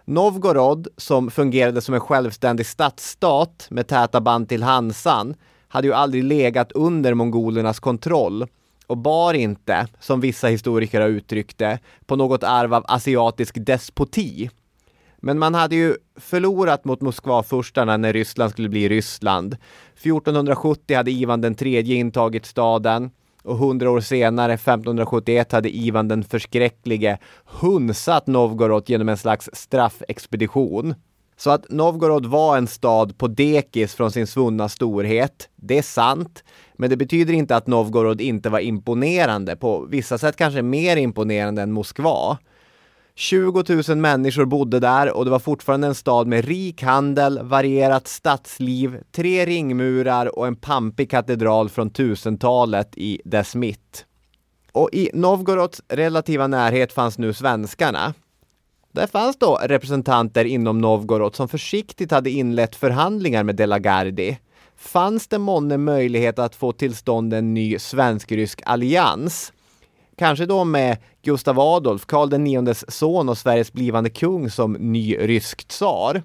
Novgorod, 0.05 0.87
som 0.97 1.31
fungerade 1.31 1.81
som 1.81 1.93
en 1.93 1.99
självständig 1.99 2.65
stadsstat 2.65 3.67
med 3.69 3.87
täta 3.87 4.21
band 4.21 4.49
till 4.49 4.63
Hansan, 4.63 5.35
hade 5.67 5.87
ju 5.87 5.93
aldrig 5.93 6.23
legat 6.23 6.71
under 6.71 7.13
mongolernas 7.13 7.79
kontroll 7.79 8.47
och 8.87 8.97
bar 8.97 9.33
inte, 9.33 9.87
som 9.99 10.19
vissa 10.19 10.47
historiker 10.47 11.01
har 11.01 11.07
uttryckt 11.07 11.57
det, 11.57 11.79
på 12.05 12.15
något 12.15 12.43
arv 12.43 12.73
av 12.73 12.85
asiatisk 12.87 13.55
despoti. 13.59 14.49
Men 15.25 15.39
man 15.39 15.53
hade 15.53 15.75
ju 15.75 15.95
förlorat 16.15 16.85
mot 16.85 17.01
Moskvafurstarna 17.01 17.97
när 17.97 18.13
Ryssland 18.13 18.51
skulle 18.51 18.69
bli 18.69 18.89
Ryssland. 18.89 19.57
1470 19.95 20.95
hade 20.95 21.11
Ivan 21.11 21.41
den 21.41 21.55
tredje 21.55 21.95
intagit 21.95 22.45
staden 22.45 23.11
och 23.43 23.57
hundra 23.57 23.91
år 23.91 23.99
senare, 23.99 24.53
1571, 24.53 25.51
hade 25.51 25.69
Ivan 25.69 26.07
den 26.07 26.23
förskräcklige 26.23 27.17
hunsat 27.45 28.27
Novgorod 28.27 28.89
genom 28.89 29.09
en 29.09 29.17
slags 29.17 29.49
straffexpedition. 29.53 30.95
Så 31.37 31.49
att 31.49 31.69
Novgorod 31.69 32.25
var 32.25 32.57
en 32.57 32.67
stad 32.67 33.17
på 33.17 33.27
dekis 33.27 33.95
från 33.95 34.11
sin 34.11 34.27
svunna 34.27 34.69
storhet, 34.69 35.49
det 35.55 35.77
är 35.77 35.81
sant. 35.81 36.43
Men 36.75 36.89
det 36.89 36.97
betyder 36.97 37.33
inte 37.33 37.55
att 37.55 37.67
Novgorod 37.67 38.21
inte 38.21 38.49
var 38.49 38.59
imponerande, 38.59 39.55
på 39.55 39.85
vissa 39.85 40.17
sätt 40.17 40.35
kanske 40.35 40.61
mer 40.61 40.97
imponerande 40.97 41.61
än 41.61 41.71
Moskva. 41.71 42.37
20 43.17 43.63
000 43.87 43.97
människor 43.97 44.45
bodde 44.45 44.79
där 44.79 45.11
och 45.11 45.25
det 45.25 45.31
var 45.31 45.39
fortfarande 45.39 45.87
en 45.87 45.95
stad 45.95 46.27
med 46.27 46.45
rik 46.45 46.83
handel, 46.83 47.39
varierat 47.43 48.07
stadsliv, 48.07 48.97
tre 49.11 49.45
ringmurar 49.45 50.39
och 50.39 50.47
en 50.47 50.55
pampig 50.55 51.09
katedral 51.09 51.69
från 51.69 51.91
1000-talet 51.91 52.97
i 52.97 53.21
dess 53.25 53.55
mitt. 53.55 54.05
Och 54.71 54.89
i 54.93 55.09
Novgorods 55.13 55.81
relativa 55.87 56.47
närhet 56.47 56.93
fanns 56.93 57.17
nu 57.17 57.33
svenskarna. 57.33 58.13
Där 58.91 59.07
fanns 59.07 59.37
då 59.37 59.59
representanter 59.63 60.45
inom 60.45 60.81
Novgorod 60.81 61.35
som 61.35 61.47
försiktigt 61.47 62.11
hade 62.11 62.29
inlett 62.29 62.75
förhandlingar 62.75 63.43
med 63.43 63.55
De 63.55 63.65
la 63.65 63.79
Gardie. 63.79 64.37
Fanns 64.77 65.27
det 65.27 65.37
månne 65.37 65.77
möjlighet 65.77 66.39
att 66.39 66.55
få 66.55 66.71
till 66.71 66.95
stånd 66.95 67.33
en 67.33 67.53
ny 67.53 67.79
svensk-rysk 67.79 68.61
allians? 68.65 69.53
Kanske 70.17 70.45
då 70.45 70.63
med 70.63 70.97
Gustav 71.21 71.59
Adolf, 71.59 72.05
Karl 72.05 72.47
IXs 72.47 72.85
son 72.87 73.29
och 73.29 73.37
Sveriges 73.37 73.73
blivande 73.73 74.09
kung 74.09 74.49
som 74.49 74.73
ny 74.73 75.17
rysk 75.17 75.67
tsar. 75.67 76.23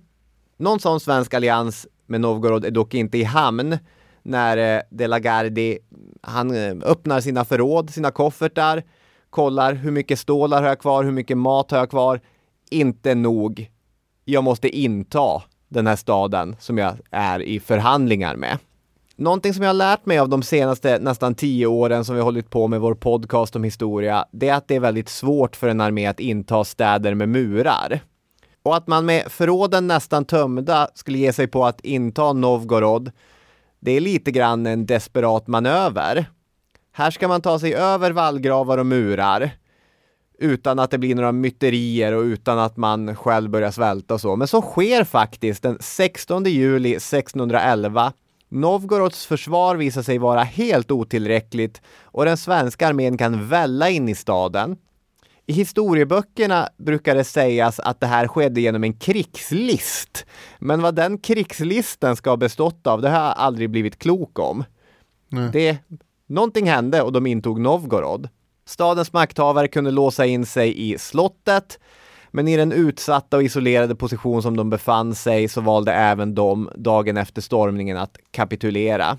Någon 0.57 0.81
sån 0.81 1.01
svensk 1.01 1.35
allians 1.35 1.87
med 2.07 2.21
Novgorod 2.21 2.65
är 2.65 2.71
dock 2.71 2.95
inte 2.95 3.19
i 3.19 3.25
hamn 3.25 3.79
när 4.23 4.77
eh, 4.77 4.83
De 4.91 5.07
la 5.07 5.19
Gardie, 5.19 5.79
han 6.23 6.51
eh, 6.51 6.77
öppnar 6.85 7.21
sina 7.21 7.45
förråd, 7.45 7.91
sina 7.91 8.11
koffertar, 8.11 8.83
kollar 9.31 9.75
hur 9.75 9.91
mycket 9.91 10.19
stålar 10.19 10.63
har 10.63 10.69
jag 10.69 10.79
kvar, 10.79 11.05
hur 11.05 11.13
mycket 11.13 11.39
mat 11.39 11.71
har 11.71 11.79
jag 11.79 11.91
kvar. 11.91 12.21
Inte 12.71 13.15
nog. 13.15 13.71
Jag 14.25 14.45
måste 14.45 14.69
inta 14.69 15.43
den 15.69 15.87
här 15.87 15.97
staden 15.97 16.57
som 16.61 16.79
jag 16.79 16.97
är 17.11 17.43
i 17.43 17.61
förhandlingar 17.61 18.37
med. 18.37 18.59
Någonting 19.21 19.55
som 19.55 19.63
jag 19.63 19.69
har 19.69 19.75
lärt 19.75 20.07
mig 20.07 20.19
av 20.19 20.29
de 20.29 20.43
senaste 20.43 20.99
nästan 20.99 21.35
tio 21.35 21.67
åren 21.67 22.05
som 22.05 22.15
vi 22.15 22.21
har 22.21 22.25
hållit 22.25 22.51
på 22.51 22.69
med 22.69 22.81
vår 22.81 22.95
podcast 22.95 23.57
om 23.57 23.65
historia, 23.65 24.25
det 24.33 24.49
är 24.49 24.55
att 24.55 24.69
det 24.69 24.77
är 24.77 24.81
väldigt 24.81 25.09
svårt 25.09 25.57
för 25.57 25.69
en 25.69 25.81
armé 25.81 26.07
att 26.07 26.21
inta 26.21 26.65
städer 26.65 27.15
med 27.15 27.29
murar. 27.29 28.01
Och 28.63 28.77
att 28.77 28.87
man 28.87 29.07
med 29.07 29.33
förråden 29.33 29.87
nästan 29.87 30.25
tömda 30.25 30.89
skulle 30.95 31.19
ge 31.19 31.33
sig 31.33 31.47
på 31.47 31.65
att 31.67 31.81
inta 31.81 32.33
Novgorod, 32.33 33.11
det 33.81 33.93
är 33.93 34.01
lite 34.01 34.31
grann 34.31 34.67
en 34.67 34.87
desperat 34.87 35.47
manöver. 35.47 36.31
Här 36.93 37.11
ska 37.11 37.29
man 37.29 37.43
ta 37.43 37.59
sig 37.59 37.75
över 37.75 38.11
vallgravar 38.11 38.79
och 38.79 38.87
murar 38.87 39.51
utan 40.39 40.79
att 40.79 40.91
det 40.91 40.99
blir 40.99 41.15
några 41.15 41.33
myterier 41.33 42.13
och 42.13 42.23
utan 42.23 42.59
att 42.59 42.77
man 42.77 43.17
själv 43.17 43.51
börjar 43.51 43.71
svälta 43.71 44.15
och 44.15 44.21
så. 44.21 44.37
Men 44.37 44.49
så 44.49 44.63
sker 44.63 45.05
faktiskt 45.05 45.63
den 45.63 45.79
16 45.81 46.45
juli 46.45 46.95
1611 46.95 48.13
Novgorods 48.53 49.27
försvar 49.27 49.77
visar 49.77 50.03
sig 50.03 50.19
vara 50.19 50.43
helt 50.43 50.91
otillräckligt 50.91 51.83
och 52.03 52.25
den 52.25 52.37
svenska 52.37 52.89
armén 52.89 53.19
kan 53.19 53.49
välla 53.49 53.91
in 53.91 54.09
i 54.09 54.15
staden. 54.15 54.77
I 55.47 55.53
historieböckerna 55.53 56.69
brukar 56.77 57.15
det 57.15 57.25
sägas 57.25 57.81
att 57.81 58.01
det 58.01 58.07
här 58.07 58.29
skedde 58.29 58.61
genom 58.61 58.85
en 58.85 58.93
krigslist. 58.93 60.27
Men 60.59 60.83
vad 60.83 60.95
den 60.95 61.19
krigslisten 61.19 62.17
ska 62.17 62.31
ha 62.31 62.37
bestått 62.37 62.87
av, 62.87 63.03
det 63.03 63.11
har 63.11 63.25
jag 63.25 63.35
aldrig 63.37 63.71
blivit 63.71 63.99
klok 63.99 64.39
om. 64.39 64.65
Nej. 65.29 65.51
Det, 65.53 65.79
någonting 66.27 66.67
hände 66.67 67.03
och 67.03 67.13
de 67.13 67.27
intog 67.27 67.61
Novgorod. 67.61 68.29
Stadens 68.65 69.13
makthavare 69.13 69.69
kunde 69.69 69.91
låsa 69.91 70.27
in 70.27 70.47
sig 70.47 70.91
i 70.91 70.99
slottet 70.99 71.79
men 72.31 72.49
i 72.49 72.57
den 72.57 72.73
utsatta 72.73 73.37
och 73.37 73.43
isolerade 73.43 73.95
position 73.95 74.43
som 74.43 74.57
de 74.57 74.71
befann 74.71 75.15
sig 75.15 75.49
så 75.49 75.61
valde 75.61 75.93
även 75.93 76.35
de 76.35 76.71
dagen 76.75 77.17
efter 77.17 77.43
stormningen 77.43 77.97
att 77.97 78.19
kapitulera. 78.31 79.19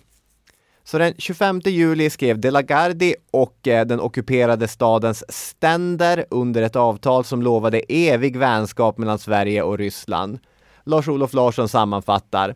Så 0.83 0.97
den 0.97 1.13
25 1.17 1.61
juli 1.65 2.09
skrev 2.09 2.39
De 2.39 2.51
la 2.51 2.61
Gardie 2.61 3.15
och 3.31 3.67
eh, 3.67 3.85
den 3.85 3.99
ockuperade 3.99 4.67
stadens 4.67 5.23
ständer 5.29 6.25
under 6.29 6.61
ett 6.61 6.75
avtal 6.75 7.23
som 7.23 7.41
lovade 7.41 7.79
evig 7.79 8.37
vänskap 8.37 8.97
mellan 8.97 9.19
Sverige 9.19 9.61
och 9.61 9.77
Ryssland. 9.77 10.39
Lars-Olof 10.83 11.33
Larsson 11.33 11.69
sammanfattar. 11.69 12.55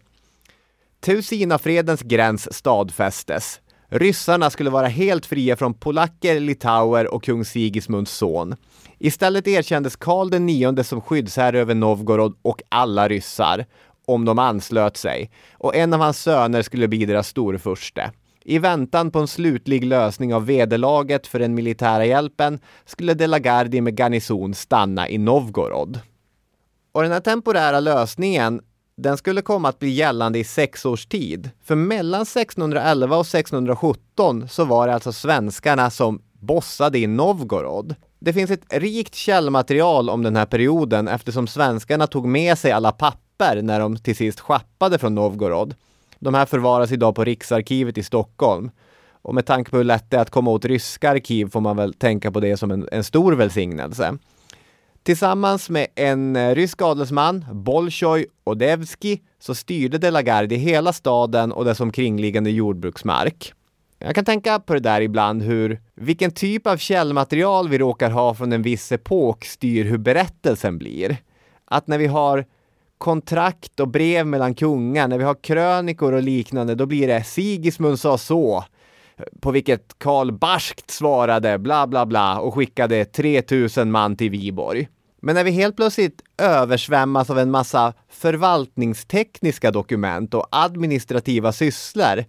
Teusinafredens 0.99 2.01
gräns 2.01 2.53
stadfästes. 2.53 3.59
Ryssarna 3.89 4.49
skulle 4.49 4.69
vara 4.69 4.87
helt 4.87 5.25
fria 5.25 5.55
från 5.55 5.73
polacker, 5.73 6.39
litauer 6.39 7.13
och 7.13 7.23
kung 7.23 7.45
Sigismunds 7.45 8.11
son. 8.11 8.55
Istället 8.97 9.47
erkändes 9.47 9.95
Karl 9.95 10.49
IX 10.49 10.89
som 10.89 11.01
skyddsherre 11.01 11.59
över 11.59 11.75
Novgorod 11.75 12.35
och 12.41 12.61
alla 12.69 13.07
ryssar, 13.07 13.65
om 14.05 14.25
de 14.25 14.39
anslöt 14.39 14.97
sig, 14.97 15.31
och 15.53 15.75
en 15.75 15.93
av 15.93 15.99
hans 15.99 16.21
söner 16.21 16.61
skulle 16.61 16.87
bli 16.87 17.05
deras 17.05 17.27
storfurste. 17.27 18.11
I 18.43 18.59
väntan 18.59 19.11
på 19.11 19.19
en 19.19 19.27
slutlig 19.27 19.85
lösning 19.85 20.33
av 20.33 20.45
vederlaget 20.45 21.27
för 21.27 21.39
den 21.39 21.55
militära 21.55 22.05
hjälpen 22.05 22.59
skulle 22.85 23.13
De 23.13 23.27
la 23.27 23.39
Gardie 23.39 23.81
med 23.81 23.99
garnison 23.99 24.53
stanna 24.53 25.09
i 25.09 25.17
Novgorod. 25.17 25.99
Och 26.91 27.01
den 27.01 27.11
här 27.11 27.19
temporära 27.19 27.79
lösningen 27.79 28.61
den 28.97 29.17
skulle 29.17 29.41
komma 29.41 29.69
att 29.69 29.79
bli 29.79 29.89
gällande 29.89 30.39
i 30.39 30.43
sex 30.43 30.85
års 30.85 31.05
tid. 31.05 31.49
För 31.63 31.75
mellan 31.75 32.21
1611 32.21 33.17
och 33.17 33.25
1617 33.25 34.47
så 34.49 34.65
var 34.65 34.87
det 34.87 34.93
alltså 34.93 35.11
svenskarna 35.11 35.89
som 35.89 36.21
bossade 36.39 36.99
i 36.99 37.07
Novgorod. 37.07 37.95
Det 38.25 38.33
finns 38.33 38.51
ett 38.51 38.65
rikt 38.69 39.15
källmaterial 39.15 40.09
om 40.09 40.23
den 40.23 40.35
här 40.35 40.45
perioden 40.45 41.07
eftersom 41.07 41.47
svenskarna 41.47 42.07
tog 42.07 42.25
med 42.27 42.57
sig 42.57 42.71
alla 42.71 42.91
papper 42.91 43.61
när 43.61 43.79
de 43.79 43.97
till 43.97 44.15
sist 44.15 44.39
schappade 44.39 44.97
från 44.97 45.15
Novgorod. 45.15 45.75
De 46.19 46.33
här 46.33 46.45
förvaras 46.45 46.91
idag 46.91 47.15
på 47.15 47.23
Riksarkivet 47.23 47.97
i 47.97 48.03
Stockholm. 48.03 48.71
Och 49.21 49.35
med 49.35 49.45
tanke 49.45 49.71
på 49.71 49.77
hur 49.77 49.83
lätt 49.83 50.11
det 50.11 50.17
är 50.17 50.21
att 50.21 50.29
komma 50.29 50.51
åt 50.51 50.65
ryska 50.65 51.09
arkiv 51.09 51.49
får 51.49 51.61
man 51.61 51.77
väl 51.77 51.93
tänka 51.93 52.31
på 52.31 52.39
det 52.39 52.57
som 52.57 52.71
en, 52.71 52.89
en 52.91 53.03
stor 53.03 53.33
välsignelse. 53.33 54.17
Tillsammans 55.03 55.69
med 55.69 55.87
en 55.95 56.35
eh, 56.35 56.55
rysk 56.55 56.81
adelsman, 56.81 57.45
Bolshoj 57.51 58.25
Odevski, 58.43 59.21
så 59.39 59.55
styrde 59.55 59.97
de 59.97 60.11
la 60.11 60.21
Gardie 60.21 60.57
hela 60.57 60.93
staden 60.93 61.51
och 61.51 61.65
dess 61.65 61.79
omkringliggande 61.79 62.51
jordbruksmark. 62.51 63.53
Jag 63.99 64.15
kan 64.15 64.25
tänka 64.25 64.59
på 64.59 64.73
det 64.73 64.79
där 64.79 65.01
ibland 65.01 65.43
hur 65.43 65.81
vilken 65.95 66.31
typ 66.31 66.67
av 66.67 66.77
källmaterial 66.77 67.69
vi 67.69 67.77
råkar 67.77 68.09
ha 68.09 68.33
från 68.33 68.51
en 68.51 68.61
viss 68.61 68.91
epok 68.91 69.45
styr 69.45 69.85
hur 69.85 69.97
berättelsen 69.97 70.77
blir. 70.77 71.17
Att 71.65 71.87
när 71.87 71.97
vi 71.97 72.07
har 72.07 72.45
kontrakt 72.97 73.79
och 73.79 73.87
brev 73.87 74.27
mellan 74.27 74.55
kungar, 74.55 75.07
när 75.07 75.17
vi 75.17 75.23
har 75.23 75.43
krönikor 75.43 76.13
och 76.13 76.23
liknande, 76.23 76.75
då 76.75 76.85
blir 76.85 77.07
det 77.07 77.23
Sigismund 77.23 77.99
sa 77.99 78.17
så, 78.17 78.63
på 79.41 79.51
vilket 79.51 79.99
Karl 79.99 80.31
barskt 80.31 80.91
svarade 80.91 81.59
bla 81.59 81.87
bla 81.87 82.05
bla 82.05 82.39
och 82.39 82.53
skickade 82.53 83.05
3000 83.05 83.91
man 83.91 84.17
till 84.17 84.29
Viborg. 84.29 84.87
Men 85.21 85.35
när 85.35 85.43
vi 85.43 85.51
helt 85.51 85.75
plötsligt 85.75 86.21
översvämmas 86.37 87.29
av 87.29 87.39
en 87.39 87.51
massa 87.51 87.93
förvaltningstekniska 88.09 89.71
dokument 89.71 90.33
och 90.33 90.47
administrativa 90.51 91.51
sysslor, 91.51 92.25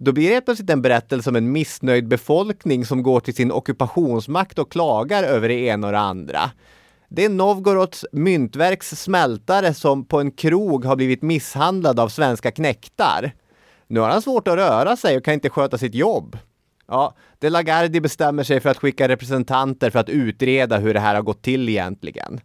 då 0.00 0.12
blir 0.12 0.28
det 0.28 0.34
helt 0.34 0.44
plötsligt 0.44 0.70
en 0.70 0.82
berättelse 0.82 1.30
om 1.30 1.36
en 1.36 1.52
missnöjd 1.52 2.08
befolkning 2.08 2.84
som 2.84 3.02
går 3.02 3.20
till 3.20 3.34
sin 3.34 3.52
ockupationsmakt 3.52 4.58
och 4.58 4.72
klagar 4.72 5.22
över 5.22 5.48
det 5.48 5.54
ena 5.54 5.86
och 5.86 5.92
det 5.92 5.98
andra. 5.98 6.50
Det 7.08 7.24
är 7.24 7.28
Novgorods 7.28 8.06
myntverks 8.12 8.90
smältare 9.02 9.74
som 9.74 10.04
på 10.04 10.20
en 10.20 10.30
krog 10.30 10.84
har 10.84 10.96
blivit 10.96 11.22
misshandlad 11.22 12.00
av 12.00 12.08
svenska 12.08 12.50
knektar. 12.50 13.32
Nu 13.86 14.00
har 14.00 14.08
han 14.08 14.22
svårt 14.22 14.48
att 14.48 14.56
röra 14.56 14.96
sig 14.96 15.16
och 15.16 15.24
kan 15.24 15.34
inte 15.34 15.50
sköta 15.50 15.78
sitt 15.78 15.94
jobb. 15.94 16.38
Ja, 16.88 17.14
De 17.38 17.50
Lagardi 17.50 18.00
bestämmer 18.00 18.42
sig 18.42 18.60
för 18.60 18.70
att 18.70 18.78
skicka 18.78 19.08
representanter 19.08 19.90
för 19.90 19.98
att 19.98 20.08
utreda 20.08 20.78
hur 20.78 20.94
det 20.94 21.00
här 21.00 21.14
har 21.14 21.22
gått 21.22 21.42
till 21.42 21.68
egentligen. 21.68 22.40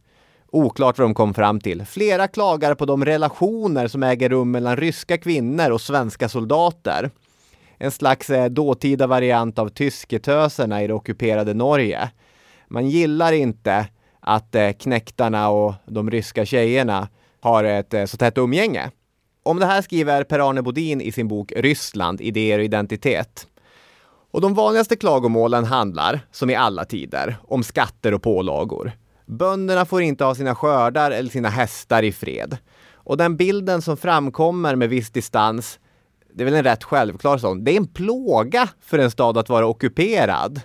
Oklart 0.47 0.97
vad 0.97 1.07
de 1.07 1.13
kom 1.13 1.33
fram 1.33 1.59
till. 1.59 1.85
Flera 1.85 2.27
klagar 2.27 2.75
på 2.75 2.85
de 2.85 3.05
relationer 3.05 3.87
som 3.87 4.03
äger 4.03 4.29
rum 4.29 4.51
mellan 4.51 4.77
ryska 4.77 5.17
kvinnor 5.17 5.71
och 5.71 5.81
svenska 5.81 6.29
soldater. 6.29 7.09
En 7.83 7.91
slags 7.91 8.29
eh, 8.29 8.49
dåtida 8.49 9.07
variant 9.07 9.59
av 9.59 9.69
tysketöserna 9.69 10.83
i 10.83 10.87
det 10.87 10.93
ockuperade 10.93 11.53
Norge. 11.53 12.11
Man 12.67 12.89
gillar 12.89 13.33
inte 13.33 13.87
att 14.19 14.55
eh, 14.55 14.71
knäktarna 14.71 15.49
och 15.49 15.73
de 15.85 16.11
ryska 16.11 16.45
tjejerna 16.45 17.07
har 17.39 17.63
ett 17.63 17.93
eh, 17.93 18.05
så 18.05 18.17
tätt 18.17 18.37
umgänge. 18.37 18.91
Om 19.43 19.59
det 19.59 19.65
här 19.65 19.81
skriver 19.81 20.23
Per-Arne 20.23 20.61
Bodin 20.61 21.01
i 21.01 21.11
sin 21.11 21.27
bok 21.27 21.53
Ryssland, 21.55 22.21
idéer 22.21 22.59
och 22.59 22.65
identitet. 22.65 23.47
Och 24.31 24.41
de 24.41 24.53
vanligaste 24.53 24.95
klagomålen 24.95 25.65
handlar, 25.65 26.19
som 26.31 26.49
i 26.49 26.55
alla 26.55 26.85
tider, 26.85 27.35
om 27.47 27.63
skatter 27.63 28.13
och 28.13 28.23
pålagor. 28.23 28.91
Bönderna 29.25 29.85
får 29.85 30.01
inte 30.01 30.23
ha 30.23 30.35
sina 30.35 30.55
skördar 30.55 31.11
eller 31.11 31.29
sina 31.29 31.49
hästar 31.49 32.03
i 32.03 32.11
fred. 32.11 32.57
Och 32.93 33.17
den 33.17 33.37
bilden 33.37 33.81
som 33.81 33.97
framkommer 33.97 34.75
med 34.75 34.89
viss 34.89 35.09
distans, 35.09 35.79
det 36.35 36.43
är 36.43 36.45
väl 36.45 36.53
en 36.53 36.63
rätt 36.63 36.83
självklar 36.83 37.37
sån. 37.37 37.63
Det 37.63 37.71
är 37.71 37.77
en 37.77 37.87
plåga 37.87 38.69
för 38.81 38.99
en 38.99 39.11
stad 39.11 39.37
att 39.37 39.49
vara 39.49 39.67
ockuperad. 39.67 40.61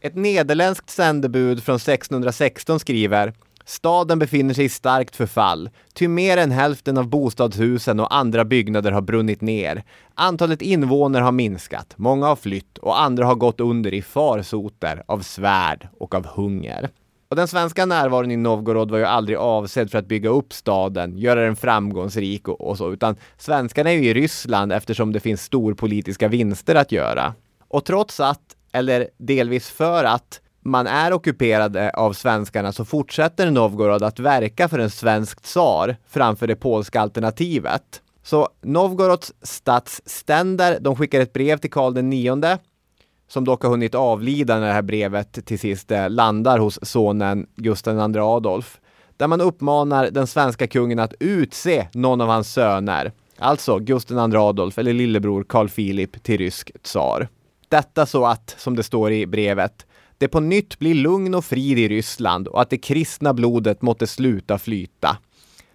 Ett 0.00 0.16
nederländskt 0.16 0.90
sändebud 0.90 1.62
från 1.62 1.76
1616 1.76 2.80
skriver 2.80 3.34
Staden 3.64 4.18
befinner 4.18 4.54
sig 4.54 4.64
i 4.64 4.68
starkt 4.68 5.16
förfall, 5.16 5.70
ty 5.94 6.08
mer 6.08 6.36
än 6.36 6.50
hälften 6.50 6.98
av 6.98 7.08
bostadshusen 7.08 8.00
och 8.00 8.14
andra 8.14 8.44
byggnader 8.44 8.92
har 8.92 9.00
brunnit 9.00 9.40
ner. 9.40 9.84
Antalet 10.14 10.62
invånare 10.62 11.22
har 11.22 11.32
minskat, 11.32 11.94
många 11.96 12.26
har 12.26 12.36
flytt 12.36 12.78
och 12.78 13.00
andra 13.00 13.26
har 13.26 13.34
gått 13.34 13.60
under 13.60 13.94
i 13.94 14.02
farsoter 14.02 15.02
av 15.06 15.20
svärd 15.20 15.88
och 15.98 16.14
av 16.14 16.26
hunger. 16.26 16.90
Och 17.30 17.36
den 17.36 17.48
svenska 17.48 17.86
närvaron 17.86 18.30
i 18.30 18.36
Novgorod 18.36 18.90
var 18.90 18.98
ju 18.98 19.04
aldrig 19.04 19.38
avsedd 19.38 19.90
för 19.90 19.98
att 19.98 20.06
bygga 20.06 20.28
upp 20.28 20.52
staden, 20.52 21.18
göra 21.18 21.40
den 21.40 21.56
framgångsrik 21.56 22.48
och, 22.48 22.60
och 22.60 22.78
så, 22.78 22.92
utan 22.92 23.16
svenskarna 23.38 23.90
är 23.90 23.94
ju 23.94 24.04
i 24.04 24.14
Ryssland 24.14 24.72
eftersom 24.72 25.12
det 25.12 25.20
finns 25.20 25.42
storpolitiska 25.42 26.28
vinster 26.28 26.74
att 26.74 26.92
göra. 26.92 27.34
Och 27.68 27.84
trots 27.84 28.20
att, 28.20 28.40
eller 28.72 29.08
delvis 29.18 29.70
för 29.70 30.04
att, 30.04 30.40
man 30.62 30.86
är 30.86 31.12
ockuperade 31.12 31.90
av 31.90 32.12
svenskarna 32.12 32.72
så 32.72 32.84
fortsätter 32.84 33.50
Novgorod 33.50 34.02
att 34.02 34.18
verka 34.18 34.68
för 34.68 34.78
en 34.78 34.90
svensk 34.90 35.40
tsar 35.42 35.96
framför 36.08 36.46
det 36.46 36.56
polska 36.56 37.00
alternativet. 37.00 38.02
Så 38.22 38.48
Novgorods 38.62 39.32
stadsständer, 39.42 40.78
de 40.80 40.96
skickar 40.96 41.20
ett 41.20 41.32
brev 41.32 41.56
till 41.56 41.70
Karl 41.70 42.12
IX 42.12 42.62
som 43.30 43.44
dock 43.44 43.62
har 43.62 43.70
hunnit 43.70 43.94
avlida 43.94 44.60
när 44.60 44.66
det 44.66 44.72
här 44.72 44.82
brevet 44.82 45.46
till 45.46 45.58
sist 45.58 45.90
eh, 45.90 46.10
landar 46.10 46.58
hos 46.58 46.78
sonen 46.82 47.46
Gustav 47.56 48.14
II 48.14 48.20
Adolf. 48.20 48.80
Där 49.16 49.26
man 49.26 49.40
uppmanar 49.40 50.10
den 50.10 50.26
svenska 50.26 50.66
kungen 50.66 50.98
att 50.98 51.14
utse 51.20 51.88
någon 51.92 52.20
av 52.20 52.28
hans 52.28 52.52
söner, 52.52 53.12
alltså 53.38 53.78
Gustav 53.78 54.30
II 54.30 54.36
Adolf 54.36 54.78
eller 54.78 54.92
lillebror 54.92 55.44
Carl 55.48 55.68
Philip 55.68 56.22
till 56.22 56.38
rysk 56.38 56.70
tsar. 56.82 57.28
Detta 57.68 58.06
så 58.06 58.26
att, 58.26 58.54
som 58.58 58.76
det 58.76 58.82
står 58.82 59.12
i 59.12 59.26
brevet, 59.26 59.86
det 60.18 60.28
på 60.28 60.40
nytt 60.40 60.78
blir 60.78 60.94
lugn 60.94 61.34
och 61.34 61.44
frid 61.44 61.78
i 61.78 61.88
Ryssland 61.88 62.48
och 62.48 62.62
att 62.62 62.70
det 62.70 62.78
kristna 62.78 63.34
blodet 63.34 63.82
måtte 63.82 64.06
sluta 64.06 64.58
flyta. 64.58 65.16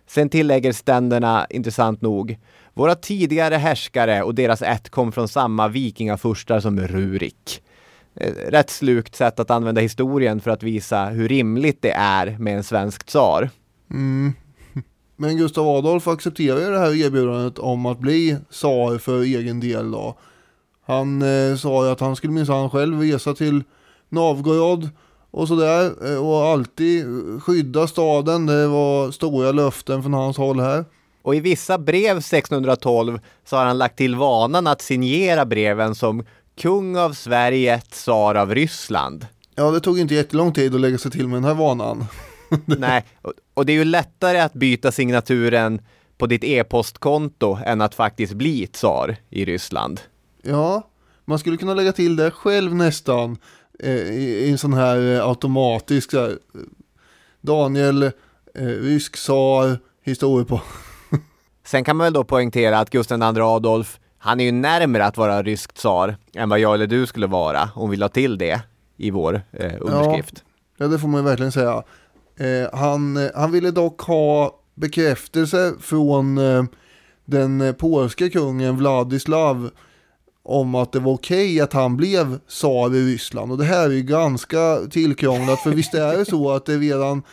Sen 0.08 0.30
tillägger 0.30 0.72
ständerna, 0.72 1.48
intressant 1.50 2.02
nog, 2.02 2.38
våra 2.76 2.96
tidigare 2.96 3.56
härskare 3.56 4.24
och 4.24 4.36
deras 4.36 4.62
ett 4.62 4.90
kom 4.90 5.12
från 5.12 5.28
samma 5.28 5.68
vikingafurstar 5.68 6.60
som 6.60 6.80
Rurik. 6.80 7.62
Eh, 8.16 8.34
rätt 8.34 8.70
slukt 8.70 9.16
sätt 9.16 9.40
att 9.40 9.52
använda 9.52 9.82
historien 9.82 10.42
för 10.42 10.52
att 10.52 10.64
visa 10.64 11.06
hur 11.06 11.28
rimligt 11.28 11.82
det 11.82 11.92
är 11.92 12.38
med 12.40 12.58
en 12.58 12.64
svensk 12.64 13.06
tsar. 13.06 13.50
Mm. 13.92 14.34
Men 15.16 15.38
Gustav 15.38 15.68
Adolf 15.68 16.08
accepterar 16.08 16.60
ju 16.60 16.72
det 16.72 16.80
här 16.80 17.06
erbjudandet 17.06 17.60
om 17.60 17.86
att 17.86 18.00
bli 18.00 18.38
tsar 18.52 18.98
för 18.98 19.22
egen 19.22 19.60
del 19.60 19.92
då. 19.92 20.18
Han 20.86 21.22
eh, 21.22 21.56
sa 21.56 21.86
ju 21.86 21.92
att 21.92 22.00
han 22.00 22.16
skulle 22.16 22.34
minsann 22.34 22.70
själv 22.70 23.02
resa 23.02 23.34
till 23.34 23.64
Novgorod 24.10 24.90
och 25.32 25.48
sådär 25.48 25.92
eh, 26.12 26.28
och 26.28 26.46
alltid 26.46 27.06
skydda 27.42 27.88
staden. 27.88 28.46
Det 28.46 28.68
var 28.68 29.12
stora 29.12 29.52
löften 29.52 30.04
från 30.04 30.14
hans 30.14 30.38
håll 30.38 30.60
här. 30.60 30.86
Och 31.26 31.36
i 31.36 31.40
vissa 31.40 31.78
brev 31.78 32.18
1612 32.18 33.20
så 33.46 33.56
har 33.56 33.66
han 33.66 33.78
lagt 33.78 33.98
till 33.98 34.16
vanan 34.16 34.68
att 34.68 34.82
signera 34.82 35.46
breven 35.46 35.96
som 35.96 36.26
kung 36.58 36.98
av 36.98 37.14
Sverige, 37.14 37.82
tsar 37.82 38.36
av 38.36 38.56
Ryssland. 38.56 39.28
Ja, 39.56 39.72
det 39.72 39.80
tog 39.80 40.00
inte 40.00 40.16
jättelång 40.16 40.54
tid 40.54 40.76
att 40.76 40.82
lägga 40.82 40.98
sig 40.98 41.12
till 41.12 41.28
med 41.28 41.38
den 41.38 41.44
här 41.44 41.54
vanan. 41.54 42.06
Nej, 42.66 43.06
och 43.54 43.66
det 43.66 43.74
är 43.74 43.78
ju 43.78 43.84
lättare 43.84 44.40
att 44.40 44.54
byta 44.54 44.92
signaturen 44.92 45.82
på 46.18 46.28
ditt 46.28 46.44
e-postkonto 46.44 47.58
än 47.66 47.82
att 47.82 47.96
faktiskt 47.96 48.34
bli 48.34 48.68
tsar 48.68 49.16
i 49.30 49.46
Ryssland. 49.46 50.02
Ja, 50.42 50.88
man 51.26 51.40
skulle 51.40 51.58
kunna 51.58 51.74
lägga 51.74 51.92
till 51.92 52.16
det 52.16 52.32
själv 52.32 52.76
nästan 52.76 53.38
eh, 53.80 53.92
i, 53.92 54.50
en 54.52 54.58
sån 54.58 54.74
här 54.74 55.16
eh, 55.16 55.28
automatisk 55.28 56.12
så 56.12 56.20
här, 56.20 56.38
Daniel, 57.42 58.04
eh, 58.04 58.12
rysk 58.66 59.16
tsar, 59.16 59.80
historia 60.04 60.46
på. 60.46 60.62
Sen 61.66 61.84
kan 61.84 61.96
man 61.96 62.06
väl 62.06 62.14
då 62.14 62.24
poängtera 62.24 62.80
att 62.80 62.90
Gustav 62.90 63.38
II 63.38 63.42
Adolf, 63.42 64.00
han 64.18 64.40
är 64.40 64.44
ju 64.44 64.52
närmare 64.52 65.06
att 65.06 65.18
vara 65.18 65.44
rysk 65.44 65.74
tsar 65.74 66.18
än 66.34 66.50
vad 66.50 66.60
jag 66.60 66.74
eller 66.74 66.88
du 66.88 67.06
skulle 67.06 67.28
vara 67.28 67.70
om 67.76 67.90
vi 67.90 67.98
la 67.98 68.10
till 68.10 68.38
det 68.38 68.62
i 68.98 69.12
vår 69.12 69.42
eh, 69.52 69.74
underskrift. 69.80 70.44
Ja, 70.78 70.88
det 70.88 71.00
får 71.00 71.08
man 71.08 71.22
ju 71.22 71.26
verkligen 71.26 71.52
säga. 71.52 71.84
Eh, 72.38 72.80
han, 72.80 73.18
eh, 73.18 73.32
han 73.36 73.52
ville 73.52 73.72
dock 73.72 74.02
ha 74.02 74.60
bekräftelse 74.76 75.74
från 75.80 76.38
eh, 76.38 76.64
den 77.26 77.76
polska 77.80 78.30
kungen 78.30 78.78
Vladislav 78.78 79.70
om 80.44 80.76
att 80.76 80.92
det 80.92 81.00
var 81.00 81.14
okej 81.14 81.46
okay 81.46 81.60
att 81.60 81.74
han 81.74 81.98
blev 81.98 82.40
tsar 82.48 82.96
i 82.96 83.14
Ryssland. 83.14 83.52
Och 83.52 83.58
det 83.58 83.66
här 83.66 83.86
är 83.86 83.94
ju 83.94 84.02
ganska 84.02 84.78
tillkrånglat, 84.92 85.60
för 85.60 85.70
visst 85.70 85.94
är 85.94 86.18
det 86.18 86.26
så 86.26 86.52
att 86.52 86.66
det 86.66 86.78
redan, 86.78 87.24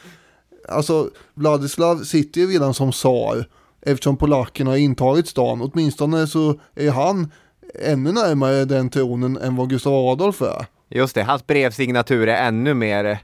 alltså 0.68 1.10
Vladislav 1.34 1.98
sitter 1.98 2.40
ju 2.40 2.46
redan 2.46 2.74
som 2.74 2.92
tsar 2.92 3.46
eftersom 3.82 4.16
polackerna 4.16 4.70
har 4.70 4.76
intagit 4.76 5.28
stan. 5.28 5.60
Åtminstone 5.72 6.26
så 6.26 6.60
är 6.74 6.90
han 6.90 7.32
ännu 7.82 8.12
närmare 8.12 8.64
den 8.64 8.90
tronen 8.90 9.36
än 9.38 9.56
vad 9.56 9.70
Gustav 9.70 9.92
Adolf 10.08 10.42
är. 10.42 10.66
Just 10.88 11.14
det, 11.14 11.22
hans 11.22 11.46
brevsignatur 11.46 12.28
är 12.28 12.46
ännu 12.48 12.74
mer 12.74 13.18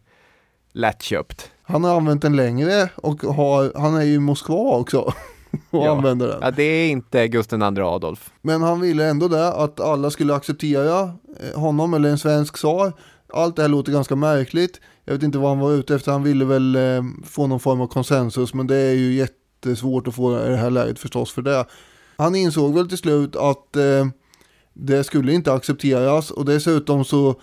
lättköpt. 0.73 1.51
Han 1.63 1.85
har 1.85 1.97
använt 1.97 2.23
den 2.23 2.37
längre 2.37 2.89
och 2.95 3.23
har, 3.23 3.73
han 3.81 3.95
är 3.97 4.03
ju 4.03 4.15
i 4.15 4.19
Moskva 4.19 4.55
också. 4.77 4.99
och 5.71 5.87
Ja. 5.87 5.91
använda 5.91 6.27
den. 6.27 6.39
Ja, 6.43 6.51
det 6.51 6.63
är 6.63 6.89
inte 6.91 7.29
Gustav 7.29 7.63
II 7.77 7.81
Adolf. 7.83 8.31
Men 8.43 8.63
han 8.63 8.81
ville 8.81 9.05
ändå 9.05 9.29
det, 9.29 9.49
att 9.53 9.81
alla 9.81 10.11
skulle 10.11 10.35
acceptera 10.35 11.01
eh, 11.41 11.61
honom 11.61 11.95
eller 11.95 12.09
en 12.09 12.19
svensk 12.19 12.55
tsar. 12.59 12.93
Allt 13.35 13.57
det 13.57 13.63
här 13.63 13.69
låter 13.69 13.93
ganska 13.93 14.17
märkligt. 14.17 14.81
Jag 15.05 15.13
vet 15.15 15.23
inte 15.23 15.39
vad 15.39 15.49
han 15.51 15.59
var 15.59 15.73
ute 15.73 15.95
efter. 15.95 16.13
Han 16.13 16.23
ville 16.23 16.45
väl 16.45 16.77
eh, 16.77 17.03
få 17.25 17.47
någon 17.47 17.61
form 17.61 17.81
av 17.81 17.87
konsensus. 17.87 18.55
Men 18.55 18.67
det 18.67 18.77
är 18.77 18.95
ju 18.95 19.13
jättesvårt 19.67 20.09
att 20.09 20.15
få 20.15 20.47
i 20.47 20.49
det 20.49 20.57
här 20.57 20.71
läget 20.71 20.99
förstås 20.99 21.33
för 21.33 21.43
det. 21.43 21.65
Han 22.17 22.35
insåg 22.35 22.75
väl 22.75 22.89
till 22.89 22.99
slut 22.99 23.37
att 23.37 23.77
eh, 23.77 24.07
det 24.75 25.05
skulle 25.05 25.33
inte 25.33 25.53
accepteras. 25.53 26.31
Och 26.31 26.45
dessutom 26.45 27.05
så 27.05 27.41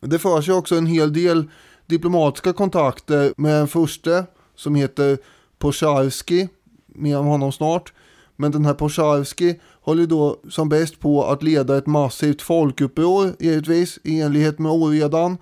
Det 0.00 0.18
förs 0.18 0.48
ju 0.48 0.52
också 0.52 0.74
en 0.74 0.86
hel 0.86 1.12
del 1.12 1.44
diplomatiska 1.86 2.52
kontakter 2.52 3.32
med 3.36 3.60
en 3.60 3.68
förste 3.68 4.24
som 4.56 4.74
heter 4.74 5.18
Poscharski, 5.58 6.48
mer 6.86 7.18
om 7.18 7.26
honom 7.26 7.52
snart. 7.52 7.92
Men 8.36 8.52
den 8.52 8.64
här 8.64 8.74
Poscharski 8.74 9.60
håller 9.80 10.06
då 10.06 10.40
som 10.50 10.68
bäst 10.68 11.00
på 11.00 11.24
att 11.24 11.42
leda 11.42 11.78
ett 11.78 11.86
massivt 11.86 12.42
folkuppror 12.42 13.32
givetvis 13.38 13.98
i 14.04 14.20
enlighet 14.20 14.58
med 14.58 14.72
oredan 14.72 15.36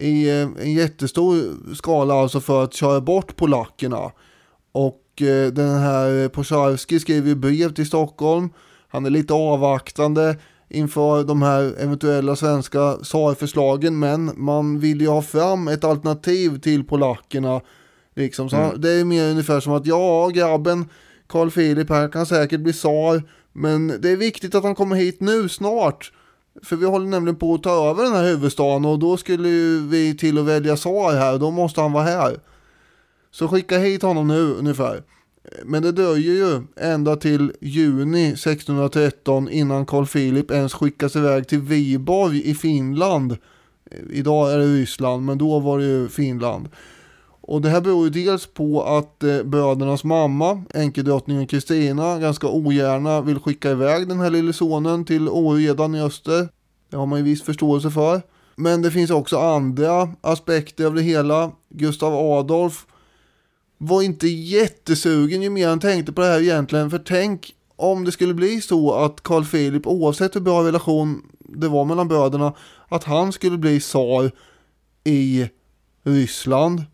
i 0.00 0.28
eh, 0.28 0.48
en 0.66 0.72
jättestor 0.72 1.56
skala 1.74 2.14
alltså 2.14 2.40
för 2.40 2.64
att 2.64 2.74
köra 2.74 3.00
bort 3.00 3.36
polackerna. 3.36 4.12
Och 4.72 5.22
eh, 5.22 5.52
den 5.52 5.78
här 5.78 6.28
Posharski 6.28 7.00
skriver 7.00 7.34
brev 7.34 7.74
till 7.74 7.86
Stockholm. 7.86 8.50
Han 8.88 9.06
är 9.06 9.10
lite 9.10 9.34
avvaktande 9.34 10.36
inför 10.68 11.24
de 11.24 11.42
här 11.42 11.74
eventuella 11.78 12.36
svenska 12.36 12.92
tsarförslagen 12.92 13.98
men 13.98 14.32
man 14.36 14.80
vill 14.80 15.00
ju 15.00 15.08
ha 15.08 15.22
fram 15.22 15.68
ett 15.68 15.84
alternativ 15.84 16.60
till 16.60 16.84
polackerna. 16.84 17.60
Liksom. 18.16 18.50
Så 18.50 18.56
han, 18.56 18.80
det 18.80 18.90
är 18.90 19.04
mer 19.04 19.30
ungefär 19.30 19.60
som 19.60 19.72
att 19.72 19.86
ja 19.86 20.28
grabben 20.28 20.88
Carl 21.26 21.50
Philip 21.50 21.88
här 21.88 22.08
kan 22.08 22.26
säkert 22.26 22.60
bli 22.60 22.72
tsar 22.72 23.22
men 23.52 24.00
det 24.00 24.10
är 24.10 24.16
viktigt 24.16 24.54
att 24.54 24.64
han 24.64 24.74
kommer 24.74 24.96
hit 24.96 25.20
nu 25.20 25.48
snart. 25.48 26.12
För 26.62 26.76
vi 26.76 26.86
håller 26.86 27.06
nämligen 27.06 27.36
på 27.36 27.54
att 27.54 27.62
ta 27.62 27.90
över 27.90 28.04
den 28.04 28.12
här 28.12 28.24
huvudstaden 28.24 28.84
och 28.84 28.98
då 28.98 29.16
skulle 29.16 29.48
ju 29.48 29.86
vi 29.88 30.16
till 30.16 30.38
att 30.38 30.44
välja 30.44 30.76
tsar 30.76 31.18
här 31.18 31.32
och 31.32 31.40
då 31.40 31.50
måste 31.50 31.80
han 31.80 31.92
vara 31.92 32.04
här. 32.04 32.40
Så 33.30 33.48
skicka 33.48 33.78
hit 33.78 34.02
honom 34.02 34.28
nu 34.28 34.54
ungefär. 34.54 35.02
Men 35.64 35.82
det 35.82 35.92
dröjer 35.92 36.34
ju 36.34 36.62
ända 36.76 37.16
till 37.16 37.52
juni 37.60 38.28
1613 38.28 39.48
innan 39.48 39.86
Carl 39.86 40.06
Philip 40.06 40.50
ens 40.50 40.74
skickas 40.74 41.16
iväg 41.16 41.48
till 41.48 41.60
Viborg 41.60 42.50
i 42.50 42.54
Finland. 42.54 43.36
Idag 44.10 44.52
är 44.52 44.58
det 44.58 44.66
Ryssland 44.66 45.24
men 45.24 45.38
då 45.38 45.58
var 45.58 45.78
det 45.78 45.84
ju 45.84 46.08
Finland. 46.08 46.68
Och 47.50 47.62
det 47.62 47.68
här 47.68 47.80
beror 47.80 48.04
ju 48.04 48.10
dels 48.10 48.46
på 48.46 48.82
att 48.82 49.22
eh, 49.22 49.42
brödernas 49.42 50.04
mamma, 50.04 50.62
änkedrottningen 50.74 51.46
Kristina, 51.46 52.18
ganska 52.18 52.48
ogärna 52.48 53.20
vill 53.20 53.38
skicka 53.38 53.70
iväg 53.70 54.08
den 54.08 54.20
här 54.20 54.30
lille 54.30 54.52
sonen 54.52 55.04
till 55.04 55.28
oredan 55.28 55.94
i 55.94 56.00
öster. 56.00 56.48
Det 56.90 56.96
har 56.96 57.06
man 57.06 57.18
ju 57.18 57.24
viss 57.24 57.42
förståelse 57.42 57.90
för. 57.90 58.22
Men 58.56 58.82
det 58.82 58.90
finns 58.90 59.10
också 59.10 59.38
andra 59.38 60.08
aspekter 60.20 60.86
av 60.86 60.94
det 60.94 61.02
hela. 61.02 61.52
Gustav 61.68 62.14
Adolf 62.14 62.86
var 63.78 64.02
inte 64.02 64.28
jättesugen 64.28 65.42
ju 65.42 65.50
mer 65.50 65.68
han 65.68 65.80
tänkte 65.80 66.12
på 66.12 66.20
det 66.20 66.26
här 66.26 66.40
egentligen. 66.40 66.90
För 66.90 66.98
tänk 66.98 67.54
om 67.76 68.04
det 68.04 68.12
skulle 68.12 68.34
bli 68.34 68.60
så 68.60 68.92
att 68.94 69.22
Carl 69.22 69.44
Philip, 69.44 69.86
oavsett 69.86 70.36
hur 70.36 70.40
bra 70.40 70.64
relation 70.64 71.22
det 71.38 71.68
var 71.68 71.84
mellan 71.84 72.08
bröderna, 72.08 72.52
att 72.88 73.04
han 73.04 73.32
skulle 73.32 73.58
bli 73.58 73.80
tsar 73.80 74.30
i 75.04 75.48
Ryssland. 76.02 76.84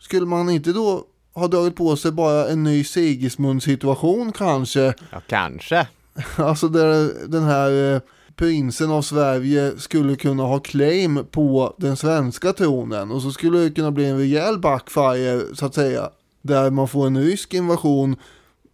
Skulle 0.00 0.26
man 0.26 0.50
inte 0.50 0.72
då 0.72 1.04
ha 1.34 1.48
dragit 1.48 1.76
på 1.76 1.96
sig 1.96 2.12
bara 2.12 2.48
en 2.48 2.62
ny 2.62 2.84
Sigismund 2.84 3.62
situation 3.62 4.32
kanske? 4.32 4.94
Ja, 5.10 5.20
kanske. 5.26 5.86
Alltså 6.36 6.68
där 6.68 7.12
den 7.28 7.42
här 7.42 7.94
eh, 7.94 8.00
prinsen 8.36 8.90
av 8.90 9.02
Sverige 9.02 9.72
skulle 9.78 10.16
kunna 10.16 10.42
ha 10.42 10.58
claim 10.58 11.26
på 11.30 11.74
den 11.78 11.96
svenska 11.96 12.52
tronen 12.52 13.10
och 13.10 13.22
så 13.22 13.30
skulle 13.30 13.58
det 13.58 13.70
kunna 13.70 13.90
bli 13.90 14.04
en 14.04 14.18
rejäl 14.18 14.58
backfire 14.58 15.42
så 15.54 15.66
att 15.66 15.74
säga. 15.74 16.10
Där 16.42 16.70
man 16.70 16.88
får 16.88 17.06
en 17.06 17.22
rysk 17.22 17.54
invasion 17.54 18.16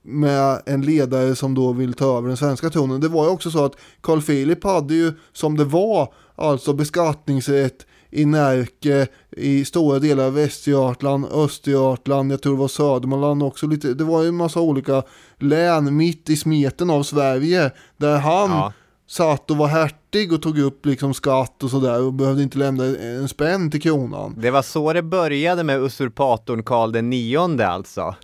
med 0.03 0.63
en 0.67 0.83
ledare 0.83 1.37
som 1.37 1.55
då 1.55 1.73
vill 1.73 1.95
ta 1.95 2.19
över 2.19 2.29
den 2.29 2.37
svenska 2.37 2.71
tronen. 2.71 3.01
Det 3.01 3.09
var 3.09 3.25
ju 3.25 3.31
också 3.31 3.51
så 3.51 3.65
att 3.65 3.77
Carl 4.01 4.23
Philip 4.23 4.65
hade 4.65 4.95
ju 4.95 5.13
som 5.33 5.57
det 5.57 5.65
var 5.65 6.13
alltså 6.35 6.73
beskattningsrätt 6.73 7.87
i 8.11 8.25
Närke, 8.25 9.07
i 9.37 9.65
stora 9.65 9.99
delar 9.99 10.25
av 10.27 10.35
Västergötland, 10.35 11.27
Östergötland, 11.33 12.33
jag 12.33 12.43
tror 12.43 12.53
det 12.53 12.59
var 12.61 12.69
Södermanland 12.69 13.43
också 13.43 13.67
lite. 13.67 13.95
Det 13.95 14.05
var 14.05 14.23
ju 14.23 14.29
en 14.29 14.35
massa 14.37 14.61
olika 14.61 15.03
län 15.39 15.97
mitt 15.97 16.31
i 16.31 16.37
smeten 16.37 16.91
av 16.91 17.03
Sverige 17.03 17.71
där 17.97 18.19
han 18.19 18.51
Ja. 18.51 18.73
satt 19.09 19.51
och 19.51 19.57
var 19.57 19.67
hertig 19.67 20.33
och 20.33 20.43
tog 20.43 20.59
upp 20.59 20.87
liksom 20.87 21.15
skatt 21.15 21.63
och 21.63 21.71
sådär 21.71 22.03
och 22.03 22.13
behövde 22.13 22.43
inte 22.43 22.59
lämna 22.59 22.85
en 22.85 23.29
spänn 23.29 23.71
till 23.71 23.83
kronan. 23.83 24.35
Det 24.39 24.51
var 24.51 24.63
så 24.63 24.93
det 24.93 25.03
började 25.03 25.65
med 25.65 25.81
usurpatorn 25.83 26.63
Karl 26.63 26.93
den 26.93 27.11
nionde 27.11 27.69
alltså. 27.69 28.15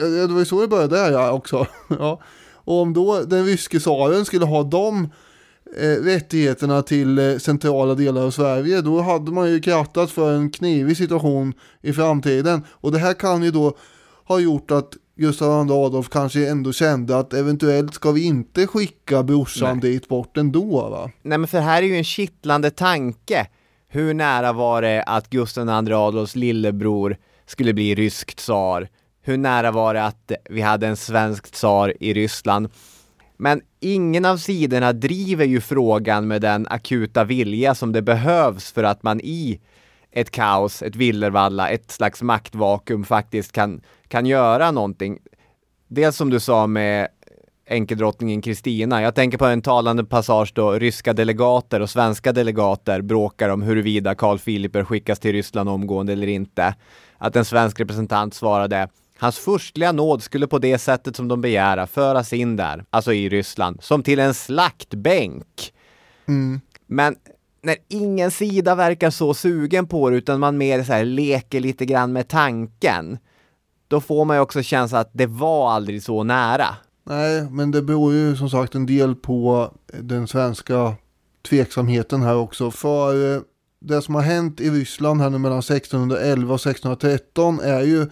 Ja, 0.00 0.06
det 0.06 0.32
var 0.32 0.38
ju 0.40 0.44
så 0.46 0.60
det 0.60 0.68
började 0.68 0.96
där 0.96 1.12
ja, 1.12 1.32
också. 1.32 1.66
ja. 1.98 2.20
Och 2.66 2.80
om 2.82 2.92
då 2.92 3.20
den 3.20 3.44
ryske 3.46 3.80
tsaren 3.80 4.24
skulle 4.24 4.44
ha 4.44 4.62
de 4.62 5.02
eh, 5.04 5.08
rättigheterna 5.82 6.82
till 6.82 7.18
eh, 7.18 7.38
centrala 7.38 7.94
delar 7.94 8.22
av 8.22 8.30
Sverige, 8.30 8.80
då 8.80 9.00
hade 9.00 9.32
man 9.32 9.50
ju 9.50 9.60
krattat 9.60 10.10
för 10.10 10.32
en 10.32 10.50
knivig 10.50 10.96
situation 10.96 11.52
i 11.82 11.92
framtiden. 11.92 12.64
Och 12.68 12.92
det 12.92 12.98
här 12.98 13.14
kan 13.14 13.42
ju 13.42 13.50
då 13.50 13.76
ha 14.24 14.38
gjort 14.38 14.70
att 14.70 14.96
Gustav 15.16 15.66
II 15.66 15.72
Adolf 15.72 16.08
kanske 16.08 16.48
ändå 16.48 16.72
kände 16.72 17.18
att 17.18 17.32
eventuellt 17.32 17.94
ska 17.94 18.10
vi 18.12 18.24
inte 18.24 18.66
skicka 18.66 19.22
brorsan 19.22 19.80
dit 19.80 20.08
bort 20.08 20.36
ändå 20.36 20.88
va? 20.88 21.10
Nej 21.22 21.38
men 21.38 21.48
för 21.48 21.60
här 21.60 21.82
är 21.82 21.86
ju 21.86 21.96
en 21.96 22.04
kittlande 22.04 22.70
tanke. 22.70 23.46
Hur 23.88 24.14
nära 24.14 24.52
var 24.52 24.82
det 24.82 25.02
att 25.02 25.30
Gustav 25.30 25.68
II 25.68 25.92
Adolfs 25.92 26.36
lillebror 26.36 27.16
skulle 27.46 27.74
bli 27.74 27.94
rysk 27.94 28.34
tsar? 28.34 28.88
Hur 29.22 29.36
nära 29.36 29.70
var 29.70 29.94
det 29.94 30.04
att 30.04 30.32
vi 30.50 30.60
hade 30.60 30.86
en 30.86 30.96
svensk 30.96 31.50
tsar 31.50 31.94
i 32.00 32.14
Ryssland? 32.14 32.68
Men 33.36 33.60
ingen 33.84 34.24
av 34.24 34.36
sidorna 34.36 34.92
driver 34.92 35.44
ju 35.44 35.60
frågan 35.60 36.28
med 36.28 36.42
den 36.42 36.66
akuta 36.70 37.24
vilja 37.24 37.74
som 37.74 37.92
det 37.92 38.02
behövs 38.02 38.72
för 38.72 38.84
att 38.84 39.02
man 39.02 39.20
i 39.20 39.60
ett 40.12 40.30
kaos, 40.30 40.82
ett 40.82 40.96
villervalla, 40.96 41.68
ett 41.68 41.90
slags 41.90 42.22
maktvakuum 42.22 43.04
faktiskt 43.04 43.52
kan, 43.52 43.80
kan 44.08 44.26
göra 44.26 44.70
någonting. 44.70 45.18
Dels 45.88 46.16
som 46.16 46.30
du 46.30 46.40
sa 46.40 46.66
med 46.66 47.08
enkeldrottningen 47.66 48.42
Kristina. 48.42 49.02
Jag 49.02 49.14
tänker 49.14 49.38
på 49.38 49.46
en 49.46 49.62
talande 49.62 50.04
passage 50.04 50.52
då 50.54 50.72
ryska 50.72 51.12
delegater 51.12 51.80
och 51.80 51.90
svenska 51.90 52.32
delegater 52.32 53.02
bråkar 53.02 53.48
om 53.48 53.62
huruvida 53.62 54.14
Carl 54.14 54.38
Philip 54.38 54.72
bör 54.72 54.84
skickas 54.84 55.18
till 55.18 55.32
Ryssland 55.32 55.68
omgående 55.68 56.12
eller 56.12 56.26
inte. 56.26 56.74
Att 57.18 57.36
en 57.36 57.44
svensk 57.44 57.80
representant 57.80 58.34
svarade 58.34 58.88
Hans 59.24 59.38
furstliga 59.38 59.92
nåd 59.92 60.22
skulle 60.22 60.46
på 60.46 60.58
det 60.58 60.78
sättet 60.78 61.16
som 61.16 61.28
de 61.28 61.40
begära 61.40 61.86
föras 61.86 62.32
in 62.32 62.56
där, 62.56 62.84
alltså 62.90 63.12
i 63.12 63.28
Ryssland, 63.28 63.82
som 63.82 64.02
till 64.02 64.18
en 64.18 64.34
slaktbänk. 64.34 65.72
Men 66.86 67.16
när 67.62 67.76
ingen 67.88 68.30
sida 68.30 68.74
verkar 68.74 69.10
så 69.10 69.34
sugen 69.34 69.86
på 69.86 70.10
det 70.10 70.16
utan 70.16 70.40
man 70.40 70.58
mer 70.58 70.82
så 70.82 70.92
här 70.92 71.04
leker 71.04 71.60
lite 71.60 71.86
grann 71.86 72.12
med 72.12 72.28
tanken, 72.28 73.18
då 73.88 74.00
får 74.00 74.24
man 74.24 74.36
ju 74.36 74.40
också 74.40 74.62
känslan 74.62 75.00
att 75.00 75.10
det 75.12 75.26
var 75.26 75.70
aldrig 75.72 76.02
så 76.02 76.22
nära. 76.22 76.76
Nej, 77.04 77.50
men 77.50 77.70
det 77.70 77.82
beror 77.82 78.12
ju 78.12 78.36
som 78.36 78.50
sagt 78.50 78.74
en 78.74 78.86
del 78.86 79.14
på 79.14 79.72
den 80.00 80.28
svenska 80.28 80.94
tveksamheten 81.48 82.22
här 82.22 82.36
också. 82.36 82.70
För 82.70 83.34
eh, 83.34 83.40
det 83.80 84.02
som 84.02 84.14
har 84.14 84.22
hänt 84.22 84.60
i 84.60 84.70
Ryssland 84.70 85.20
här 85.20 85.30
nu 85.30 85.38
mellan 85.38 85.58
1611 85.58 86.54
och 86.54 86.60
1613 86.60 87.60
är 87.60 87.82
ju 87.82 88.06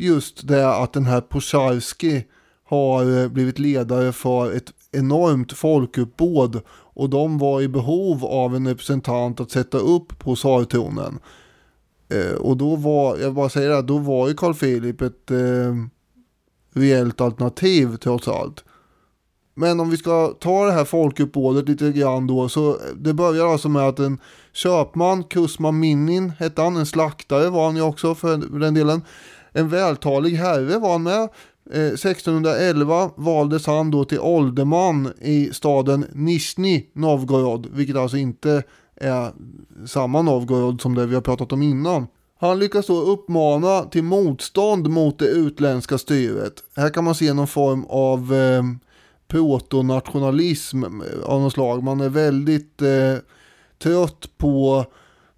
just 0.00 0.48
det 0.48 0.76
att 0.76 0.92
den 0.92 1.06
här 1.06 1.20
Posharski 1.20 2.24
har 2.64 3.22
eh, 3.22 3.28
blivit 3.28 3.58
ledare 3.58 4.12
för 4.12 4.52
ett 4.52 4.72
enormt 4.92 5.52
folkuppbåd 5.52 6.60
och 6.94 7.10
de 7.10 7.38
var 7.38 7.60
i 7.60 7.68
behov 7.68 8.24
av 8.24 8.56
en 8.56 8.68
representant 8.68 9.40
att 9.40 9.50
sätta 9.50 9.78
upp 9.78 10.18
på 10.18 10.36
tsartronen. 10.36 11.18
Eh, 12.08 12.34
och 12.34 12.56
då 12.56 12.76
var, 12.76 13.18
jag 13.18 13.34
bara 13.34 13.48
säger 13.48 13.70
det, 13.70 13.82
då 13.82 13.98
var 13.98 14.28
ju 14.28 14.34
Carl 14.34 14.54
Philip 14.54 15.00
ett 15.00 15.30
eh, 15.30 15.74
reellt 16.74 17.20
alternativ 17.20 17.96
trots 17.96 18.28
allt. 18.28 18.64
Men 19.54 19.80
om 19.80 19.90
vi 19.90 19.96
ska 19.96 20.34
ta 20.40 20.66
det 20.66 20.72
här 20.72 20.84
folkuppbådet 20.84 21.68
lite 21.68 21.92
grann 21.92 22.26
då, 22.26 22.48
så 22.48 22.76
det 22.96 23.14
börjar 23.14 23.46
alltså 23.46 23.68
med 23.68 23.88
att 23.88 23.98
en 23.98 24.18
köpman, 24.52 25.24
Kusma 25.24 25.72
Minnin 25.72 26.30
hette 26.38 26.62
han, 26.62 26.76
en 26.76 26.86
slaktare 26.86 27.50
var 27.50 27.66
han 27.66 27.76
ju 27.76 27.82
också 27.82 28.14
för 28.14 28.58
den 28.60 28.74
delen. 28.74 29.02
En 29.52 29.68
vältalig 29.68 30.30
herre 30.30 30.78
var 30.78 30.92
han 30.92 31.02
med. 31.02 31.28
Eh, 31.72 31.92
1611 31.92 33.10
valdes 33.16 33.66
han 33.66 33.90
då 33.90 34.04
till 34.04 34.20
ålderman 34.20 35.12
i 35.20 35.50
staden 35.52 36.06
Nizjnij 36.12 36.90
Novgorod, 36.92 37.66
vilket 37.72 37.96
alltså 37.96 38.16
inte 38.16 38.62
är 38.96 39.32
samma 39.86 40.22
Novgorod 40.22 40.80
som 40.80 40.94
det 40.94 41.06
vi 41.06 41.14
har 41.14 41.22
pratat 41.22 41.52
om 41.52 41.62
innan. 41.62 42.06
Han 42.40 42.58
lyckas 42.58 42.86
då 42.86 43.00
uppmana 43.00 43.82
till 43.82 44.04
motstånd 44.04 44.90
mot 44.90 45.18
det 45.18 45.26
utländska 45.26 45.98
styret. 45.98 46.52
Här 46.76 46.90
kan 46.90 47.04
man 47.04 47.14
se 47.14 47.32
någon 47.32 47.46
form 47.46 47.84
av 47.88 48.34
eh, 48.34 48.62
protonationalism 49.28 50.84
av 51.24 51.40
något 51.40 51.52
slag. 51.52 51.82
Man 51.82 52.00
är 52.00 52.08
väldigt 52.08 52.82
eh, 52.82 53.16
trött 53.78 54.38
på 54.38 54.84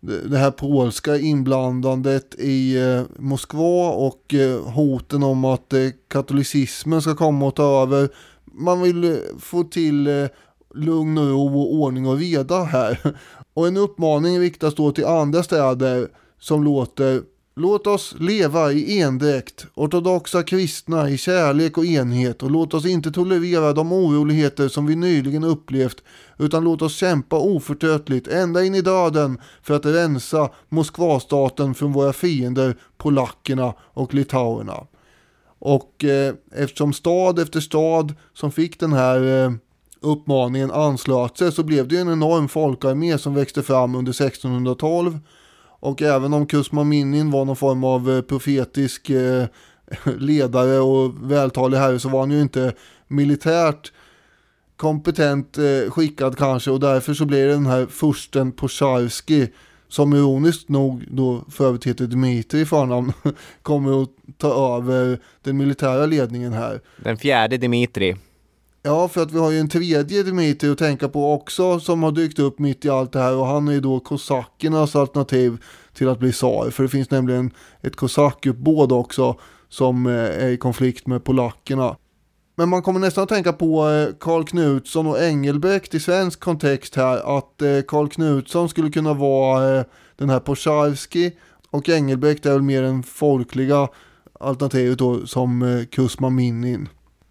det 0.03 0.39
här 0.39 0.51
polska 0.51 1.17
inblandandet 1.17 2.35
i 2.39 2.77
eh, 2.77 3.03
Moskva 3.19 3.91
och 3.91 4.35
eh, 4.35 4.61
hoten 4.61 5.23
om 5.23 5.45
att 5.45 5.73
eh, 5.73 5.89
katolicismen 6.09 7.03
ska 7.03 7.15
komma 7.15 7.47
och 7.47 7.57
ta 7.57 7.83
över. 7.83 8.09
Man 8.45 8.83
vill 8.83 9.21
få 9.39 9.65
till 9.65 10.29
lugn 10.75 11.19
och 11.19 11.27
ro 11.27 11.61
och 11.61 11.75
ordning 11.75 12.07
och 12.07 12.19
reda 12.19 12.65
här. 12.65 12.99
Och 13.55 13.67
en 13.67 13.77
uppmaning 13.77 14.41
riktas 14.41 14.75
då 14.75 14.93
till 14.93 15.05
andra 15.05 15.43
städer 15.43 16.09
som 16.39 16.65
låter 16.65 17.23
Låt 17.55 17.87
oss 17.87 18.15
leva 18.19 18.73
i 18.73 19.01
endräkt, 19.01 19.67
ortodoxa 19.75 20.43
kristna 20.43 21.11
i 21.11 21.19
kärlek 21.19 21.79
och 21.79 21.85
enhet 21.85 22.43
och 22.43 22.51
låt 22.51 22.75
oss 22.75 22.87
inte 22.87 23.11
tolerera 23.11 23.73
de 23.73 23.93
oroligheter 23.93 24.69
som 24.69 24.87
vi 24.87 24.97
nyligen 24.97 25.45
upplevt 25.45 26.03
utan 26.39 26.65
låt 26.65 26.83
oss 26.83 26.97
kämpa 26.97 27.39
oförtröttligt 27.39 28.29
ända 28.29 28.65
in 28.65 28.75
i 28.75 28.81
döden 28.81 29.39
för 29.63 29.75
att 29.75 29.87
rensa 29.87 30.51
Moskvastaten 30.69 31.75
från 31.75 31.93
våra 31.93 32.13
fiender 32.13 32.77
polackerna 32.99 33.75
och 33.81 34.15
litauerna. 34.15 34.87
Och 35.59 36.05
eh, 36.05 36.35
eftersom 36.53 36.93
stad 36.93 37.39
efter 37.39 37.61
stad 37.61 38.15
som 38.35 38.53
fick 38.53 38.81
den 38.81 38.93
här 38.93 39.45
eh, 39.45 39.53
uppmaningen 40.01 40.71
anslöt 40.71 41.39
sig 41.39 41.53
så 41.53 41.63
blev 41.63 41.89
det 41.89 41.99
en 41.99 42.13
enorm 42.13 42.49
folkarmé 42.49 43.19
som 43.19 43.35
växte 43.35 43.63
fram 43.63 43.95
under 43.95 44.11
1612 44.13 45.19
och 45.83 46.03
även 46.03 46.35
om 46.35 46.47
Kusma 46.47 46.85
Minin 46.85 47.31
var 47.31 47.45
någon 47.45 47.57
form 47.57 47.85
av 47.85 48.11
eh, 48.11 48.23
profetisk 48.23 49.11
eh, 49.11 49.47
ledare 50.19 50.79
och 50.79 51.31
vältalig 51.33 51.79
herre 51.79 51.99
så 51.99 52.09
var 52.09 52.21
han 52.21 52.31
ju 52.31 52.41
inte 52.41 52.73
militärt 53.09 53.93
kompetent 54.77 55.59
eh, 55.59 55.91
skickad 55.91 56.39
kanske 56.39 56.71
och 56.71 56.81
därför 56.81 57.15
så 57.15 57.25
blir 57.25 57.47
det 57.47 57.53
den 57.53 57.67
här 57.67 57.87
fursten 57.87 58.53
Posharski 58.53 59.49
som 59.89 60.15
ironiskt 60.15 60.69
nog 60.69 61.05
då 61.11 61.45
för 61.51 61.67
övrigt 61.67 61.87
heter 61.87 62.07
Dmitri 62.07 62.61
i 62.61 62.67
förnamn 62.67 63.13
kommer 63.63 64.03
att 64.03 64.11
ta 64.39 64.77
över 64.77 65.19
den 65.43 65.57
militära 65.57 66.07
ledningen 66.07 66.53
här. 66.53 66.81
Den 66.97 67.17
fjärde 67.17 67.57
Dmitri. 67.57 68.17
Ja, 68.85 69.09
för 69.09 69.23
att 69.23 69.33
vi 69.33 69.39
har 69.39 69.51
ju 69.51 69.59
en 69.59 69.69
tredje 69.69 70.23
Dmitrij 70.23 70.73
att 70.73 70.79
tänka 70.79 71.09
på 71.09 71.33
också 71.33 71.81
som 71.81 72.03
har 72.03 72.13
dykt 72.13 72.39
upp 72.39 72.59
mitt 72.59 72.85
i 72.85 72.89
allt 72.89 73.13
det 73.13 73.19
här 73.19 73.37
och 73.37 73.47
han 73.47 73.69
är 73.69 73.73
ju 73.73 73.81
då 73.81 74.01
kosackernas 74.01 74.97
alternativ 74.97 75.65
till 75.95 76.09
att 76.09 76.19
bli 76.19 76.33
tsar. 76.33 76.71
För 76.71 76.83
det 76.83 76.89
finns 76.89 77.11
nämligen 77.11 77.51
ett 77.81 77.97
kosackuppbåd 77.97 78.93
också 78.93 79.37
som 79.69 80.07
eh, 80.07 80.13
är 80.15 80.49
i 80.49 80.57
konflikt 80.57 81.07
med 81.07 81.25
polackerna. 81.25 81.97
Men 82.57 82.69
man 82.69 82.83
kommer 82.83 83.01
nästan 83.01 83.23
att 83.23 83.29
tänka 83.29 83.53
på 83.53 83.89
eh, 83.89 84.15
Karl 84.21 84.45
Knutsson 84.45 85.07
och 85.07 85.23
Engelbrekt 85.23 85.95
i 85.95 86.01
svensk 86.01 86.41
kontext 86.41 86.97
här. 86.97 87.39
Att 87.39 87.63
eh, 87.63 87.81
Karl 87.89 88.09
Knutsson 88.09 88.69
skulle 88.69 88.91
kunna 88.91 89.15
vara 89.15 89.85
den 90.17 90.31
här 90.31 90.41
Posharski 90.41 91.33
och 91.71 91.89
Engelbrekt 91.89 92.47
är 92.47 92.53
väl 92.53 92.63
mer 92.63 92.83
den 92.83 93.03
folkliga 93.03 93.89
alternativet 94.41 94.99
då 94.99 95.27
som 95.27 95.85
Kusma 95.91 96.31
Minin. 96.31 96.89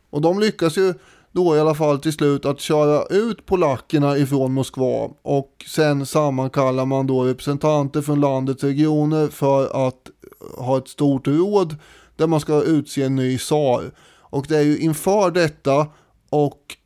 Och 0.10 0.22
de 0.22 0.40
lyckas 0.40 0.78
ju 0.78 0.94
då 1.32 1.56
i 1.56 1.60
alla 1.60 1.76
fall 1.76 2.00
till 2.00 2.14
slut 2.14 2.46
att 2.46 2.60
köra 2.60 3.06
ut 3.06 3.46
polackerna 3.46 4.18
ifrån 4.18 4.54
Moskva 4.54 5.10
och 5.22 5.66
sen 5.68 6.06
sammankallar 6.06 6.86
man 6.86 7.08
då 7.08 7.24
representanter 7.24 8.02
från 8.02 8.20
landets 8.20 8.64
regioner 8.64 9.28
för 9.28 9.88
att 9.88 10.10
ha 10.58 10.78
ett 10.78 10.88
stort 10.88 11.28
råd 11.28 11.76
där 12.16 12.28
man 12.28 12.40
ska 12.40 12.64
utse 12.64 13.04
en 13.04 13.16
ny 13.16 13.38
tsar. 13.38 13.92
Och 14.20 14.46
det 14.50 14.58
är 14.58 14.62
ju 14.62 14.78
inför 14.78 15.32
detta 15.32 15.88
och 16.30 16.78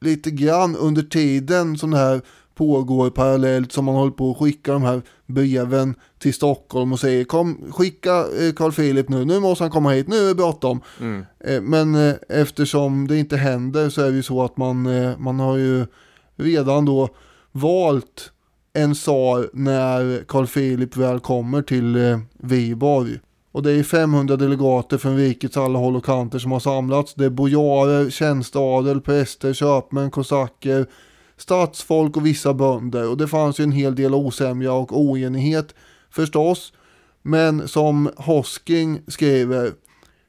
lite 0.00 0.30
grann 0.30 0.76
under 0.76 1.02
tiden 1.02 1.78
som 1.78 1.90
det 1.90 1.96
här 1.96 2.20
pågår 2.56 3.10
parallellt 3.10 3.72
som 3.72 3.84
man 3.84 3.94
håller 3.94 4.12
på 4.12 4.30
att 4.30 4.38
skicka 4.38 4.72
de 4.72 4.82
här 4.82 5.02
breven 5.26 5.94
till 6.18 6.34
Stockholm 6.34 6.92
och 6.92 7.00
säger 7.00 7.24
kom 7.24 7.72
skicka 7.72 8.18
eh, 8.18 8.52
Carl 8.56 8.72
Philip 8.72 9.08
nu, 9.08 9.24
nu 9.24 9.40
måste 9.40 9.64
han 9.64 9.70
komma 9.70 9.90
hit, 9.90 10.08
nu 10.08 10.16
är 10.16 10.28
det 10.28 10.34
bråttom. 10.34 10.80
Mm. 11.00 11.24
Eh, 11.40 11.60
men 11.60 11.94
eh, 11.94 12.14
eftersom 12.28 13.06
det 13.06 13.18
inte 13.18 13.36
händer 13.36 13.88
så 13.88 14.02
är 14.02 14.10
det 14.10 14.16
ju 14.16 14.22
så 14.22 14.42
att 14.42 14.56
man, 14.56 14.88
man 15.18 15.40
har 15.40 15.56
ju 15.56 15.86
redan 16.36 16.84
då 16.84 17.08
valt 17.52 18.32
en 18.72 18.94
tsar 18.94 19.50
när 19.52 20.24
Carl 20.28 20.46
Philip 20.46 20.96
väl 20.96 21.20
kommer 21.20 21.62
till 21.62 22.18
Viborg. 22.38 23.18
Och 23.52 23.62
det 23.62 23.72
är 23.72 23.82
500 23.82 24.36
delegater 24.36 24.98
från 24.98 25.16
rikets 25.16 25.56
alla 25.56 25.78
håll 25.78 25.96
och 25.96 26.04
kanter 26.04 26.38
som 26.38 26.52
har 26.52 26.60
samlats. 26.60 27.14
Det 27.14 27.24
är 27.24 27.30
bojarer, 27.30 28.10
tjänsteadel, 28.10 29.00
präster, 29.00 29.52
köpmän, 29.52 30.10
kosacker, 30.10 30.86
stadsfolk 31.36 32.16
och 32.16 32.26
vissa 32.26 32.54
bönder 32.54 33.08
och 33.08 33.16
det 33.16 33.28
fanns 33.28 33.60
ju 33.60 33.64
en 33.64 33.72
hel 33.72 33.94
del 33.94 34.14
osämja 34.14 34.72
och 34.72 35.00
oenighet 35.00 35.74
förstås. 36.10 36.72
Men 37.22 37.68
som 37.68 38.10
Hosking 38.16 39.00
skriver, 39.06 39.72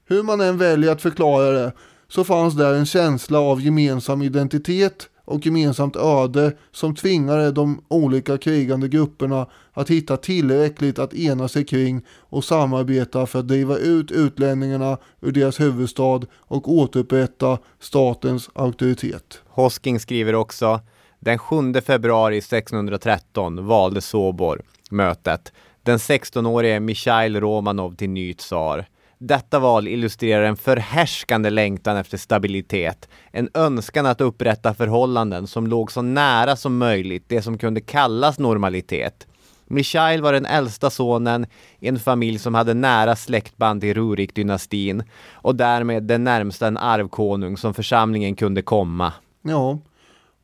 hur 0.05 0.23
man 0.23 0.41
än 0.41 0.57
väljer 0.57 0.91
att 0.91 1.01
förklara 1.01 1.51
det 1.51 1.71
så 2.07 2.23
fanns 2.23 2.53
där 2.53 2.73
en 2.73 2.85
känsla 2.85 3.39
av 3.39 3.61
gemensam 3.61 4.21
identitet 4.21 5.09
och 5.25 5.45
gemensamt 5.45 5.95
öde 5.95 6.51
som 6.71 6.95
tvingade 6.95 7.51
de 7.51 7.81
olika 7.87 8.37
krigande 8.37 8.87
grupperna 8.87 9.47
att 9.73 9.89
hitta 9.89 10.17
tillräckligt 10.17 10.99
att 10.99 11.13
ena 11.13 11.47
sig 11.47 11.65
kring 11.65 12.05
och 12.19 12.43
samarbeta 12.43 13.25
för 13.25 13.39
att 13.39 13.47
driva 13.47 13.77
ut 13.77 14.11
utlänningarna 14.11 14.97
ur 15.21 15.31
deras 15.31 15.59
huvudstad 15.59 16.21
och 16.37 16.71
återupprätta 16.73 17.57
statens 17.79 18.49
auktoritet. 18.53 19.41
Hosking 19.45 19.99
skriver 19.99 20.35
också 20.35 20.79
den 21.19 21.37
7 21.39 21.73
februari 21.81 22.37
1613 22.37 23.67
valde 23.67 24.01
Sobor 24.01 24.61
mötet 24.91 25.53
den 25.83 25.97
16-årige 25.97 26.79
Mikhail 26.79 27.39
Romanov 27.39 27.95
till 27.95 28.09
ny 28.09 28.33
tsar. 28.33 28.85
Detta 29.17 29.59
val 29.59 29.87
illustrerar 29.87 30.43
en 30.43 30.57
förhärskande 30.57 31.49
längtan 31.49 31.97
efter 31.97 32.17
stabilitet, 32.17 33.09
en 33.31 33.49
önskan 33.53 34.05
att 34.05 34.21
upprätta 34.21 34.73
förhållanden 34.73 35.47
som 35.47 35.67
låg 35.67 35.91
så 35.91 36.01
nära 36.01 36.55
som 36.55 36.77
möjligt 36.77 37.23
det 37.27 37.41
som 37.41 37.57
kunde 37.57 37.81
kallas 37.81 38.39
normalitet. 38.39 39.27
Mikhail 39.65 40.21
var 40.21 40.33
den 40.33 40.45
äldsta 40.45 40.89
sonen 40.89 41.45
i 41.79 41.87
en 41.87 41.99
familj 41.99 42.39
som 42.39 42.55
hade 42.55 42.73
nära 42.73 43.15
släktband 43.15 43.81
till 43.81 43.93
Rurik-dynastin 43.93 45.03
och 45.31 45.55
därmed 45.55 46.03
den 46.03 46.23
närmsta 46.23 46.67
en 46.67 46.77
arvkonung 46.77 47.57
som 47.57 47.73
församlingen 47.73 48.35
kunde 48.35 48.61
komma. 48.61 49.13
Ja, 49.41 49.79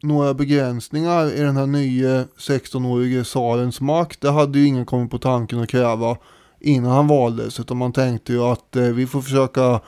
några 0.03 0.33
begränsningar 0.33 1.33
i 1.33 1.39
den 1.39 1.57
här 1.57 1.67
nya 1.67 2.23
16-årige 2.23 3.23
tsarens 3.23 3.81
makt. 3.81 4.21
Det 4.21 4.31
hade 4.31 4.59
ju 4.59 4.65
ingen 4.65 4.85
kommit 4.85 5.11
på 5.11 5.17
tanken 5.17 5.59
att 5.59 5.69
kräva 5.69 6.17
innan 6.59 6.91
han 6.91 7.07
valdes. 7.07 7.59
Utan 7.59 7.77
man 7.77 7.93
tänkte 7.93 8.33
ju 8.33 8.43
att 8.43 8.75
eh, 8.75 8.83
vi 8.83 9.07
får 9.07 9.21
försöka 9.21 9.79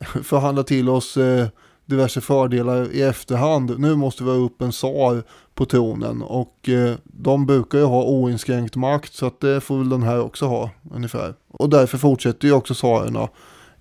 förhandla 0.22 0.62
till 0.62 0.88
oss 0.88 1.16
eh, 1.16 1.46
diverse 1.86 2.20
fördelar 2.20 2.92
i 2.92 3.02
efterhand. 3.02 3.78
Nu 3.78 3.96
måste 3.96 4.24
vi 4.24 4.30
ha 4.30 4.36
upp 4.36 4.62
en 4.62 4.70
tsar 4.70 5.22
på 5.54 5.64
tronen 5.64 6.22
och 6.22 6.68
eh, 6.68 6.94
de 7.04 7.46
brukar 7.46 7.78
ju 7.78 7.84
ha 7.84 8.04
oinskränkt 8.04 8.76
makt 8.76 9.14
så 9.14 9.26
att 9.26 9.40
det 9.40 9.60
får 9.60 9.78
väl 9.78 9.88
den 9.88 10.02
här 10.02 10.20
också 10.20 10.46
ha 10.46 10.70
ungefär. 10.94 11.34
Och 11.48 11.70
därför 11.70 11.98
fortsätter 11.98 12.48
ju 12.48 12.54
också 12.54 12.74
tsarerna 12.74 13.28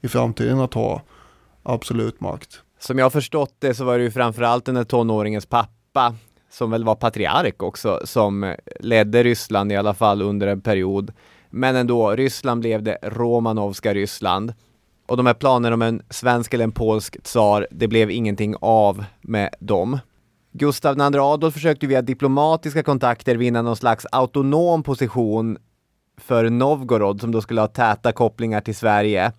i 0.01 0.07
framtiden 0.07 0.59
att 0.59 0.73
ha 0.73 1.01
absolut 1.63 2.21
makt. 2.21 2.61
Som 2.83 2.97
jag 2.97 3.05
har 3.05 3.09
förstått 3.09 3.55
det 3.59 3.73
så 3.73 3.85
var 3.85 3.97
det 3.97 4.03
ju 4.03 4.11
framförallt 4.11 4.65
den 4.65 4.75
här 4.75 4.83
tonåringens 4.83 5.45
pappa 5.45 6.15
som 6.49 6.71
väl 6.71 6.83
var 6.83 6.95
patriark 6.95 7.63
också, 7.63 7.99
som 8.03 8.55
ledde 8.79 9.23
Ryssland 9.23 9.71
i 9.71 9.75
alla 9.75 9.93
fall 9.93 10.21
under 10.21 10.47
en 10.47 10.61
period. 10.61 11.11
Men 11.49 11.75
ändå, 11.75 12.11
Ryssland 12.11 12.61
blev 12.61 12.83
det 12.83 12.97
Romanovska 13.03 13.93
Ryssland. 13.93 14.53
Och 15.05 15.17
de 15.17 15.25
här 15.25 15.33
planerna 15.33 15.73
om 15.73 15.81
en 15.81 16.01
svensk 16.09 16.53
eller 16.53 16.63
en 16.63 16.71
polsk 16.71 17.23
tsar, 17.23 17.67
det 17.71 17.87
blev 17.87 18.11
ingenting 18.11 18.55
av 18.61 19.05
med 19.21 19.55
dem. 19.59 19.99
Gustav 20.51 20.97
II 20.97 21.19
Adolf 21.19 21.53
försökte 21.53 21.87
via 21.87 22.01
diplomatiska 22.01 22.83
kontakter 22.83 23.35
vinna 23.35 23.61
någon 23.61 23.75
slags 23.75 24.05
autonom 24.11 24.83
position 24.83 25.57
för 26.17 26.49
Novgorod 26.49 27.21
som 27.21 27.31
då 27.31 27.41
skulle 27.41 27.61
ha 27.61 27.67
täta 27.67 28.11
kopplingar 28.11 28.61
till 28.61 28.75
Sverige. 28.75 29.31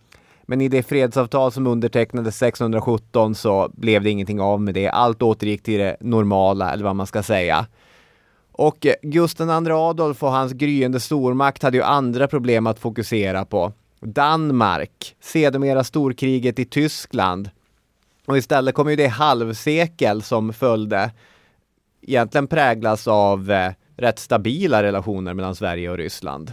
Men 0.47 0.61
i 0.61 0.69
det 0.69 0.83
fredsavtal 0.83 1.53
som 1.53 1.67
undertecknades 1.67 2.43
1617 2.43 3.35
så 3.35 3.71
blev 3.75 4.03
det 4.03 4.11
ingenting 4.11 4.41
av 4.41 4.61
med 4.61 4.75
det. 4.75 4.89
Allt 4.89 5.23
återgick 5.23 5.63
till 5.63 5.79
det 5.79 5.97
normala, 6.01 6.73
eller 6.73 6.85
vad 6.85 6.97
man 6.97 7.07
ska 7.07 7.23
säga. 7.23 7.67
Och 8.53 8.87
Gustav 9.03 9.67
II 9.67 9.73
Adolf 9.73 10.23
och 10.23 10.31
hans 10.31 10.53
gryende 10.53 11.01
stormakt 11.01 11.63
hade 11.63 11.77
ju 11.77 11.83
andra 11.83 12.29
problem 12.29 12.67
att 12.67 12.79
fokusera 12.79 13.45
på. 13.45 13.73
Danmark, 14.01 15.17
sedermera 15.21 15.85
storkriget 15.85 16.59
i 16.59 16.65
Tyskland. 16.65 17.51
Och 18.27 18.39
istället 18.39 18.75
kommer 18.75 18.91
ju 18.91 18.97
det 18.97 19.07
halvsekel 19.07 20.23
som 20.23 20.53
följde 20.53 21.11
egentligen 22.03 22.47
präglas 22.47 23.09
av 23.09 23.51
eh, 23.51 23.73
rätt 23.97 24.19
stabila 24.19 24.83
relationer 24.83 25.35
mellan 25.35 25.55
Sverige 25.55 25.91
och 25.91 25.97
Ryssland. 25.97 26.53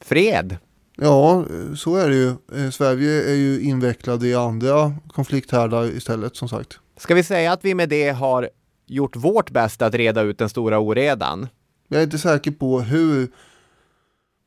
Fred! 0.00 0.56
Ja, 0.96 1.44
så 1.76 1.96
är 1.96 2.08
det 2.08 2.14
ju. 2.14 2.28
Eh, 2.28 2.70
Sverige 2.70 3.30
är 3.30 3.34
ju 3.34 3.60
invecklade 3.60 4.28
i 4.28 4.34
andra 4.34 4.92
konflikthärdar 5.08 5.84
istället 5.84 6.36
som 6.36 6.48
sagt. 6.48 6.78
Ska 6.96 7.14
vi 7.14 7.22
säga 7.22 7.52
att 7.52 7.64
vi 7.64 7.74
med 7.74 7.88
det 7.88 8.10
har 8.10 8.48
gjort 8.86 9.16
vårt 9.16 9.50
bästa 9.50 9.86
att 9.86 9.94
reda 9.94 10.22
ut 10.22 10.38
den 10.38 10.48
stora 10.48 10.78
oredan? 10.78 11.48
Jag 11.88 11.98
är 11.98 12.04
inte 12.04 12.18
säker 12.18 12.50
på 12.50 12.80
hur 12.80 13.28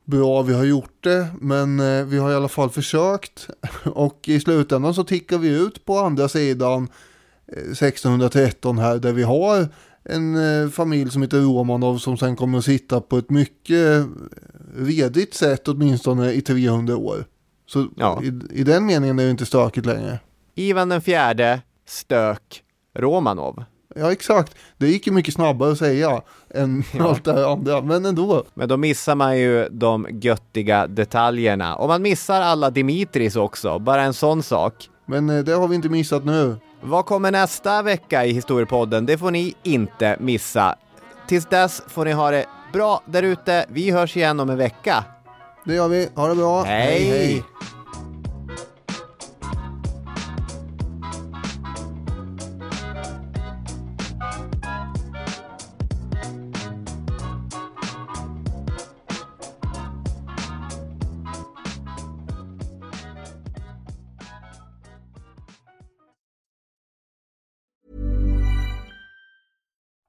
bra 0.04 0.42
vi 0.42 0.54
har 0.54 0.64
gjort 0.64 0.96
det, 1.00 1.26
men 1.40 1.80
eh, 1.80 2.04
vi 2.04 2.18
har 2.18 2.30
i 2.30 2.34
alla 2.34 2.48
fall 2.48 2.70
försökt. 2.70 3.48
Och 3.84 4.28
i 4.28 4.40
slutändan 4.40 4.94
så 4.94 5.04
tickar 5.04 5.38
vi 5.38 5.48
ut 5.48 5.84
på 5.84 5.98
andra 5.98 6.28
sidan 6.28 6.88
1613 7.46 8.78
här, 8.78 8.98
där 8.98 9.12
vi 9.12 9.22
har 9.22 9.68
en 10.04 10.36
eh, 10.36 10.70
familj 10.70 11.10
som 11.10 11.22
heter 11.22 11.38
Romanov 11.40 11.98
som 11.98 12.16
sen 12.16 12.36
kommer 12.36 12.58
att 12.58 12.64
sitta 12.64 13.00
på 13.00 13.18
ett 13.18 13.30
mycket 13.30 14.06
redigt 14.78 15.34
sätt 15.34 15.68
åtminstone 15.68 16.32
i 16.32 16.40
300 16.40 16.96
år. 16.96 17.24
Så 17.66 17.88
ja. 17.96 18.22
i, 18.22 18.26
i, 18.60 18.64
den 18.64 18.86
meningen 18.86 19.18
är 19.18 19.24
det 19.24 19.30
inte 19.30 19.46
stökigt 19.46 19.86
längre. 19.86 20.18
Ivan 20.54 20.88
den 20.88 21.00
fjärde, 21.00 21.60
stök, 21.86 22.62
Romanov. 22.94 23.64
Ja 23.94 24.12
exakt, 24.12 24.54
det 24.78 24.88
gick 24.88 25.06
ju 25.06 25.12
mycket 25.12 25.34
snabbare 25.34 25.72
att 25.72 25.78
säga 25.78 26.22
än 26.54 26.82
ja. 26.92 27.08
allt 27.08 27.24
det 27.24 27.32
här 27.32 27.52
andra, 27.52 27.80
men 27.80 28.04
ändå. 28.04 28.44
Men 28.54 28.68
då 28.68 28.76
missar 28.76 29.14
man 29.14 29.38
ju 29.38 29.68
de 29.70 30.06
göttiga 30.10 30.86
detaljerna. 30.86 31.76
Och 31.76 31.88
man 31.88 32.02
missar 32.02 32.40
alla 32.40 32.70
Dimitris 32.70 33.36
också, 33.36 33.78
bara 33.78 34.02
en 34.02 34.14
sån 34.14 34.42
sak. 34.42 34.88
Men 35.06 35.30
eh, 35.30 35.44
det 35.44 35.52
har 35.52 35.68
vi 35.68 35.74
inte 35.74 35.88
missat 35.88 36.24
nu. 36.24 36.56
Vad 36.82 37.06
kommer 37.06 37.30
nästa 37.30 37.82
vecka 37.82 38.24
i 38.24 38.32
Historiepodden? 38.32 39.06
Det 39.06 39.18
får 39.18 39.30
ni 39.30 39.54
inte 39.62 40.16
missa. 40.20 40.76
Tills 41.28 41.46
dess 41.46 41.82
får 41.86 42.04
ni 42.04 42.12
ha 42.12 42.30
det 42.30 42.46
bra 42.76 43.02
där 43.04 43.22
ute. 43.22 43.66
Vi 43.68 43.90
hörs 43.90 44.16
igen 44.16 44.40
om 44.40 44.50
en 44.50 44.58
vecka. 44.58 45.04
Det 45.64 45.74
gör 45.74 45.88
vi. 45.88 46.08
Ha 46.14 46.28
det 46.28 46.34
bra. 46.34 46.62
hej. 46.62 47.08
hej. 47.08 47.26
hej. 47.26 47.44